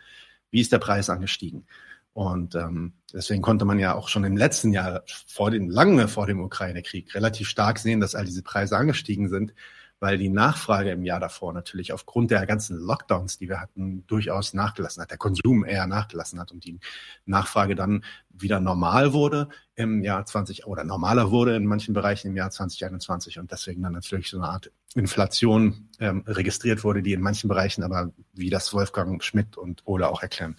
[0.51, 1.65] wie ist der Preis angestiegen.
[2.13, 6.25] Und ähm, deswegen konnte man ja auch schon im letzten Jahr vor dem lange vor
[6.25, 9.53] dem Ukraine-Krieg relativ stark sehen, dass all diese Preise angestiegen sind
[9.99, 14.53] weil die Nachfrage im Jahr davor natürlich aufgrund der ganzen Lockdowns, die wir hatten, durchaus
[14.53, 16.79] nachgelassen hat, der Konsum eher nachgelassen hat und die
[17.25, 22.35] Nachfrage dann wieder normal wurde im Jahr 20 oder normaler wurde in manchen Bereichen im
[22.35, 27.21] Jahr 2021 und deswegen dann natürlich so eine Art Inflation ähm, registriert wurde, die in
[27.21, 30.57] manchen Bereichen aber, wie das Wolfgang Schmidt und Ole auch erklären,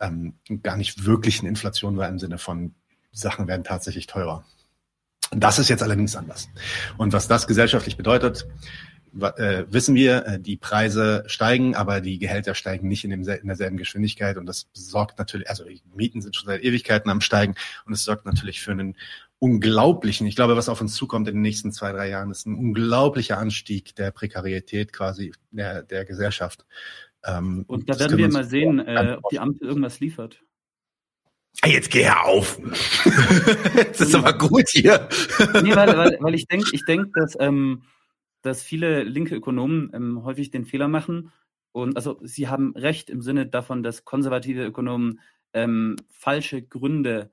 [0.00, 2.74] ähm, gar nicht wirklich eine Inflation war im Sinne von
[3.12, 4.44] Sachen werden tatsächlich teurer.
[5.30, 6.48] Das ist jetzt allerdings anders.
[6.98, 8.46] Und was das gesellschaftlich bedeutet,
[9.18, 13.76] äh, wissen wir, äh, die Preise steigen, aber die Gehälter steigen nicht in, in derselben
[13.76, 17.54] Geschwindigkeit und das sorgt natürlich, also die Mieten sind schon seit Ewigkeiten am steigen
[17.86, 18.96] und es sorgt natürlich für einen
[19.38, 22.54] unglaublichen, ich glaube, was auf uns zukommt in den nächsten zwei, drei Jahren, ist ein
[22.54, 26.66] unglaublicher Anstieg der Prekarität quasi der, der Gesellschaft.
[27.24, 30.42] Ähm, und da werden wir mal sehen, äh, ob die Ampel irgendwas liefert.
[31.64, 32.58] Jetzt geh auf.
[33.88, 35.08] das ist aber gut hier.
[35.62, 37.82] nee, weil, weil, weil ich denke, ich denk, dass, ähm,
[38.42, 41.32] dass viele linke Ökonomen ähm, häufig den Fehler machen.
[41.72, 45.20] Und also sie haben recht im Sinne davon, dass konservative Ökonomen
[45.52, 47.30] ähm, falsche Gründe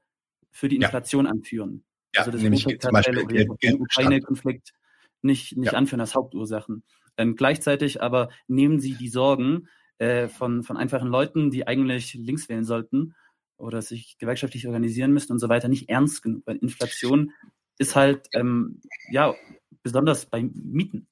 [0.51, 1.31] für die Inflation ja.
[1.31, 1.83] anführen.
[2.13, 4.73] Ja, also das nämlich zum Beispiel den Ukraine-Konflikt
[5.21, 5.77] nicht, nicht ja.
[5.77, 6.83] anführen als Hauptursachen.
[7.17, 12.49] Ähm, gleichzeitig aber nehmen sie die Sorgen äh, von, von einfachen Leuten, die eigentlich links
[12.49, 13.15] wählen sollten,
[13.57, 17.31] oder sich gewerkschaftlich organisieren müssen und so weiter nicht ernst genug, weil Inflation
[17.77, 19.35] ist halt, ähm, ja,
[19.83, 21.07] besonders bei Mieten,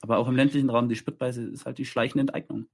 [0.00, 2.66] aber auch im ländlichen Raum, die Spritpreise ist halt die schleichende Enteignung.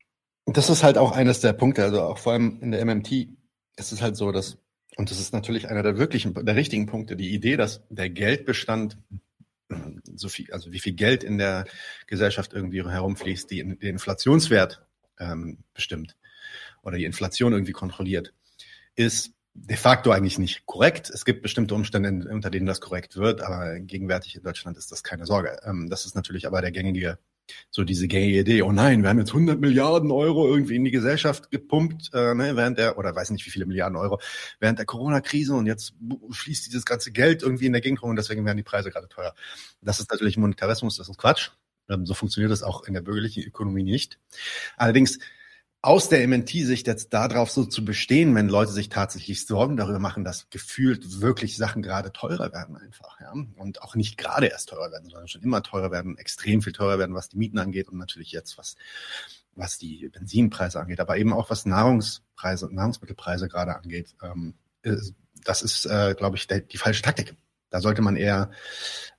[0.46, 3.28] Das ist halt auch eines der Punkte, also auch vor allem in der MMT
[3.76, 4.58] ist es halt so, dass,
[4.96, 8.98] und das ist natürlich einer der wirklichen, der richtigen Punkte, die Idee, dass der Geldbestand
[10.14, 11.66] so viel, also wie viel Geld in der
[12.06, 14.86] Gesellschaft irgendwie herumfließt, die den Inflationswert
[15.18, 16.16] ähm, bestimmt
[16.82, 18.32] oder die Inflation irgendwie kontrolliert
[18.98, 21.10] ist de facto eigentlich nicht korrekt.
[21.10, 25.02] Es gibt bestimmte Umstände, unter denen das korrekt wird, aber gegenwärtig in Deutschland ist das
[25.02, 25.60] keine Sorge.
[25.64, 27.18] Ähm, das ist natürlich aber der gängige,
[27.70, 30.90] so diese gängige Idee, oh nein, wir haben jetzt 100 Milliarden Euro irgendwie in die
[30.90, 34.20] Gesellschaft gepumpt, äh, ne, während der, oder weiß nicht wie viele Milliarden Euro,
[34.60, 35.94] während der Corona-Krise und jetzt
[36.30, 39.08] fließt dieses ganze Geld irgendwie in der Gegend rum und deswegen werden die Preise gerade
[39.08, 39.34] teuer.
[39.80, 41.50] Das ist natürlich Monetarismus, das ist Quatsch.
[41.88, 44.18] Ähm, so funktioniert das auch in der bürgerlichen Ökonomie nicht.
[44.76, 45.18] Allerdings
[45.80, 50.24] aus der MNT-Sicht jetzt darauf so zu bestehen, wenn Leute sich tatsächlich Sorgen darüber machen,
[50.24, 53.32] dass gefühlt wirklich Sachen gerade teurer werden einfach, ja.
[53.56, 56.98] Und auch nicht gerade erst teurer werden, sondern schon immer teurer werden, extrem viel teurer
[56.98, 58.74] werden, was die Mieten angeht und natürlich jetzt, was,
[59.54, 64.16] was die Benzinpreise angeht, aber eben auch was Nahrungspreise und Nahrungsmittelpreise gerade angeht.
[64.20, 64.54] Ähm,
[65.44, 67.36] das ist, äh, glaube ich, die falsche Taktik.
[67.70, 68.50] Da sollte man eher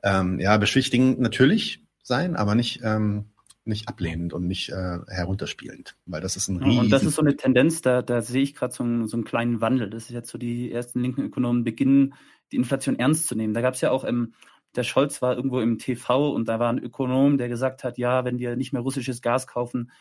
[0.03, 3.31] ähm, ja, beschwichtigend natürlich sein, aber nicht ähm,
[3.69, 6.79] nicht ablehnend und nicht äh, herunterspielend, weil das ist ein riesen...
[6.79, 9.23] Und das ist so eine Tendenz, da, da sehe ich gerade so, einen, so einen
[9.23, 9.89] kleinen Wandel.
[9.89, 12.15] Das ist jetzt so, die ersten linken Ökonomen beginnen,
[12.51, 13.53] die Inflation ernst zu nehmen.
[13.53, 14.33] Da gab es ja auch, ähm,
[14.75, 18.25] der Scholz war irgendwo im TV und da war ein Ökonom, der gesagt hat, ja,
[18.25, 19.91] wenn wir nicht mehr russisches Gas kaufen,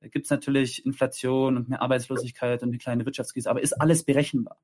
[0.00, 4.58] gibt es natürlich Inflation und mehr Arbeitslosigkeit und eine kleine Wirtschaftskrise, aber ist alles berechenbar.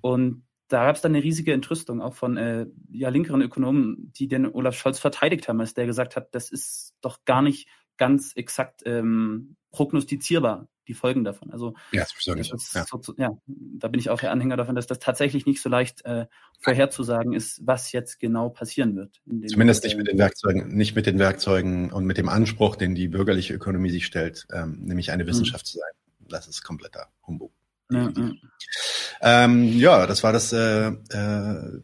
[0.00, 4.28] Und da gab es dann eine riesige Entrüstung auch von äh, ja, linkeren Ökonomen, die
[4.28, 7.68] den Olaf Scholz verteidigt haben, als der gesagt hat, das ist doch gar nicht
[8.00, 11.52] ganz exakt ähm, prognostizierbar, die Folgen davon.
[11.52, 12.86] Also ja, das ist, ja.
[12.86, 16.02] So, ja, da bin ich auch der Anhänger davon, dass das tatsächlich nicht so leicht
[16.06, 16.26] äh,
[16.60, 19.20] vorherzusagen ist, was jetzt genau passieren wird.
[19.48, 23.08] Zumindest nicht mit den Werkzeugen, nicht mit den Werkzeugen und mit dem Anspruch, den die
[23.08, 25.28] bürgerliche Ökonomie sich stellt, ähm, nämlich eine mhm.
[25.28, 25.70] Wissenschaft mhm.
[25.72, 25.92] zu sein.
[26.30, 27.52] das ist kompletter Humbug.
[27.92, 28.32] Ja, ja.
[29.20, 31.82] Ähm, ja, das war das äh, äh,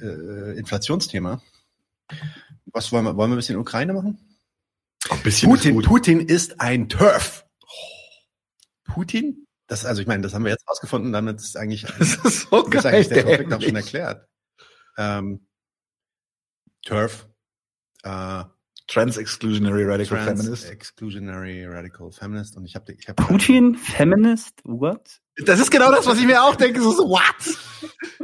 [0.00, 1.40] äh, Inflationsthema.
[2.66, 3.16] Was wollen wir?
[3.16, 4.27] Wollen wir ein bisschen Ukraine machen?
[5.10, 7.44] Ein bisschen Putin, Putin ist ein Turf.
[8.84, 9.46] Putin?
[9.66, 12.64] Das, also ich meine, das haben wir jetzt rausgefunden, damit ist eigentlich, Das ist so
[12.64, 12.86] ist geil.
[12.86, 14.28] eigentlich der Konflikt auch schon erklärt.
[14.96, 15.46] Ähm,
[16.84, 17.28] Turf,
[18.02, 18.44] äh,
[18.88, 20.70] Trans-exclusionary radical Trans feminist.
[20.70, 25.20] Exclusionary Radical Feminist und ich habe ich hab Putin, Feminist, what?
[25.44, 26.80] Das ist genau das, was ich mir auch denke.
[26.80, 27.58] So, so what?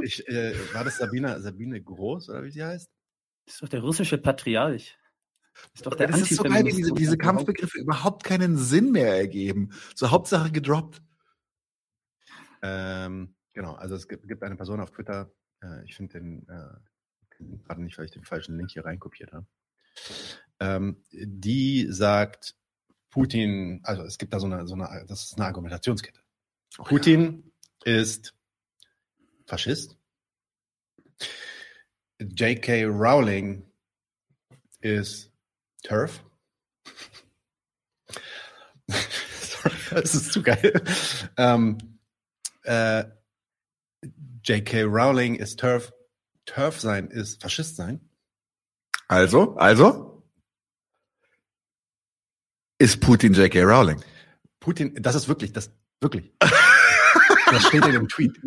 [0.03, 2.91] Ich, äh, war das Sabine, Sabine Groß oder wie sie heißt?
[3.45, 4.97] Das ist doch der russische Patriarch.
[5.55, 8.93] Das ist doch der Das ist so geil, wie diese, diese Kampfbegriffe überhaupt keinen Sinn
[8.93, 9.71] mehr ergeben.
[9.95, 11.03] So Hauptsache gedroppt.
[12.63, 15.31] Ähm, genau, also es gibt, gibt eine Person auf Twitter,
[15.63, 19.47] äh, ich finde den äh, gerade nicht, weil ich den falschen Link hier reinkopiert habe.
[20.61, 22.57] Ähm, die sagt,
[23.11, 26.21] Putin, also es gibt da so eine, so eine das ist eine Argumentationskette.
[26.77, 27.53] Putin
[27.85, 28.35] ist
[29.47, 29.97] Faschist.
[32.19, 32.85] J.K.
[32.87, 33.71] Rowling
[34.81, 35.34] ist
[35.85, 36.25] Turf.
[38.89, 40.83] Sorry, das ist zu geil.
[41.37, 41.79] Ähm,
[42.65, 43.05] äh,
[44.43, 44.83] J.K.
[44.83, 45.93] Rowling ist Turf.
[46.47, 48.11] Turf sein ist Faschist sein.
[49.09, 50.15] Also, also
[52.79, 53.63] ist Putin J.K.
[53.63, 54.03] Rowling.
[54.61, 56.33] Putin, das ist wirklich, das wirklich.
[56.41, 58.39] das steht in dem Tweet.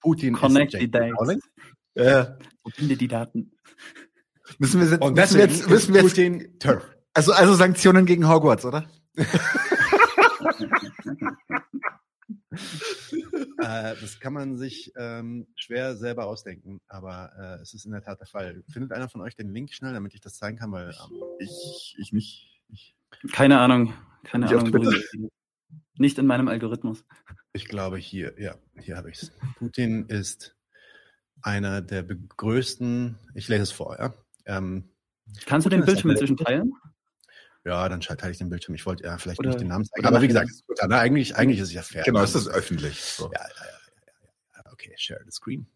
[0.00, 1.10] Putin Connect ist J.K.
[1.10, 1.40] Rowling.
[1.94, 2.38] Ja.
[2.62, 3.52] Verbinde die Daten.
[4.58, 6.84] Müssen wir jetzt, Und müssen wir jetzt, müssen wir jetzt Putin Turf.
[7.14, 8.88] also, also Sanktionen gegen Hogwarts, oder?
[13.58, 18.02] äh, das kann man sich ähm, schwer selber ausdenken, aber äh, es ist in der
[18.02, 18.62] Tat der Fall.
[18.68, 20.72] Findet einer von euch den Link schnell, damit ich das zeigen kann?
[20.72, 22.60] Weil ähm, Ich, ich nicht.
[22.68, 22.96] Ich,
[23.32, 23.92] Keine Ahnung.
[24.24, 24.94] Keine Ahnung.
[25.98, 27.04] Nicht in meinem Algorithmus.
[27.52, 29.32] ich glaube hier, ja, hier habe ich es.
[29.58, 30.54] Putin ist
[31.42, 34.12] einer der größten, ich lese es vor, ja.
[34.46, 34.90] Ähm,
[35.44, 36.72] Kannst du den Bildschirm eine- inzwischen teilen?
[37.64, 38.74] ja, dann teile ich den Bildschirm.
[38.76, 40.06] Ich wollte ja vielleicht Oder- nicht den Namen zeigen.
[40.06, 42.04] Aber wie gesagt, ist gut, na, eigentlich, eigentlich ist es ja fair.
[42.04, 43.00] genau, es ist öffentlich.
[43.02, 43.24] So.
[43.32, 44.72] Ja, ja, ja, ja, ja, ja.
[44.72, 45.66] Okay, share the screen.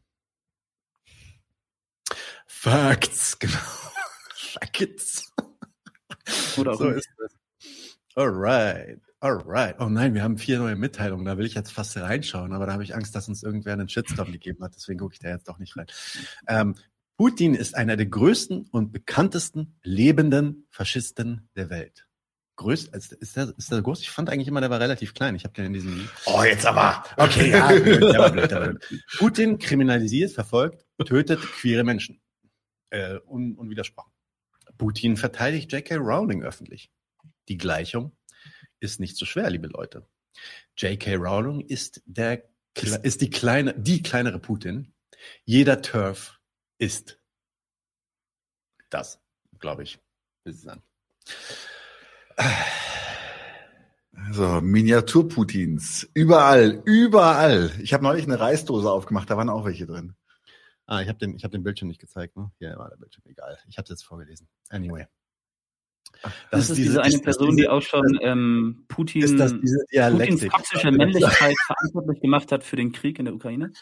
[2.47, 3.57] Facts, genau.
[4.35, 5.33] Facts.
[6.59, 7.35] Oder auch so ist das.
[8.15, 9.77] Alright, alright.
[9.79, 11.25] Oh nein, wir haben vier neue Mitteilungen.
[11.25, 13.89] Da will ich jetzt fast reinschauen, aber da habe ich Angst, dass uns irgendwer einen
[13.89, 14.75] Shitstorm gegeben hat.
[14.75, 15.87] Deswegen gucke ich da jetzt doch nicht rein.
[16.49, 16.75] Ähm,
[17.21, 22.09] Putin ist einer der größten und bekanntesten lebenden Faschisten der Welt.
[22.57, 24.01] Größt, ist, ist, der, ist der groß?
[24.01, 25.35] Ich fand eigentlich immer, der war relativ klein.
[25.35, 27.05] Ich habe den in diesem Oh, jetzt aber.
[27.19, 29.05] Okay, ja, blöd, war blöd, war blöd.
[29.19, 32.23] Putin kriminalisiert, verfolgt, tötet queere Menschen.
[32.89, 34.13] Äh, un, unwidersprochen.
[34.79, 35.97] Putin verteidigt J.K.
[35.97, 36.91] Rowling öffentlich.
[37.51, 38.17] Die Gleichung
[38.79, 40.07] ist nicht so schwer, liebe Leute.
[40.79, 41.17] J.K.
[41.17, 42.49] Rowling ist der
[43.03, 44.95] ist die kleine, die kleinere Putin.
[45.45, 46.40] Jeder Turf
[46.81, 47.21] ist
[48.89, 49.21] das,
[49.61, 50.01] glaube ich.
[50.45, 50.83] Ist es dann.
[54.33, 56.09] So, Miniatur-Putins.
[56.15, 57.71] Überall, überall.
[57.83, 60.15] Ich habe neulich eine Reisdose aufgemacht, da waren auch welche drin.
[60.87, 62.37] Ah, ich habe den, ich hab den Bildschirm nicht gezeigt.
[62.37, 62.51] Ne?
[62.59, 63.59] Hier war der Bildschirm, egal.
[63.69, 64.49] Ich habe es jetzt vorgelesen.
[64.71, 65.07] Anyway.
[66.51, 70.91] Das, ist diese, eine Person, die auch schon ähm, Putin, ist das diese Putins toxische
[70.91, 73.73] Männlichkeit verantwortlich gemacht hat für den Krieg in der Ukraine?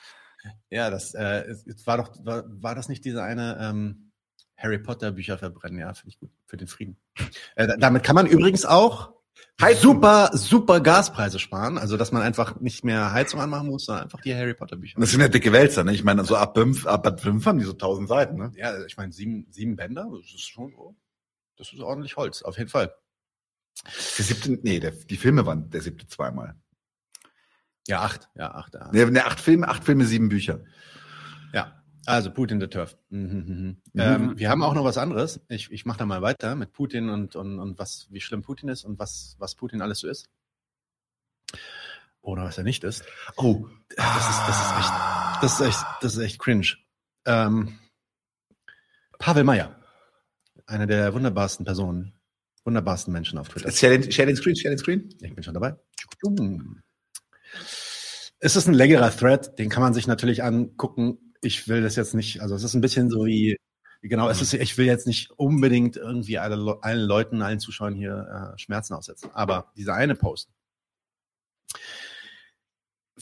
[0.70, 4.12] Ja, das äh, war doch, war, war das nicht diese eine ähm,
[4.57, 5.78] Harry Potter Bücher verbrennen?
[5.78, 6.97] Ja, finde ich gut für den Frieden.
[7.57, 9.12] Äh, da- damit kann man übrigens auch
[9.76, 11.78] super, super Gaspreise sparen.
[11.78, 14.99] Also, dass man einfach nicht mehr Heizung anmachen muss, sondern einfach die Harry Potter Bücher.
[15.00, 15.92] Das sind ja dicke Wälzer, ne?
[15.92, 18.52] Ich meine, so ab fünf, ab fünf haben die so tausend Seiten, ne?
[18.57, 20.97] Ja, ich meine, sieben, sieben Bänder, das ist schon so.
[21.57, 22.94] Das ist ordentlich Holz, auf jeden Fall.
[24.18, 26.55] Der siebte, nee, der, die Filme waren der siebte zweimal.
[27.89, 28.28] Ja, acht.
[28.34, 28.75] Ja, acht.
[28.75, 28.91] Ja.
[28.92, 30.60] Ne, ne, acht Filme, acht Filme, sieben Bücher.
[31.52, 32.97] Ja, also Putin the Turf.
[33.08, 33.67] Mhm, mhm, mhm.
[33.67, 33.81] Mhm.
[33.94, 35.41] Ähm, wir haben auch noch was anderes.
[35.49, 38.68] Ich, ich mache da mal weiter mit Putin und, und, und was, wie schlimm Putin
[38.68, 40.28] ist und was, was Putin alles so ist.
[42.20, 43.05] Oder was er nicht ist.
[43.36, 44.92] Oh, Das ist, das ist echt,
[45.42, 46.76] das ist echt, das ist echt cringe.
[47.25, 47.78] Ähm,
[49.18, 49.75] Pavel Meyer.
[50.67, 52.12] Einer der wunderbarsten Personen,
[52.65, 53.70] wunderbarsten Menschen auf Twitter.
[53.70, 55.08] Share den, share den Screen, share den Screen.
[55.23, 55.75] Ich bin schon dabei.
[58.41, 61.34] Es ist ein längerer Thread, den kann man sich natürlich angucken.
[61.41, 63.57] Ich will das jetzt nicht, also es ist ein bisschen so wie,
[64.00, 67.94] genau, es ist, ich will jetzt nicht unbedingt irgendwie alle, Le- allen Leuten, allen Zuschauern
[67.94, 69.31] hier äh, Schmerzen aussetzen.
[69.33, 70.50] Aber dieser eine Post,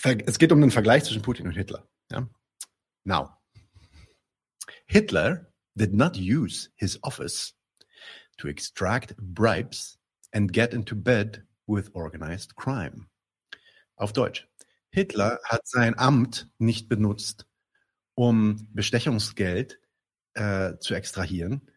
[0.02, 1.88] es geht um den Vergleich zwischen Putin und Hitler.
[2.10, 2.28] Ja?
[3.04, 3.30] Now,
[4.86, 7.54] Hitler did not use his office
[8.36, 9.98] to extract bribes
[10.32, 13.06] and get into bed with organized crime.
[13.96, 14.46] Auf Deutsch.
[15.00, 17.46] Hitler hat sein Amt nicht benutzt,
[18.14, 19.78] um Bestechungsgeld
[20.32, 21.70] äh, zu extrahieren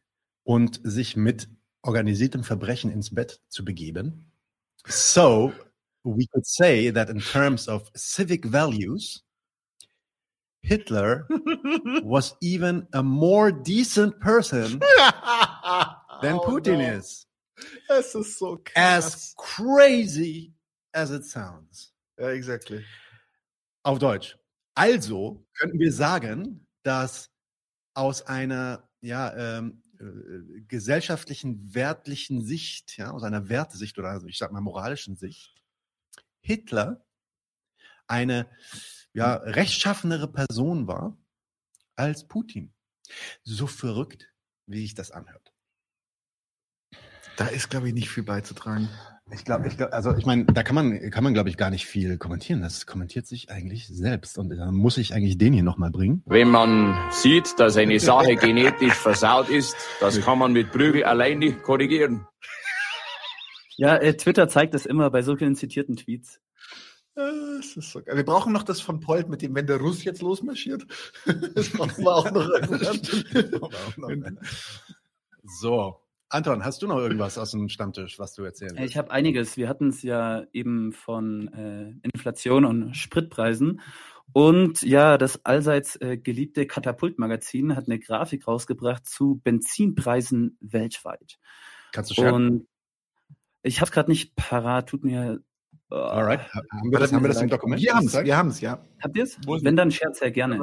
[0.44, 1.50] und sich mit
[1.82, 4.32] organisiertem Verbrechen ins Bett zu begeben.
[4.88, 5.52] So,
[6.04, 9.26] we could say that in terms of civic values,
[10.62, 11.28] Hitler
[12.06, 14.80] was even a more decent person
[16.22, 16.98] than Oh, Putin no.
[16.98, 17.28] is.
[17.90, 20.54] Es ist so As crazy
[20.94, 21.92] as it sounds.
[22.18, 22.86] Ja, exactly.
[23.84, 24.38] Auf Deutsch.
[24.76, 27.32] Also könnten wir sagen, dass
[27.94, 34.38] aus einer ja, ähm, äh, gesellschaftlichen, wertlichen Sicht, ja, aus einer Wertesicht oder also ich
[34.38, 35.62] sag mal moralischen Sicht,
[36.42, 37.06] Hitler
[38.08, 38.50] eine
[39.14, 41.18] ja, rechtschaffenere Person war
[41.96, 42.74] als Putin.
[43.44, 44.34] So verrückt,
[44.66, 45.54] wie ich das anhört.
[47.38, 48.90] Da ist, glaube ich, nicht viel beizutragen.
[49.32, 51.70] Ich glaube, ich glaub, also ich meine, da kann man, kann man, glaube ich, gar
[51.70, 52.62] nicht viel kommentieren.
[52.62, 54.38] Das kommentiert sich eigentlich selbst.
[54.38, 56.24] Und da muss ich eigentlich den hier nochmal bringen.
[56.26, 61.40] Wenn man sieht, dass eine Sache genetisch versaut ist, das kann man mit Prügel allein
[61.40, 62.26] nicht korrigieren.
[63.78, 66.42] Ja, äh, Twitter zeigt das immer bei so vielen zitierten Tweets.
[67.16, 67.22] Äh,
[67.60, 68.18] Es ist so geil.
[68.18, 70.86] Wir brauchen noch das von Polt mit dem, wenn der Russ jetzt losmarschiert.
[71.56, 72.50] Das brauchen wir auch noch.
[75.44, 78.92] So, Anton, hast du noch irgendwas aus dem Stammtisch, was du erzählen Äh, willst?
[78.92, 79.58] Ich habe einiges.
[79.58, 83.82] Wir hatten es ja eben von äh, Inflation und Spritpreisen.
[84.32, 91.40] Und ja, das allseits äh, geliebte Katapult-Magazin hat eine Grafik rausgebracht zu Benzinpreisen weltweit.
[91.92, 92.34] Kannst du scheren?
[92.34, 92.68] Und
[93.64, 95.42] ich habe gerade nicht parat, tut mir.
[95.92, 96.42] Äh, Alright.
[96.54, 97.82] Haben wir das, haben wir das im Dokument?
[97.82, 98.80] Wir haben es, wir haben es, ja.
[99.02, 99.38] Habt ihr es?
[99.46, 100.60] Wenn dann Scherz sehr gerne.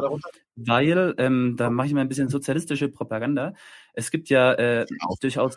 [0.57, 3.55] Weil, ähm, da mache ich mal ein bisschen sozialistische Propaganda.
[3.93, 4.87] Es gibt ja äh,
[5.21, 5.57] durchaus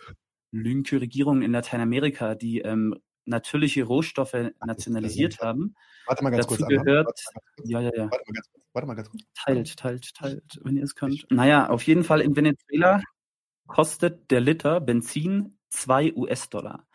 [0.51, 5.75] linke Regierungen in Lateinamerika, die ähm, natürliche Rohstoffe nationalisiert haben.
[6.07, 6.67] Warte mal ganz Dazu kurz.
[6.69, 7.69] Gehört- Warte mal ganz kurz.
[7.69, 8.09] Ja, ja, ja.
[8.11, 8.63] Warte mal ganz kurz.
[8.73, 9.23] Warte mal ganz kurz.
[9.35, 11.25] Teilt, teilt, teilt, wenn ihr es könnt.
[11.29, 13.01] Naja, auf jeden Fall in Venezuela
[13.67, 16.87] kostet der Liter Benzin 2 US-Dollar.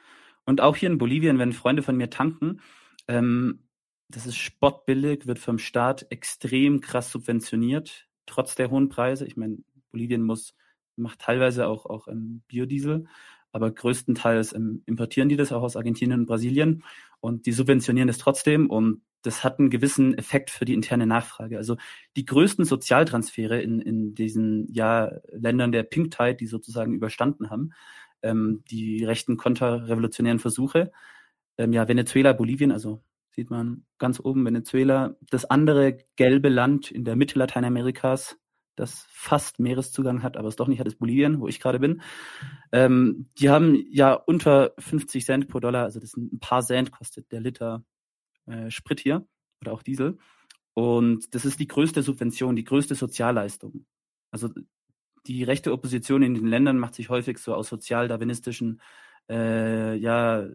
[0.46, 2.60] Und auch hier in Bolivien, wenn Freunde von mir tanken,
[3.08, 3.60] ähm,
[4.08, 9.26] das ist spottbillig, wird vom Staat extrem krass subventioniert, trotz der hohen Preise.
[9.26, 9.58] Ich meine,
[9.90, 10.54] Bolivien muss,
[10.96, 13.06] macht teilweise auch, auch ähm, Biodiesel,
[13.52, 16.84] aber größtenteils ähm, importieren die das auch aus Argentinien und Brasilien
[17.20, 21.56] und die subventionieren das trotzdem und das hat einen gewissen Effekt für die interne Nachfrage.
[21.56, 21.76] Also
[22.16, 27.72] die größten Sozialtransfere in, in diesen ja, Ländern der Pink Tide, die sozusagen überstanden haben,
[28.24, 30.90] ähm, die rechten konterrevolutionären Versuche,
[31.58, 37.04] ähm, ja, Venezuela, Bolivien, also sieht man ganz oben Venezuela, das andere gelbe Land in
[37.04, 38.38] der Mitte Lateinamerikas,
[38.76, 42.02] das fast Meereszugang hat, aber es doch nicht hat, ist Bolivien, wo ich gerade bin.
[42.72, 46.90] Ähm, die haben ja unter 50 Cent pro Dollar, also das sind ein paar Cent
[46.90, 47.84] kostet der Liter
[48.46, 49.26] äh, Sprit hier
[49.60, 50.18] oder auch Diesel.
[50.74, 53.86] Und das ist die größte Subvention, die größte Sozialleistung.
[54.32, 54.50] Also
[55.26, 58.80] die rechte Opposition in den Ländern macht sich häufig so aus sozialdarwinistischen,
[59.28, 60.46] äh, ja,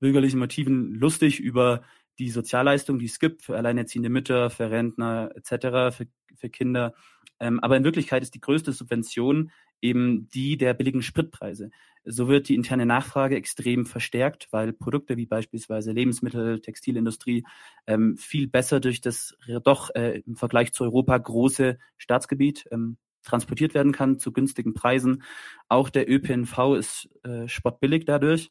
[0.00, 1.82] bürgerlichen Motiven lustig über
[2.18, 6.94] die Sozialleistung, die es gibt für alleinerziehende Mütter, für Rentner etc., für, für Kinder.
[7.40, 11.70] Ähm, aber in Wirklichkeit ist die größte Subvention eben die der billigen Spritpreise.
[12.04, 17.44] So wird die interne Nachfrage extrem verstärkt, weil Produkte wie beispielsweise Lebensmittel, Textilindustrie
[17.86, 22.96] ähm, viel besser durch das doch äh, im Vergleich zu Europa große Staatsgebiet ähm,
[23.28, 25.22] transportiert werden kann zu günstigen Preisen.
[25.68, 28.50] Auch der ÖPNV ist äh, spottbillig dadurch.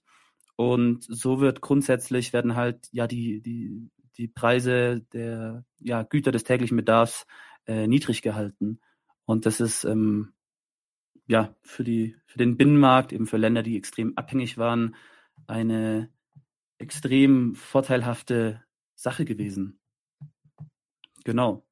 [0.55, 6.43] Und so wird grundsätzlich werden halt ja die, die, die Preise der ja, Güter des
[6.43, 7.27] täglichen Bedarfs
[7.67, 8.79] äh, niedrig gehalten.
[9.25, 10.33] Und das ist ähm,
[11.27, 14.95] ja für die für den Binnenmarkt, eben für Länder, die extrem abhängig waren,
[15.45, 16.09] eine
[16.79, 18.63] extrem vorteilhafte
[18.95, 19.79] Sache gewesen.
[21.23, 21.66] Genau.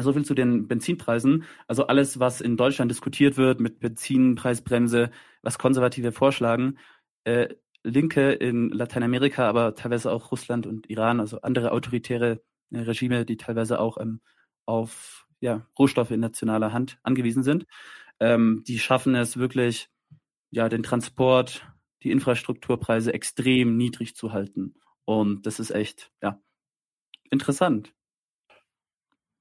[0.00, 1.44] So viel zu den Benzinpreisen.
[1.66, 5.10] Also alles, was in Deutschland diskutiert wird mit Benzinpreisbremse,
[5.42, 6.78] was Konservative vorschlagen,
[7.24, 7.48] äh,
[7.82, 13.36] Linke in Lateinamerika, aber teilweise auch Russland und Iran, also andere autoritäre äh, Regime, die
[13.36, 14.20] teilweise auch ähm,
[14.66, 17.66] auf ja, Rohstoffe in nationaler Hand angewiesen sind,
[18.20, 19.88] ähm, die schaffen es wirklich,
[20.50, 21.66] ja, den Transport,
[22.04, 24.74] die Infrastrukturpreise extrem niedrig zu halten.
[25.04, 26.40] Und das ist echt, ja,
[27.30, 27.92] interessant.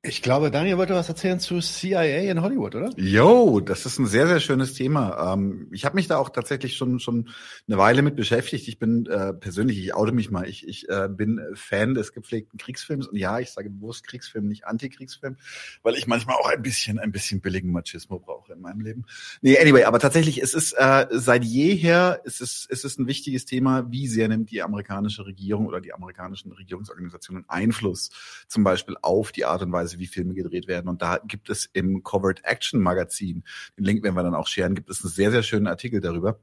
[0.03, 2.89] Ich glaube, Daniel wollte was erzählen zu CIA in Hollywood, oder?
[2.97, 5.33] Jo, das ist ein sehr, sehr schönes Thema.
[5.33, 7.29] Ähm, ich habe mich da auch tatsächlich schon schon
[7.67, 8.67] eine Weile mit beschäftigt.
[8.67, 12.57] Ich bin äh, persönlich, ich oute mich mal, ich, ich äh, bin Fan des gepflegten
[12.57, 15.37] Kriegsfilms und ja, ich sage bewusst Kriegsfilm, nicht Antikriegsfilm,
[15.83, 19.05] weil ich manchmal auch ein bisschen ein bisschen billigen Machismo brauche in meinem Leben.
[19.41, 23.45] Nee, anyway, aber tatsächlich, es ist äh, seit jeher, es ist es ist ein wichtiges
[23.45, 28.09] Thema, wie sehr nimmt die amerikanische Regierung oder die amerikanischen Regierungsorganisationen Einfluss
[28.47, 30.87] zum Beispiel auf die Art und Weise, wie Filme gedreht werden.
[30.87, 33.43] Und da gibt es im Covert Action Magazin,
[33.77, 36.39] den Link werden wir dann auch scheren, gibt es einen sehr, sehr schönen Artikel darüber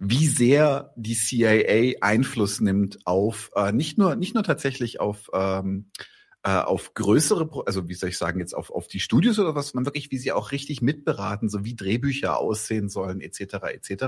[0.00, 5.90] wie sehr die CIA Einfluss nimmt auf äh, nicht nur nicht nur tatsächlich auf ähm,
[6.44, 9.74] äh, auf größere, also wie soll ich sagen, jetzt auf, auf die Studios oder was,
[9.74, 13.54] man wirklich, wie sie auch richtig mitberaten, so wie Drehbücher aussehen sollen, etc.
[13.72, 14.04] etc.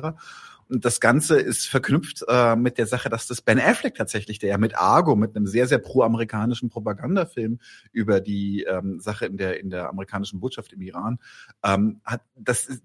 [0.69, 4.51] Und das Ganze ist verknüpft äh, mit der Sache, dass das Ben Affleck tatsächlich, der
[4.51, 7.59] ja mit Argo, mit einem sehr, sehr pro-amerikanischen Propagandafilm
[7.91, 11.19] über die ähm, Sache in der, in der amerikanischen Botschaft im Iran,
[11.65, 12.83] ähm, hat, das ist,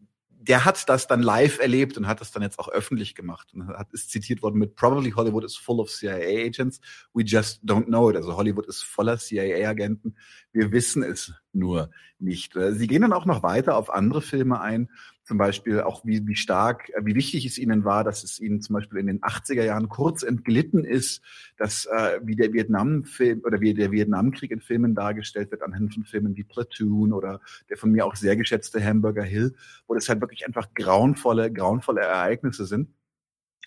[0.47, 3.67] der hat das dann live erlebt und hat das dann jetzt auch öffentlich gemacht und
[3.67, 6.79] hat, ist zitiert worden mit Probably Hollywood is full of CIA agents.
[7.13, 8.15] We just don't know it.
[8.15, 10.15] Also Hollywood ist voller CIA-Agenten.
[10.51, 12.53] Wir wissen es nur nicht.
[12.71, 14.89] Sie gehen dann auch noch weiter auf andere Filme ein
[15.25, 18.61] zum Beispiel auch wie, wie stark, äh, wie wichtig es ihnen war, dass es ihnen
[18.61, 21.21] zum Beispiel in den 80er Jahren kurz entglitten ist,
[21.57, 26.05] dass äh, wie der Vietnamfilm oder wie der Vietnamkrieg in Filmen dargestellt wird, anhand von
[26.05, 29.55] Filmen wie Platoon oder der von mir auch sehr geschätzte Hamburger Hill,
[29.87, 32.89] wo das halt wirklich einfach grauenvolle, grauenvolle Ereignisse sind.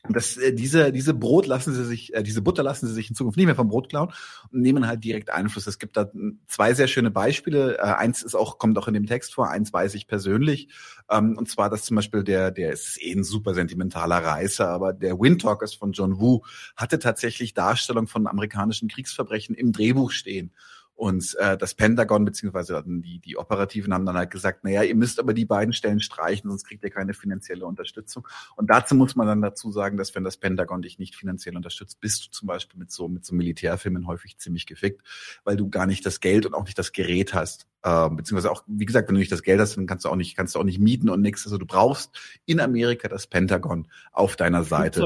[0.08, 3.16] Das, äh, diese, diese Brot lassen sie sich, äh, diese Butter lassen sie sich in
[3.16, 4.12] Zukunft nicht mehr vom Brot klauen
[4.52, 5.66] und nehmen halt direkt Einfluss.
[5.66, 6.10] Es gibt da
[6.46, 7.78] zwei sehr schöne Beispiele.
[7.78, 10.68] Äh, eins ist auch, kommt auch in dem Text vor, eins weiß ich persönlich.
[11.10, 14.92] Ähm, und zwar, dass zum Beispiel der, der ist eh ein super sentimentaler Reißer, aber
[14.92, 16.42] der Windtalkers von John Woo
[16.76, 20.52] hatte tatsächlich Darstellung von amerikanischen Kriegsverbrechen im Drehbuch stehen.
[20.98, 25.20] Und äh, das Pentagon beziehungsweise die, die Operativen haben dann halt gesagt, naja, ihr müsst
[25.20, 28.26] aber die beiden Stellen streichen, sonst kriegt ihr keine finanzielle Unterstützung.
[28.56, 32.00] Und dazu muss man dann dazu sagen, dass wenn das Pentagon dich nicht finanziell unterstützt,
[32.00, 35.06] bist du zum Beispiel mit so mit so Militärfilmen häufig ziemlich gefickt,
[35.44, 37.68] weil du gar nicht das Geld und auch nicht das Gerät hast.
[37.84, 40.16] Äh, beziehungsweise auch, wie gesagt, wenn du nicht das Geld hast, dann kannst du auch
[40.16, 41.46] nicht, kannst du auch nicht mieten und nichts.
[41.46, 45.02] Also du brauchst in Amerika das Pentagon auf deiner Seite.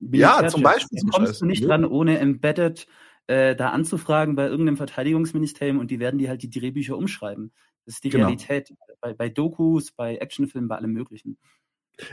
[0.00, 0.98] Ja, zum Beispiel.
[1.00, 2.88] Da kommst du nicht dran ohne Embedded
[3.26, 7.52] äh, da anzufragen bei irgendeinem Verteidigungsministerium und die werden die halt die Drehbücher umschreiben.
[7.86, 8.26] Das ist die genau.
[8.26, 11.38] Realität bei, bei Dokus, bei Actionfilmen, bei allem Möglichen.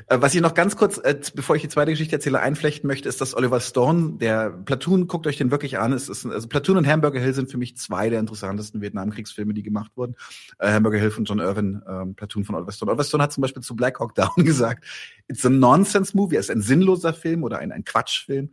[0.07, 3.09] Äh, was ich noch ganz kurz, äh, bevor ich die zweite Geschichte erzähle, einflechten möchte,
[3.09, 5.91] ist, dass Oliver Stone, der Platoon, guckt euch den wirklich an.
[5.93, 9.63] Es ist, also Platoon und Hamburger Hill sind für mich zwei der interessantesten Vietnamkriegsfilme, die
[9.63, 10.15] gemacht wurden.
[10.59, 12.91] Äh, Hamburger Hill von John Irvin, ähm, Platoon von Oliver Stone.
[12.91, 14.85] Oliver Stone hat zum Beispiel zu Black Hawk Down gesagt,
[15.27, 18.51] it's a nonsense movie, es ist ein sinnloser Film oder ein, ein Quatschfilm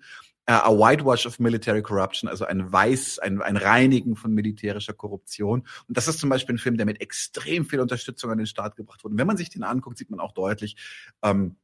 [0.48, 5.60] a whitewash of military corruption, also ein Weiß, ein, ein Reinigen von militärischer Korruption.
[5.86, 8.76] Und das ist zum Beispiel ein Film, der mit extrem viel Unterstützung an den Start
[8.76, 9.12] gebracht wurde.
[9.12, 10.76] Und wenn man sich den anguckt, sieht man auch deutlich,
[11.22, 11.56] ähm,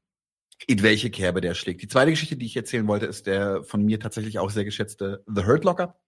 [0.67, 1.83] in welche Kerbe der schlägt.
[1.83, 5.25] Die zweite Geschichte, die ich erzählen wollte, ist der von mir tatsächlich auch sehr geschätzte
[5.27, 5.99] The Hurt Locker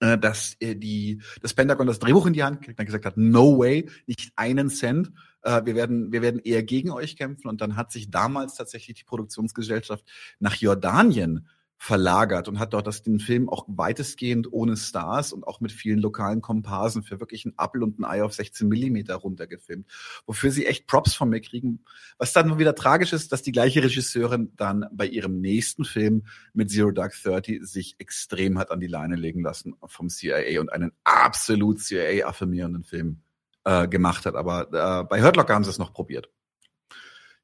[0.00, 3.18] äh, dass äh, die das Pentagon das Drehbuch in die Hand kriegt, dann gesagt hat,
[3.18, 5.12] no way, nicht einen Cent.
[5.42, 7.48] Äh, wir werden wir werden eher gegen euch kämpfen.
[7.48, 10.04] Und dann hat sich damals tatsächlich die Produktionsgesellschaft
[10.38, 11.46] nach Jordanien
[11.82, 15.98] verlagert und hat dort das, den Film auch weitestgehend ohne Stars und auch mit vielen
[15.98, 19.86] lokalen Komparsen für wirklich ein Apfel und ein Ei auf 16 Millimeter runtergefilmt,
[20.26, 21.82] wofür sie echt Props von mir kriegen.
[22.18, 26.70] Was dann wieder tragisch ist, dass die gleiche Regisseurin dann bei ihrem nächsten Film mit
[26.70, 30.92] Zero Dark Thirty sich extrem hat an die Leine legen lassen vom CIA und einen
[31.04, 33.22] absolut CIA-affirmierenden Film
[33.64, 34.34] äh, gemacht hat.
[34.34, 36.28] Aber äh, bei Hurt Locker haben sie es noch probiert.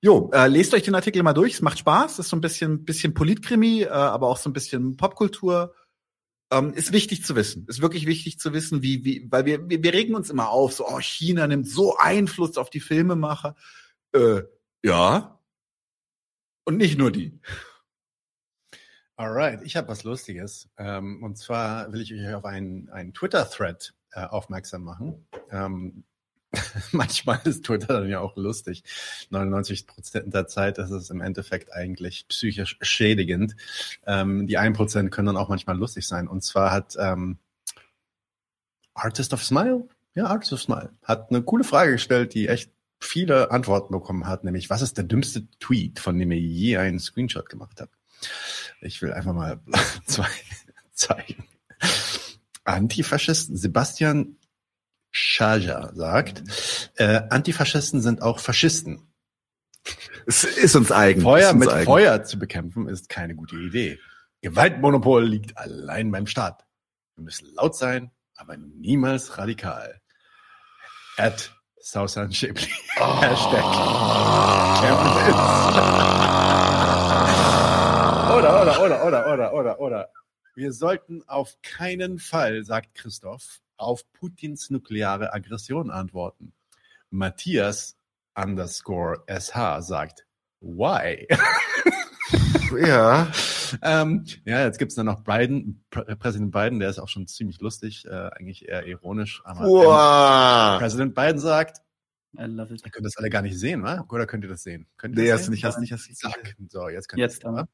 [0.06, 1.54] Jo, äh, lest euch den Artikel mal durch.
[1.54, 2.20] Es macht Spaß.
[2.20, 5.74] ist so ein bisschen, bisschen Politkrimi, äh, aber auch so ein bisschen Popkultur.
[6.52, 7.66] Ähm, ist wichtig zu wissen.
[7.66, 10.74] Ist wirklich wichtig zu wissen, wie, wie, weil wir, wir, wir regen uns immer auf,
[10.74, 13.56] so, oh, China nimmt so Einfluss auf die Filmemacher.
[14.12, 14.42] Äh,
[14.84, 15.40] ja.
[16.64, 17.40] Und nicht nur die.
[19.16, 20.68] Alright, ich habe was Lustiges.
[20.78, 25.26] Ähm, und zwar will ich euch auf einen, einen Twitter-Thread äh, aufmerksam machen.
[25.50, 26.04] Ähm,
[26.92, 28.84] manchmal ist Twitter dann ja auch lustig.
[29.30, 33.56] 99 Prozent der Zeit ist es im Endeffekt eigentlich psychisch schädigend.
[34.06, 36.28] Ähm, die 1 Prozent können dann auch manchmal lustig sein.
[36.28, 37.38] Und zwar hat ähm,
[38.94, 43.50] Artist of Smile, ja, Artist of Smile, hat eine coole Frage gestellt, die echt viele
[43.50, 47.48] Antworten bekommen hat, nämlich was ist der dümmste Tweet, von dem ihr je einen Screenshot
[47.48, 47.94] gemacht habt?
[48.80, 49.60] Ich will einfach mal
[50.06, 50.28] zwei
[50.92, 51.44] zeigen.
[52.64, 54.36] Antifaschisten Sebastian
[55.16, 56.42] Schaja sagt,
[56.96, 59.12] äh, Antifaschisten sind auch Faschisten.
[60.26, 61.22] Es ist uns eigen.
[61.22, 61.86] Feuer uns mit eigen.
[61.86, 63.98] Feuer zu bekämpfen ist keine gute Idee.
[64.42, 66.64] Gewaltmonopol liegt allein beim Staat.
[67.14, 70.00] Wir müssen laut sein aber niemals radikal.
[71.16, 72.68] At Sausan Shipley.
[72.96, 73.64] Hashtag.
[78.36, 80.08] oder, oder, oder, oder, oder, oder, oder.
[80.54, 86.52] Wir sollten auf keinen Fall, sagt Christoph, auf Putins nukleare Aggression antworten.
[87.10, 87.96] Matthias
[88.34, 90.26] underscore SH sagt,
[90.60, 91.26] why?
[92.76, 93.30] Ja.
[93.82, 97.60] ähm, ja, jetzt gibt's dann noch Biden, Pr Präsident Biden, der ist auch schon ziemlich
[97.60, 99.40] lustig, äh, eigentlich eher ironisch.
[99.44, 100.78] Aber Wow.
[100.80, 101.78] Präsident Biden sagt,
[102.36, 102.82] I love it.
[102.84, 104.04] ihr könnt das alle gar nicht sehen, wa?
[104.10, 104.88] oder könnt ihr das sehen?
[104.96, 105.52] Könnt ihr Nee, das hast du sehen?
[105.52, 106.18] nicht, hast du nicht, hast nicht.
[106.20, 106.56] Zack.
[106.68, 107.68] So, jetzt könnt Jetzt ihr sehen, wa?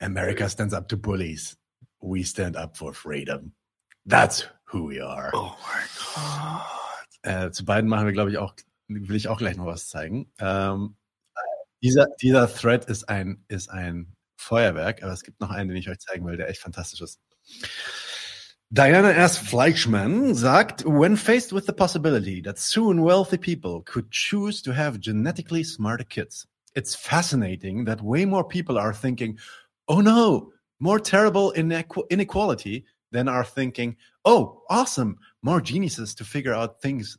[0.00, 1.56] America stands up to bullies.
[2.00, 3.54] We stand up for freedom.
[4.06, 5.30] That's who we are.
[5.32, 6.66] Oh mein Gott.
[7.22, 8.54] Äh, zu beiden machen wir, glaube ich, auch,
[8.88, 10.32] will ich auch gleich noch was zeigen.
[10.38, 10.96] Ähm,
[11.82, 15.88] dieser, dieser Thread ist ein, ist ein Feuerwerk, aber es gibt noch einen, den ich
[15.88, 17.20] euch zeigen will, der echt fantastisch ist.
[18.70, 19.36] Diana S.
[19.36, 24.98] Fleischman sagt, when faced with the possibility that soon wealthy people could choose to have
[24.98, 29.38] genetically smarter kids, it's fascinating that way more people are thinking,
[29.88, 36.54] oh no, more terrible inequ- inequality than are thinking, oh, awesome, more geniuses to figure
[36.54, 37.18] out things,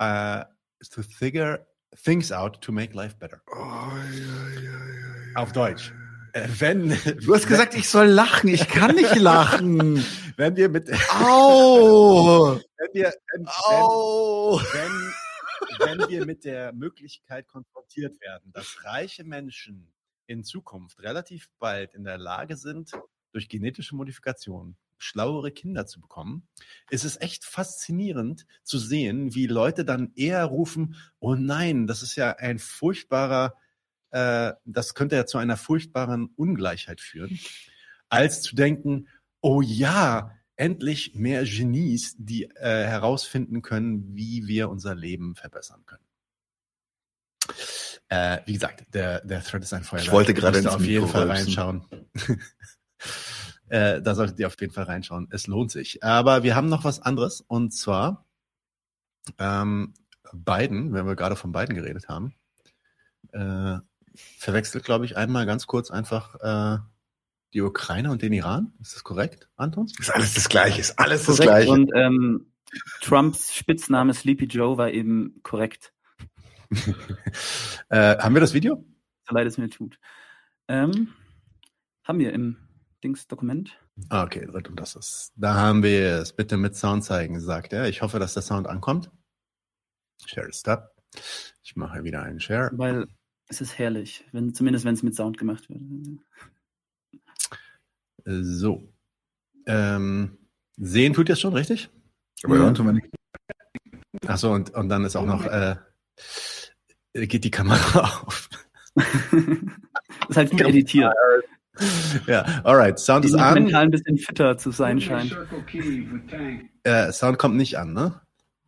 [0.00, 0.44] uh,
[0.90, 1.64] to figure
[1.96, 3.42] things out to make life better.
[3.54, 5.92] Oh, ja, ja, ja, Auf Deutsch.
[6.34, 6.88] Äh, wenn,
[7.20, 8.48] Du hast gesagt, ich soll lachen.
[8.48, 10.04] Ich kann nicht lachen.
[10.36, 12.54] wenn wir mit, Au!
[12.78, 14.58] wenn wir, wenn, Au!
[14.58, 19.92] wenn, wenn wir mit der Möglichkeit konfrontiert werden, dass reiche Menschen
[20.26, 22.92] in Zukunft relativ bald in der Lage sind,
[23.32, 26.46] durch genetische Modifikation schlauere Kinder zu bekommen,
[26.90, 32.16] ist es echt faszinierend zu sehen, wie Leute dann eher rufen, oh nein, das ist
[32.16, 33.54] ja ein furchtbarer,
[34.10, 37.38] äh, das könnte ja zu einer furchtbaren Ungleichheit führen,
[38.08, 39.08] als zu denken,
[39.40, 46.04] oh ja, endlich mehr Genies, die äh, herausfinden können, wie wir unser Leben verbessern können.
[48.08, 50.12] Äh, wie gesagt, der, der Thread ist ein Feuerwerk.
[50.12, 51.84] wollte gerade ins auf jeden Fall reinschauen.
[53.72, 55.28] äh, da solltet ihr auf jeden Fall reinschauen.
[55.30, 56.04] Es lohnt sich.
[56.04, 58.26] Aber wir haben noch was anderes und zwar
[59.38, 59.94] ähm,
[60.34, 62.34] Biden, wenn wir gerade von Biden geredet haben,
[63.32, 63.78] äh,
[64.14, 66.78] verwechselt, glaube ich, einmal ganz kurz einfach äh,
[67.54, 68.74] die Ukraine und den Iran.
[68.80, 69.90] Ist das korrekt, Anton?
[69.98, 70.80] Ist alles das Gleiche.
[70.80, 71.50] Ist alles das Korrekt.
[71.50, 71.70] Gleiche.
[71.70, 72.52] Und ähm,
[73.00, 75.94] Trumps Spitzname Sleepy Joe war eben korrekt,
[77.88, 78.84] äh, haben wir das Video?
[79.26, 79.98] so leid es mir tut.
[80.68, 81.08] Ähm,
[82.04, 82.61] haben wir im
[83.02, 83.78] Dings-Dokument.
[84.08, 85.32] Ah, okay, und das ist.
[85.36, 86.32] Da haben wir es.
[86.32, 87.88] Bitte mit Sound zeigen, sagt er.
[87.88, 89.10] Ich hoffe, dass der Sound ankommt.
[90.24, 90.94] Share is stop.
[91.62, 92.70] Ich mache wieder einen Share.
[92.74, 93.06] Weil
[93.48, 95.80] es ist herrlich, wenn, zumindest wenn es mit Sound gemacht wird.
[98.24, 98.88] So.
[99.66, 100.38] Ähm,
[100.76, 101.90] sehen tut ihr es schon, richtig?
[102.44, 103.08] Aber hören tun wir nicht.
[104.26, 105.76] Achso, und, und dann ist auch noch, äh,
[107.14, 108.48] geht die Kamera auf.
[108.94, 111.12] ist halt gut editiert.
[112.26, 112.98] Ja, alright.
[112.98, 113.54] Sound Die ist an.
[113.54, 115.36] mental ein bisschen fitter zu sein scheint.
[116.84, 118.20] Äh, Sound kommt nicht an, ne?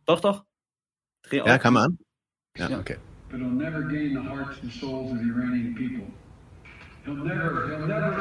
[0.05, 0.43] Doch, doch.
[1.23, 1.47] Dreh auf.
[1.47, 1.97] Ja, kann man an?
[2.57, 2.79] Ja, Ja.
[2.79, 2.97] okay.
[3.29, 6.05] but he'll never gain the hearts and souls of the Iranian people.
[7.05, 8.17] He'll never, he'll never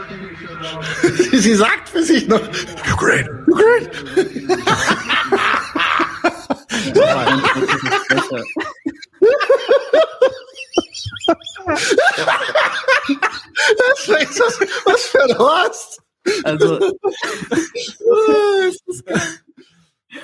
[0.61, 1.39] love.
[1.39, 2.41] Sie sagt für sich noch,
[2.93, 3.91] Ukraine, Ukraine.
[13.27, 14.61] Ist das?
[14.85, 16.01] Was für ein Horst?
[16.45, 16.81] Also,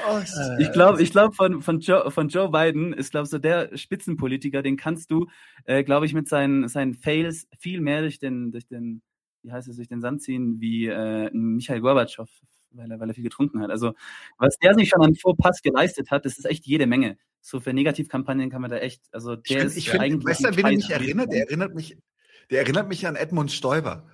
[0.08, 0.20] Oh,
[0.60, 4.62] ich glaube, ich glaube von, von, Joe, von Joe Biden ist, glaube so der Spitzenpolitiker,
[4.62, 5.26] den kannst du,
[5.64, 9.02] äh, glaube ich, mit seinen, seinen Fails viel mehr durch den, durch den,
[9.42, 12.28] wie heißt es, durch den Sand ziehen, wie äh, Michael Gorbatschow,
[12.70, 13.70] weil er, weil er viel getrunken hat.
[13.70, 13.94] Also,
[14.38, 17.18] was der sich schon an Fauxpas geleistet hat, das ist echt jede Menge.
[17.40, 20.24] So für Negativkampagnen kann man da echt, also Ich der finde, ist ich find, eigentlich.
[20.26, 21.32] weißt du, wen er mich erinnert?
[21.32, 21.96] Der erinnert mich,
[22.50, 24.04] der erinnert mich an Edmund Stoiber.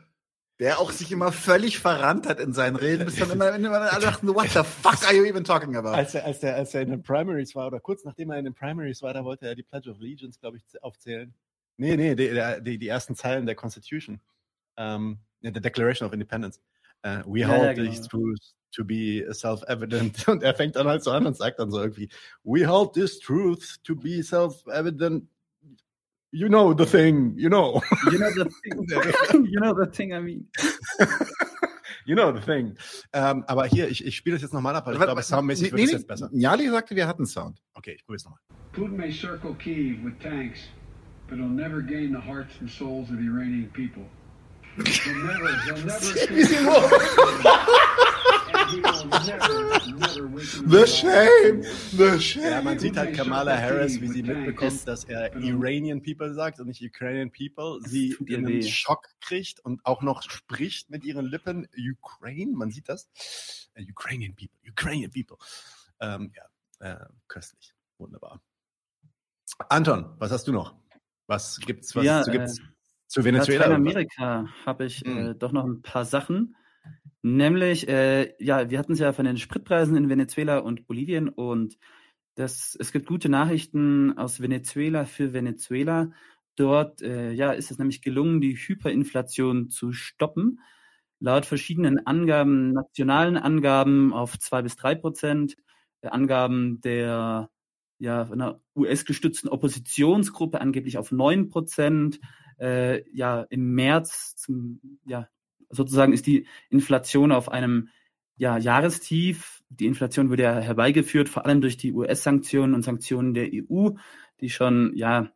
[0.59, 4.01] Der auch sich immer völlig verrannt hat in seinen Reden, bis dann immer, immer alle
[4.01, 5.91] dachten, what the fuck are you even talking about?
[5.91, 8.47] Als er, als, er, als er in den Primaries war, oder kurz nachdem er in
[8.47, 11.35] den Primaries war, da wollte er die Pledge of Allegiance, glaube ich, aufzählen.
[11.77, 12.31] Nee, nee, die,
[12.63, 14.19] die, die ersten Zeilen der Constitution.
[14.77, 16.61] Um, der Declaration of Independence.
[17.05, 17.91] Uh, we Ja, hold ja, genau.
[17.91, 20.27] these truths to be self-evident.
[20.29, 22.09] Und er fängt dann halt so an und sagt dann so irgendwie,
[22.45, 25.29] we hold this truth to be self-evident.
[26.37, 27.81] You know the thing, you know.
[28.13, 30.45] You know the thing, you know the thing I mean.
[32.05, 32.77] You know the thing.
[33.15, 35.85] Ähm, aber hier, ich, ich spiele das jetzt nochmal ab, weil ich glaube, soundmäßig wird
[35.85, 36.29] es jetzt besser.
[36.33, 37.63] Jali sagte, wir hatten Sound.
[37.73, 38.41] Okay, ich probiere es nochmal.
[38.73, 40.61] Putin may circle Kiev with tanks,
[41.27, 44.05] but he'll never gain the hearts and souls of the Iranian people.
[44.77, 44.85] He'll
[45.25, 46.03] never, he'll never.
[50.67, 51.63] The shame,
[51.93, 52.43] the shame.
[52.51, 56.67] Ja, man sieht halt Kamala Harris, wie sie mitbekommt, dass er Iranian People sagt und
[56.67, 57.79] nicht Ukrainian People.
[57.89, 58.63] Sie einen weh.
[58.63, 63.09] Schock kriegt und auch noch spricht mit ihren Lippen Ukraine, man sieht das.
[63.75, 65.37] Äh, Ukrainian People, Ukrainian People.
[66.01, 68.41] Ähm, ja, äh, köstlich, wunderbar.
[69.69, 70.75] Anton, was hast du noch?
[71.29, 72.63] Was gibt's, was Ja, zu, gibt's äh,
[73.07, 73.67] zu Venezuela?
[73.67, 75.39] Lateinamerika habe ich äh, Hm.
[75.39, 76.57] doch noch ein paar Sachen.
[77.29, 81.77] Nämlich, äh, ja, wir hatten es ja von den Spritpreisen in Venezuela und Bolivien und
[82.37, 86.13] das, es gibt gute Nachrichten aus Venezuela für Venezuela.
[86.55, 90.61] Dort äh, ja, ist es nämlich gelungen, die Hyperinflation zu stoppen.
[91.19, 95.57] Laut verschiedenen Angaben, nationalen Angaben auf zwei bis drei Prozent,
[96.03, 97.51] äh, Angaben der
[97.99, 102.21] ja, einer US-gestützten Oppositionsgruppe angeblich auf neun Prozent.
[102.61, 105.29] Äh, ja, im März zum, ja,
[105.71, 107.89] sozusagen ist die Inflation auf einem
[108.37, 109.63] ja, Jahrestief.
[109.69, 113.91] Die Inflation wurde ja herbeigeführt, vor allem durch die US-Sanktionen und Sanktionen der EU,
[114.41, 115.31] die schon, ja,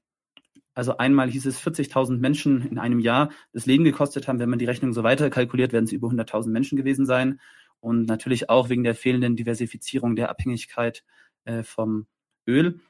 [0.75, 4.39] also einmal hieß es 40.000 Menschen in einem Jahr das Leben gekostet haben.
[4.39, 7.41] Wenn man die Rechnung so weiter kalkuliert, werden es über 100.000 Menschen gewesen sein.
[7.81, 11.03] Und natürlich auch wegen der fehlenden Diversifizierung der Abhängigkeit
[11.45, 12.07] äh, vom
[12.47, 12.81] Öl.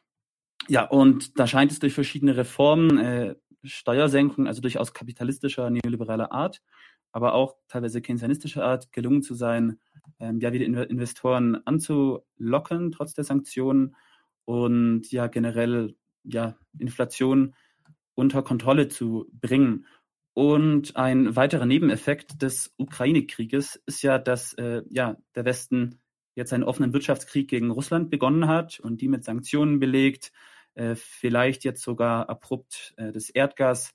[0.69, 6.63] Ja, und da scheint es durch verschiedene Reformen, äh, Steuersenkungen, also durchaus kapitalistischer, neoliberaler Art,
[7.13, 9.79] aber auch teilweise keynesianistischer Art gelungen zu sein,
[10.19, 13.97] ähm, ja, wieder Inve- Investoren anzulocken, trotz der Sanktionen
[14.45, 17.55] und ja, generell ja, Inflation
[18.15, 19.87] unter Kontrolle zu bringen.
[20.33, 26.01] Und ein weiterer Nebeneffekt des Ukraine-Krieges ist ja, dass äh, ja, der Westen
[26.35, 30.33] jetzt einen offenen Wirtschaftskrieg gegen Russland begonnen hat und die mit Sanktionen belegt,
[30.75, 33.95] äh, vielleicht jetzt sogar abrupt äh, das Erdgas,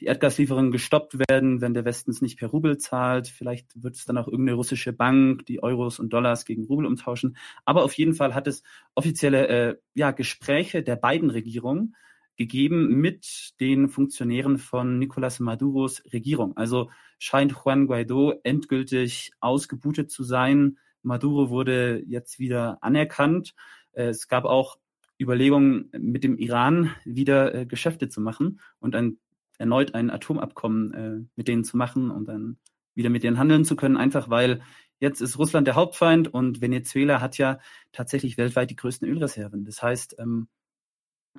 [0.00, 3.28] die Erdgaslieferungen gestoppt werden, wenn der Westen es nicht per Rubel zahlt.
[3.28, 7.36] Vielleicht wird es dann auch irgendeine russische Bank, die Euros und Dollars gegen Rubel umtauschen.
[7.64, 8.62] Aber auf jeden Fall hat es
[8.94, 11.94] offizielle äh, ja, Gespräche der beiden Regierungen
[12.36, 16.56] gegeben mit den Funktionären von Nicolás Maduros Regierung.
[16.56, 20.78] Also scheint Juan Guaido endgültig ausgebootet zu sein.
[21.02, 23.54] Maduro wurde jetzt wieder anerkannt.
[23.92, 24.78] Äh, Es gab auch
[25.20, 29.18] Überlegungen, mit dem Iran wieder äh, Geschäfte zu machen und ein,
[29.58, 32.58] erneut ein Atomabkommen äh, mit denen zu machen und dann
[32.94, 34.62] wieder mit denen handeln zu können, einfach weil
[35.00, 37.58] jetzt ist Russland der Hauptfeind und Venezuela hat ja
[37.92, 39.64] tatsächlich weltweit die größten Ölreserven.
[39.64, 40.48] Das heißt, ähm,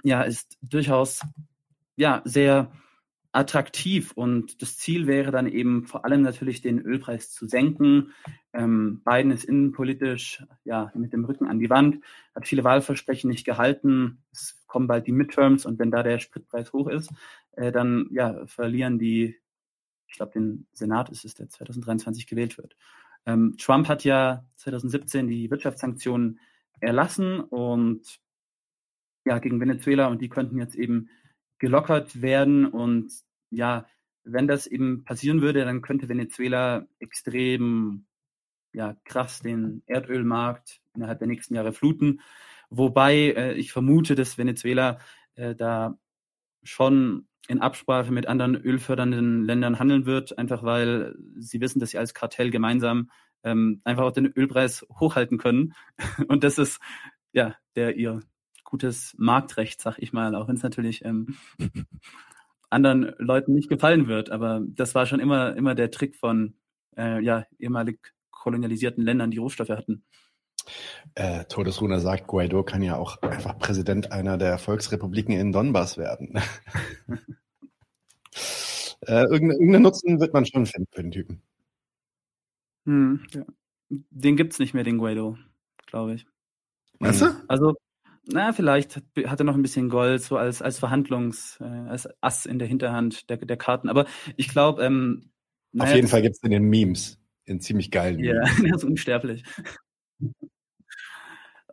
[0.04, 1.22] ja, ist durchaus
[1.96, 2.72] ja sehr
[3.36, 8.14] attraktiv und das Ziel wäre dann eben vor allem natürlich den Ölpreis zu senken.
[8.54, 12.00] Ähm, Biden ist innenpolitisch ja mit dem Rücken an die Wand,
[12.34, 14.24] hat viele Wahlversprechen nicht gehalten.
[14.32, 17.12] Es kommen bald die Midterms und wenn da der Spritpreis hoch ist,
[17.52, 19.36] äh, dann ja verlieren die,
[20.08, 22.78] ich glaube den Senat ist es, der 2023 gewählt wird.
[23.26, 26.40] Ähm, Trump hat ja 2017 die Wirtschaftssanktionen
[26.80, 28.20] erlassen und
[29.26, 31.10] ja gegen Venezuela und die könnten jetzt eben
[31.60, 33.12] gelockert werden und
[33.50, 33.86] ja,
[34.24, 38.06] wenn das eben passieren würde, dann könnte Venezuela extrem
[38.74, 42.22] ja, krass den Erdölmarkt innerhalb der nächsten Jahre fluten.
[42.70, 45.00] Wobei äh, ich vermute, dass Venezuela
[45.36, 45.98] äh, da
[46.64, 52.00] schon in Absprache mit anderen ölfördernden Ländern handeln wird, einfach weil sie wissen, dass sie
[52.00, 53.12] als Kartell gemeinsam
[53.44, 55.74] ähm, einfach auch den Ölpreis hochhalten können.
[56.28, 56.82] Und das ist
[57.32, 58.22] ja der ihr
[58.66, 61.38] gutes Marktrecht, sag ich mal, auch wenn es natürlich ähm,
[62.70, 64.30] anderen Leuten nicht gefallen wird.
[64.30, 66.56] Aber das war schon immer, immer der Trick von
[66.98, 70.04] äh, ja, ehemalig kolonialisierten Ländern, die Rohstoffe hatten.
[71.14, 76.40] Äh, Todesruner sagt, Guaido kann ja auch einfach Präsident einer der Volksrepubliken in Donbass werden.
[79.02, 81.42] äh, irgendeinen irgendeinen Nutzen wird man schon finden für den Typen.
[82.86, 83.46] Hm, ja.
[83.90, 85.38] Den gibt's nicht mehr, den Guaido,
[85.86, 86.26] glaube ich.
[87.00, 87.26] Weißt du?
[87.48, 87.76] Also,
[88.28, 92.46] na, vielleicht hat, er noch ein bisschen Gold, so als, als Verhandlungs, äh, als Ass
[92.46, 93.90] in der Hinterhand der, der Karten.
[93.90, 94.06] Aber
[94.36, 95.30] ich glaube, ähm,
[95.78, 98.50] Auf naja, jeden das- Fall gibt's in den Memes, in ziemlich geilen Ja, Memes.
[98.72, 99.44] er ist unsterblich.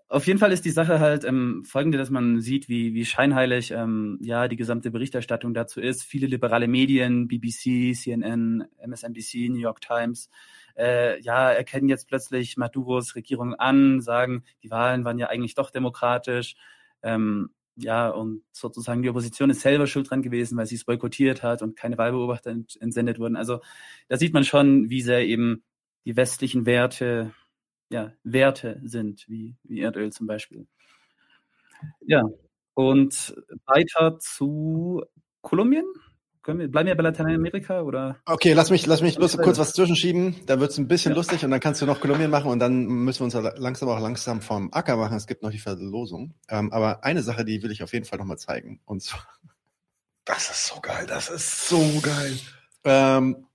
[0.08, 3.70] Auf jeden Fall ist die Sache halt ähm, folgende, dass man sieht, wie, wie scheinheilig
[3.70, 6.02] ähm, ja die gesamte Berichterstattung dazu ist.
[6.02, 10.28] Viele liberale Medien, BBC, CNN, MSNBC, New York Times,
[10.76, 15.70] äh, ja, erkennen jetzt plötzlich Maduros Regierung an, sagen, die Wahlen waren ja eigentlich doch
[15.70, 16.56] demokratisch.
[17.02, 21.42] Ähm, ja, und sozusagen die Opposition ist selber schuld dran gewesen, weil sie es boykottiert
[21.42, 23.36] hat und keine Wahlbeobachter ent entsendet wurden.
[23.36, 23.60] Also
[24.08, 25.64] da sieht man schon, wie sehr eben
[26.04, 27.32] die westlichen Werte
[27.92, 30.66] ja, Werte sind, wie, wie Erdöl zum Beispiel.
[32.00, 32.24] Ja,
[32.74, 33.34] und
[33.66, 35.04] weiter zu
[35.42, 35.84] Kolumbien.
[36.42, 38.16] Können wir, bleiben wir bei Lateinamerika oder?
[38.26, 39.56] Okay, lass mich, lass mich kurz klar.
[39.58, 40.36] was zwischenschieben.
[40.46, 41.16] Da wird's ein bisschen Ja.
[41.16, 44.00] lustig und dann kannst du noch Kolumbien machen und dann müssen wir uns langsam auch
[44.00, 45.16] langsam vom Acker machen.
[45.16, 46.34] Es gibt noch die Verlosung.
[46.48, 48.80] Ähm, aber eine Sache, die will ich auf jeden Fall nochmal zeigen.
[48.84, 49.26] Und zwar,
[50.24, 52.38] Das ist so geil, das ist so geil.
[52.84, 53.46] ähm,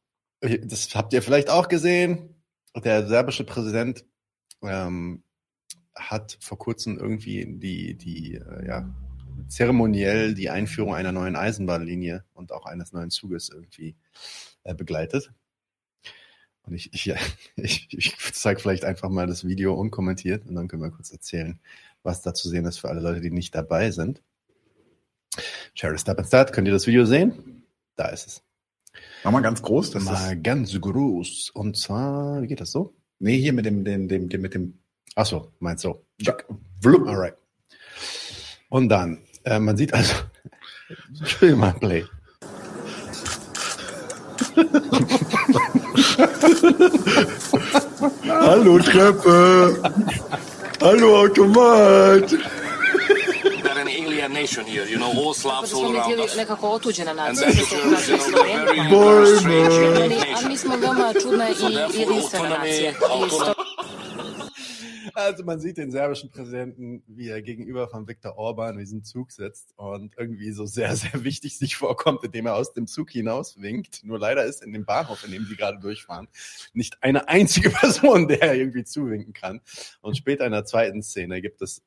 [0.41, 2.35] das habt ihr vielleicht auch gesehen.
[2.75, 4.05] Der serbische Präsident
[4.61, 5.23] ähm,
[5.95, 8.89] hat vor kurzem irgendwie die, die, äh, ja,
[9.47, 13.95] zeremoniell die Einführung einer neuen Eisenbahnlinie und auch eines neuen Zuges irgendwie
[14.63, 15.31] äh, begleitet.
[16.63, 17.13] Und ich, ich,
[17.55, 21.59] ich, ich zeige vielleicht einfach mal das Video unkommentiert und dann können wir kurz erzählen,
[22.03, 24.21] was da zu sehen ist für alle Leute, die nicht dabei sind.
[25.73, 27.63] Share Step and Start, könnt ihr das Video sehen?
[27.95, 28.43] Da ist es.
[29.23, 29.91] Mach mal ganz groß.
[29.91, 31.51] Das mal ist, ganz groß.
[31.51, 32.97] Und zwar, wie geht das so?
[33.19, 34.79] nee, hier mit dem, dem, dem, dem mit dem.
[35.15, 36.05] Ach so, meinst so.
[36.19, 36.35] Ja.
[36.85, 37.35] Alright.
[38.69, 39.19] Und dann,
[39.49, 40.15] äh, man sieht also,
[41.25, 42.03] spiel mal Play.
[48.27, 49.81] Hallo Treppe.
[50.81, 52.29] Hallo Automat.
[52.29, 56.35] They're an alien nation here, you know, all Slavs all smo around bili us.
[56.35, 57.47] nekako otuđena And nacija.
[57.47, 58.89] then Sve the su Jews, kod you nas know, they're very, Slovenija.
[58.91, 60.47] very strange Meni- unique A nation.
[60.47, 62.93] mi smo veoma čudna So i therefore, jedinstvena autonomy, nacija.
[65.17, 69.31] Also man sieht den serbischen Präsidenten, wie er gegenüber von Viktor Orban in diesem Zug
[69.31, 73.59] sitzt und irgendwie so sehr, sehr wichtig sich vorkommt, indem er aus dem Zug hinaus
[73.59, 74.03] winkt.
[74.03, 76.27] Nur leider ist in dem Bahnhof, in dem sie gerade durchfahren,
[76.73, 79.59] nicht eine einzige Person, der irgendwie zuwinken kann.
[80.01, 81.81] Und später in der zweiten Szene gibt es,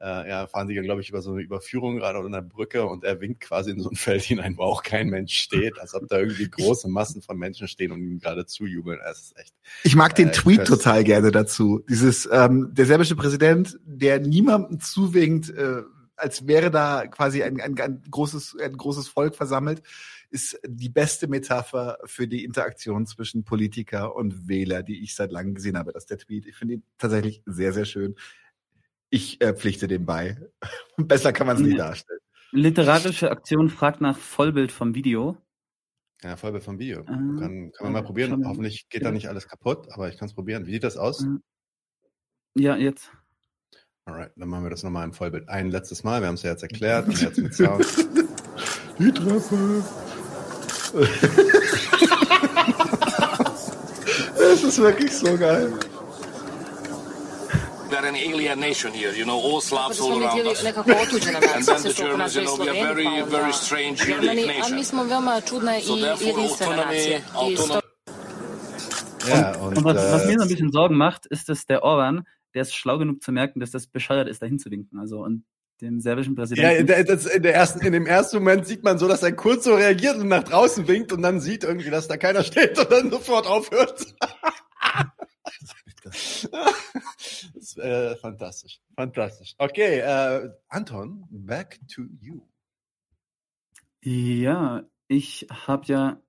[0.00, 3.02] äh, ja, fahren sie, glaube ich, über so eine Überführung gerade oder eine Brücke und
[3.04, 6.06] er winkt quasi in so ein Feld hinein, wo auch kein Mensch steht, als ob
[6.08, 8.98] da irgendwie große Massen von Menschen stehen und ihm gerade zujubeln.
[9.10, 11.82] Es ist echt Ich mag den Äh, Tweet das- total gerne dazu.
[11.88, 15.82] Dieses, ähm, der serbische Präsident, der niemandem zuwinkt, äh,
[16.16, 19.82] als wäre da quasi ein, ein, ein, großes, ein großes Volk versammelt,
[20.30, 25.54] ist die beste Metapher für die Interaktion zwischen Politiker und Wähler, die ich seit langem
[25.54, 25.92] gesehen habe.
[25.92, 26.46] Das ist der Tweet.
[26.46, 28.14] Ich finde ihn tatsächlich sehr, sehr schön.
[29.10, 30.36] Ich äh, pflichte dem bei.
[30.96, 31.88] Besser kann man es nicht Ja.
[31.88, 32.20] darstellen.
[32.52, 35.36] Literarische Aktion fragt nach Vollbild vom Video.
[36.22, 37.00] Ja, Vollbild vom Video.
[37.00, 37.38] Ah, kann,
[37.72, 38.40] kann man mal probieren.
[38.40, 39.08] wir- Hoffentlich geht ja.
[39.08, 40.66] da nicht alles kaputt, aber ich kann es probieren.
[40.66, 41.20] Wie sieht das aus?
[41.20, 41.42] Mhm.
[42.56, 43.10] Ja, jetzt.
[44.06, 45.48] Alright, dann machen wir das nochmal im Vollbild.
[45.48, 47.06] Ein letztes Mal, wir haben es ja jetzt erklärt.
[47.08, 47.84] Und jetzt mit Sound.
[48.98, 49.84] Die Treppe.
[54.38, 55.72] Es ist wirklich so geil.
[57.90, 60.64] They're an alien nation here, you know, all Slavs all around us.
[60.64, 64.82] And then the Germans, you know, we are very, very strange, unique nation.
[64.82, 67.82] So therefore, autonomy, autonomy.
[69.28, 71.82] Ja, und, Und was, was mir so ein äh, bisschen Sorgen macht, ist, dass der
[71.82, 74.98] Orban, der ist schlau genug zu merken, dass das bescheuert ist, dahin zu winken.
[74.98, 75.44] Also und
[75.80, 76.86] dem serbischen ja, Präsidenten.
[76.86, 79.64] der, das, in, der ersten, in dem ersten Moment sieht man so, dass er kurz
[79.64, 82.90] so reagiert und nach draußen winkt und dann sieht irgendwie, dass da keiner steht und
[82.90, 84.06] dann sofort aufhört.
[86.52, 88.80] das ist äh, fantastisch.
[88.94, 89.54] Fantastisch.
[89.58, 92.40] Okay, äh, Anton, back to you.
[94.02, 96.22] Ja, ich habe ja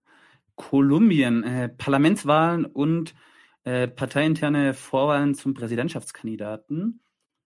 [0.56, 3.14] Kolumbien, äh, Parlamentswahlen und
[3.64, 7.01] äh, parteiinterne Vorwahlen zum Präsidentschaftskandidaten.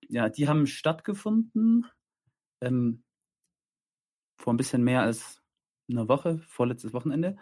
[0.07, 1.85] Ja, die haben stattgefunden
[2.61, 3.03] ähm,
[4.37, 5.41] vor ein bisschen mehr als
[5.89, 7.37] einer Woche, vorletztes Wochenende,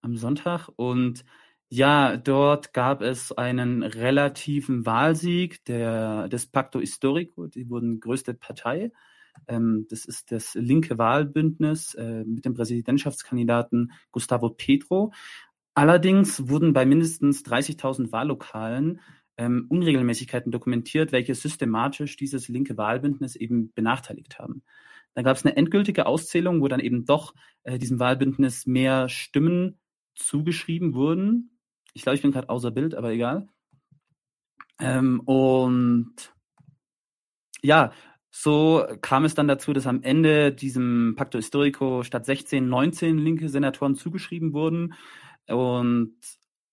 [0.00, 0.68] am Sonntag.
[0.76, 1.24] Und
[1.70, 7.46] ja, dort gab es einen relativen Wahlsieg der, des Pacto Histórico.
[7.46, 8.90] Die wurden größte Partei.
[9.46, 15.12] Ähm, das ist das linke Wahlbündnis äh, mit dem Präsidentschaftskandidaten Gustavo Petro.
[15.74, 19.00] Allerdings wurden bei mindestens 30.000 Wahllokalen
[19.36, 24.62] ähm, Unregelmäßigkeiten dokumentiert, welche systematisch dieses linke Wahlbündnis eben benachteiligt haben.
[25.14, 29.78] Da gab es eine endgültige Auszählung, wo dann eben doch äh, diesem Wahlbündnis mehr Stimmen
[30.14, 31.57] zugeschrieben wurden.
[31.98, 33.48] Ich glaube, ich bin gerade außer Bild, aber egal.
[34.80, 36.14] Ähm, und
[37.60, 37.92] ja,
[38.30, 43.48] so kam es dann dazu, dass am Ende diesem Pacto Historico statt 16 19 linke
[43.48, 44.94] Senatoren zugeschrieben wurden.
[45.48, 46.14] Und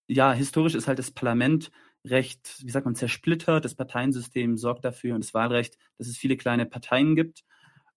[0.08, 1.72] ja, historisch ist halt das Parlament
[2.06, 3.66] recht, wie sagt man, zersplittert.
[3.66, 7.44] Das Parteiensystem sorgt dafür und das Wahlrecht, dass es viele kleine Parteien gibt.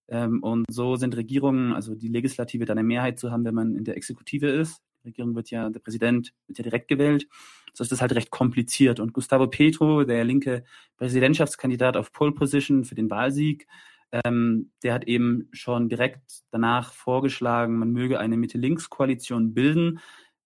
[0.08, 3.74] Ähm, und so sind Regierungen, also die Legislative, dann eine Mehrheit zu haben, wenn man
[3.74, 4.80] in der Exekutive ist.
[5.02, 7.26] Die Regierung wird ja, der Präsident wird ja direkt gewählt.
[7.72, 9.00] So ist das halt recht kompliziert.
[9.00, 10.64] Und Gustavo Petro, der linke
[10.96, 13.66] Präsidentschaftskandidat auf Pole Position für den Wahlsieg,
[14.10, 20.00] ähm, der hat eben schon direkt danach vorgeschlagen, man möge eine Mitte-Links-Koalition bilden,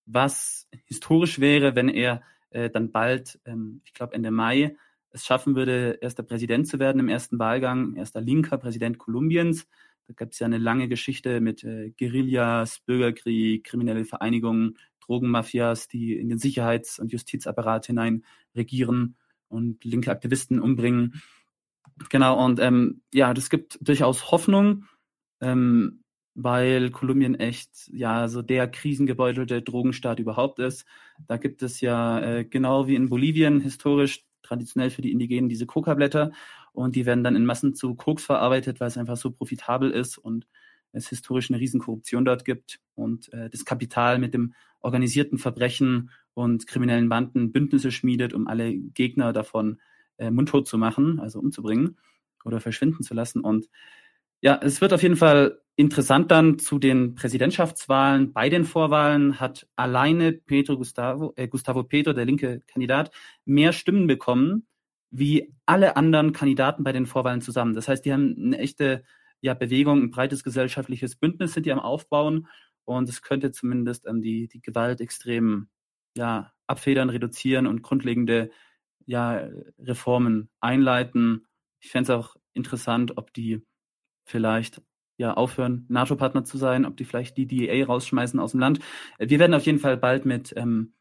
[0.05, 4.77] was historisch wäre, wenn er äh, dann bald, ähm, ich glaube Ende Mai,
[5.11, 9.69] es schaffen würde, erster Präsident zu werden im ersten Wahlgang, erster linker Präsident Kolumbiens.
[10.07, 16.17] Da gab es ja eine lange Geschichte mit äh, Guerillas, Bürgerkrieg, kriminelle Vereinigungen, Drogenmafias, die
[16.17, 18.25] in den Sicherheits- und Justizapparat hinein
[18.55, 19.17] regieren
[19.49, 21.23] und linke Aktivisten umbringen.
[22.09, 24.87] Genau, und ähm, ja, das gibt durchaus Hoffnung,
[25.41, 26.03] ähm,
[26.35, 30.87] weil Kolumbien echt ja so der krisengebeutelte Drogenstaat überhaupt ist.
[31.27, 35.67] Da gibt es ja äh, genau wie in Bolivien historisch traditionell für die Indigenen diese
[35.67, 36.33] Coca-Blätter
[36.73, 40.18] und die werden dann in Massen zu Koks verarbeitet, weil es einfach so profitabel ist
[40.18, 40.47] und
[40.92, 46.10] es historisch eine riesen Korruption dort gibt und äh, das Kapital mit dem organisierten Verbrechen
[46.34, 49.81] und kriminellen Banden Bündnisse schmiedet, um alle Gegner davon
[50.18, 51.99] äh, mundtot zu machen, also umzubringen
[52.44, 53.41] oder verschwinden zu lassen.
[53.41, 53.68] Und
[54.41, 58.33] ja, es wird auf jeden Fall interessant dann zu den Präsidentschaftswahlen.
[58.33, 63.10] Bei den Vorwahlen hat alleine Pedro Gustavo, äh, Gustavo Petro, der linke Kandidat,
[63.44, 64.67] mehr Stimmen bekommen
[65.13, 67.75] wie alle anderen Kandidaten bei den Vorwahlen zusammen.
[67.75, 69.05] Das heißt, die haben eine echte
[69.43, 72.49] ja, Bewegung, ein breites gesellschaftliches Bündnis sind die am Aufbauen
[72.85, 75.69] und es könnte zumindest ähm, die, die Gewalt extrem
[76.17, 78.51] ja, abfedern, reduzieren und grundlegende
[79.05, 81.47] ja, Reformen einleiten.
[81.81, 83.63] Ich fände es auch interessant, ob die
[84.25, 84.81] vielleicht
[85.19, 88.81] ja aufhören, NATO-Partner zu sein, ob die vielleicht die DEA rausschmeißen aus dem Land.
[89.19, 90.95] Wir werden auf jeden Fall bald mit ähm,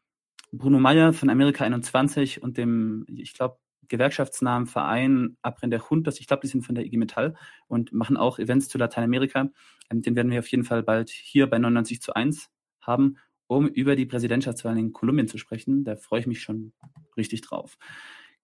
[0.52, 6.20] Bruno Meyer von Amerika 21 und dem, ich glaube, Gewerkschaftsnamen Verein Abbrenn der Hund, das
[6.20, 7.36] ich glaube, die sind von der IG Metall
[7.68, 9.48] und machen auch Events zu Lateinamerika.
[9.90, 13.68] Ähm, den werden wir auf jeden Fall bald hier bei 99 zu 1 haben, um
[13.68, 15.84] über die Präsidentschaftswahlen in Kolumbien zu sprechen.
[15.84, 16.72] Da freue ich mich schon
[17.16, 17.76] richtig drauf.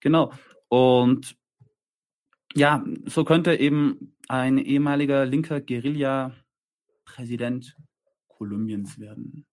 [0.00, 0.32] Genau.
[0.68, 1.36] Und
[2.54, 6.34] ja, so könnte eben ein ehemaliger linker Guerilla
[7.04, 7.76] Präsident
[8.28, 9.47] Kolumbiens werden.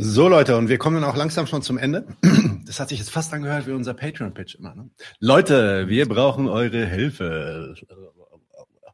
[0.00, 2.06] So Leute, und wir kommen dann auch langsam schon zum Ende.
[2.68, 4.74] Das hat sich jetzt fast angehört wie unser Patreon-Pitch immer.
[4.74, 4.90] Ne?
[5.20, 7.74] Leute, wir brauchen eure Hilfe.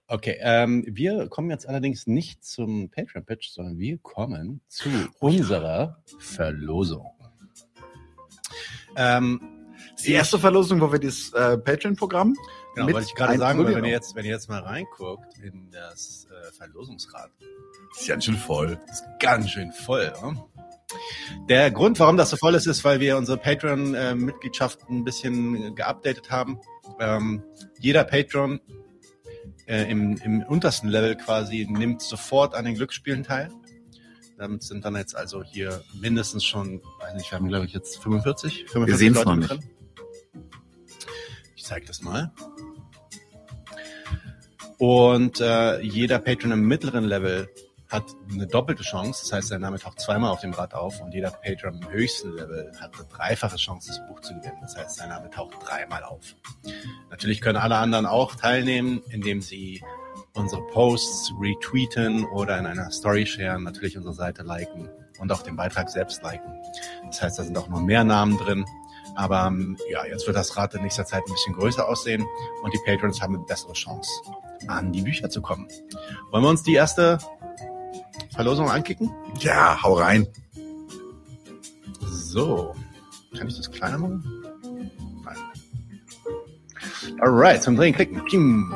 [0.06, 7.10] Okay, ähm, wir kommen jetzt allerdings nicht zum Patreon-Pitch, sondern wir kommen zu unserer Verlosung.
[8.94, 9.40] Ähm,
[10.06, 12.34] Die erste Verlosung, wo wir das äh, Patreon-Programm
[12.74, 15.70] Genau, mit wollte ich gerade sagen, wenn ihr jetzt, wenn ihr jetzt mal reinguckt in
[15.70, 17.30] das äh, Verlosungsrad,
[17.96, 18.78] ist ganz schön voll.
[18.90, 20.12] ist ganz schön voll.
[20.22, 20.44] Ne?
[21.48, 26.30] Der Grund, warum das so voll ist, ist, weil wir unsere Patreon-Mitgliedschaft ein bisschen geupdatet
[26.30, 26.58] haben.
[27.00, 27.42] Ähm,
[27.80, 28.60] jeder Patron
[29.66, 33.50] äh, im, im untersten Level quasi nimmt sofort an den Glücksspielen teil.
[34.36, 38.02] Damit sind dann jetzt also hier mindestens schon, weiß nicht, wir haben glaube ich jetzt
[38.02, 39.62] 45, 45 sehen's Leute noch mit nicht.
[39.62, 39.70] drin.
[41.56, 42.32] Ich zeige das mal.
[44.78, 47.48] Und äh, jeder Patron im mittleren Level
[47.94, 49.22] hat eine doppelte Chance.
[49.22, 52.32] Das heißt, sein Name taucht zweimal auf dem Rad auf und jeder Patron im höchsten
[52.32, 54.58] Level hat eine dreifache Chance, das Buch zu gewinnen.
[54.60, 56.34] Das heißt, sein Name taucht dreimal auf.
[57.10, 59.82] Natürlich können alle anderen auch teilnehmen, indem sie
[60.34, 64.90] unsere Posts retweeten oder in einer Story sharen, natürlich unsere Seite liken
[65.20, 66.52] und auch den Beitrag selbst liken.
[67.06, 68.64] Das heißt, da sind auch noch mehr Namen drin.
[69.14, 72.26] Aber ähm, ja, jetzt wird das Rad in nächster Zeit ein bisschen größer aussehen
[72.62, 74.10] und die Patrons haben eine bessere Chance,
[74.66, 75.68] an die Bücher zu kommen.
[76.32, 77.18] Wollen wir uns die erste
[78.34, 79.10] Verlosung ankicken?
[79.40, 80.26] Ja, hau rein.
[82.00, 82.74] So.
[83.36, 84.24] Kann ich das kleiner machen?
[85.24, 85.36] Nein.
[87.20, 88.24] Alright, zum Drehen klicken.
[88.24, 88.70] Ping.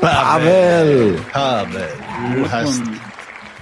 [0.00, 1.16] Pavel.
[1.32, 1.88] Pavel,
[2.34, 2.82] du hast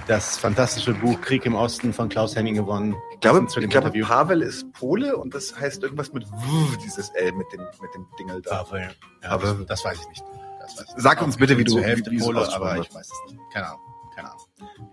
[0.07, 2.95] das fantastische Buch Krieg im Osten von Klaus Henning gewonnen.
[3.13, 4.05] Ich glaube, ich glaube Interview.
[4.05, 8.05] Pavel ist Pole und das heißt irgendwas mit W, dieses L mit dem, mit dem
[8.19, 8.63] Dingel da.
[8.63, 8.91] Pavel.
[9.23, 10.23] Ja, Aber- das, das weiß ich nicht.
[10.59, 11.01] Das weiß ich nicht.
[11.03, 13.41] Sag uns bitte, wie du- zur Hälfte wie- Pole, aber ich weiß es nicht.
[13.53, 13.79] Keine Ahnung.
[14.15, 14.45] Keine Ahnung.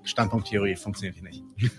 [0.04, 1.42] Standpunkttheorie funktioniert hier nicht.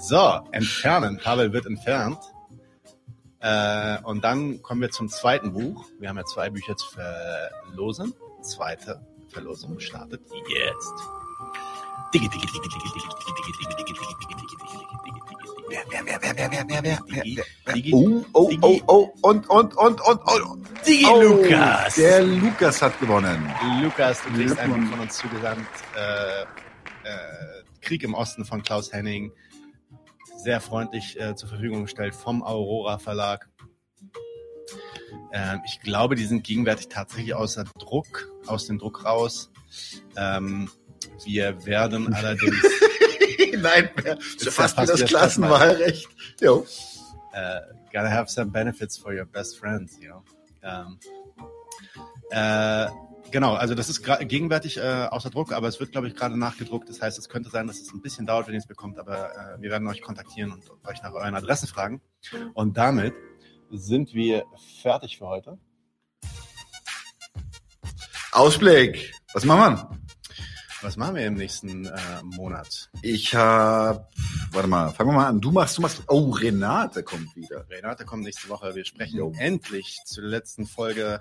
[0.00, 1.18] So, entfernen.
[1.18, 2.18] Pavel wird entfernt.
[3.40, 5.84] Äh, und dann kommen wir zum zweiten Buch.
[5.98, 8.14] Wir haben ja zwei Bücher zu verlosen.
[8.40, 9.04] Zweite
[9.38, 10.94] Verlosung startet jetzt.
[15.70, 17.74] Wer, wer, wer, wer, wer, wer, wer, wer, wer, Digi, wer?
[17.74, 18.60] Digi, Oh, oh, Digi.
[18.62, 20.86] oh, oh, und, und, und, und, und.
[20.86, 21.94] Digi Oh, Lukas.
[21.94, 23.54] Der Lukas hat gewonnen.
[23.82, 24.86] Lukas, du kriegst ein Glückwunsch.
[24.88, 25.68] Buch von uns zugesandt.
[25.96, 29.30] Äh, äh, Krieg im Osten von Klaus Henning.
[30.38, 33.47] Sehr freundlich äh, zur Verfügung gestellt vom Aurora Verlag.
[35.32, 39.50] Ähm, ich glaube, die sind gegenwärtig tatsächlich außer Druck, aus dem Druck raus.
[40.16, 40.70] Ähm,
[41.24, 42.62] wir werden allerdings
[43.60, 43.90] Nein,
[44.36, 46.08] Ist fast wie das Klassenwahlrecht.
[46.40, 46.58] Jo.
[47.34, 47.60] uh,
[47.92, 50.22] gotta have some benefits for your best friends, you know.
[50.62, 50.98] Um,
[52.30, 52.88] Äh,
[53.30, 56.88] genau, also das ist gegenwärtig äh, außer Druck, aber es wird, glaube ich, gerade nachgedruckt.
[56.88, 59.56] Das heißt, es könnte sein, dass es ein bisschen dauert, wenn ihr es bekommt, aber
[59.58, 62.00] wir werden euch kontaktieren und euch nach euren Adressen fragen.
[62.54, 63.14] Und damit
[63.70, 64.44] sind wir
[64.82, 65.58] fertig für heute.
[68.32, 69.14] Ausblick.
[69.34, 69.98] Was machen wir?
[70.80, 72.88] Was machen wir im nächsten äh, Monat?
[73.02, 74.12] Ich hab,
[74.52, 75.40] warte mal, fangen wir mal an.
[75.40, 77.68] Du machst, du machst, oh, Renate kommt wieder.
[77.68, 78.76] Renate kommt nächste Woche.
[78.76, 79.32] Wir sprechen Jo.
[79.38, 81.20] endlich zur letzten Folge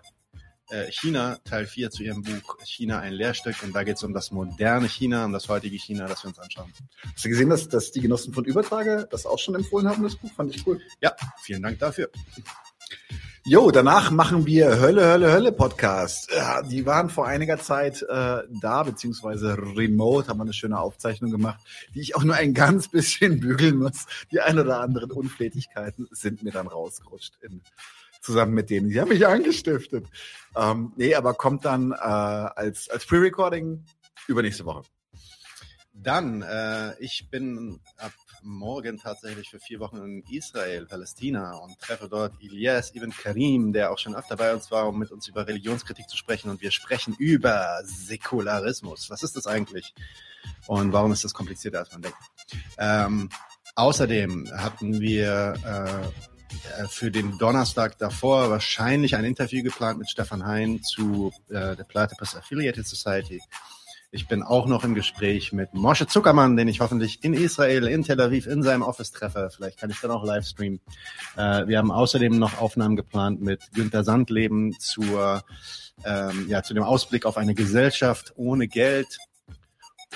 [0.90, 3.56] China, Teil 4 zu ihrem Buch China ein Lehrstück.
[3.64, 6.40] Und da geht es um das moderne China, um das heutige China, das wir uns
[6.40, 6.72] anschauen.
[7.14, 10.16] Hast du gesehen, dass, dass die Genossen von Übertrage das auch schon empfohlen haben, das
[10.16, 10.32] Buch?
[10.36, 10.82] Fand ich cool.
[11.02, 12.10] Ja, vielen Dank dafür.
[13.50, 16.30] Jo, danach machen wir Hölle, Hölle, Hölle Podcast.
[16.36, 21.32] Ja, die waren vor einiger Zeit äh, da, beziehungsweise remote, haben wir eine schöne Aufzeichnung
[21.32, 21.62] gemacht,
[21.96, 24.06] die ich auch nur ein ganz bisschen bügeln muss.
[24.32, 27.62] Die ein oder anderen Unflätigkeiten sind mir dann rausgerutscht in,
[28.28, 28.90] zusammen mit denen.
[28.90, 30.06] Die haben mich angestiftet.
[30.56, 33.86] Ähm, nee, aber kommt dann äh, als, als Pre-Recording
[34.28, 34.84] übernächste Woche.
[35.94, 38.12] Dann, äh, ich bin ab
[38.44, 43.92] morgen tatsächlich für vier Wochen in Israel, Palästina und treffe dort Ilyas Ibn Karim, der
[43.92, 46.50] auch schon öfter bei uns war, um mit uns über Religionskritik zu sprechen.
[46.50, 49.10] Und wir sprechen über Säkularismus.
[49.10, 49.94] Was ist das eigentlich?
[50.68, 52.18] Und warum ist das komplizierter, als man denkt?
[52.78, 53.30] Ähm,
[53.76, 56.36] außerdem hatten wir äh,
[56.90, 62.35] für den Donnerstag davor wahrscheinlich ein Interview geplant mit Stefan Hein zu äh, der Platypus
[62.35, 63.42] Affiliated Society.
[64.09, 68.03] Ich bin auch noch im Gespräch mit Moshe Zuckermann, den ich hoffentlich in Israel, in
[68.03, 69.50] Tel Aviv, in seinem Office treffe.
[69.53, 70.80] Vielleicht kann ich dann auch live streamen.
[71.35, 75.43] Äh, wir haben außerdem noch Aufnahmen geplant mit Günter Sandleben zur,
[76.06, 79.17] ähm, ja, zu dem Ausblick auf eine Gesellschaft ohne Geld.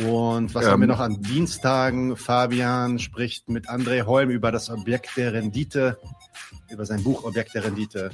[0.05, 0.71] Und was Ähm.
[0.71, 2.17] haben wir noch an Dienstagen?
[2.17, 5.97] Fabian spricht mit André Holm über das Objekt der Rendite,
[6.69, 8.11] über sein Buch Objekt der Rendite.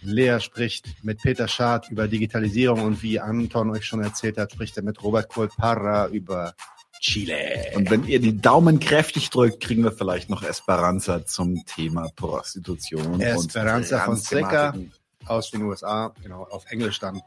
[0.00, 4.76] Lea spricht mit Peter Schad über Digitalisierung und wie Anton euch schon erzählt hat, spricht
[4.76, 6.54] er mit Robert Kohl-Parra über
[7.00, 7.72] Chile.
[7.74, 13.20] Und wenn ihr die Daumen kräftig drückt, kriegen wir vielleicht noch Esperanza zum Thema Prostitution.
[13.20, 14.92] Esperanza und Fonseca Transthematiken.
[15.26, 17.20] aus den USA, genau, auf Englisch dann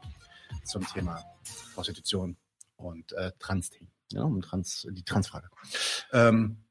[0.64, 1.22] zum Thema
[1.74, 2.36] Prostitution
[2.76, 3.95] und äh, Trans-Themen.
[4.12, 5.48] Ja, und Trans, die Transfrage.
[6.12, 6.64] Ähm,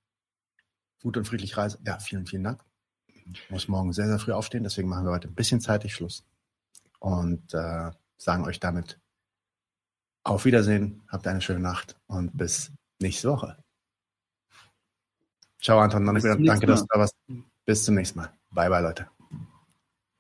[1.02, 1.84] gut und friedlich reisen.
[1.86, 2.64] Ja, vielen, vielen Dank.
[3.08, 6.26] Ich muss morgen sehr, sehr früh aufstehen, deswegen machen wir heute ein bisschen zeitig Schluss.
[7.00, 9.00] Und äh, sagen euch damit
[10.24, 13.58] auf Wiedersehen, habt eine schöne Nacht und bis nächste Woche.
[15.62, 16.06] Ciao, Anton.
[16.06, 17.16] Danke, dass du da warst.
[17.66, 18.32] Bis zum nächsten Mal.
[18.52, 19.08] Bye, bye, Leute.